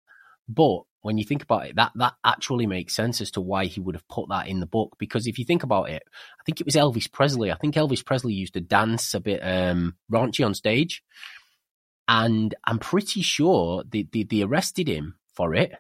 But 0.48 0.82
when 1.02 1.18
you 1.18 1.24
think 1.26 1.44
about 1.44 1.66
it, 1.66 1.76
that 1.76 1.92
that 1.96 2.14
actually 2.24 2.68
makes 2.68 2.96
sense 2.96 3.20
as 3.20 3.32
to 3.32 3.42
why 3.42 3.66
he 3.66 3.80
would 3.80 3.96
have 3.96 4.08
put 4.08 4.30
that 4.30 4.48
in 4.48 4.60
the 4.60 4.66
book. 4.66 4.96
Because 5.00 5.28
if 5.28 5.40
you 5.40 5.46
think 5.46 5.64
about 5.64 5.90
it, 5.90 6.04
I 6.40 6.44
think 6.46 6.60
it 6.62 6.66
was 6.66 6.76
Elvis 6.76 7.12
Presley. 7.12 7.52
I 7.52 7.56
think 7.56 7.76
Elvis 7.76 8.06
Presley 8.06 8.34
used 8.34 8.54
to 8.54 8.62
dance 8.62 9.14
a 9.14 9.20
bit 9.20 9.40
um, 9.40 9.96
raunchy 10.12 10.46
on 10.46 10.54
stage, 10.54 11.04
and 12.10 12.56
I'm 12.66 12.80
pretty 12.80 13.22
sure 13.22 13.84
they, 13.88 14.08
they, 14.12 14.24
they 14.24 14.42
arrested 14.42 14.88
him 14.88 15.20
for 15.36 15.54
it 15.54 15.74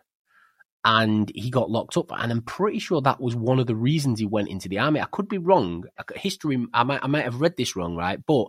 and 0.85 1.31
he 1.34 1.49
got 1.49 1.72
locked 1.72 1.97
up. 1.97 2.11
And 2.11 2.31
I'm 2.31 2.43
pretty 2.43 2.77
sure 2.77 3.01
that 3.01 3.19
was 3.19 3.35
one 3.35 3.57
of 3.57 3.65
the 3.65 3.76
reasons 3.76 4.19
he 4.19 4.27
went 4.27 4.47
into 4.47 4.69
the 4.69 4.77
army. 4.77 5.01
I 5.01 5.07
could 5.11 5.27
be 5.27 5.39
wrong. 5.39 5.85
History, 6.15 6.64
I 6.72 6.84
might, 6.84 6.99
I 7.03 7.07
might 7.07 7.23
have 7.23 7.41
read 7.41 7.57
this 7.57 7.76
wrong, 7.76 7.95
right? 7.95 8.19
But 8.23 8.45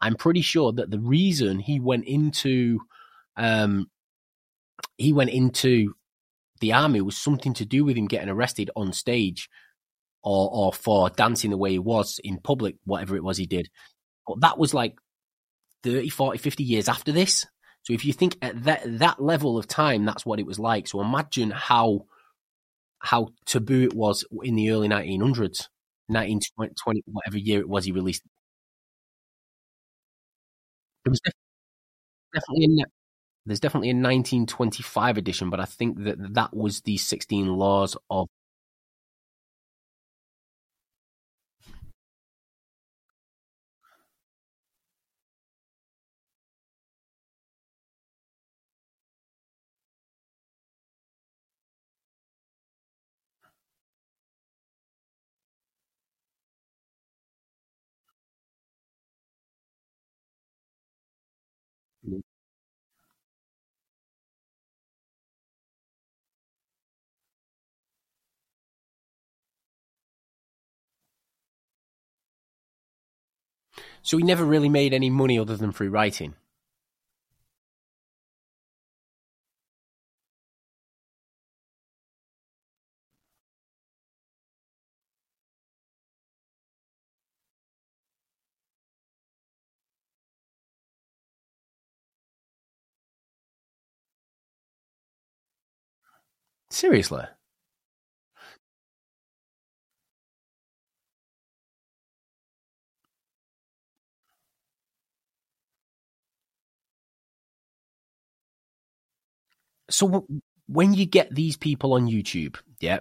I'm 0.00 0.14
pretty 0.14 0.40
sure 0.40 0.72
that 0.74 0.92
the 0.92 1.00
reason 1.00 1.58
he 1.58 1.80
went 1.80 2.04
into, 2.04 2.78
um, 3.36 3.90
he 4.96 5.12
went 5.12 5.30
into 5.30 5.94
the 6.60 6.74
army 6.74 7.00
was 7.00 7.16
something 7.16 7.54
to 7.54 7.66
do 7.66 7.84
with 7.84 7.96
him 7.96 8.06
getting 8.06 8.28
arrested 8.28 8.70
on 8.76 8.92
stage, 8.92 9.50
or 10.22 10.48
or 10.52 10.72
for 10.72 11.10
dancing 11.10 11.50
the 11.50 11.58
way 11.58 11.72
he 11.72 11.78
was 11.78 12.20
in 12.22 12.38
public, 12.38 12.76
whatever 12.84 13.16
it 13.16 13.24
was 13.24 13.36
he 13.36 13.46
did. 13.46 13.68
But 14.26 14.40
that 14.42 14.58
was 14.58 14.72
like 14.72 14.94
30, 15.86 16.08
40, 16.08 16.38
50 16.38 16.64
years 16.64 16.88
after 16.88 17.12
this. 17.12 17.46
So 17.82 17.92
if 17.92 18.04
you 18.04 18.12
think 18.12 18.36
at 18.42 18.64
that 18.64 18.82
that 18.98 19.22
level 19.22 19.56
of 19.58 19.68
time, 19.68 20.04
that's 20.04 20.26
what 20.26 20.40
it 20.40 20.46
was 20.46 20.58
like. 20.58 20.88
So 20.88 21.00
imagine 21.00 21.50
how 21.50 22.06
how 23.00 23.28
taboo 23.46 23.82
it 23.84 23.94
was 23.94 24.24
in 24.42 24.56
the 24.56 24.70
early 24.70 24.88
1900s, 24.88 25.68
1920, 26.08 27.02
whatever 27.06 27.38
year 27.38 27.60
it 27.60 27.68
was 27.68 27.84
he 27.84 27.92
released. 27.92 28.22
There 31.04 31.10
was 31.10 31.20
definitely 32.34 32.84
there's 33.46 33.60
definitely 33.60 33.90
a 33.90 33.94
1925 33.94 35.18
edition, 35.18 35.50
but 35.50 35.60
I 35.60 35.64
think 35.66 36.04
that 36.04 36.34
that 36.34 36.54
was 36.56 36.82
the 36.82 36.96
16 36.98 37.48
laws 37.48 37.96
of 38.10 38.28
So 74.02 74.16
he 74.18 74.24
never 74.24 74.44
really 74.44 74.68
made 74.68 74.94
any 74.94 75.10
money 75.10 75.38
other 75.38 75.56
than 75.56 75.72
through 75.72 75.90
writing. 75.90 76.34
Seriously? 96.70 97.26
So 109.90 110.26
when 110.66 110.94
you 110.94 111.06
get 111.06 111.34
these 111.34 111.56
people 111.56 111.94
on 111.94 112.06
YouTube, 112.06 112.56
yeah, 112.80 113.00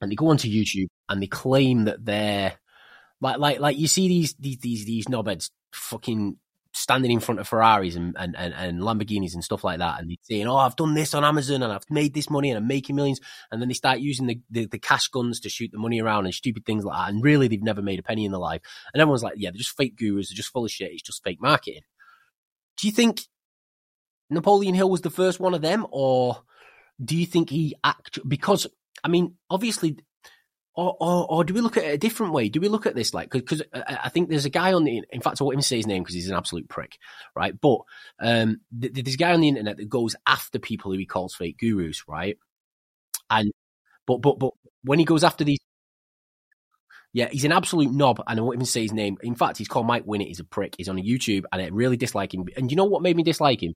and 0.00 0.10
they 0.10 0.16
go 0.16 0.28
onto 0.28 0.48
YouTube 0.48 0.88
and 1.08 1.22
they 1.22 1.26
claim 1.26 1.84
that 1.84 2.04
they're 2.04 2.54
like 3.20 3.38
like 3.38 3.60
like 3.60 3.78
you 3.78 3.88
see 3.88 4.08
these 4.08 4.34
these 4.38 4.58
these 4.58 4.84
these 4.84 5.06
knobheads 5.06 5.50
fucking 5.72 6.36
standing 6.76 7.12
in 7.12 7.20
front 7.20 7.38
of 7.38 7.46
Ferraris 7.46 7.94
and, 7.94 8.16
and, 8.18 8.34
and, 8.36 8.52
and 8.52 8.80
Lamborghinis 8.80 9.34
and 9.34 9.44
stuff 9.44 9.62
like 9.64 9.78
that, 9.78 10.00
and 10.00 10.10
they're 10.10 10.16
saying, 10.22 10.46
"Oh, 10.46 10.56
I've 10.56 10.76
done 10.76 10.94
this 10.94 11.14
on 11.14 11.24
Amazon 11.24 11.62
and 11.62 11.72
I've 11.72 11.88
made 11.88 12.14
this 12.14 12.28
money 12.28 12.50
and 12.50 12.58
I'm 12.58 12.66
making 12.66 12.96
millions. 12.96 13.20
and 13.50 13.62
then 13.62 13.68
they 13.68 13.74
start 13.74 14.00
using 14.00 14.26
the, 14.26 14.40
the, 14.50 14.66
the 14.66 14.78
cash 14.78 15.08
guns 15.08 15.40
to 15.40 15.48
shoot 15.48 15.70
the 15.72 15.78
money 15.78 16.00
around 16.00 16.24
and 16.24 16.34
stupid 16.34 16.66
things 16.66 16.84
like 16.84 16.98
that, 16.98 17.12
and 17.12 17.22
really 17.22 17.48
they've 17.48 17.62
never 17.62 17.82
made 17.82 18.00
a 18.00 18.02
penny 18.02 18.24
in 18.24 18.32
their 18.32 18.40
life. 18.40 18.60
And 18.92 19.00
everyone's 19.00 19.22
like, 19.22 19.34
"Yeah, 19.36 19.50
they're 19.50 19.58
just 19.58 19.76
fake 19.76 19.96
gurus. 19.96 20.28
They're 20.28 20.36
just 20.36 20.50
full 20.52 20.64
of 20.64 20.70
shit. 20.70 20.92
It's 20.92 21.02
just 21.02 21.22
fake 21.24 21.40
marketing." 21.40 21.82
Do 22.76 22.88
you 22.88 22.92
think 22.92 23.22
Napoleon 24.30 24.74
Hill 24.74 24.90
was 24.90 25.02
the 25.02 25.10
first 25.10 25.40
one 25.40 25.54
of 25.54 25.62
them, 25.62 25.86
or 25.90 26.38
do 27.02 27.16
you 27.16 27.26
think 27.26 27.50
he 27.50 27.76
act 27.82 28.18
because 28.26 28.66
I 29.02 29.08
mean, 29.08 29.34
obviously 29.50 29.98
or, 30.76 30.96
or, 30.98 31.26
or, 31.30 31.44
do 31.44 31.54
we 31.54 31.60
look 31.60 31.76
at 31.76 31.84
it 31.84 31.94
a 31.94 31.98
different 31.98 32.32
way? 32.32 32.48
Do 32.48 32.60
we 32.60 32.66
look 32.66 32.86
at 32.86 32.96
this 32.96 33.14
like 33.14 33.30
because 33.30 33.62
I 33.72 34.08
think 34.08 34.28
there's 34.28 34.44
a 34.44 34.50
guy 34.50 34.72
on 34.72 34.82
the 34.82 35.02
in 35.10 35.20
fact 35.20 35.40
I 35.40 35.44
won't 35.44 35.54
even 35.54 35.62
say 35.62 35.76
his 35.76 35.86
name 35.86 36.02
because 36.02 36.16
he's 36.16 36.28
an 36.28 36.36
absolute 36.36 36.68
prick, 36.68 36.98
right? 37.36 37.54
But 37.58 37.78
um, 38.20 38.60
there's 38.72 39.14
a 39.14 39.18
guy 39.18 39.34
on 39.34 39.40
the 39.40 39.48
internet 39.48 39.76
that 39.76 39.88
goes 39.88 40.16
after 40.26 40.58
people 40.58 40.90
who 40.90 40.98
he 40.98 41.06
calls 41.06 41.34
fake 41.36 41.58
gurus, 41.58 42.02
right? 42.08 42.38
And 43.30 43.52
But 44.06 44.18
but 44.20 44.38
but 44.40 44.52
when 44.82 44.98
he 44.98 45.04
goes 45.04 45.22
after 45.22 45.44
these, 45.44 45.60
yeah, 47.12 47.28
he's 47.30 47.44
an 47.44 47.52
absolute 47.52 47.92
knob, 47.92 48.20
and 48.26 48.40
I 48.40 48.42
won't 48.42 48.56
even 48.56 48.66
say 48.66 48.82
his 48.82 48.92
name. 48.92 49.16
In 49.22 49.36
fact, 49.36 49.58
he's 49.58 49.68
called 49.68 49.86
Mike 49.86 50.04
Winnet. 50.04 50.26
He's 50.26 50.40
a 50.40 50.44
prick. 50.44 50.74
He's 50.76 50.88
on 50.88 50.96
YouTube, 50.96 51.44
and 51.52 51.62
I 51.62 51.68
really 51.68 51.96
dislike 51.96 52.34
him. 52.34 52.44
And 52.56 52.70
you 52.70 52.76
know 52.76 52.84
what 52.84 53.02
made 53.02 53.16
me 53.16 53.22
dislike 53.22 53.62
him? 53.62 53.74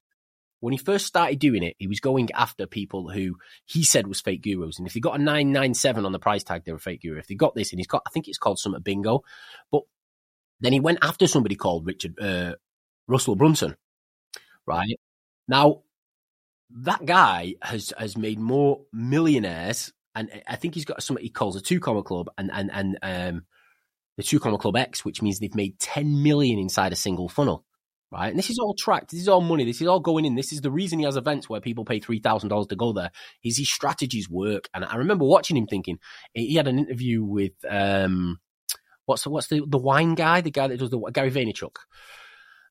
When 0.59 0.73
he 0.73 0.77
first 0.77 1.05
started 1.05 1.39
doing 1.39 1.63
it, 1.63 1.75
he 1.79 1.87
was 1.87 1.99
going 1.99 2.29
after 2.33 2.67
people 2.67 3.09
who 3.09 3.37
he 3.65 3.83
said 3.83 4.07
was 4.07 4.19
fake 4.21 4.41
gurus. 4.41 4.77
And 4.77 4.87
if 4.87 4.93
they 4.93 4.99
got 4.99 5.19
a 5.19 5.23
997 5.23 6.05
on 6.05 6.11
the 6.11 6.19
price 6.19 6.43
tag, 6.43 6.63
they 6.65 6.71
were 6.71 6.79
fake 6.79 7.01
guru. 7.01 7.17
If 7.17 7.27
they 7.27 7.35
got 7.35 7.55
this, 7.55 7.71
and 7.71 7.79
he's 7.79 7.87
got, 7.87 8.03
I 8.05 8.09
think 8.09 8.27
it's 8.27 8.37
called 8.37 8.59
something 8.59 8.81
bingo. 8.81 9.23
But 9.71 9.83
then 10.59 10.73
he 10.73 10.79
went 10.79 10.99
after 11.01 11.27
somebody 11.27 11.55
called 11.55 11.85
Richard, 11.85 12.19
uh, 12.19 12.55
Russell 13.07 13.35
Brunson, 13.35 13.77
right? 14.65 14.99
Now, 15.47 15.83
that 16.71 17.05
guy 17.05 17.55
has 17.61 17.93
has 17.97 18.17
made 18.17 18.39
more 18.39 18.81
millionaires, 18.93 19.91
and 20.13 20.29
I 20.47 20.55
think 20.55 20.75
he's 20.75 20.85
got 20.85 21.01
something 21.01 21.23
he 21.23 21.29
calls 21.29 21.55
a 21.55 21.61
two 21.61 21.79
comma 21.79 22.03
club, 22.03 22.29
and 22.37 22.51
and 22.53 22.69
and 22.71 22.99
um, 23.01 23.45
the 24.17 24.23
two 24.23 24.39
comma 24.39 24.57
club 24.57 24.75
X, 24.75 25.03
which 25.03 25.21
means 25.21 25.39
they've 25.39 25.55
made 25.55 25.79
ten 25.79 26.21
million 26.21 26.59
inside 26.59 26.93
a 26.93 26.97
single 26.97 27.29
funnel, 27.29 27.65
right? 28.11 28.29
And 28.29 28.37
this 28.37 28.49
is 28.49 28.59
all 28.59 28.73
tracked. 28.73 29.11
This 29.11 29.21
is 29.21 29.27
all 29.27 29.41
money. 29.41 29.65
This 29.65 29.81
is 29.81 29.87
all 29.87 29.99
going 29.99 30.25
in. 30.25 30.35
This 30.35 30.51
is 30.51 30.61
the 30.61 30.71
reason 30.71 30.99
he 30.99 31.05
has 31.05 31.17
events 31.17 31.49
where 31.49 31.61
people 31.61 31.85
pay 31.85 31.99
three 31.99 32.19
thousand 32.19 32.49
dollars 32.49 32.67
to 32.67 32.75
go 32.75 32.93
there. 32.93 33.11
Is 33.43 33.57
his 33.57 33.71
strategies 33.71 34.29
work? 34.29 34.69
And 34.73 34.85
I 34.85 34.95
remember 34.95 35.25
watching 35.25 35.57
him 35.57 35.67
thinking 35.67 35.99
he 36.33 36.55
had 36.55 36.67
an 36.67 36.79
interview 36.79 37.23
with 37.23 37.53
um, 37.69 38.39
what's 39.05 39.23
the, 39.23 39.29
what's 39.29 39.47
the 39.47 39.63
the 39.67 39.77
wine 39.77 40.15
guy, 40.15 40.41
the 40.41 40.51
guy 40.51 40.67
that 40.67 40.79
does 40.79 40.89
the 40.89 40.99
Gary 41.13 41.31
Vaynerchuk. 41.31 41.75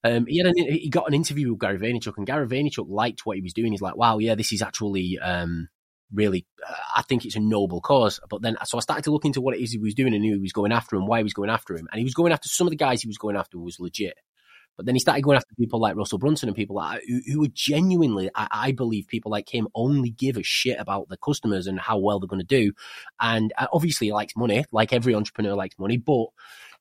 Um, 0.04 0.26
he 0.26 0.38
had 0.38 0.46
an, 0.46 0.54
he 0.56 0.88
got 0.88 1.08
an 1.08 1.14
interview 1.14 1.50
with 1.50 1.60
Gary 1.60 1.78
Vaynerchuk, 1.78 2.16
and 2.16 2.26
Gary 2.26 2.46
Vaynerchuk 2.46 2.86
liked 2.88 3.26
what 3.26 3.36
he 3.36 3.42
was 3.42 3.52
doing. 3.52 3.72
He's 3.72 3.82
like, 3.82 3.96
"Wow, 3.96 4.18
yeah, 4.18 4.34
this 4.36 4.52
is 4.52 4.62
actually 4.62 5.18
um, 5.18 5.68
really. 6.12 6.46
Uh, 6.66 6.74
I 6.96 7.02
think 7.02 7.24
it's 7.24 7.36
a 7.36 7.40
noble 7.40 7.80
cause." 7.80 8.20
But 8.30 8.42
then, 8.42 8.56
so 8.64 8.78
I 8.78 8.80
started 8.80 9.02
to 9.04 9.10
look 9.10 9.24
into 9.24 9.40
what 9.40 9.56
it 9.56 9.62
is 9.62 9.72
he 9.72 9.78
was 9.78 9.94
doing, 9.94 10.14
and 10.14 10.24
who 10.24 10.34
he 10.34 10.38
was 10.38 10.52
going 10.52 10.72
after, 10.72 10.96
and 10.96 11.08
why 11.08 11.18
he 11.18 11.24
was 11.24 11.34
going 11.34 11.50
after 11.50 11.76
him. 11.76 11.88
And 11.90 11.98
he 11.98 12.04
was 12.04 12.14
going 12.14 12.32
after 12.32 12.48
some 12.48 12.66
of 12.66 12.70
the 12.70 12.76
guys 12.76 13.02
he 13.02 13.08
was 13.08 13.18
going 13.18 13.36
after 13.36 13.58
was 13.58 13.80
legit. 13.80 14.14
But 14.76 14.86
then 14.86 14.94
he 14.94 15.00
started 15.00 15.22
going 15.22 15.36
after 15.36 15.54
people 15.56 15.80
like 15.80 15.96
Russell 15.96 16.18
Brunson 16.18 16.48
and 16.48 16.54
people 16.54 16.76
like 16.76 17.02
who, 17.06 17.20
who 17.26 17.44
are 17.44 17.52
genuinely, 17.52 18.30
I, 18.34 18.48
I, 18.50 18.72
believe, 18.72 19.08
people 19.08 19.30
like 19.30 19.52
him 19.52 19.66
only 19.74 20.10
give 20.10 20.36
a 20.36 20.42
shit 20.44 20.78
about 20.78 21.08
the 21.08 21.16
customers 21.16 21.66
and 21.66 21.80
how 21.80 21.98
well 21.98 22.20
they're 22.20 22.28
going 22.28 22.40
to 22.40 22.46
do. 22.46 22.72
And 23.20 23.52
uh, 23.58 23.66
obviously, 23.72 24.06
he 24.06 24.12
likes 24.12 24.36
money, 24.36 24.64
like 24.70 24.92
every 24.92 25.16
entrepreneur 25.16 25.54
likes 25.54 25.78
money, 25.80 25.96
but 25.96 26.26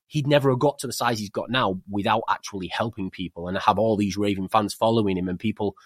he'd 0.06 0.26
never 0.26 0.50
have 0.50 0.58
got 0.58 0.78
to 0.78 0.86
the 0.86 0.92
size 0.92 1.18
he's 1.18 1.30
got 1.30 1.50
now 1.50 1.80
without 1.88 2.22
actually 2.28 2.68
helping 2.68 3.10
people 3.10 3.48
and 3.48 3.58
have 3.58 3.78
all 3.78 3.96
these 3.96 4.16
raving 4.16 4.48
fans 4.48 4.74
following 4.74 5.16
him 5.16 5.28
and 5.28 5.38
people. 5.38 5.76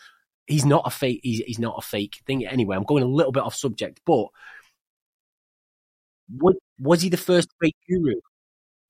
He's 0.46 0.64
not 0.64 0.82
a 0.86 0.90
fake. 0.90 1.20
He's, 1.22 1.40
he's 1.46 1.58
not 1.58 1.76
a 1.78 1.82
fake 1.82 2.20
thing. 2.26 2.46
Anyway, 2.46 2.76
I'm 2.76 2.84
going 2.84 3.02
a 3.02 3.06
little 3.06 3.32
bit 3.32 3.42
off 3.42 3.54
subject, 3.54 4.00
but 4.04 4.26
was, 6.38 6.56
was 6.78 7.02
he 7.02 7.08
the 7.08 7.16
first 7.16 7.48
fake 7.60 7.76
guru? 7.88 8.14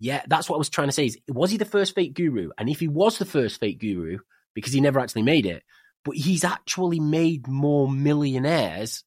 Yeah, 0.02 0.22
that's 0.26 0.50
what 0.50 0.56
I 0.56 0.58
was 0.58 0.68
trying 0.68 0.88
to 0.88 0.92
say. 0.92 1.06
Is 1.06 1.18
was 1.28 1.52
he 1.52 1.58
the 1.58 1.64
first 1.64 1.94
fake 1.94 2.14
guru? 2.14 2.50
And 2.58 2.68
if 2.68 2.80
he 2.80 2.88
was 2.88 3.18
the 3.18 3.24
first 3.24 3.60
fake 3.60 3.78
guru, 3.78 4.18
because 4.52 4.72
he 4.72 4.80
never 4.80 4.98
actually 4.98 5.22
made 5.22 5.46
it, 5.46 5.62
but 6.04 6.16
he's 6.16 6.42
actually 6.42 6.98
made 6.98 7.46
more 7.46 7.88
millionaires, 7.88 9.04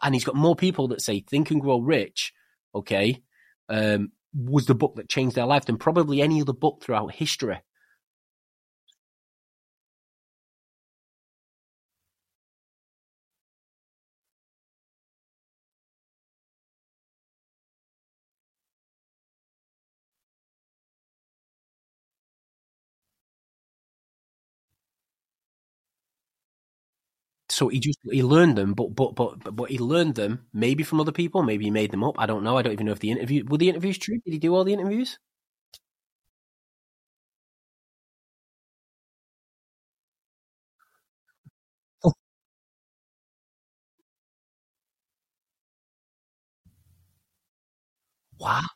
and 0.00 0.14
he's 0.14 0.22
got 0.22 0.36
more 0.36 0.54
people 0.54 0.86
that 0.88 1.02
say 1.02 1.24
"Think 1.28 1.50
and 1.50 1.60
Grow 1.60 1.80
Rich." 1.80 2.32
Okay, 2.72 3.20
um, 3.68 4.12
was 4.32 4.66
the 4.66 4.76
book 4.76 4.94
that 4.94 5.08
changed 5.08 5.34
their 5.34 5.46
life 5.46 5.64
than 5.64 5.76
probably 5.76 6.22
any 6.22 6.40
other 6.40 6.52
book 6.52 6.84
throughout 6.84 7.12
history. 7.12 7.58
So 27.52 27.68
he 27.68 27.78
just 27.80 27.98
he 28.10 28.22
learned 28.22 28.56
them, 28.58 28.74
but 28.74 28.88
but 28.96 29.14
but 29.14 29.54
but 29.56 29.70
he 29.70 29.78
learned 29.78 30.14
them 30.16 30.46
maybe 30.52 30.82
from 30.84 31.00
other 31.00 31.12
people, 31.12 31.42
maybe 31.42 31.64
he 31.66 31.70
made 31.70 31.90
them 31.92 32.02
up. 32.04 32.16
I 32.18 32.26
don't 32.26 32.42
know. 32.44 32.56
I 32.58 32.62
don't 32.62 32.72
even 32.72 32.86
know 32.86 32.92
if 32.92 33.00
the 33.00 33.10
interview 33.10 33.44
were 33.48 33.58
the 33.58 33.68
interviews 33.68 33.98
true. 33.98 34.18
Did 34.24 34.32
he 34.32 34.38
do 34.38 34.54
all 34.54 34.64
the 34.64 34.72
interviews? 34.72 35.18
Oh. 42.04 42.12
Wow. 48.38 48.66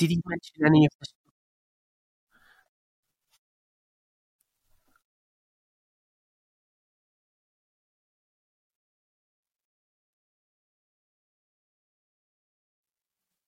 Did 0.00 0.08
he 0.08 0.22
mention 0.26 0.64
any 0.64 0.86
of 0.86 0.92
this? 0.98 1.12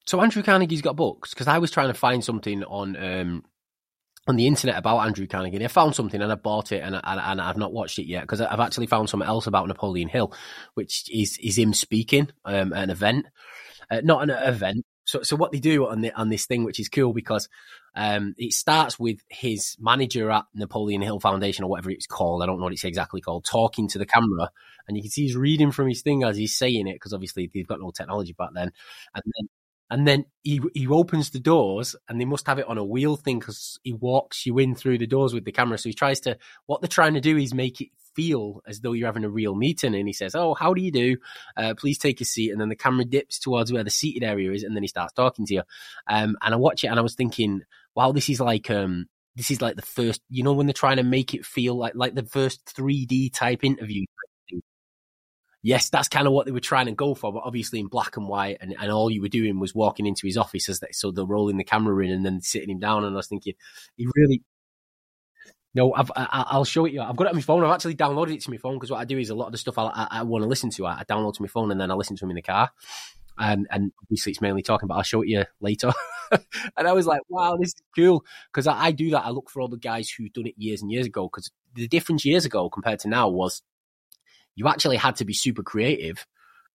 So 0.05 0.21
Andrew 0.21 0.43
Carnegie's 0.43 0.83
got 0.83 0.95
books 0.95 1.31
because 1.31 1.49
I 1.49 1.57
was 1.57 1.71
trying 1.71 1.89
to 1.89 1.95
find 1.95 2.23
something 2.23 2.63
on 2.65 2.97
um, 3.03 3.45
on 4.29 4.37
the 4.37 4.47
internet 4.47 4.77
about 4.77 5.07
Andrew 5.07 5.27
Carnegie. 5.27 5.57
And 5.57 5.65
I 5.65 5.69
found 5.69 5.95
something 5.95 6.21
and 6.21 6.31
I 6.31 6.35
bought 6.35 6.71
it 6.71 6.83
and, 6.83 6.97
I, 6.97 7.33
and 7.33 7.41
I've 7.41 7.57
not 7.57 7.73
watched 7.73 7.99
it 7.99 8.07
yet 8.07 8.25
because 8.25 8.43
I've 8.43 8.61
actually 8.61 8.89
found 8.89 9.09
something 9.09 9.27
else 9.27 9.47
about 9.47 9.69
Napoleon 9.69 10.09
Hill, 10.09 10.35
which 10.75 11.09
is 11.11 11.39
is 11.43 11.57
him 11.57 11.73
speaking 11.73 12.29
um, 12.45 12.75
at 12.75 12.85
an 12.85 12.91
event, 12.91 13.25
uh, 13.91 14.03
not 14.05 14.23
an 14.23 14.29
event, 14.29 14.85
so, 15.05 15.23
so 15.23 15.37
what 15.37 15.53
they 15.53 15.59
do 15.59 15.87
on 15.87 16.01
the 16.01 16.13
on 16.13 16.29
this 16.29 16.47
thing, 16.47 16.65
which 16.65 16.81
is 16.81 16.89
cool 16.89 17.13
because 17.13 17.49
um, 17.95 18.35
it 18.39 18.53
starts 18.53 18.99
with 18.99 19.19
his 19.29 19.77
manager 19.81 20.31
at 20.31 20.45
Napoleon 20.55 21.03
Hill 21.03 21.21
Foundation 21.21 21.65
or 21.65 21.71
whatever 21.71 21.91
it's 21.91 22.07
called. 22.07 22.43
I 22.43 22.47
don't 22.47 22.59
know 22.59 22.65
what 22.65 22.73
it's 22.73 22.85
exactly 22.85 23.21
called, 23.21 23.45
talking 23.45 23.89
to 23.89 23.99
the 23.99 24.07
camera, 24.07 24.51
and 24.87 24.97
you 24.97 25.03
can 25.03 25.11
see 25.11 25.23
he's 25.23 25.37
reading 25.37 25.73
from 25.73 25.89
his 25.89 26.03
thing 26.03 26.23
as 26.25 26.37
he's 26.37 26.57
saying 26.57 26.87
it 26.87 26.95
because 26.95 27.13
obviously 27.13 27.51
they've 27.53 27.67
got 27.67 27.81
no 27.81 27.91
technology 27.91 28.33
back 28.33 28.51
then. 28.55 28.73
And 29.15 29.23
then 29.25 29.49
and 29.91 30.09
then 30.09 30.25
he 30.43 30.61
he 30.73 30.87
opens 30.87 31.31
the 31.31 31.39
doors, 31.41 31.95
and 32.09 32.21
they 32.21 32.25
must 32.25 32.47
have 32.47 32.59
it 32.59 32.67
on 32.67 32.79
a 32.79 32.85
wheel 32.85 33.17
thing 33.17 33.41
because 33.41 33.79
he 33.83 33.93
walks 33.93 34.47
you 34.47 34.59
in 34.59 34.75
through 34.75 34.99
the 34.99 35.07
doors 35.07 35.35
with 35.35 35.45
the 35.45 35.53
camera. 35.53 35.77
So 35.77 35.91
he 35.91 35.95
tries 35.95 36.21
to 36.21 36.39
what 36.67 36.81
they're 36.81 36.89
trying 36.89 37.15
to 37.15 37.21
do 37.21 37.37
is 37.37 37.53
make 37.53 37.81
it 37.81 37.89
feel 38.15 38.63
as 38.67 38.81
though 38.81 38.93
you're 38.93 39.09
having 39.09 39.25
a 39.25 39.31
real 39.31 39.55
meeting. 39.55 39.95
And 39.95 40.07
he 40.07 40.13
says, 40.13 40.35
"Oh, 40.35 40.55
how 40.55 40.75
do 40.75 40.81
you 40.81 40.93
do? 40.93 41.17
Uh, 41.57 41.75
please 41.77 41.99
take 41.99 42.21
a 42.21 42.25
seat." 42.25 42.51
And 42.51 42.61
then 42.61 42.69
the 42.69 42.77
camera 42.77 43.05
dips 43.05 43.39
towards 43.39 43.73
where 43.73 43.85
the 43.85 43.91
seated 43.91 44.23
area 44.25 44.53
is, 44.53 44.63
and 44.63 44.75
then 44.77 44.83
he 44.83 44.89
starts 44.89 45.13
talking 45.13 45.47
to 45.47 45.55
you. 45.55 45.63
Um, 46.07 46.37
and 46.43 46.55
I 46.55 46.57
watch 46.57 46.85
it, 46.85 46.89
and 46.89 46.99
I 46.99 47.03
was 47.03 47.15
thinking, 47.15 47.63
"Wow, 47.95 48.13
this 48.13 48.29
is 48.29 48.41
like." 48.41 48.71
Um, 48.71 49.09
this 49.35 49.51
is 49.51 49.63
like 49.63 49.77
the 49.77 49.83
first, 49.83 50.21
you 50.29 50.43
know, 50.43 50.53
when 50.53 50.67
they're 50.67 50.75
trying 50.75 50.99
to 50.99 51.03
make 51.03 51.33
it 51.33 51.47
feel 51.47 51.75
like 51.75 51.95
like 51.95 52.15
the 52.15 52.23
first 52.23 52.67
3D 52.67 53.33
type 53.33 53.65
interview 53.65 54.05
yes, 55.63 55.91
that's 55.91 56.09
kind 56.09 56.27
of 56.27 56.33
what 56.33 56.47
they 56.47 56.53
were 56.53 56.61
trying 56.61 56.87
to 56.87 56.93
go 56.93 57.15
for, 57.15 57.33
but 57.33 57.43
obviously 57.45 57.81
in 57.81 57.87
black 57.87 58.17
and 58.17 58.29
white, 58.29 58.59
and, 58.61 58.75
and 58.79 58.91
all 58.91 59.11
you 59.11 59.23
were 59.23 59.29
doing 59.29 59.59
was 59.61 59.75
walking 59.75 60.07
into 60.07 60.27
his 60.27 60.37
office 60.37 60.69
as 60.69 60.81
they, 60.81 60.89
so 60.93 61.11
they're 61.11 61.25
rolling 61.25 61.57
the 61.57 61.65
camera 61.65 62.05
in 62.05 62.11
and 62.11 62.27
then 62.27 62.41
sitting 62.41 62.71
him 62.71 62.81
down. 62.81 63.05
And 63.05 63.15
I 63.15 63.17
was 63.17 63.29
thinking, 63.29 63.55
he 63.97 64.07
really, 64.17 64.43
no, 65.75 65.95
I've, 65.95 66.11
I, 66.15 66.57
will 66.57 66.65
show 66.65 66.85
it 66.85 66.93
you. 66.93 67.01
I've 67.01 67.17
got 67.17 67.27
it 67.27 67.31
on 67.31 67.37
my 67.37 67.43
phone. 67.43 67.65
I've 67.65 67.73
actually 67.73 67.95
downloaded 67.95 68.35
it 68.35 68.43
to 68.43 68.51
my 68.51 68.59
phone 68.59 68.75
because 68.75 68.91
what 68.91 69.01
I 69.01 69.05
do 69.05 69.19
is 69.19 69.31
a 69.31 69.35
lot 69.35 69.47
of 69.47 69.53
the 69.53 69.59
stuff 69.59 69.79
I, 69.79 69.85
I, 69.85 70.09
I 70.11 70.23
want 70.23 70.43
to 70.43 70.49
listen 70.49 70.69
to, 70.71 70.87
I, 70.87 71.01
I, 71.01 71.05
download 71.05 71.35
to 71.35 71.43
my 71.43 71.49
phone 71.49 71.71
and 71.71 71.81
then 71.81 71.91
I 71.91 71.95
listen 71.95 72.15
to 72.17 72.21
them 72.21 72.31
in 72.31 72.37
the 72.37 72.43
car. 72.43 72.71
And, 73.39 73.67
and 73.71 73.93
obviously 74.03 74.33
it's 74.33 74.43
mainly 74.43 74.63
talking, 74.63 74.87
but 74.87 74.95
I'll 74.95 75.03
show 75.03 75.23
it 75.23 75.29
you 75.29 75.45
later. 75.61 75.91
and 76.77 76.87
I 76.87 76.93
was 76.93 77.07
like, 77.07 77.23
wow, 77.31 77.57
this 77.57 77.69
is 77.69 77.83
cool. 77.97 78.23
Because 78.53 78.67
I, 78.67 78.87
I, 78.87 78.91
do 78.93 79.11
that. 79.11 79.25
I 79.25 79.31
look 79.31 79.49
for 79.49 79.63
all 79.63 79.69
the 79.69 79.79
guys 79.79 80.11
who've 80.11 80.33
done 80.33 80.47
it 80.47 80.55
years 80.59 80.83
and 80.83 80.93
years 80.93 81.07
ago. 81.07 81.31
Because 81.33 81.51
the 81.75 81.89
difference 81.89 82.27
years 82.27 82.45
ago 82.45 82.69
compared 82.69 83.01
to 83.01 83.09
now 83.09 83.31
was 83.31 83.63
you 84.55 84.69
actually 84.69 84.99
had 84.99 85.17
to 85.17 85.25
be 85.25 85.33
super 85.33 85.63
creative 85.63 86.27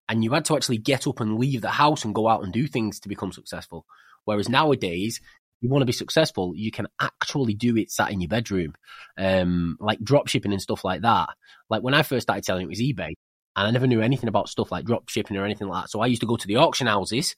and 0.10 0.24
you 0.24 0.32
had 0.32 0.46
to 0.46 0.56
actually 0.56 0.80
get 0.80 1.06
up 1.06 1.20
and 1.20 1.38
leave 1.38 1.62
the 1.62 1.70
house 1.70 2.04
and 2.04 2.16
go 2.16 2.28
out 2.28 2.44
and 2.44 2.52
do 2.52 2.66
things 2.66 3.00
to 3.02 3.10
become 3.10 3.32
successful. 3.32 3.86
Whereas 4.26 4.50
nowadays, 4.50 5.22
you 5.62 5.70
want 5.70 5.82
to 5.82 5.88
be 5.88 5.92
successful, 5.92 6.54
you 6.56 6.72
can 6.72 6.88
actually 7.00 7.54
do 7.54 7.76
it 7.78 7.92
sat 7.92 8.12
in 8.12 8.22
your 8.22 8.28
bedroom, 8.28 8.76
um, 9.18 9.78
like 9.80 10.00
drop 10.00 10.28
shipping 10.28 10.52
and 10.52 10.62
stuff 10.62 10.84
like 10.84 11.02
that. 11.02 11.30
Like 11.70 11.82
when 11.84 11.94
I 11.94 12.04
first 12.04 12.24
started 12.24 12.46
selling, 12.46 12.64
it 12.64 12.70
was 12.70 12.82
eBay, 12.82 13.14
and 13.56 13.68
I 13.68 13.72
never 13.72 13.88
knew 13.88 14.02
anything 14.02 14.30
about 14.30 14.50
stuff 14.50 14.72
like 14.72 14.86
drop 14.86 15.10
shipping 15.10 15.38
or 15.38 15.46
anything 15.46 15.68
like 15.68 15.84
that. 15.84 15.90
So 15.90 16.02
I 16.02 16.08
used 16.08 16.22
to 16.22 16.28
go 16.28 16.38
to 16.38 16.48
the 16.48 16.58
auction 16.58 16.88
houses, 16.88 17.36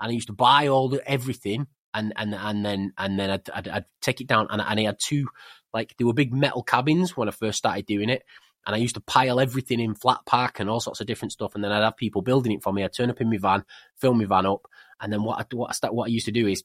and 0.00 0.10
I 0.10 0.14
used 0.14 0.28
to 0.28 0.32
buy 0.32 0.68
all 0.68 0.88
the 0.88 1.06
everything, 1.08 1.66
and 1.92 2.12
and 2.16 2.34
and 2.34 2.64
then 2.64 2.92
and 2.96 3.18
then 3.18 3.30
I'd, 3.30 3.50
I'd, 3.50 3.68
I'd 3.68 3.84
take 4.00 4.20
it 4.20 4.26
down, 4.26 4.46
and, 4.50 4.62
and 4.62 4.80
I 4.80 4.84
had 4.84 4.96
two 4.98 5.28
like 5.74 5.94
there 5.98 6.06
were 6.06 6.14
big 6.14 6.32
metal 6.32 6.62
cabins 6.62 7.16
when 7.16 7.28
I 7.28 7.32
first 7.32 7.58
started 7.58 7.86
doing 7.86 8.08
it. 8.08 8.22
And 8.66 8.74
I 8.74 8.78
used 8.78 8.94
to 8.94 9.02
pile 9.02 9.40
everything 9.40 9.78
in 9.78 9.94
flat 9.94 10.20
pack 10.26 10.58
and 10.58 10.70
all 10.70 10.80
sorts 10.80 11.02
of 11.02 11.06
different 11.06 11.32
stuff. 11.32 11.54
And 11.54 11.62
then 11.62 11.70
I'd 11.70 11.84
have 11.84 11.98
people 11.98 12.22
building 12.22 12.50
it 12.50 12.62
for 12.62 12.72
me. 12.72 12.82
I'd 12.82 12.94
turn 12.94 13.10
up 13.10 13.20
in 13.20 13.28
my 13.28 13.36
van, 13.36 13.62
fill 14.00 14.14
my 14.14 14.24
van 14.24 14.46
up. 14.46 14.66
And 15.02 15.12
then 15.12 15.22
what 15.22 15.38
I, 15.38 15.54
what 15.54 15.68
I, 15.68 15.72
start, 15.74 15.92
what 15.92 16.06
I 16.06 16.12
used 16.12 16.24
to 16.24 16.32
do 16.32 16.46
is 16.46 16.64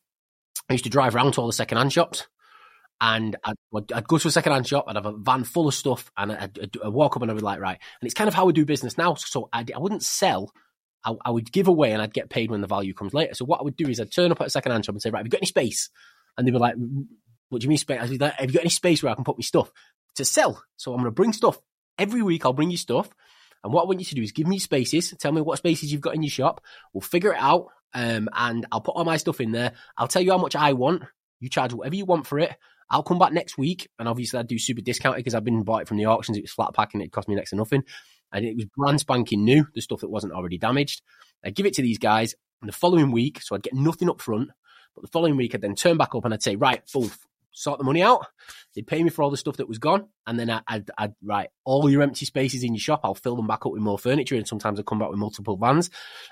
I 0.70 0.74
used 0.74 0.86
to 0.86 0.90
drive 0.90 1.16
around 1.16 1.34
to 1.34 1.42
all 1.42 1.48
the 1.48 1.54
secondhand 1.54 1.94
shops 1.94 2.28
and 3.02 3.36
I'd, 3.44 3.56
I'd, 3.94 4.08
go 4.08 4.18
to 4.18 4.28
a 4.28 4.32
secondhand 4.32 4.68
shop, 4.68 4.86
I'd 4.88 4.96
have 4.96 5.06
a 5.06 5.14
van 5.14 5.44
full 5.46 5.68
of 5.68 5.74
stuff, 5.74 6.12
and 6.18 6.32
I'd, 6.32 6.60
I'd, 6.62 6.94
walk 6.94 7.16
up 7.16 7.22
and 7.22 7.32
I'd 7.32 7.38
be 7.38 7.44
like, 7.44 7.60
right. 7.60 7.80
And 8.02 8.08
it's 8.08 8.14
kind 8.14 8.28
of 8.28 8.34
how 8.34 8.46
we 8.46 8.54
do 8.54 8.66
business 8.66 8.98
now. 8.98 9.14
So 9.14 9.48
I, 9.54 9.66
I 9.74 9.80
wouldn't 9.80 10.04
sell, 10.04 10.52
I, 11.06 11.14
I, 11.24 11.32
would 11.32 11.52
give 11.52 11.68
away 11.68 11.94
and 11.94 12.02
I'd 12.02 12.14
get 12.14 12.30
paid 12.30 12.52
when 12.52 12.62
the 12.62 12.68
value 12.68 12.94
comes 12.94 13.14
later. 13.14 13.36
So 13.36 13.46
what 13.46 13.62
I 13.62 13.64
would 13.64 13.78
do 13.78 13.88
is 13.88 14.00
I'd 14.02 14.12
turn 14.12 14.32
up 14.32 14.42
at 14.42 14.48
a 14.48 14.50
secondhand 14.50 14.86
shop 14.86 14.96
and 14.96 15.02
say, 15.02 15.12
right, 15.12 15.20
have 15.20 15.26
you 15.26 15.32
got 15.32 15.40
any 15.40 15.48
space? 15.48 15.90
And 16.38 16.46
they'd 16.46 16.52
be 16.52 16.58
like, 16.58 16.76
what 17.50 17.62
do 17.62 17.66
you 17.66 17.70
mean 17.70 17.78
space? 17.78 18.02
I'd 18.02 18.10
be 18.10 18.18
like, 18.18 18.34
have 18.34 18.50
you 18.50 18.54
got 18.54 18.64
any 18.64 18.70
space 18.70 19.02
where 19.02 19.12
I 19.12 19.16
can 19.16 19.24
put 19.24 19.38
my 19.38 19.44
stuff 19.44 19.72
to 20.16 20.26
sell? 20.26 20.62
So 20.76 20.92
I'm 20.92 20.98
going 20.98 21.06
to 21.06 21.12
bring 21.12 21.32
stuff. 21.32 21.58
Every 21.98 22.22
week 22.22 22.46
I'll 22.46 22.54
bring 22.54 22.72
you 22.72 22.78
stuff. 22.78 23.10
And 23.64 23.72
what 23.74 23.84
I 23.84 23.86
want 23.86 24.00
you 24.00 24.06
to 24.06 24.16
do 24.16 24.22
is 24.22 24.32
give 24.32 24.48
me 24.48 24.60
spaces, 24.60 25.14
tell 25.20 25.32
me 25.32 25.42
what 25.42 25.58
spaces 25.58 25.92
you've 25.92 26.02
got 26.02 26.16
in 26.16 26.24
your 26.24 26.30
shop. 26.30 26.62
We'll 26.94 27.02
figure 27.02 27.34
it 27.34 27.40
out. 27.40 27.68
Um, 27.94 28.30
and 28.34 28.66
I'll 28.72 28.82
put 28.82 28.96
all 28.96 29.06
my 29.06 29.18
stuff 29.18 29.42
in 29.42 29.52
there. 29.52 29.74
I'll 29.98 30.08
tell 30.08 30.22
you 30.22 30.32
how 30.32 30.38
much 30.38 30.56
I 30.56 30.74
want. 30.74 31.04
You 31.40 31.50
charge 31.50 31.74
whatever 31.74 31.96
you 31.96 32.06
want 32.06 32.28
for 32.28 32.40
it. 32.40 32.56
I'll 32.90 33.04
come 33.04 33.20
back 33.20 33.34
next 33.34 33.58
week, 33.58 33.88
and 34.00 34.08
obviously 34.08 34.40
I'd 34.40 34.48
do 34.48 34.58
super 34.58 34.82
discounted 34.82 35.20
because 35.20 35.36
I've 35.36 35.44
been 35.44 35.64
bought 35.64 35.84
it 35.84 35.88
from 35.88 35.98
the 35.98 36.06
auctions. 36.06 36.38
It 36.38 36.44
was 36.44 36.52
flat 36.52 36.74
packing; 36.74 37.02
it 37.02 37.12
cost 37.12 37.28
me 37.28 37.36
next 37.36 37.52
to 37.52 37.56
nothing, 37.56 37.84
and 38.32 38.46
it 38.46 38.56
was 38.56 38.66
brand 38.76 39.00
spanking 39.00 39.44
new, 39.44 39.68
the 39.76 39.82
stuff 39.82 40.02
that 40.02 40.10
wasn't 40.10 40.34
already 40.34 40.58
damaged. 40.58 41.02
I'd 41.44 41.56
give 41.56 41.68
it 41.68 41.74
to 41.76 41.82
these 41.84 42.00
guys, 42.00 42.34
and 42.62 42.68
the 42.68 42.74
following 42.74 43.12
week, 43.12 43.42
so 43.42 43.56
I'd 43.56 43.64
get 43.64 43.74
nothing 43.74 44.10
up 44.10 44.22
front, 44.22 44.50
but 44.96 45.02
the 45.04 45.08
following 45.12 45.38
week 45.38 45.56
I'd 45.56 45.62
then 45.62 45.76
turn 45.76 45.98
back 45.98 46.16
up 46.16 46.26
and 46.26 46.34
I'd 46.34 46.44
say, 46.44 46.56
right, 46.56 46.82
full, 46.90 47.10
sort 47.52 47.78
the 47.78 47.84
money 47.84 48.02
out. 48.02 48.26
They'd 48.76 48.88
pay 48.88 49.04
me 49.04 49.10
for 49.10 49.24
all 49.24 49.32
the 49.32 49.38
stuff 49.38 49.58
that 49.58 49.68
was 49.68 49.80
gone, 49.80 50.08
and 50.28 50.40
then 50.40 50.50
I'd, 50.50 50.64
I'd, 50.68 50.92
I'd 50.98 51.14
right 51.24 51.50
all 51.66 51.90
your 51.90 52.02
empty 52.02 52.26
spaces 52.26 52.64
in 52.64 52.74
your 52.74 52.82
shop. 52.82 53.02
I'll 53.04 53.16
fill 53.16 53.36
them 53.36 53.48
back 53.48 53.66
up 53.66 53.72
with 53.72 53.82
more 53.82 54.00
furniture, 54.00 54.36
and 54.36 54.48
sometimes 54.48 54.80
I'd 54.80 54.86
come 54.86 55.00
back 55.00 55.10
with 55.10 55.20
multiple 55.20 55.58
vans. 55.58 55.90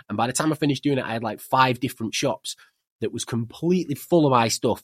And 0.10 0.18
by 0.18 0.28
the 0.28 0.34
time 0.34 0.52
I 0.52 0.56
finished 0.56 0.84
doing 0.84 0.98
it, 0.98 1.06
I 1.06 1.14
had 1.14 1.24
like 1.24 1.40
five 1.40 1.80
different 1.80 2.14
shops 2.14 2.56
that 3.02 3.14
was 3.14 3.26
completely 3.26 3.96
full 3.96 4.26
of 4.26 4.32
my 4.32 4.48
stuff 4.48 4.84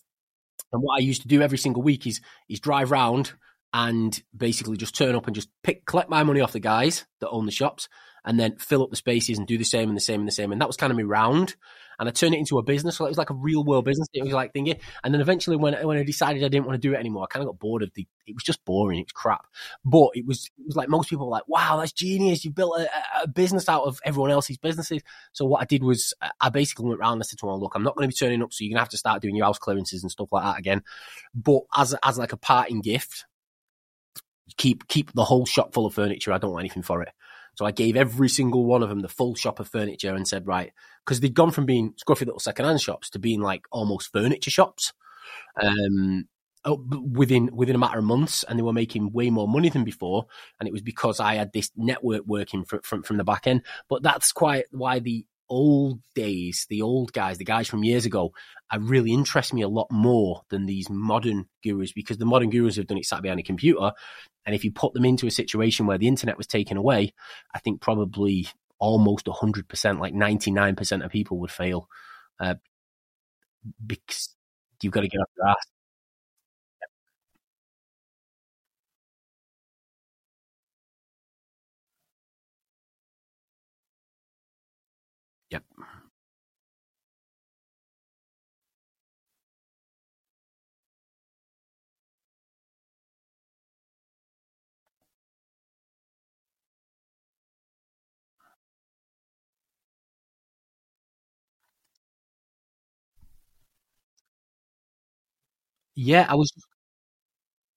and 0.73 0.81
what 0.81 0.95
I 0.95 0.99
used 0.99 1.21
to 1.21 1.27
do 1.27 1.41
every 1.41 1.57
single 1.57 1.83
week 1.83 2.05
is 2.05 2.19
is 2.49 2.59
drive 2.59 2.91
round 2.91 3.33
and 3.71 4.21
basically 4.35 4.77
just 4.77 4.95
turn 4.95 5.15
up 5.15 5.27
and 5.27 5.35
just 5.35 5.49
pick 5.63 5.85
collect 5.85 6.09
my 6.09 6.23
money 6.23 6.41
off 6.41 6.51
the 6.51 6.59
guys 6.59 7.05
that 7.21 7.29
own 7.29 7.45
the 7.45 7.51
shops 7.51 7.87
and 8.25 8.39
then 8.39 8.55
fill 8.57 8.83
up 8.83 8.89
the 8.89 8.95
spaces 8.95 9.37
and 9.37 9.47
do 9.47 9.57
the 9.57 9.63
same 9.63 9.89
and 9.89 9.97
the 9.97 10.01
same 10.01 10.21
and 10.21 10.27
the 10.27 10.33
same. 10.33 10.51
And 10.51 10.61
that 10.61 10.67
was 10.67 10.77
kind 10.77 10.91
of 10.91 10.97
me 10.97 11.03
round. 11.03 11.55
And 11.99 12.09
I 12.09 12.11
turned 12.11 12.33
it 12.33 12.39
into 12.39 12.57
a 12.57 12.63
business. 12.63 12.97
So 12.97 13.05
it 13.05 13.09
was 13.09 13.19
like 13.19 13.29
a 13.29 13.35
real 13.35 13.63
world 13.63 13.85
business. 13.85 14.07
It 14.13 14.23
was 14.23 14.33
like 14.33 14.51
thinking. 14.51 14.77
And 15.03 15.13
then 15.13 15.21
eventually 15.21 15.57
when, 15.57 15.75
when 15.85 15.97
I 15.97 16.03
decided 16.03 16.43
I 16.43 16.47
didn't 16.47 16.65
want 16.65 16.81
to 16.81 16.87
do 16.87 16.95
it 16.95 16.99
anymore, 16.99 17.23
I 17.23 17.27
kind 17.27 17.43
of 17.43 17.49
got 17.49 17.59
bored 17.59 17.83
of 17.83 17.91
the, 17.93 18.07
it 18.25 18.33
was 18.33 18.43
just 18.43 18.65
boring. 18.65 18.99
It 18.99 19.05
was 19.05 19.11
crap. 19.11 19.45
But 19.85 20.09
it 20.15 20.25
was, 20.25 20.49
it 20.57 20.65
was 20.65 20.75
like 20.75 20.89
most 20.89 21.09
people 21.09 21.27
were 21.27 21.31
like, 21.31 21.47
wow, 21.47 21.77
that's 21.77 21.91
genius. 21.91 22.43
You 22.43 22.51
built 22.51 22.79
a, 22.79 22.89
a 23.21 23.27
business 23.27 23.69
out 23.69 23.83
of 23.83 23.99
everyone 24.03 24.31
else's 24.31 24.57
businesses. 24.57 25.03
So 25.33 25.45
what 25.45 25.61
I 25.61 25.65
did 25.65 25.83
was 25.83 26.15
I 26.41 26.49
basically 26.49 26.87
went 26.87 26.99
around 26.99 27.17
and 27.17 27.25
said 27.25 27.37
to 27.39 27.45
them, 27.45 27.59
look, 27.59 27.75
I'm 27.75 27.83
not 27.83 27.95
going 27.95 28.09
to 28.09 28.13
be 28.13 28.17
turning 28.17 28.41
up. 28.41 28.53
So 28.53 28.63
you're 28.63 28.69
going 28.71 28.77
to 28.77 28.81
have 28.81 28.89
to 28.89 28.97
start 28.97 29.21
doing 29.21 29.35
your 29.35 29.45
house 29.45 29.59
clearances 29.59 30.01
and 30.01 30.11
stuff 30.11 30.31
like 30.31 30.43
that 30.43 30.57
again. 30.57 30.81
But 31.35 31.61
as, 31.75 31.95
as 32.03 32.17
like 32.17 32.33
a 32.33 32.37
parting 32.37 32.81
gift, 32.81 33.25
keep, 34.57 34.87
keep 34.87 35.13
the 35.13 35.25
whole 35.25 35.45
shop 35.45 35.73
full 35.73 35.85
of 35.85 35.93
furniture. 35.93 36.33
I 36.33 36.39
don't 36.39 36.51
want 36.51 36.63
anything 36.63 36.83
for 36.83 37.03
it. 37.03 37.09
So 37.55 37.65
I 37.65 37.71
gave 37.71 37.95
every 37.95 38.29
single 38.29 38.65
one 38.65 38.83
of 38.83 38.89
them 38.89 39.01
the 39.01 39.09
full 39.09 39.35
shop 39.35 39.59
of 39.59 39.67
furniture 39.67 40.15
and 40.15 40.27
said, 40.27 40.47
right, 40.47 40.71
because 41.05 41.19
they'd 41.19 41.33
gone 41.33 41.51
from 41.51 41.65
being 41.65 41.93
scruffy 41.93 42.25
little 42.25 42.39
secondhand 42.39 42.81
shops 42.81 43.09
to 43.11 43.19
being 43.19 43.41
like 43.41 43.63
almost 43.71 44.11
furniture 44.11 44.51
shops. 44.51 44.93
Um, 45.61 46.27
within 46.65 47.49
within 47.53 47.75
a 47.75 47.79
matter 47.79 47.99
of 47.99 48.05
months, 48.05 48.43
and 48.43 48.57
they 48.57 48.63
were 48.63 48.73
making 48.73 49.11
way 49.11 49.29
more 49.29 49.47
money 49.47 49.69
than 49.69 49.83
before. 49.83 50.27
And 50.59 50.67
it 50.67 50.71
was 50.71 50.81
because 50.81 51.19
I 51.19 51.35
had 51.35 51.51
this 51.51 51.69
network 51.75 52.23
working 52.25 52.63
from 52.63 52.79
from, 52.83 53.03
from 53.03 53.17
the 53.17 53.23
back 53.23 53.47
end. 53.47 53.63
But 53.89 54.03
that's 54.03 54.31
quite 54.31 54.65
why 54.71 54.99
the 54.99 55.25
old 55.49 55.99
days, 56.15 56.65
the 56.69 56.81
old 56.81 57.13
guys, 57.13 57.37
the 57.37 57.45
guys 57.45 57.67
from 57.67 57.83
years 57.83 58.05
ago, 58.05 58.31
are 58.71 58.79
really 58.79 59.11
interest 59.11 59.53
me 59.53 59.61
a 59.61 59.67
lot 59.67 59.87
more 59.91 60.41
than 60.49 60.65
these 60.65 60.89
modern 60.89 61.45
gurus 61.63 61.91
because 61.91 62.17
the 62.17 62.25
modern 62.25 62.49
gurus 62.49 62.77
have 62.77 62.87
done 62.87 62.97
it 62.97 63.05
sat 63.05 63.21
behind 63.21 63.39
a 63.39 63.43
computer. 63.43 63.91
And 64.45 64.53
if 64.55 64.63
you 64.63 64.71
put 64.71 64.93
them 64.93 65.05
into 65.05 65.27
a 65.27 65.31
situation 65.31 65.85
where 65.85 65.97
the 65.97 66.07
internet 66.07 66.37
was 66.37 66.47
taken 66.47 66.77
away, 66.77 67.13
I 67.53 67.59
think 67.59 67.81
probably 67.81 68.47
almost 68.79 69.25
100%, 69.25 69.99
like 69.99 70.13
99% 70.13 71.05
of 71.05 71.11
people 71.11 71.39
would 71.39 71.51
fail 71.51 71.87
uh, 72.39 72.55
because 73.85 74.35
you've 74.81 74.93
got 74.93 75.01
to 75.01 75.07
get 75.07 75.19
off 75.19 75.29
your 75.37 75.47
ass. 75.47 75.72
Yeah, 105.95 106.25
I 106.29 106.35
was. 106.35 106.51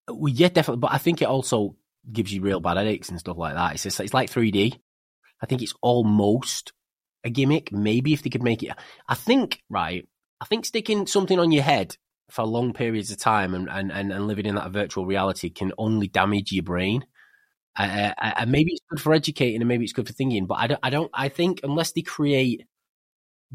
Well, 0.08 0.32
yeah, 0.32 0.48
definitely. 0.48 0.80
But 0.80 0.92
I 0.92 0.98
think 0.98 1.20
it 1.22 1.26
also 1.26 1.76
gives 2.12 2.32
you 2.32 2.40
real 2.40 2.60
bad 2.60 2.76
headaches 2.76 3.08
and 3.08 3.18
stuff 3.18 3.36
like 3.36 3.54
that. 3.54 3.74
It's 3.74 3.82
just, 3.82 4.00
it's 4.00 4.14
like 4.14 4.30
3D. 4.30 4.78
I 5.42 5.46
think 5.46 5.62
it's 5.62 5.74
almost 5.82 6.72
a 7.24 7.30
gimmick. 7.30 7.72
Maybe 7.72 8.12
if 8.12 8.22
they 8.22 8.30
could 8.30 8.42
make 8.42 8.62
it, 8.62 8.72
I 9.08 9.14
think 9.14 9.62
right. 9.68 10.06
I 10.40 10.44
think 10.46 10.64
sticking 10.66 11.06
something 11.06 11.38
on 11.38 11.50
your 11.52 11.62
head 11.62 11.96
for 12.30 12.44
long 12.44 12.72
periods 12.72 13.10
of 13.10 13.18
time 13.18 13.54
and, 13.54 13.68
and, 13.70 13.90
and, 13.92 14.12
and 14.12 14.26
living 14.26 14.46
in 14.46 14.56
that 14.56 14.70
virtual 14.70 15.06
reality 15.06 15.48
can 15.50 15.72
only 15.78 16.08
damage 16.08 16.52
your 16.52 16.62
brain. 16.64 17.04
Uh, 17.78 18.12
and 18.20 18.52
maybe 18.52 18.72
it's 18.72 18.82
good 18.90 19.00
for 19.00 19.14
educating 19.14 19.60
and 19.62 19.68
maybe 19.68 19.84
it's 19.84 19.92
good 19.94 20.06
for 20.06 20.12
thinking, 20.14 20.46
but 20.46 20.56
I 20.56 20.66
don't, 20.68 20.80
I 20.82 20.90
don't, 20.90 21.10
I 21.14 21.28
think 21.28 21.60
unless 21.64 21.92
they 21.92 22.02
create 22.02 22.66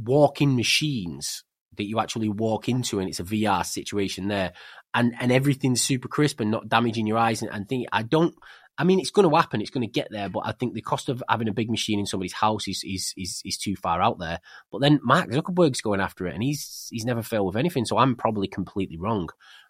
walking 0.02 0.56
machines 0.56 1.44
that 1.78 1.88
you 1.88 2.00
actually 2.00 2.30
walk 2.30 2.68
into 2.70 3.00
and 3.00 3.08
it's 3.08 3.20
a 3.20 3.24
VR 3.24 3.66
situation 3.66 4.28
there 4.28 4.54
and, 4.94 5.14
and 5.20 5.32
everything's 5.32 5.82
super 5.82 6.08
crisp 6.08 6.40
and 6.40 6.52
not 6.52 6.68
damaging 6.68 7.08
your 7.08 7.18
eyes 7.18 7.42
and, 7.42 7.52
and 7.52 7.68
think 7.68 7.88
I 7.92 8.04
don't, 8.04 8.36
I 8.78 8.84
mean, 8.84 9.00
it's 9.00 9.12
going 9.12 9.30
to 9.30 9.36
happen. 9.36 9.62
It's 9.62 9.70
going 9.70 9.88
to 9.88 9.92
get 9.92 10.08
there, 10.10 10.30
but 10.30 10.42
I 10.46 10.54
think 10.54 10.74
the 10.74 10.82
cost 10.82 11.10
of 11.10 11.22
having 11.30 11.48
a 11.48 11.54
big 11.54 11.70
machine 11.70 12.00
in 12.00 12.06
somebody's 12.06 12.34
house 12.34 12.68
is 12.68 12.84
is 12.84 13.14
is, 13.18 13.42
is 13.46 13.58
too 13.58 13.76
far 13.76 14.02
out 14.02 14.18
there. 14.18 14.40
But 14.72 14.82
then 14.82 15.00
Mark 15.04 15.30
Zuckerberg's 15.30 15.82
going 15.82 16.00
after 16.00 16.26
it, 16.26 16.34
and 16.34 16.42
he's 16.42 16.88
he's 16.90 17.06
never 17.06 17.22
failed 17.22 17.48
with 17.48 17.58
anything. 17.58 17.86
So 17.86 17.98
I'm 17.98 18.16
probably 18.16 18.48
completely 18.48 18.98
wrong. 18.98 19.30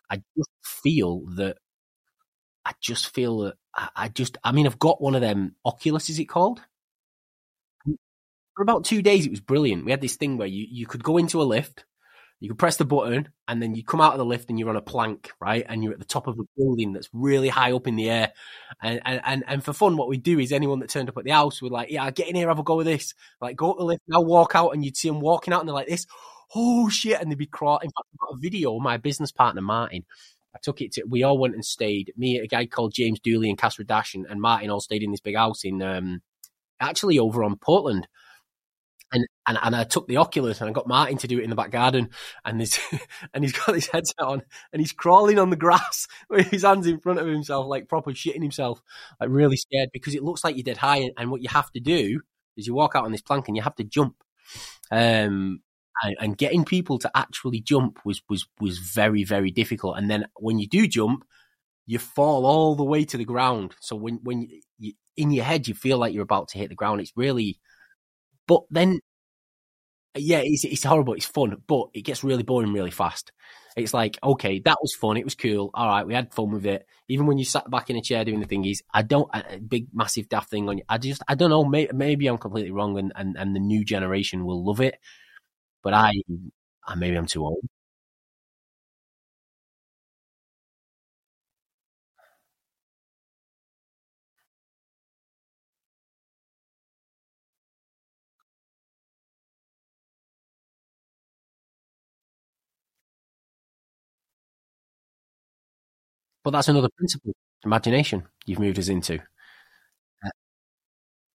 I 0.10 0.22
just 0.38 0.50
feel 0.64 1.24
that. 1.36 1.58
I 2.64 2.74
just 2.80 3.14
feel 3.14 3.40
that 3.40 3.56
I, 3.76 3.90
I 3.96 4.08
just. 4.08 4.38
I 4.44 4.52
mean, 4.52 4.68
I've 4.68 4.80
got 4.80 5.02
one 5.02 5.16
of 5.16 5.22
them. 5.22 5.56
Oculus, 5.66 6.10
is 6.10 6.20
it 6.20 6.26
called? 6.26 6.62
For 8.56 8.62
about 8.62 8.86
two 8.86 9.02
days, 9.02 9.26
it 9.26 9.32
was 9.32 9.42
brilliant. 9.42 9.84
We 9.84 9.92
had 9.92 10.02
this 10.02 10.16
thing 10.16 10.38
where 10.38 10.48
you 10.48 10.66
you 10.70 10.86
could 10.86 11.04
go 11.04 11.18
into 11.18 11.42
a 11.42 11.44
lift 11.44 11.86
you 12.42 12.50
can 12.50 12.58
press 12.58 12.78
the 12.78 12.86
button 12.86 13.30
and 13.48 13.62
then 13.62 13.76
you 13.76 13.84
come 13.84 14.02
out 14.02 14.14
of 14.14 14.18
the 14.18 14.26
lift 14.26 14.50
and 14.50 14.60
you're 14.60 14.72
on 14.72 14.76
a 14.76 14.82
plank, 14.82 15.32
right? 15.40 15.64
And 15.70 15.84
you're 15.84 15.94
at 15.94 16.00
the 16.00 16.06
top 16.06 16.26
of 16.26 16.40
a 16.40 16.44
building 16.58 16.92
that's 16.92 17.08
really 17.14 17.50
high 17.50 17.72
up 17.72 17.86
in 17.86 17.96
the 17.96 18.10
air. 18.10 18.34
And 18.82 19.00
and 19.06 19.44
and, 19.48 19.64
for 19.64 19.74
fun, 19.74 19.96
what 19.96 20.10
we 20.10 20.18
do 20.18 20.40
is 20.40 20.52
anyone 20.52 20.80
that 20.80 20.90
turned 20.90 21.08
up 21.08 21.18
at 21.20 21.24
the 21.24 21.30
house 21.30 21.62
would 21.62 21.72
like, 21.72 21.92
yeah, 21.92 22.10
get 22.10 22.28
in 22.28 22.36
here, 22.36 22.48
have 22.48 22.58
a 22.58 22.64
go 22.64 22.78
with 22.78 22.88
this. 22.88 23.14
Like 23.40 23.56
go 23.56 23.72
up 23.72 23.78
the 23.78 23.84
lift, 23.84 24.02
now 24.08 24.22
walk 24.22 24.56
out, 24.56 24.72
and 24.72 24.84
you'd 24.84 24.98
see 24.98 25.08
them 25.08 25.22
walking 25.22 25.54
out 25.54 25.60
and 25.60 25.70
they're 25.70 25.76
like 25.76 25.88
this. 25.88 26.08
Oh 26.56 26.90
shit! 26.90 27.22
And 27.22 27.32
they'd 27.32 27.38
be 27.38 27.46
crawling. 27.46 27.84
In 27.84 27.90
fact, 27.92 28.08
I've 28.12 28.20
got 28.20 28.36
a 28.36 28.42
video. 28.42 28.80
My 28.80 28.98
business 28.98 29.32
partner 29.32 29.62
Martin, 29.62 30.04
I 30.56 30.60
took 30.64 30.82
it 30.82 30.94
to. 30.94 31.04
We 31.08 31.22
all 31.22 31.38
went 31.38 31.54
and 31.54 31.64
stayed. 31.64 32.12
Me, 32.18 32.40
a 32.40 32.48
guy 32.48 32.66
called 32.66 32.96
James 32.96 33.20
Dooley 33.20 33.50
and 33.50 33.58
Casper 33.58 33.84
Dash, 33.84 34.16
and, 34.16 34.26
and 34.26 34.42
Martin 34.42 34.72
all 34.72 34.82
stayed 34.82 35.04
in 35.04 35.12
this 35.12 35.22
big 35.22 35.36
house 35.36 35.64
in 35.64 35.84
um, 35.84 36.24
actually 36.80 37.20
over 37.20 37.44
on 37.44 37.56
Portland 37.58 38.08
and, 39.12 39.28
and 39.48 39.58
and 39.62 39.76
I 39.76 39.84
took 39.84 40.08
the 40.08 40.18
Oculus 40.18 40.62
and 40.62 40.70
I 40.70 40.74
got 40.74 40.88
Martin 40.88 41.18
to 41.18 41.28
do 41.28 41.40
it 41.40 41.44
in 41.44 41.50
the 41.50 41.56
back 41.56 41.72
garden, 41.72 42.10
and 42.46 42.60
he's 42.60 42.80
and 43.34 43.44
he's 43.44 43.54
got 43.54 43.76
his 43.76 43.88
headset 43.88 44.20
on 44.26 44.42
and 44.72 44.80
he's 44.80 44.94
crawling 44.94 45.40
on 45.40 45.50
the 45.50 45.56
grass 45.56 46.08
with 46.30 46.48
his 46.48 46.64
hands 46.64 46.88
in 46.88 47.00
front 47.00 47.20
of 47.20 47.28
himself, 47.28 47.68
like 47.68 47.90
proper 47.90 48.12
shitting 48.12 48.42
himself, 48.42 48.82
like 49.20 49.30
really 49.30 49.58
scared 49.58 49.90
because 49.94 50.16
it 50.16 50.24
looks 50.24 50.44
like 50.44 50.56
you're 50.56 50.64
dead 50.64 50.78
high, 50.78 50.98
and, 50.98 51.12
and 51.18 51.32
what 51.32 51.42
you 51.42 51.50
have 51.50 51.72
to 51.72 51.80
do 51.80 52.22
is 52.58 52.68
you 52.68 52.74
walk 52.74 52.96
out 52.96 53.06
on 53.06 53.12
this 53.12 53.22
plank 53.22 53.48
and 53.48 53.58
you 53.58 53.64
have 53.64 53.76
to 53.76 53.84
jump. 53.84 54.16
Um, 54.92 55.62
and, 56.04 56.16
and 56.20 56.38
getting 56.38 56.66
people 56.66 56.98
to 57.00 57.12
actually 57.16 57.60
jump 57.62 58.00
was 58.06 58.22
was 58.30 58.48
was 58.60 58.78
very 58.78 59.24
very 59.24 59.52
difficult. 59.52 59.98
And 59.98 60.10
then 60.10 60.26
when 60.36 60.60
you 60.60 60.68
do 60.68 60.88
jump, 60.88 61.26
you 61.86 62.00
fall 62.00 62.46
all 62.46 62.76
the 62.76 62.84
way 62.84 63.04
to 63.06 63.18
the 63.18 63.26
ground. 63.26 63.76
So 63.82 63.96
when 63.96 64.20
when 64.24 64.48
you, 64.80 64.94
in 65.18 65.32
your 65.32 65.46
head 65.46 65.68
you 65.68 65.74
feel 65.74 65.98
like 65.98 66.14
you're 66.14 66.24
about 66.24 66.50
to 66.50 66.58
hit 66.58 66.70
the 66.70 66.76
ground, 66.76 67.02
it's 67.02 67.14
really. 67.16 67.60
But 68.52 68.64
then, 68.70 69.00
yeah, 70.16 70.42
it's 70.44 70.66
it's 70.66 70.84
horrible. 70.84 71.14
It's 71.14 71.26
fun, 71.26 71.56
but 71.68 71.88
it 71.94 72.02
gets 72.02 72.24
really 72.24 72.44
boring 72.44 72.74
really 72.74 72.92
fast. 72.92 73.32
It's 73.78 73.94
like, 73.94 74.20
okay, 74.22 74.60
that 74.66 74.78
was 74.82 74.94
fun. 74.94 75.16
It 75.16 75.24
was 75.24 75.36
cool. 75.36 75.70
All 75.74 75.88
right, 75.88 76.06
we 76.06 76.14
had 76.14 76.34
fun 76.34 76.52
with 76.52 76.66
it. 76.66 76.86
Even 77.08 77.26
when 77.26 77.38
you 77.38 77.46
sat 77.46 77.70
back 77.72 77.90
in 77.90 77.96
a 77.96 78.02
chair 78.02 78.26
doing 78.26 78.42
the 78.42 78.46
thingies, 78.46 78.80
I 78.94 79.04
don't 79.04 79.30
a 79.34 79.60
big 79.60 79.88
massive 79.94 80.28
daft 80.28 80.50
thing 80.50 80.68
on 80.68 80.80
you. 80.80 80.84
I 80.90 80.98
just 80.98 81.24
I 81.30 81.36
don't 81.36 81.50
know. 81.50 81.64
Maybe, 81.64 81.94
maybe 81.94 82.28
I'm 82.28 82.38
completely 82.38 82.72
wrong, 82.72 82.98
and, 82.98 83.14
and 83.16 83.38
and 83.38 83.56
the 83.56 83.62
new 83.62 83.86
generation 83.86 84.46
will 84.46 84.66
love 84.66 84.82
it. 84.82 85.00
But 85.84 85.94
I, 85.96 86.14
I 86.88 86.96
maybe 86.96 87.18
I'm 87.18 87.28
too 87.28 87.46
old. 87.46 87.66
But 106.44 106.52
that's 106.52 106.68
another 106.70 106.90
principle: 106.98 107.34
imagination. 107.64 108.24
You've 108.46 108.60
moved 108.60 108.80
us 108.80 108.90
into. 108.90 109.20
Uh, 110.26 110.30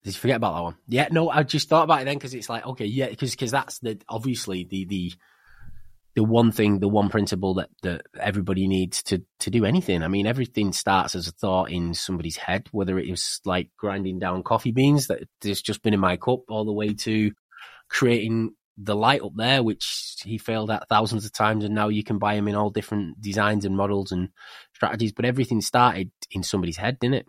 did 0.05 0.15
you 0.15 0.20
forget 0.20 0.37
about 0.37 0.55
that 0.55 0.62
one? 0.62 0.77
Yeah, 0.89 1.09
no, 1.11 1.31
I 1.31 1.43
just 1.43 1.69
thought 1.69 1.85
about 1.85 2.03
it 2.03 2.05
then 2.05 2.16
because 2.16 2.35
it's 2.35 2.49
like, 2.49 2.66
okay, 2.66 2.87
yeah, 2.87 3.09
because 3.09 3.33
because 3.33 3.51
that's 3.51 3.78
the 3.81 3.99
obviously 4.09 4.65
the 4.65 4.85
the 4.85 5.12
the 6.16 6.24
one 6.24 6.51
thing, 6.51 6.81
the 6.81 6.89
one 6.89 7.11
principle 7.11 7.55
that 7.55 7.69
that 7.83 8.07
everybody 8.19 8.66
needs 8.66 9.03
to 9.05 9.23
to 9.41 9.51
do 9.51 9.65
anything. 9.65 10.03
I 10.03 10.09
mean, 10.09 10.27
everything 10.27 10.73
starts 10.73 11.15
as 11.15 11.28
a 11.28 11.33
thought 11.33 11.70
in 11.70 11.93
somebody's 11.95 12.39
head, 12.39 12.69
whether 12.73 12.99
it 12.99 13.09
is 13.09 13.41
like 13.45 13.70
grinding 13.77 14.19
down 14.19 14.43
coffee 14.43 14.73
beans 14.73 15.09
that 15.09 15.24
has 15.45 15.61
just 15.61 15.83
been 15.83 15.95
in 15.95 16.01
my 16.01 16.16
cup, 16.16 16.41
all 16.49 16.65
the 16.65 16.73
way 16.73 16.95
to 16.95 17.33
creating 17.91 18.55
the 18.78 18.97
light 18.97 19.23
up 19.23 19.33
there, 19.37 19.62
which 19.62 20.16
he 20.24 20.39
failed 20.39 20.70
at 20.70 20.89
thousands 20.89 21.24
of 21.24 21.33
times, 21.33 21.65
and 21.65 21.74
now 21.74 21.89
you 21.89 22.03
can 22.03 22.19
buy 22.19 22.35
them 22.35 22.49
in 22.49 22.55
all 22.55 22.70
different 22.70 23.20
designs 23.20 23.65
and 23.65 23.77
models 23.77 24.12
and 24.12 24.31
strategies. 24.77 25.12
But 25.12 25.24
everything 25.24 25.61
started 25.61 26.11
in 26.31 26.43
somebody's 26.43 26.77
head, 26.77 26.98
didn't 27.01 27.15
it? 27.15 27.27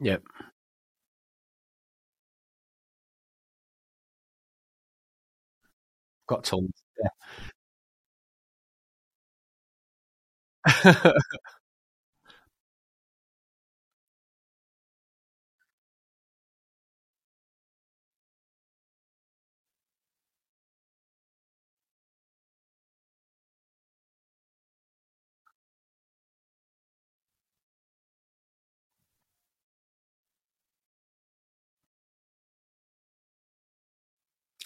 Yep. 0.00 0.22
Got 6.28 6.44
tons. 6.44 6.70
Yeah. 6.98 7.08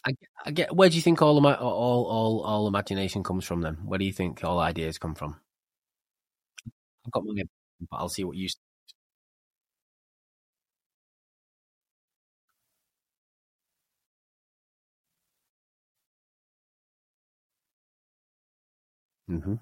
I, 0.06 0.12
I 0.46 0.50
get. 0.50 0.74
Where 0.74 0.88
do 0.88 0.96
you 0.96 1.02
think 1.02 1.20
all, 1.22 1.44
all 1.46 2.04
all 2.04 2.40
all 2.42 2.68
imagination 2.68 3.22
comes 3.22 3.44
from? 3.44 3.60
Then, 3.62 3.76
where 3.84 3.98
do 3.98 4.04
you 4.04 4.12
think 4.12 4.42
all 4.44 4.58
ideas 4.58 4.98
come 4.98 5.14
from? 5.14 5.40
I've 7.06 7.12
got 7.12 7.24
my, 7.24 7.42
but 7.90 7.96
I'll 7.96 8.08
see 8.08 8.24
what 8.24 8.36
you. 8.36 8.48
Mm-hmm. 19.30 19.54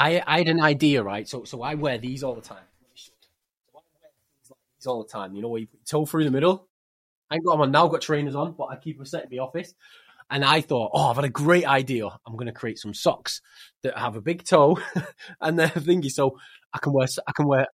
I 0.00 0.22
I 0.26 0.38
had 0.38 0.48
an 0.48 0.60
idea, 0.60 1.02
right? 1.02 1.28
So 1.28 1.44
so 1.44 1.62
I 1.62 1.74
wear 1.74 1.98
these 1.98 2.22
all 2.22 2.34
the 2.34 2.40
time. 2.40 2.64
These 2.94 4.86
all 4.86 5.02
the 5.02 5.08
time. 5.08 5.34
You 5.34 5.42
know, 5.42 5.48
where 5.48 5.60
you 5.60 5.66
put 5.66 5.86
toe 5.86 6.06
through 6.06 6.24
the 6.24 6.30
middle. 6.30 6.66
I 7.30 7.36
ain't 7.36 7.44
got 7.44 7.52
them 7.52 7.60
on 7.60 7.70
now. 7.70 7.86
Got 7.86 8.00
trainers 8.00 8.34
on, 8.34 8.52
but 8.52 8.64
I 8.64 8.76
keep 8.76 8.96
them 8.96 9.06
set 9.06 9.24
in 9.24 9.30
the 9.30 9.40
office. 9.40 9.74
And 10.30 10.44
I 10.44 10.60
thought, 10.60 10.92
oh, 10.94 11.08
I've 11.08 11.16
had 11.16 11.24
a 11.24 11.28
great 11.28 11.66
idea. 11.66 12.06
I'm 12.24 12.34
going 12.34 12.46
to 12.46 12.52
create 12.52 12.78
some 12.78 12.94
socks 12.94 13.40
that 13.82 13.98
have 13.98 14.14
a 14.14 14.20
big 14.20 14.44
toe 14.44 14.78
and 15.40 15.58
they're 15.58 15.68
thingy, 15.68 16.10
so 16.10 16.38
I 16.72 16.78
can 16.78 16.92
wear 16.92 17.08
I 17.26 17.32
can 17.32 17.46
wear 17.46 17.66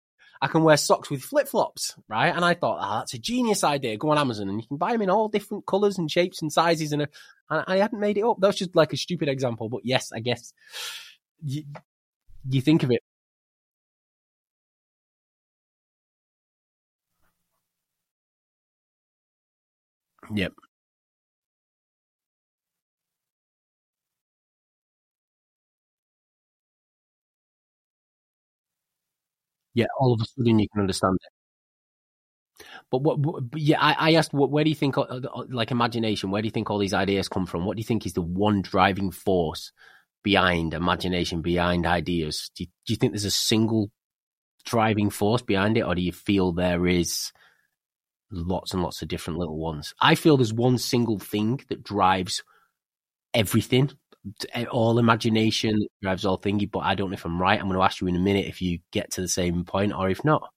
I 0.43 0.48
can 0.48 0.65
wear 0.65 0.77
socks 0.77 1.11
with 1.11 1.23
flip 1.23 1.48
flops, 1.48 1.94
right? 2.09 2.35
And 2.35 2.44
I 2.44 2.55
thought, 2.55 2.78
oh, 2.82 2.98
that's 2.98 3.15
a 3.15 3.19
genius 3.19 3.62
idea. 3.62 3.97
Go 3.97 4.11
on 4.11 4.19
Amazon 4.19 4.48
and 4.48 4.61
you 4.61 4.66
can 4.66 4.78
buy 4.78 4.93
them 4.93 5.03
in 5.03 5.11
all 5.11 5.28
different 5.28 5.66
colors 5.66 5.97
and 5.97 6.11
shapes 6.11 6.43
and 6.43 6.53
sizes. 6.53 6.93
And, 6.93 7.03
uh, 7.03 7.07
and 7.51 7.65
I 7.66 7.77
hadn't 7.78 8.01
made 8.01 8.19
it 8.19 8.24
up. 8.24 8.39
That 8.40 8.48
was 8.48 8.57
just 8.57 8.74
like 8.74 8.93
a 8.93 8.97
stupid 8.97 9.28
example, 9.28 9.69
but 9.69 9.82
yes, 9.85 10.11
I 10.12 10.20
guess 10.20 10.53
you 12.51 12.60
think 12.60 12.82
of 12.82 12.90
it. 12.90 13.02
Yep. 20.35 20.52
Yeah, 29.74 29.86
all 29.98 30.12
of 30.14 30.20
a 30.20 30.24
sudden 30.24 30.59
you 30.59 30.68
can 30.73 30.81
understand 30.81 31.16
it. 31.23 31.32
But 32.90 33.02
what? 33.02 33.20
But 33.23 33.60
yeah, 33.60 33.81
I, 33.81 34.10
I 34.10 34.14
asked, 34.14 34.32
what, 34.32 34.51
where 34.51 34.64
do 34.64 34.70
you 34.70 34.77
think, 34.77 34.97
like 35.48 35.70
imagination? 35.70 36.31
Where 36.31 36.43
do 36.43 36.47
you 36.47 36.52
think 36.52 36.70
all 36.70 36.78
these 36.78 36.94
ideas 36.94 37.28
come 37.28 37.47
from? 37.47 37.64
What 37.64 37.77
do 37.77 37.81
you 37.81 37.85
think 37.85 38.06
is 38.06 38.12
the 38.14 38.23
one 38.23 38.62
driving 38.62 39.10
force 39.10 39.73
behind 40.27 40.74
imagination, 40.74 41.40
behind 41.40 41.86
ideas? 41.86 42.51
Do 42.57 42.65
you, 42.65 42.66
do 42.85 42.93
you 42.93 42.97
think 42.97 43.12
there's 43.12 43.24
a 43.24 43.31
single 43.31 43.93
driving 44.65 45.09
force 45.09 45.40
behind 45.40 45.78
it, 45.78 45.82
or 45.82 45.94
do 45.94 46.03
you 46.03 46.11
feel 46.11 46.51
there 46.51 46.89
is 46.89 47.31
lots 48.32 48.74
and 48.74 48.82
lots 48.82 49.03
of 49.03 49.09
different 49.09 49.39
little 49.39 49.57
ones? 49.57 49.94
I 50.01 50.16
feel 50.16 50.36
there's 50.36 50.53
one 50.53 50.78
single 50.78 51.20
thing 51.20 51.61
that 51.69 51.85
drives 51.85 52.43
everything 53.35 53.93
eh, 54.53 54.65
all 54.65 54.98
imagination 54.98 55.86
drives 56.03 56.24
all 56.24 56.40
thingy, 56.40 56.69
but 56.69 56.81
I 56.81 56.97
don't 56.97 57.11
know 57.11 57.15
if 57.15 57.24
I'm 57.24 57.40
right. 57.40 57.61
I'm 57.61 57.69
going 57.69 57.78
to 57.78 57.85
ask 57.85 58.01
you 58.01 58.09
in 58.09 58.16
a 58.16 58.19
minute 58.19 58.47
if 58.47 58.61
you 58.61 58.81
get 58.90 59.12
to 59.12 59.20
the 59.20 59.28
same 59.28 59.65
point 59.65 59.93
or 59.93 60.11
if 60.11 60.24
not. 60.24 60.51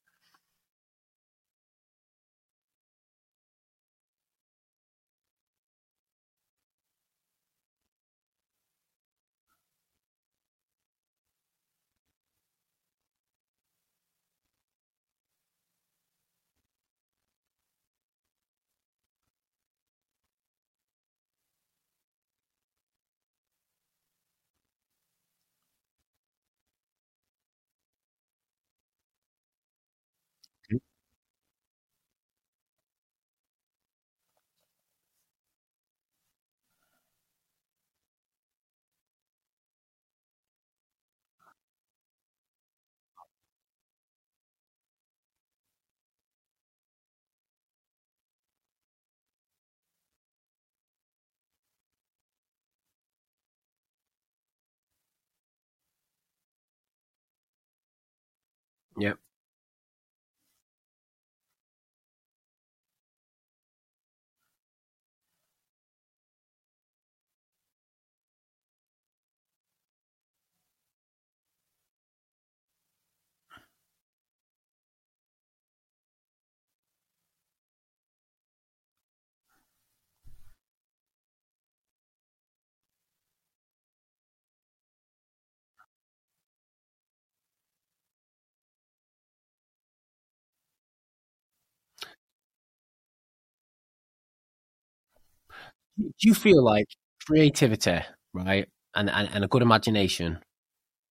Do 96.00 96.28
you 96.28 96.34
feel 96.34 96.64
like 96.64 96.88
creativity, 97.26 98.00
right, 98.34 98.68
and, 98.96 99.10
and, 99.10 99.30
and 99.34 99.44
a 99.44 99.48
good 99.48 99.62
imagination 99.62 100.40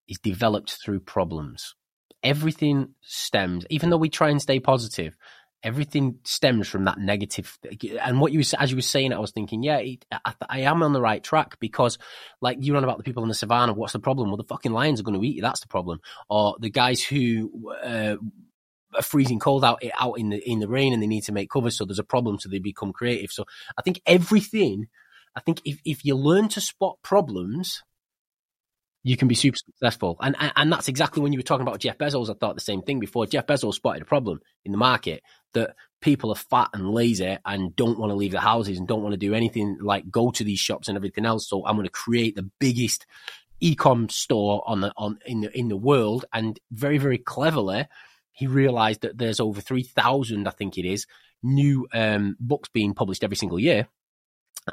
is 0.09 0.19
developed 0.19 0.78
through 0.82 1.01
problems? 1.01 1.74
Everything 2.23 2.94
stems, 3.02 3.65
even 3.70 3.90
though 3.90 3.97
we 3.97 4.09
try 4.09 4.31
and 4.31 4.43
stay 4.43 4.59
positive, 4.59 5.15
everything 5.62 6.19
stems 6.24 6.69
from 6.69 6.85
that 6.85 6.98
negative. 6.98 7.59
And 8.01 8.20
what 8.20 8.32
you, 8.32 8.43
as 8.59 8.70
you 8.70 8.77
were 8.77 8.82
saying, 8.82 9.12
I 9.12 9.19
was 9.19 9.32
thinking, 9.32 9.62
yeah, 9.62 9.81
I, 10.12 10.35
I 10.48 10.60
am 10.60 10.82
on 10.82 10.93
the 10.93 11.01
right 11.01 11.23
track 11.23 11.59
because, 11.60 11.98
like, 12.40 12.59
you 12.60 12.74
run 12.74 12.85
about 12.85 12.98
the 12.98 13.05
people 13.05 13.23
in 13.23 13.28
the 13.28 13.35
savannah. 13.35 13.73
What's 13.73 13.93
the 13.93 13.98
problem? 13.98 14.28
Well, 14.28 14.36
the 14.36 14.44
fucking 14.44 14.73
lions 14.73 15.01
are 15.01 15.05
going 15.05 15.20
to 15.20 15.27
eat 15.27 15.36
you. 15.36 15.43
That's 15.43 15.60
the 15.60 15.69
problem. 15.69 16.01
Or 16.28 16.56
the 16.60 16.70
guys 16.70 17.02
who 17.02 17.73
uh, 17.82 18.16
a 18.94 19.02
freezing 19.02 19.39
cold 19.39 19.65
out 19.65 19.82
out 19.98 20.15
in 20.15 20.31
the 20.31 20.51
in 20.51 20.60
the 20.60 20.69
rain 20.69 20.93
and 20.93 21.02
they 21.02 21.06
need 21.06 21.24
to 21.24 21.32
make 21.32 21.51
covers 21.51 21.77
so 21.77 21.85
there's 21.85 21.98
a 21.98 22.05
problem 22.05 22.39
so 22.39 22.48
they 22.48 22.59
become 22.59 22.93
creative. 22.93 23.31
So 23.31 23.44
i 23.77 23.82
think 23.82 24.01
everything 24.06 24.89
i 25.36 25.40
think 25.40 25.60
if, 25.65 25.78
if 25.85 26.05
you 26.05 26.15
learn 26.15 26.48
to 26.51 26.60
spot 26.60 26.98
problems 27.02 27.82
you 29.05 29.16
can 29.16 29.28
be 29.28 29.35
super 29.35 29.56
successful. 29.56 30.16
And, 30.20 30.36
and 30.39 30.52
and 30.56 30.73
that's 30.73 30.89
exactly 30.89 31.23
when 31.23 31.32
you 31.32 31.39
were 31.39 31.44
talking 31.44 31.66
about 31.66 31.81
jeff 31.81 31.98
bezos 31.98 32.31
i 32.31 32.35
thought 32.35 32.55
the 32.55 32.60
same 32.60 32.82
thing 32.82 32.98
before. 32.98 33.27
Jeff 33.27 33.47
bezos 33.47 33.74
spotted 33.74 34.02
a 34.02 34.06
problem 34.06 34.40
in 34.65 34.73
the 34.73 34.78
market 34.78 35.23
that 35.55 35.74
people 36.01 36.31
are 36.31 36.36
fat 36.36 36.69
and 36.74 36.90
lazy 36.90 37.39
and 37.44 37.74
don't 37.74 37.98
want 37.98 38.10
to 38.10 38.16
leave 38.16 38.32
their 38.32 38.40
houses 38.40 38.78
and 38.78 38.86
don't 38.86 39.02
want 39.02 39.12
to 39.12 39.19
do 39.19 39.35
anything 39.35 39.78
like 39.81 40.10
go 40.10 40.31
to 40.31 40.44
these 40.44 40.59
shops 40.59 40.89
and 40.89 40.97
everything 40.97 41.24
else. 41.24 41.48
So 41.48 41.65
i'm 41.66 41.77
going 41.77 41.86
to 41.86 41.90
create 41.90 42.35
the 42.36 42.51
biggest 42.59 43.06
e-com 43.60 44.09
store 44.09 44.62
on 44.66 44.81
the 44.81 44.93
on 44.97 45.19
in 45.27 45.40
the 45.40 45.59
in 45.59 45.69
the 45.69 45.77
world 45.77 46.24
and 46.32 46.59
very 46.70 46.98
very 46.98 47.19
cleverly 47.19 47.86
he 48.39 48.47
realized 48.47 49.01
that 49.01 49.19
there's 49.19 49.40
over 49.40 49.60
3,000, 49.60 50.47
I 50.47 50.52
think 50.52 50.78
it 50.78 50.86
is, 50.86 51.06
new 51.43 51.89
um, 51.93 52.36
books 52.39 52.69
being 52.73 52.94
published 52.94 53.24
every 53.24 53.36
single 53.36 53.59
year. 53.59 53.89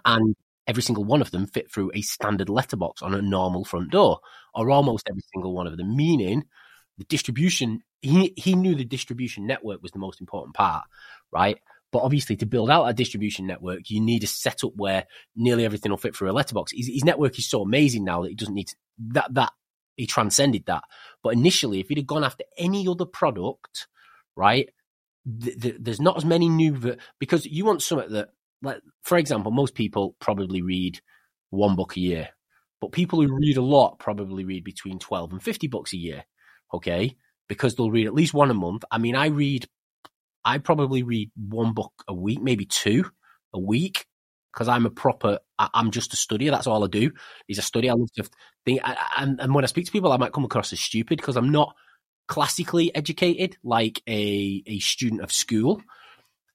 And 0.06 0.36
every 0.68 0.84
single 0.84 1.04
one 1.04 1.20
of 1.20 1.32
them 1.32 1.48
fit 1.48 1.72
through 1.72 1.90
a 1.96 2.04
standard 2.04 2.48
letterbox 2.48 3.02
on 3.02 3.16
a 3.16 3.24
normal 3.24 3.66
front 3.66 3.90
door, 3.90 4.20
or 4.54 4.70
almost 4.70 5.10
every 5.10 5.24
single 5.34 5.56
one 5.56 5.66
of 5.66 5.78
them, 5.78 5.96
meaning 5.96 6.44
the 7.00 7.06
distribution, 7.06 7.82
he, 8.04 8.36
he 8.38 8.54
knew 8.54 8.76
the 8.76 8.86
distribution 8.86 9.48
network 9.48 9.82
was 9.82 9.92
the 9.92 10.00
most 10.00 10.22
important 10.22 10.56
part, 10.56 10.84
right? 11.32 11.58
But 11.92 12.04
obviously, 12.04 12.36
to 12.36 12.46
build 12.46 12.70
out 12.70 12.86
a 12.86 12.94
distribution 12.94 13.48
network, 13.48 13.90
you 13.90 14.00
need 14.00 14.24
a 14.24 14.28
setup 14.28 14.74
where 14.76 15.06
nearly 15.36 15.66
everything 15.66 15.92
will 15.92 15.98
fit 15.98 16.16
through 16.16 16.30
a 16.30 16.34
letterbox. 16.34 16.72
His, 16.72 16.86
his 16.88 17.04
network 17.04 17.40
is 17.40 17.50
so 17.50 17.64
amazing 17.64 18.04
now 18.04 18.22
that 18.22 18.30
he 18.30 18.36
doesn't 18.36 18.54
need 18.54 18.68
to, 18.68 18.76
that 19.14 19.34
that 19.34 19.54
he 19.96 20.06
transcended 20.06 20.66
that. 20.68 20.84
But 21.24 21.34
initially, 21.34 21.80
if 21.80 21.90
he'd 21.90 21.98
have 21.98 22.08
gone 22.08 22.24
after 22.24 22.44
any 22.58 22.88
other 22.88 23.06
product, 23.06 23.88
right, 24.36 24.70
th- 25.42 25.60
th- 25.60 25.76
there's 25.80 26.02
not 26.02 26.18
as 26.18 26.26
many 26.26 26.50
new 26.50 26.76
ver- 26.76 26.98
because 27.20 27.46
you 27.46 27.66
want 27.66 27.82
something 27.82 28.12
that, 28.12 28.30
like, 28.62 28.82
for 29.04 29.18
example, 29.18 29.52
most 29.52 29.76
people 29.76 30.16
probably 30.20 30.62
read 30.62 31.00
one 31.50 31.76
book 31.76 31.96
a 31.96 32.00
year, 32.00 32.30
but 32.82 32.92
people 32.92 33.22
who 33.22 33.36
read 33.36 33.58
a 33.58 33.62
lot 33.62 34.00
probably 34.00 34.44
read 34.46 34.64
between 34.64 35.00
twelve 35.00 35.32
and 35.32 35.42
fifty 35.42 35.68
books 35.68 35.94
a 35.94 35.98
year. 35.98 36.26
Okay, 36.74 37.16
because 37.48 37.76
they'll 37.76 37.92
read 37.92 38.08
at 38.08 38.14
least 38.14 38.34
one 38.34 38.52
a 38.52 38.56
month. 38.56 38.84
I 38.92 38.98
mean, 38.98 39.16
I 39.16 39.28
read, 39.28 39.66
I 40.44 40.58
probably 40.58 41.04
read 41.04 41.32
one 41.38 41.74
book 41.74 41.94
a 42.08 42.14
week, 42.14 42.42
maybe 42.42 42.66
two 42.66 43.06
a 43.54 43.60
week 43.60 44.06
because 44.56 44.70
I'm 44.70 44.86
a 44.86 44.90
proper, 44.90 45.40
I, 45.60 45.70
am 45.76 45.92
just 45.92 46.14
a 46.14 46.18
studier. 46.18 46.50
That's 46.50 46.66
all 46.66 46.84
I 46.84 46.88
do 46.88 47.12
is 47.50 47.58
a 47.58 47.62
study. 47.62 47.90
I 47.90 47.94
love 47.94 48.12
to 48.14 48.24
think, 48.64 48.80
and, 49.18 49.40
and 49.42 49.54
when 49.54 49.66
I 49.66 49.68
speak 49.68 49.86
to 49.86 49.92
people, 49.92 50.14
I 50.14 50.18
might 50.18 50.32
come 50.32 50.46
across 50.46 50.72
as 50.72 50.80
stupid 50.80 51.18
because 51.18 51.36
I'm 51.36 51.50
not 51.50 51.76
classically 52.28 52.96
educated 52.96 53.58
like 53.64 54.02
a, 54.08 54.64
a 54.66 54.80
student 54.80 55.22
of 55.22 55.32
school. 55.32 55.82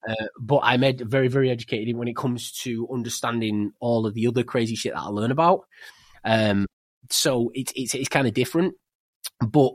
Uh, 0.09 0.15
but 0.41 0.61
I'm 0.63 0.83
ed- 0.83 1.03
very, 1.07 1.29
very 1.29 1.51
educated 1.51 1.95
when 1.95 2.09
it 2.09 2.17
comes 2.17 2.53
to 2.63 2.89
understanding 2.91 3.73
all 3.81 4.07
of 4.07 4.15
the 4.15 4.27
other 4.29 4.45
crazy 4.45 4.77
shit 4.77 4.95
that 4.95 5.01
I 5.01 5.09
learn 5.09 5.31
about. 5.31 5.67
Um, 6.25 6.67
so 7.11 7.51
it's 7.53 7.73
it's 7.77 7.95
it's 7.95 8.09
kind 8.09 8.27
of 8.27 8.33
different. 8.33 8.75
But 9.41 9.73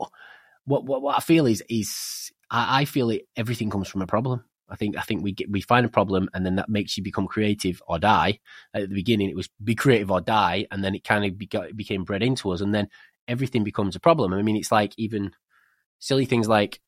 what, 0.64 0.84
what 0.84 1.00
what 1.00 1.16
I 1.16 1.20
feel 1.20 1.46
is 1.46 1.62
is 1.70 2.32
I, 2.50 2.80
I 2.80 2.84
feel 2.86 3.10
it. 3.10 3.28
Everything 3.36 3.70
comes 3.70 3.86
from 3.86 4.02
a 4.02 4.06
problem. 4.06 4.44
I 4.68 4.76
think 4.76 4.96
I 4.96 5.02
think 5.02 5.22
we 5.22 5.32
get 5.32 5.50
we 5.50 5.60
find 5.60 5.86
a 5.86 5.90
problem 5.90 6.28
and 6.34 6.44
then 6.44 6.56
that 6.56 6.68
makes 6.68 6.96
you 6.96 7.02
become 7.02 7.26
creative 7.26 7.80
or 7.86 7.98
die. 7.98 8.40
At 8.74 8.88
the 8.88 8.94
beginning, 8.94 9.30
it 9.30 9.36
was 9.36 9.48
be 9.62 9.74
creative 9.74 10.10
or 10.10 10.20
die, 10.20 10.66
and 10.70 10.82
then 10.82 10.94
it 10.94 11.04
kind 11.04 11.24
of 11.24 11.38
beca- 11.38 11.76
became 11.76 12.04
bred 12.04 12.22
into 12.22 12.50
us, 12.50 12.60
and 12.60 12.74
then 12.74 12.88
everything 13.28 13.64
becomes 13.64 13.96
a 13.96 14.00
problem. 14.00 14.32
I 14.32 14.42
mean, 14.42 14.56
it's 14.56 14.72
like 14.72 14.92
even 14.96 15.32
silly 15.98 16.24
things 16.24 16.48
like 16.48 16.80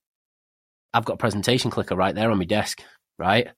I've 0.92 1.04
got 1.04 1.14
a 1.14 1.18
presentation 1.18 1.70
clicker 1.70 1.96
right 1.96 2.14
there 2.14 2.30
on 2.30 2.38
my 2.38 2.44
desk, 2.44 2.82
right? 3.18 3.48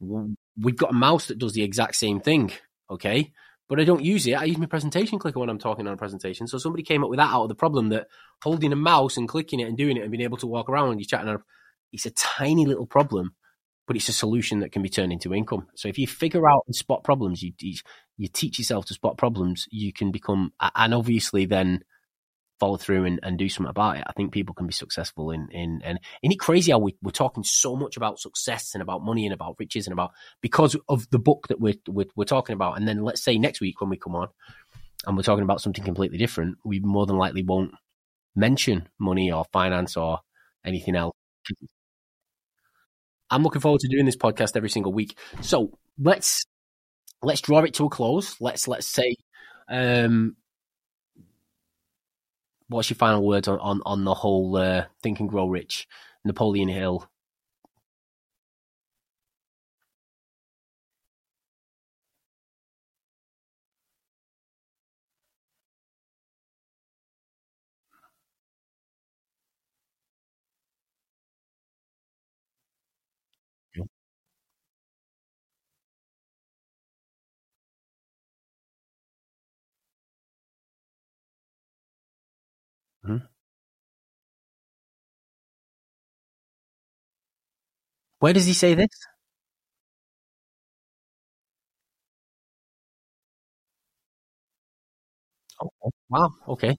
We've 0.00 0.76
got 0.76 0.90
a 0.90 0.94
mouse 0.94 1.28
that 1.28 1.38
does 1.38 1.52
the 1.52 1.62
exact 1.62 1.96
same 1.96 2.20
thing, 2.20 2.52
okay? 2.90 3.32
But 3.68 3.80
I 3.80 3.84
don't 3.84 4.04
use 4.04 4.26
it. 4.26 4.34
I 4.34 4.44
use 4.44 4.58
my 4.58 4.66
presentation 4.66 5.18
clicker 5.18 5.38
when 5.38 5.48
I'm 5.48 5.58
talking 5.58 5.86
on 5.86 5.94
a 5.94 5.96
presentation. 5.96 6.46
So 6.46 6.58
somebody 6.58 6.82
came 6.82 7.04
up 7.04 7.10
with 7.10 7.18
that 7.18 7.32
out 7.32 7.44
of 7.44 7.48
the 7.48 7.54
problem 7.54 7.90
that 7.90 8.08
holding 8.42 8.72
a 8.72 8.76
mouse 8.76 9.16
and 9.16 9.28
clicking 9.28 9.60
it 9.60 9.68
and 9.68 9.76
doing 9.76 9.96
it 9.96 10.02
and 10.02 10.10
being 10.10 10.24
able 10.24 10.38
to 10.38 10.46
walk 10.46 10.68
around 10.68 10.88
when 10.88 10.98
you're 10.98 11.06
chatting, 11.06 11.36
it's 11.92 12.06
a 12.06 12.10
tiny 12.10 12.66
little 12.66 12.86
problem, 12.86 13.34
but 13.86 13.96
it's 13.96 14.08
a 14.08 14.12
solution 14.12 14.60
that 14.60 14.72
can 14.72 14.82
be 14.82 14.88
turned 14.88 15.12
into 15.12 15.34
income. 15.34 15.66
So 15.74 15.88
if 15.88 15.98
you 15.98 16.06
figure 16.06 16.48
out 16.48 16.64
and 16.66 16.74
spot 16.74 17.04
problems, 17.04 17.42
you 17.42 17.52
you 17.60 18.28
teach 18.28 18.58
yourself 18.58 18.86
to 18.86 18.94
spot 18.94 19.18
problems, 19.18 19.66
you 19.70 19.92
can 19.92 20.12
become, 20.12 20.52
and 20.60 20.94
obviously 20.94 21.46
then 21.46 21.82
follow 22.62 22.76
through 22.76 23.04
and, 23.04 23.18
and 23.24 23.38
do 23.38 23.48
something 23.48 23.70
about 23.70 23.96
it. 23.96 24.04
I 24.06 24.12
think 24.12 24.32
people 24.32 24.54
can 24.54 24.68
be 24.68 24.72
successful 24.72 25.32
in 25.32 25.48
in 25.50 25.80
and 25.82 25.98
isn't 26.22 26.32
it 26.32 26.38
crazy 26.38 26.70
how 26.70 26.78
we, 26.78 26.94
we're 27.02 27.10
talking 27.10 27.42
so 27.42 27.74
much 27.74 27.96
about 27.96 28.20
success 28.20 28.70
and 28.74 28.82
about 28.82 29.02
money 29.02 29.26
and 29.26 29.34
about 29.34 29.56
riches 29.58 29.88
and 29.88 29.92
about 29.92 30.12
because 30.40 30.76
of 30.88 31.10
the 31.10 31.18
book 31.18 31.48
that 31.48 31.60
we're, 31.60 31.74
we're, 31.88 32.06
we're 32.14 32.24
talking 32.24 32.54
about. 32.54 32.76
And 32.76 32.86
then 32.86 33.02
let's 33.02 33.24
say 33.24 33.36
next 33.36 33.60
week 33.60 33.80
when 33.80 33.90
we 33.90 33.96
come 33.96 34.14
on 34.14 34.28
and 35.04 35.16
we're 35.16 35.24
talking 35.24 35.42
about 35.42 35.60
something 35.60 35.82
completely 35.82 36.18
different, 36.18 36.56
we 36.64 36.78
more 36.78 37.04
than 37.04 37.16
likely 37.16 37.42
won't 37.42 37.72
mention 38.36 38.88
money 38.96 39.32
or 39.32 39.44
finance 39.52 39.96
or 39.96 40.20
anything 40.64 40.94
else. 40.94 41.16
I'm 43.32 43.42
looking 43.42 43.62
forward 43.62 43.80
to 43.80 43.88
doing 43.88 44.04
this 44.04 44.16
podcast 44.16 44.56
every 44.56 44.68
single 44.68 44.92
week. 44.92 45.18
So 45.40 45.78
let's 45.98 46.44
let's 47.22 47.40
draw 47.40 47.60
it 47.60 47.74
to 47.74 47.86
a 47.86 47.90
close. 47.90 48.36
Let's 48.40 48.68
let's 48.68 48.86
say 48.86 49.16
um, 49.68 50.36
what's 52.68 52.90
your 52.90 52.96
final 52.96 53.26
words 53.26 53.48
on 53.48 53.58
on, 53.58 53.80
on 53.86 54.04
the 54.04 54.14
whole 54.14 54.54
uh, 54.56 54.84
Think 55.02 55.20
and 55.20 55.30
Grow 55.30 55.48
Rich, 55.48 55.88
Napoleon 56.24 56.68
Hill? 56.68 57.08
Mm-hmm. 83.04 83.26
Where 88.20 88.32
does 88.32 88.46
he 88.46 88.54
say 88.54 88.72
this? 88.74 88.88
Oh, 95.60 95.90
wow. 96.10 96.30
Okay. 96.48 96.76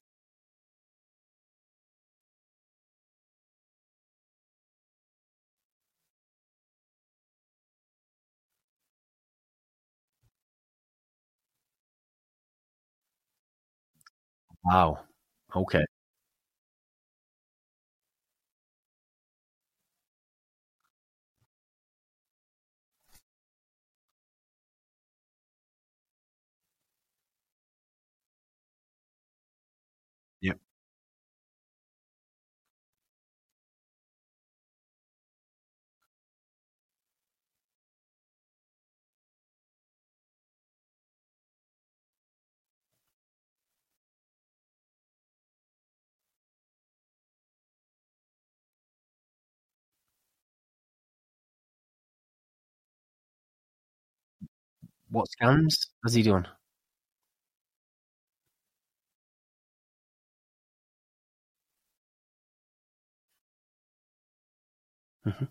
Wow. 14.64 15.00
Okay. 15.56 15.86
What 55.14 55.28
scams 55.30 55.88
How's 56.04 56.14
he 56.16 56.24
doing? 56.24 56.46
Mm-hmm. 65.26 65.46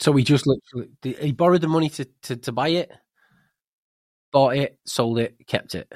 So 0.00 0.12
he 0.12 0.24
just 0.24 0.46
literally 0.46 0.88
he 1.02 1.32
borrowed 1.32 1.60
the 1.60 1.68
money 1.68 1.88
to, 1.90 2.04
to, 2.22 2.36
to 2.36 2.52
buy 2.52 2.68
it, 2.68 2.90
bought 4.32 4.56
it, 4.56 4.78
sold 4.86 5.18
it, 5.18 5.36
kept 5.46 5.74
it. 5.74 5.92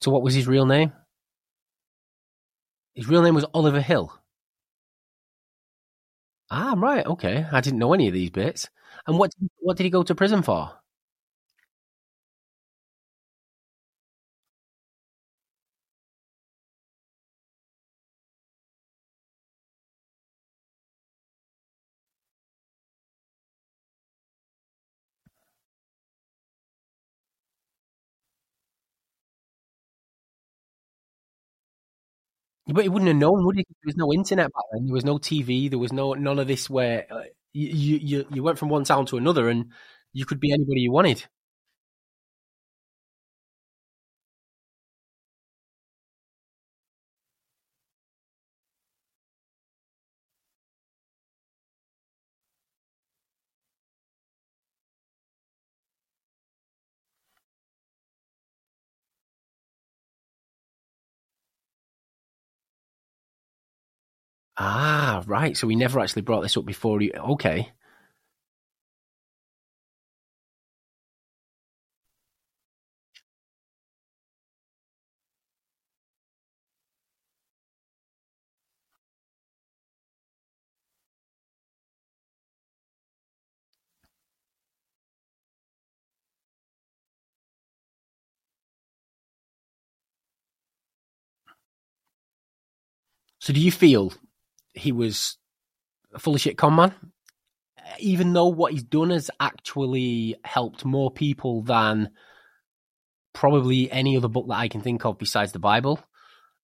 So 0.00 0.10
what 0.10 0.22
was 0.22 0.34
his 0.34 0.46
real 0.46 0.66
name? 0.66 0.92
His 2.94 3.08
real 3.08 3.22
name 3.22 3.34
was 3.34 3.44
Oliver 3.52 3.80
Hill. 3.80 4.12
Ah, 6.50 6.74
right. 6.76 7.04
Okay. 7.06 7.46
I 7.52 7.60
didn't 7.60 7.78
know 7.78 7.92
any 7.92 8.08
of 8.08 8.14
these 8.14 8.30
bits. 8.30 8.68
And 9.06 9.18
what 9.18 9.32
what 9.58 9.76
did 9.76 9.84
he 9.84 9.90
go 9.90 10.02
to 10.02 10.14
prison 10.14 10.42
for? 10.42 10.79
But 32.72 32.84
he 32.84 32.88
wouldn't 32.88 33.08
have 33.08 33.16
known, 33.16 33.44
would 33.44 33.56
he? 33.56 33.64
There 33.68 33.86
was 33.88 33.96
no 33.96 34.12
internet 34.12 34.52
back 34.52 34.64
then. 34.72 34.86
There 34.86 34.94
was 34.94 35.04
no 35.04 35.18
TV. 35.18 35.68
There 35.68 35.78
was 35.78 35.92
no 35.92 36.14
none 36.14 36.38
of 36.38 36.46
this 36.46 36.70
where 36.70 37.06
uh, 37.10 37.24
you 37.52 37.96
you 37.98 38.26
you 38.30 38.42
went 38.42 38.58
from 38.58 38.68
one 38.68 38.84
town 38.84 39.06
to 39.06 39.16
another 39.16 39.48
and 39.48 39.72
you 40.12 40.24
could 40.26 40.40
be 40.40 40.52
anybody 40.52 40.80
you 40.82 40.92
wanted. 40.92 41.24
Ah, 65.20 65.24
right. 65.26 65.56
So 65.56 65.66
we 65.66 65.76
never 65.76 66.00
actually 66.00 66.22
brought 66.22 66.40
this 66.42 66.56
up 66.56 66.64
before. 66.64 67.02
You... 67.02 67.12
Okay. 67.14 67.72
So 93.40 93.52
do 93.52 93.60
you 93.60 93.72
feel 93.72 94.12
he 94.74 94.92
was 94.92 95.36
a 96.12 96.18
full 96.18 96.34
of 96.34 96.40
shit 96.40 96.58
con 96.58 96.74
man? 96.74 96.94
Even 97.98 98.32
though 98.32 98.48
what 98.48 98.72
he's 98.72 98.84
done 98.84 99.10
has 99.10 99.30
actually 99.40 100.36
helped 100.44 100.84
more 100.84 101.10
people 101.10 101.62
than 101.62 102.10
probably 103.32 103.90
any 103.90 104.16
other 104.16 104.28
book 104.28 104.46
that 104.48 104.58
I 104.58 104.68
can 104.68 104.80
think 104.80 105.04
of 105.04 105.18
besides 105.18 105.52
the 105.52 105.58
Bible. 105.58 106.00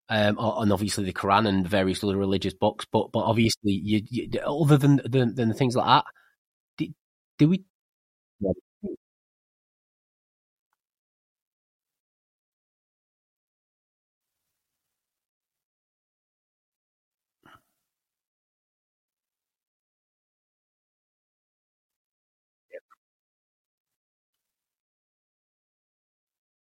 Um, 0.09 0.37
and 0.39 0.73
obviously 0.73 1.05
the 1.05 1.13
Quran 1.13 1.49
and 1.49 1.67
various 1.67 2.05
other 2.05 2.17
religious 2.17 2.55
books, 2.55 2.87
but 2.93 3.11
but 3.11 3.25
obviously, 3.25 3.73
you, 3.73 4.03
you 4.09 4.41
other 4.41 4.77
than, 4.77 5.01
than 5.05 5.35
than 5.35 5.53
things 5.53 5.75
like 5.75 5.87
that, 5.87 6.05
do, 6.79 6.87
do 7.39 7.49
we? 7.49 7.65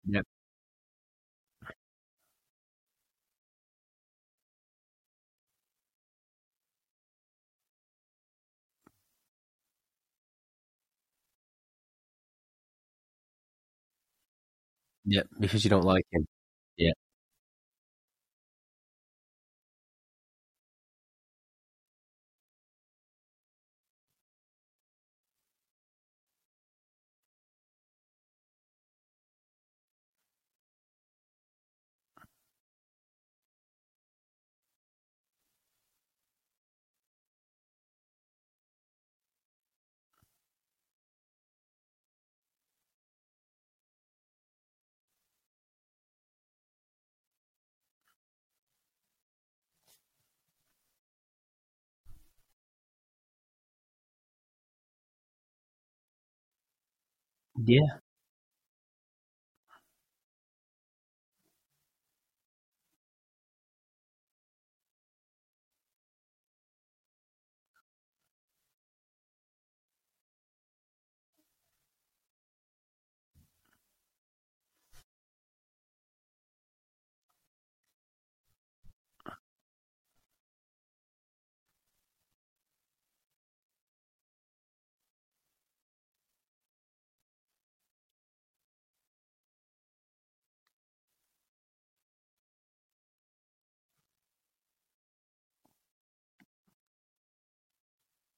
Yep. 0.08 0.26
Yeah, 15.06 15.24
because 15.40 15.64
you 15.64 15.70
don't 15.70 15.84
like 15.86 16.06
him. 16.12 16.26
Yeah. 16.78 16.94
Yeah. 57.58 58.00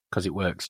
Because 0.09 0.25
it 0.25 0.33
works. 0.33 0.69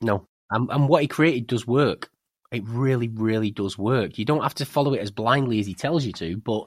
No. 0.00 0.26
And, 0.50 0.70
and 0.70 0.88
what 0.88 1.02
he 1.02 1.08
created 1.08 1.46
does 1.46 1.66
work. 1.66 2.10
It 2.52 2.62
really, 2.66 3.08
really 3.08 3.50
does 3.50 3.76
work. 3.76 4.18
You 4.18 4.24
don't 4.24 4.42
have 4.42 4.54
to 4.56 4.66
follow 4.66 4.94
it 4.94 5.00
as 5.00 5.10
blindly 5.10 5.58
as 5.58 5.66
he 5.66 5.74
tells 5.74 6.04
you 6.04 6.12
to, 6.14 6.36
but 6.36 6.66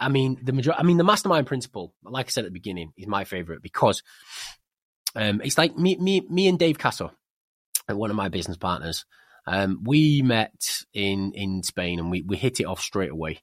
I 0.00 0.08
mean, 0.08 0.38
the 0.42 0.52
major- 0.52 0.74
I 0.74 0.82
mean, 0.82 0.96
the 0.96 1.04
mastermind 1.04 1.46
principle, 1.46 1.94
like 2.02 2.26
I 2.26 2.30
said 2.30 2.44
at 2.44 2.48
the 2.48 2.58
beginning, 2.58 2.92
is 2.96 3.06
my 3.06 3.24
favorite 3.24 3.62
because 3.62 4.02
um, 5.14 5.40
it's 5.42 5.58
like 5.58 5.76
me, 5.76 5.96
me, 5.96 6.22
me 6.28 6.48
and 6.48 6.58
Dave 6.58 6.78
Casser, 6.78 7.10
one 7.88 8.10
of 8.10 8.16
my 8.16 8.28
business 8.28 8.56
partners. 8.56 9.04
Um, 9.46 9.82
we 9.84 10.22
met 10.22 10.84
in 10.94 11.32
in 11.34 11.62
Spain 11.62 11.98
and 11.98 12.10
we 12.10 12.22
we 12.22 12.36
hit 12.36 12.60
it 12.60 12.64
off 12.64 12.80
straight 12.80 13.10
away. 13.10 13.40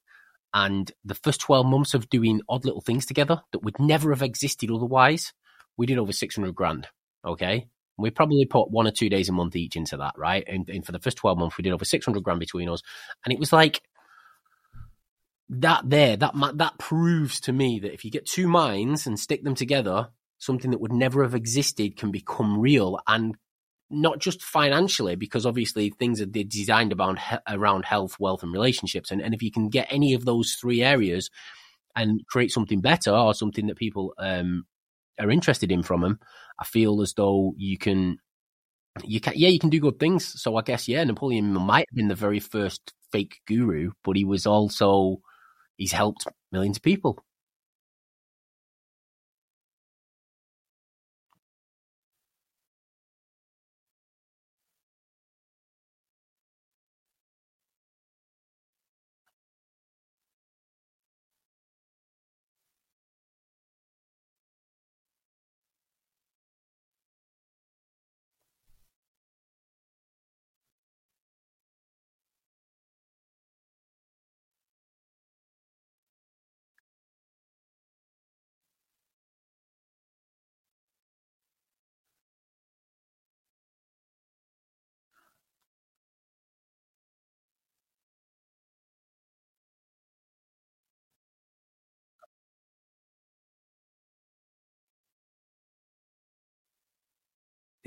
And 0.53 0.91
the 1.05 1.15
first 1.15 1.41
twelve 1.41 1.65
months 1.65 1.93
of 1.93 2.09
doing 2.09 2.41
odd 2.49 2.65
little 2.65 2.81
things 2.81 3.05
together 3.05 3.41
that 3.51 3.63
would 3.63 3.79
never 3.79 4.11
have 4.11 4.23
existed 4.23 4.71
otherwise, 4.71 5.33
we 5.77 5.85
did 5.85 5.97
over 5.97 6.11
six 6.11 6.35
hundred 6.35 6.55
grand. 6.55 6.87
Okay, 7.23 7.67
we 7.99 8.09
probably 8.09 8.45
put 8.45 8.71
one 8.71 8.87
or 8.87 8.91
two 8.91 9.09
days 9.09 9.29
a 9.29 9.33
month 9.33 9.55
each 9.55 9.75
into 9.75 9.97
that, 9.97 10.13
right? 10.17 10.43
And, 10.47 10.69
and 10.69 10.85
for 10.85 10.91
the 10.91 10.99
first 10.99 11.17
12 11.17 11.37
months, 11.37 11.57
we 11.57 11.63
did 11.63 11.73
over 11.73 11.85
600 11.85 12.23
grand 12.23 12.39
between 12.39 12.69
us. 12.69 12.81
And 13.25 13.33
it 13.33 13.39
was 13.39 13.51
like 13.51 13.81
that 15.49 15.89
there, 15.89 16.15
that, 16.15 16.33
that 16.55 16.77
proves 16.77 17.41
to 17.41 17.53
me 17.53 17.79
that 17.79 17.93
if 17.93 18.05
you 18.05 18.11
get 18.11 18.25
two 18.25 18.47
minds 18.47 19.05
and 19.05 19.19
stick 19.19 19.43
them 19.43 19.55
together, 19.55 20.09
something 20.37 20.71
that 20.71 20.79
would 20.79 20.93
never 20.93 21.23
have 21.23 21.35
existed 21.35 21.97
can 21.97 22.11
become 22.11 22.59
real 22.59 22.99
and 23.07 23.35
not 23.89 24.19
just 24.19 24.41
financially, 24.41 25.15
because 25.15 25.45
obviously 25.45 25.89
things 25.89 26.21
are 26.21 26.25
designed 26.25 26.93
around, 26.93 27.19
around 27.47 27.85
health, 27.85 28.17
wealth, 28.19 28.43
and 28.43 28.53
relationships. 28.53 29.11
And, 29.11 29.21
and 29.21 29.33
if 29.33 29.41
you 29.41 29.51
can 29.51 29.69
get 29.69 29.87
any 29.89 30.13
of 30.13 30.25
those 30.25 30.53
three 30.53 30.83
areas 30.83 31.29
and 31.95 32.21
create 32.27 32.51
something 32.51 32.81
better 32.81 33.11
or 33.11 33.33
something 33.33 33.67
that 33.67 33.77
people 33.77 34.13
um, 34.19 34.65
are 35.19 35.31
interested 35.31 35.71
in 35.71 35.83
from 35.83 36.01
them, 36.01 36.19
I 36.59 36.65
feel 36.65 37.01
as 37.01 37.13
though 37.13 37.53
you 37.57 37.77
can, 37.77 38.17
you 39.03 39.19
can, 39.19 39.33
yeah, 39.35 39.49
you 39.49 39.59
can 39.59 39.69
do 39.69 39.79
good 39.79 39.99
things. 39.99 40.39
So 40.41 40.55
I 40.55 40.61
guess, 40.61 40.87
yeah, 40.87 41.03
Napoleon 41.03 41.53
might 41.53 41.87
have 41.89 41.95
been 41.95 42.09
the 42.09 42.15
very 42.15 42.39
first 42.39 42.93
fake 43.11 43.39
guru, 43.47 43.91
but 44.03 44.15
he 44.15 44.25
was 44.25 44.45
also, 44.45 45.21
he's 45.77 45.93
helped 45.93 46.27
millions 46.51 46.77
of 46.77 46.83
people. 46.83 47.23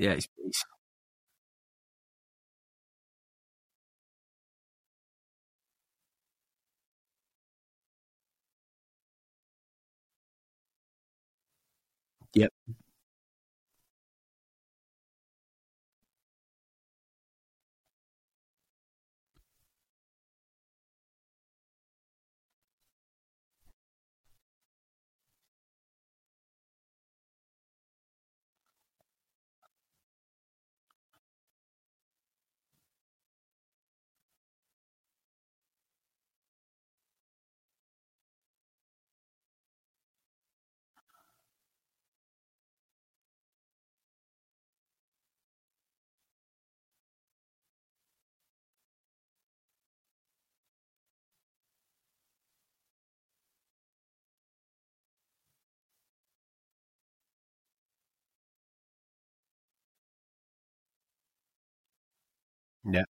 Yeah, 0.03 0.11
it's, 0.11 0.27
it's 0.45 0.65
Yeah. 62.85 63.12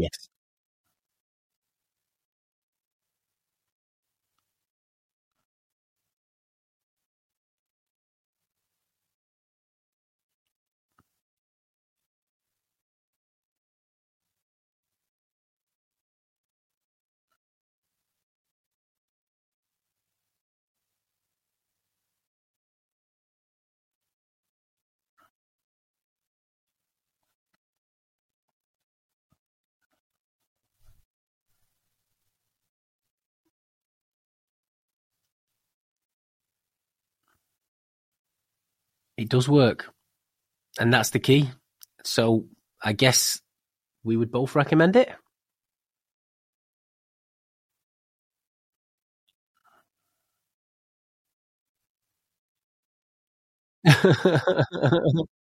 Yes. 0.00 0.30
It 39.20 39.28
does 39.28 39.48
work. 39.50 39.92
And 40.80 40.92
that's 40.92 41.10
the 41.10 41.20
key. 41.20 41.50
So 42.04 42.46
I 42.82 42.94
guess 42.94 43.40
we 44.04 44.16
would 44.16 44.32
both 44.32 44.54
recommend 44.56 44.96
it. 44.96 45.10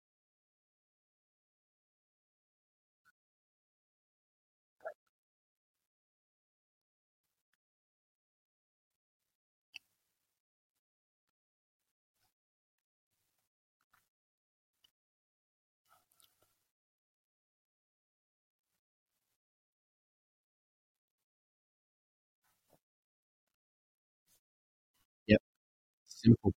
Simple. 26.23 26.53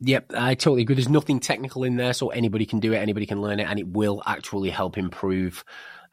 Yep, 0.00 0.32
I 0.34 0.54
totally 0.54 0.82
agree. 0.82 0.94
There's 0.94 1.08
nothing 1.08 1.40
technical 1.40 1.84
in 1.84 1.96
there, 1.96 2.14
so 2.14 2.28
anybody 2.30 2.64
can 2.64 2.80
do 2.80 2.92
it, 2.92 2.96
anybody 2.98 3.26
can 3.26 3.42
learn 3.42 3.60
it, 3.60 3.64
and 3.68 3.78
it 3.78 3.86
will 3.88 4.22
actually 4.26 4.70
help 4.70 4.96
improve 4.96 5.62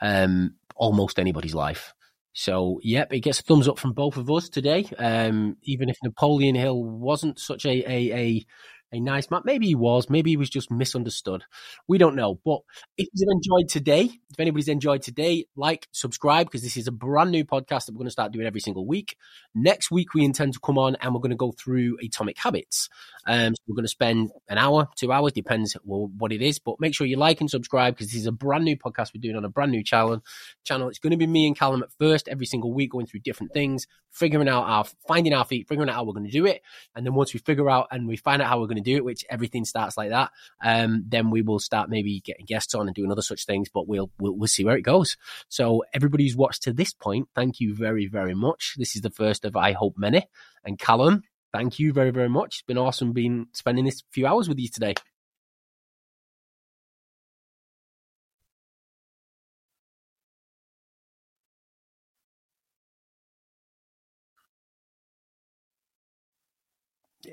um, 0.01 0.55
almost 0.75 1.19
anybody's 1.19 1.55
life. 1.55 1.93
So, 2.39 2.79
yep, 2.83 3.11
it 3.11 3.21
gets 3.21 3.39
a 3.39 3.41
thumbs 3.41 3.67
up 3.67 3.79
from 3.79 3.93
both 3.93 4.15
of 4.15 4.29
us 4.29 4.47
today. 4.47 4.87
Um, 4.99 5.57
even 5.63 5.89
if 5.89 5.97
Napoleon 6.03 6.53
Hill 6.53 6.83
wasn't 6.83 7.39
such 7.39 7.65
a, 7.65 7.83
a, 7.91 8.13
a 8.15 8.45
a 8.91 8.99
nice 8.99 9.29
man. 9.29 9.41
Maybe 9.43 9.67
he 9.67 9.75
was. 9.75 10.09
Maybe 10.09 10.31
he 10.31 10.37
was 10.37 10.49
just 10.49 10.71
misunderstood. 10.71 11.43
We 11.87 11.97
don't 11.97 12.15
know. 12.15 12.39
But 12.45 12.59
if 12.97 13.07
you've 13.13 13.29
enjoyed 13.31 13.69
today, 13.69 14.09
if 14.29 14.39
anybody's 14.39 14.67
enjoyed 14.67 15.01
today, 15.01 15.45
like, 15.55 15.87
subscribe, 15.91 16.47
because 16.47 16.61
this 16.61 16.77
is 16.77 16.87
a 16.87 16.91
brand 16.91 17.31
new 17.31 17.45
podcast 17.45 17.85
that 17.85 17.93
we're 17.93 17.99
going 17.99 18.07
to 18.07 18.11
start 18.11 18.31
doing 18.31 18.47
every 18.47 18.61
single 18.61 18.85
week. 18.85 19.17
Next 19.53 19.91
week, 19.91 20.13
we 20.13 20.23
intend 20.23 20.53
to 20.53 20.59
come 20.59 20.77
on 20.77 20.95
and 21.01 21.13
we're 21.13 21.21
going 21.21 21.31
to 21.31 21.35
go 21.35 21.51
through 21.51 21.97
Atomic 22.03 22.37
Habits. 22.37 22.89
Um, 23.25 23.55
so 23.55 23.63
we're 23.67 23.75
going 23.75 23.85
to 23.85 23.89
spend 23.89 24.31
an 24.47 24.57
hour, 24.57 24.87
two 24.95 25.11
hours, 25.11 25.33
depends 25.33 25.75
what 25.83 26.31
it 26.31 26.41
is. 26.41 26.59
But 26.59 26.79
make 26.79 26.95
sure 26.95 27.07
you 27.07 27.17
like 27.17 27.41
and 27.41 27.49
subscribe 27.49 27.95
because 27.95 28.07
this 28.07 28.21
is 28.21 28.27
a 28.27 28.31
brand 28.31 28.63
new 28.63 28.77
podcast 28.77 29.11
we're 29.13 29.21
doing 29.21 29.35
on 29.35 29.45
a 29.45 29.49
brand 29.49 29.71
new 29.71 29.83
channel. 29.83 30.23
Channel. 30.63 30.89
It's 30.89 30.99
going 30.99 31.11
to 31.11 31.17
be 31.17 31.27
me 31.27 31.47
and 31.47 31.57
Callum 31.57 31.83
at 31.83 31.89
first 31.99 32.27
every 32.27 32.45
single 32.45 32.73
week, 32.73 32.91
going 32.91 33.05
through 33.05 33.21
different 33.21 33.53
things, 33.53 33.87
figuring 34.11 34.47
out 34.47 34.63
our, 34.63 34.85
finding 35.07 35.33
our 35.33 35.45
feet, 35.45 35.67
figuring 35.67 35.89
out 35.89 35.95
how 35.95 36.03
we're 36.03 36.13
going 36.13 36.25
to 36.25 36.31
do 36.31 36.45
it, 36.45 36.61
and 36.95 37.05
then 37.05 37.13
once 37.13 37.33
we 37.33 37.39
figure 37.39 37.69
out 37.69 37.87
and 37.91 38.07
we 38.07 38.15
find 38.15 38.41
out 38.41 38.47
how 38.47 38.59
we're 38.59 38.67
going 38.67 38.76
to 38.77 38.89
do 38.89 38.97
it, 38.97 39.05
which 39.05 39.25
everything 39.29 39.65
starts 39.65 39.97
like 39.97 40.09
that, 40.09 40.31
um, 40.63 41.03
then 41.07 41.29
we 41.31 41.41
will 41.41 41.59
start 41.59 41.89
maybe 41.89 42.19
getting 42.21 42.45
guests 42.45 42.75
on 42.75 42.87
and 42.87 42.95
doing 42.95 43.11
other 43.11 43.21
such 43.21 43.45
things. 43.45 43.69
But 43.73 43.87
we'll 43.87 44.11
we'll, 44.19 44.35
we'll 44.35 44.47
see 44.47 44.63
where 44.63 44.77
it 44.77 44.81
goes. 44.83 45.17
So 45.49 45.83
everybody 45.93 46.23
who's 46.23 46.35
watched 46.35 46.63
to 46.63 46.73
this 46.73 46.93
point, 46.93 47.29
thank 47.35 47.59
you 47.59 47.73
very 47.75 48.07
very 48.07 48.35
much. 48.35 48.75
This 48.77 48.95
is 48.95 49.01
the 49.01 49.09
first 49.09 49.45
of 49.45 49.55
I 49.55 49.71
hope 49.73 49.97
many. 49.97 50.27
And 50.63 50.77
Callum, 50.77 51.23
thank 51.53 51.79
you 51.79 51.93
very, 51.93 52.11
very 52.11 52.29
much. 52.29 52.57
It's 52.57 52.61
been 52.63 52.77
awesome 52.77 53.13
being 53.13 53.47
spending 53.53 53.85
this 53.85 54.03
few 54.11 54.27
hours 54.27 54.49
with 54.49 54.59
you 54.59 54.69
today. 54.69 54.95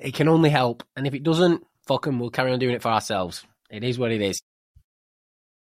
It 0.05 0.13
can 0.13 0.29
only 0.29 0.51
help. 0.51 0.83
And 0.97 1.07
if 1.07 1.15
it 1.15 1.23
doesn't, 1.23 1.65
fuck 1.87 2.05
them, 2.05 2.21
we'll 2.21 2.29
carry 2.31 2.53
on 2.53 2.59
doing 2.59 2.75
it 2.75 2.83
for 2.83 2.91
ourselves. 2.91 3.43
It 3.71 3.83
is 3.83 3.99
what 3.99 4.13
it 4.13 4.21
is. 4.21 4.43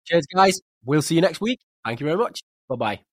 Cheers, 0.06 0.26
guys. 0.36 0.60
We'll 0.84 1.02
see 1.02 1.16
you 1.16 1.22
next 1.22 1.40
week. 1.40 1.62
Thank 1.86 2.02
you 2.02 2.06
very 2.06 2.18
much. 2.18 2.42
Bye 2.68 2.76
bye. 2.76 3.13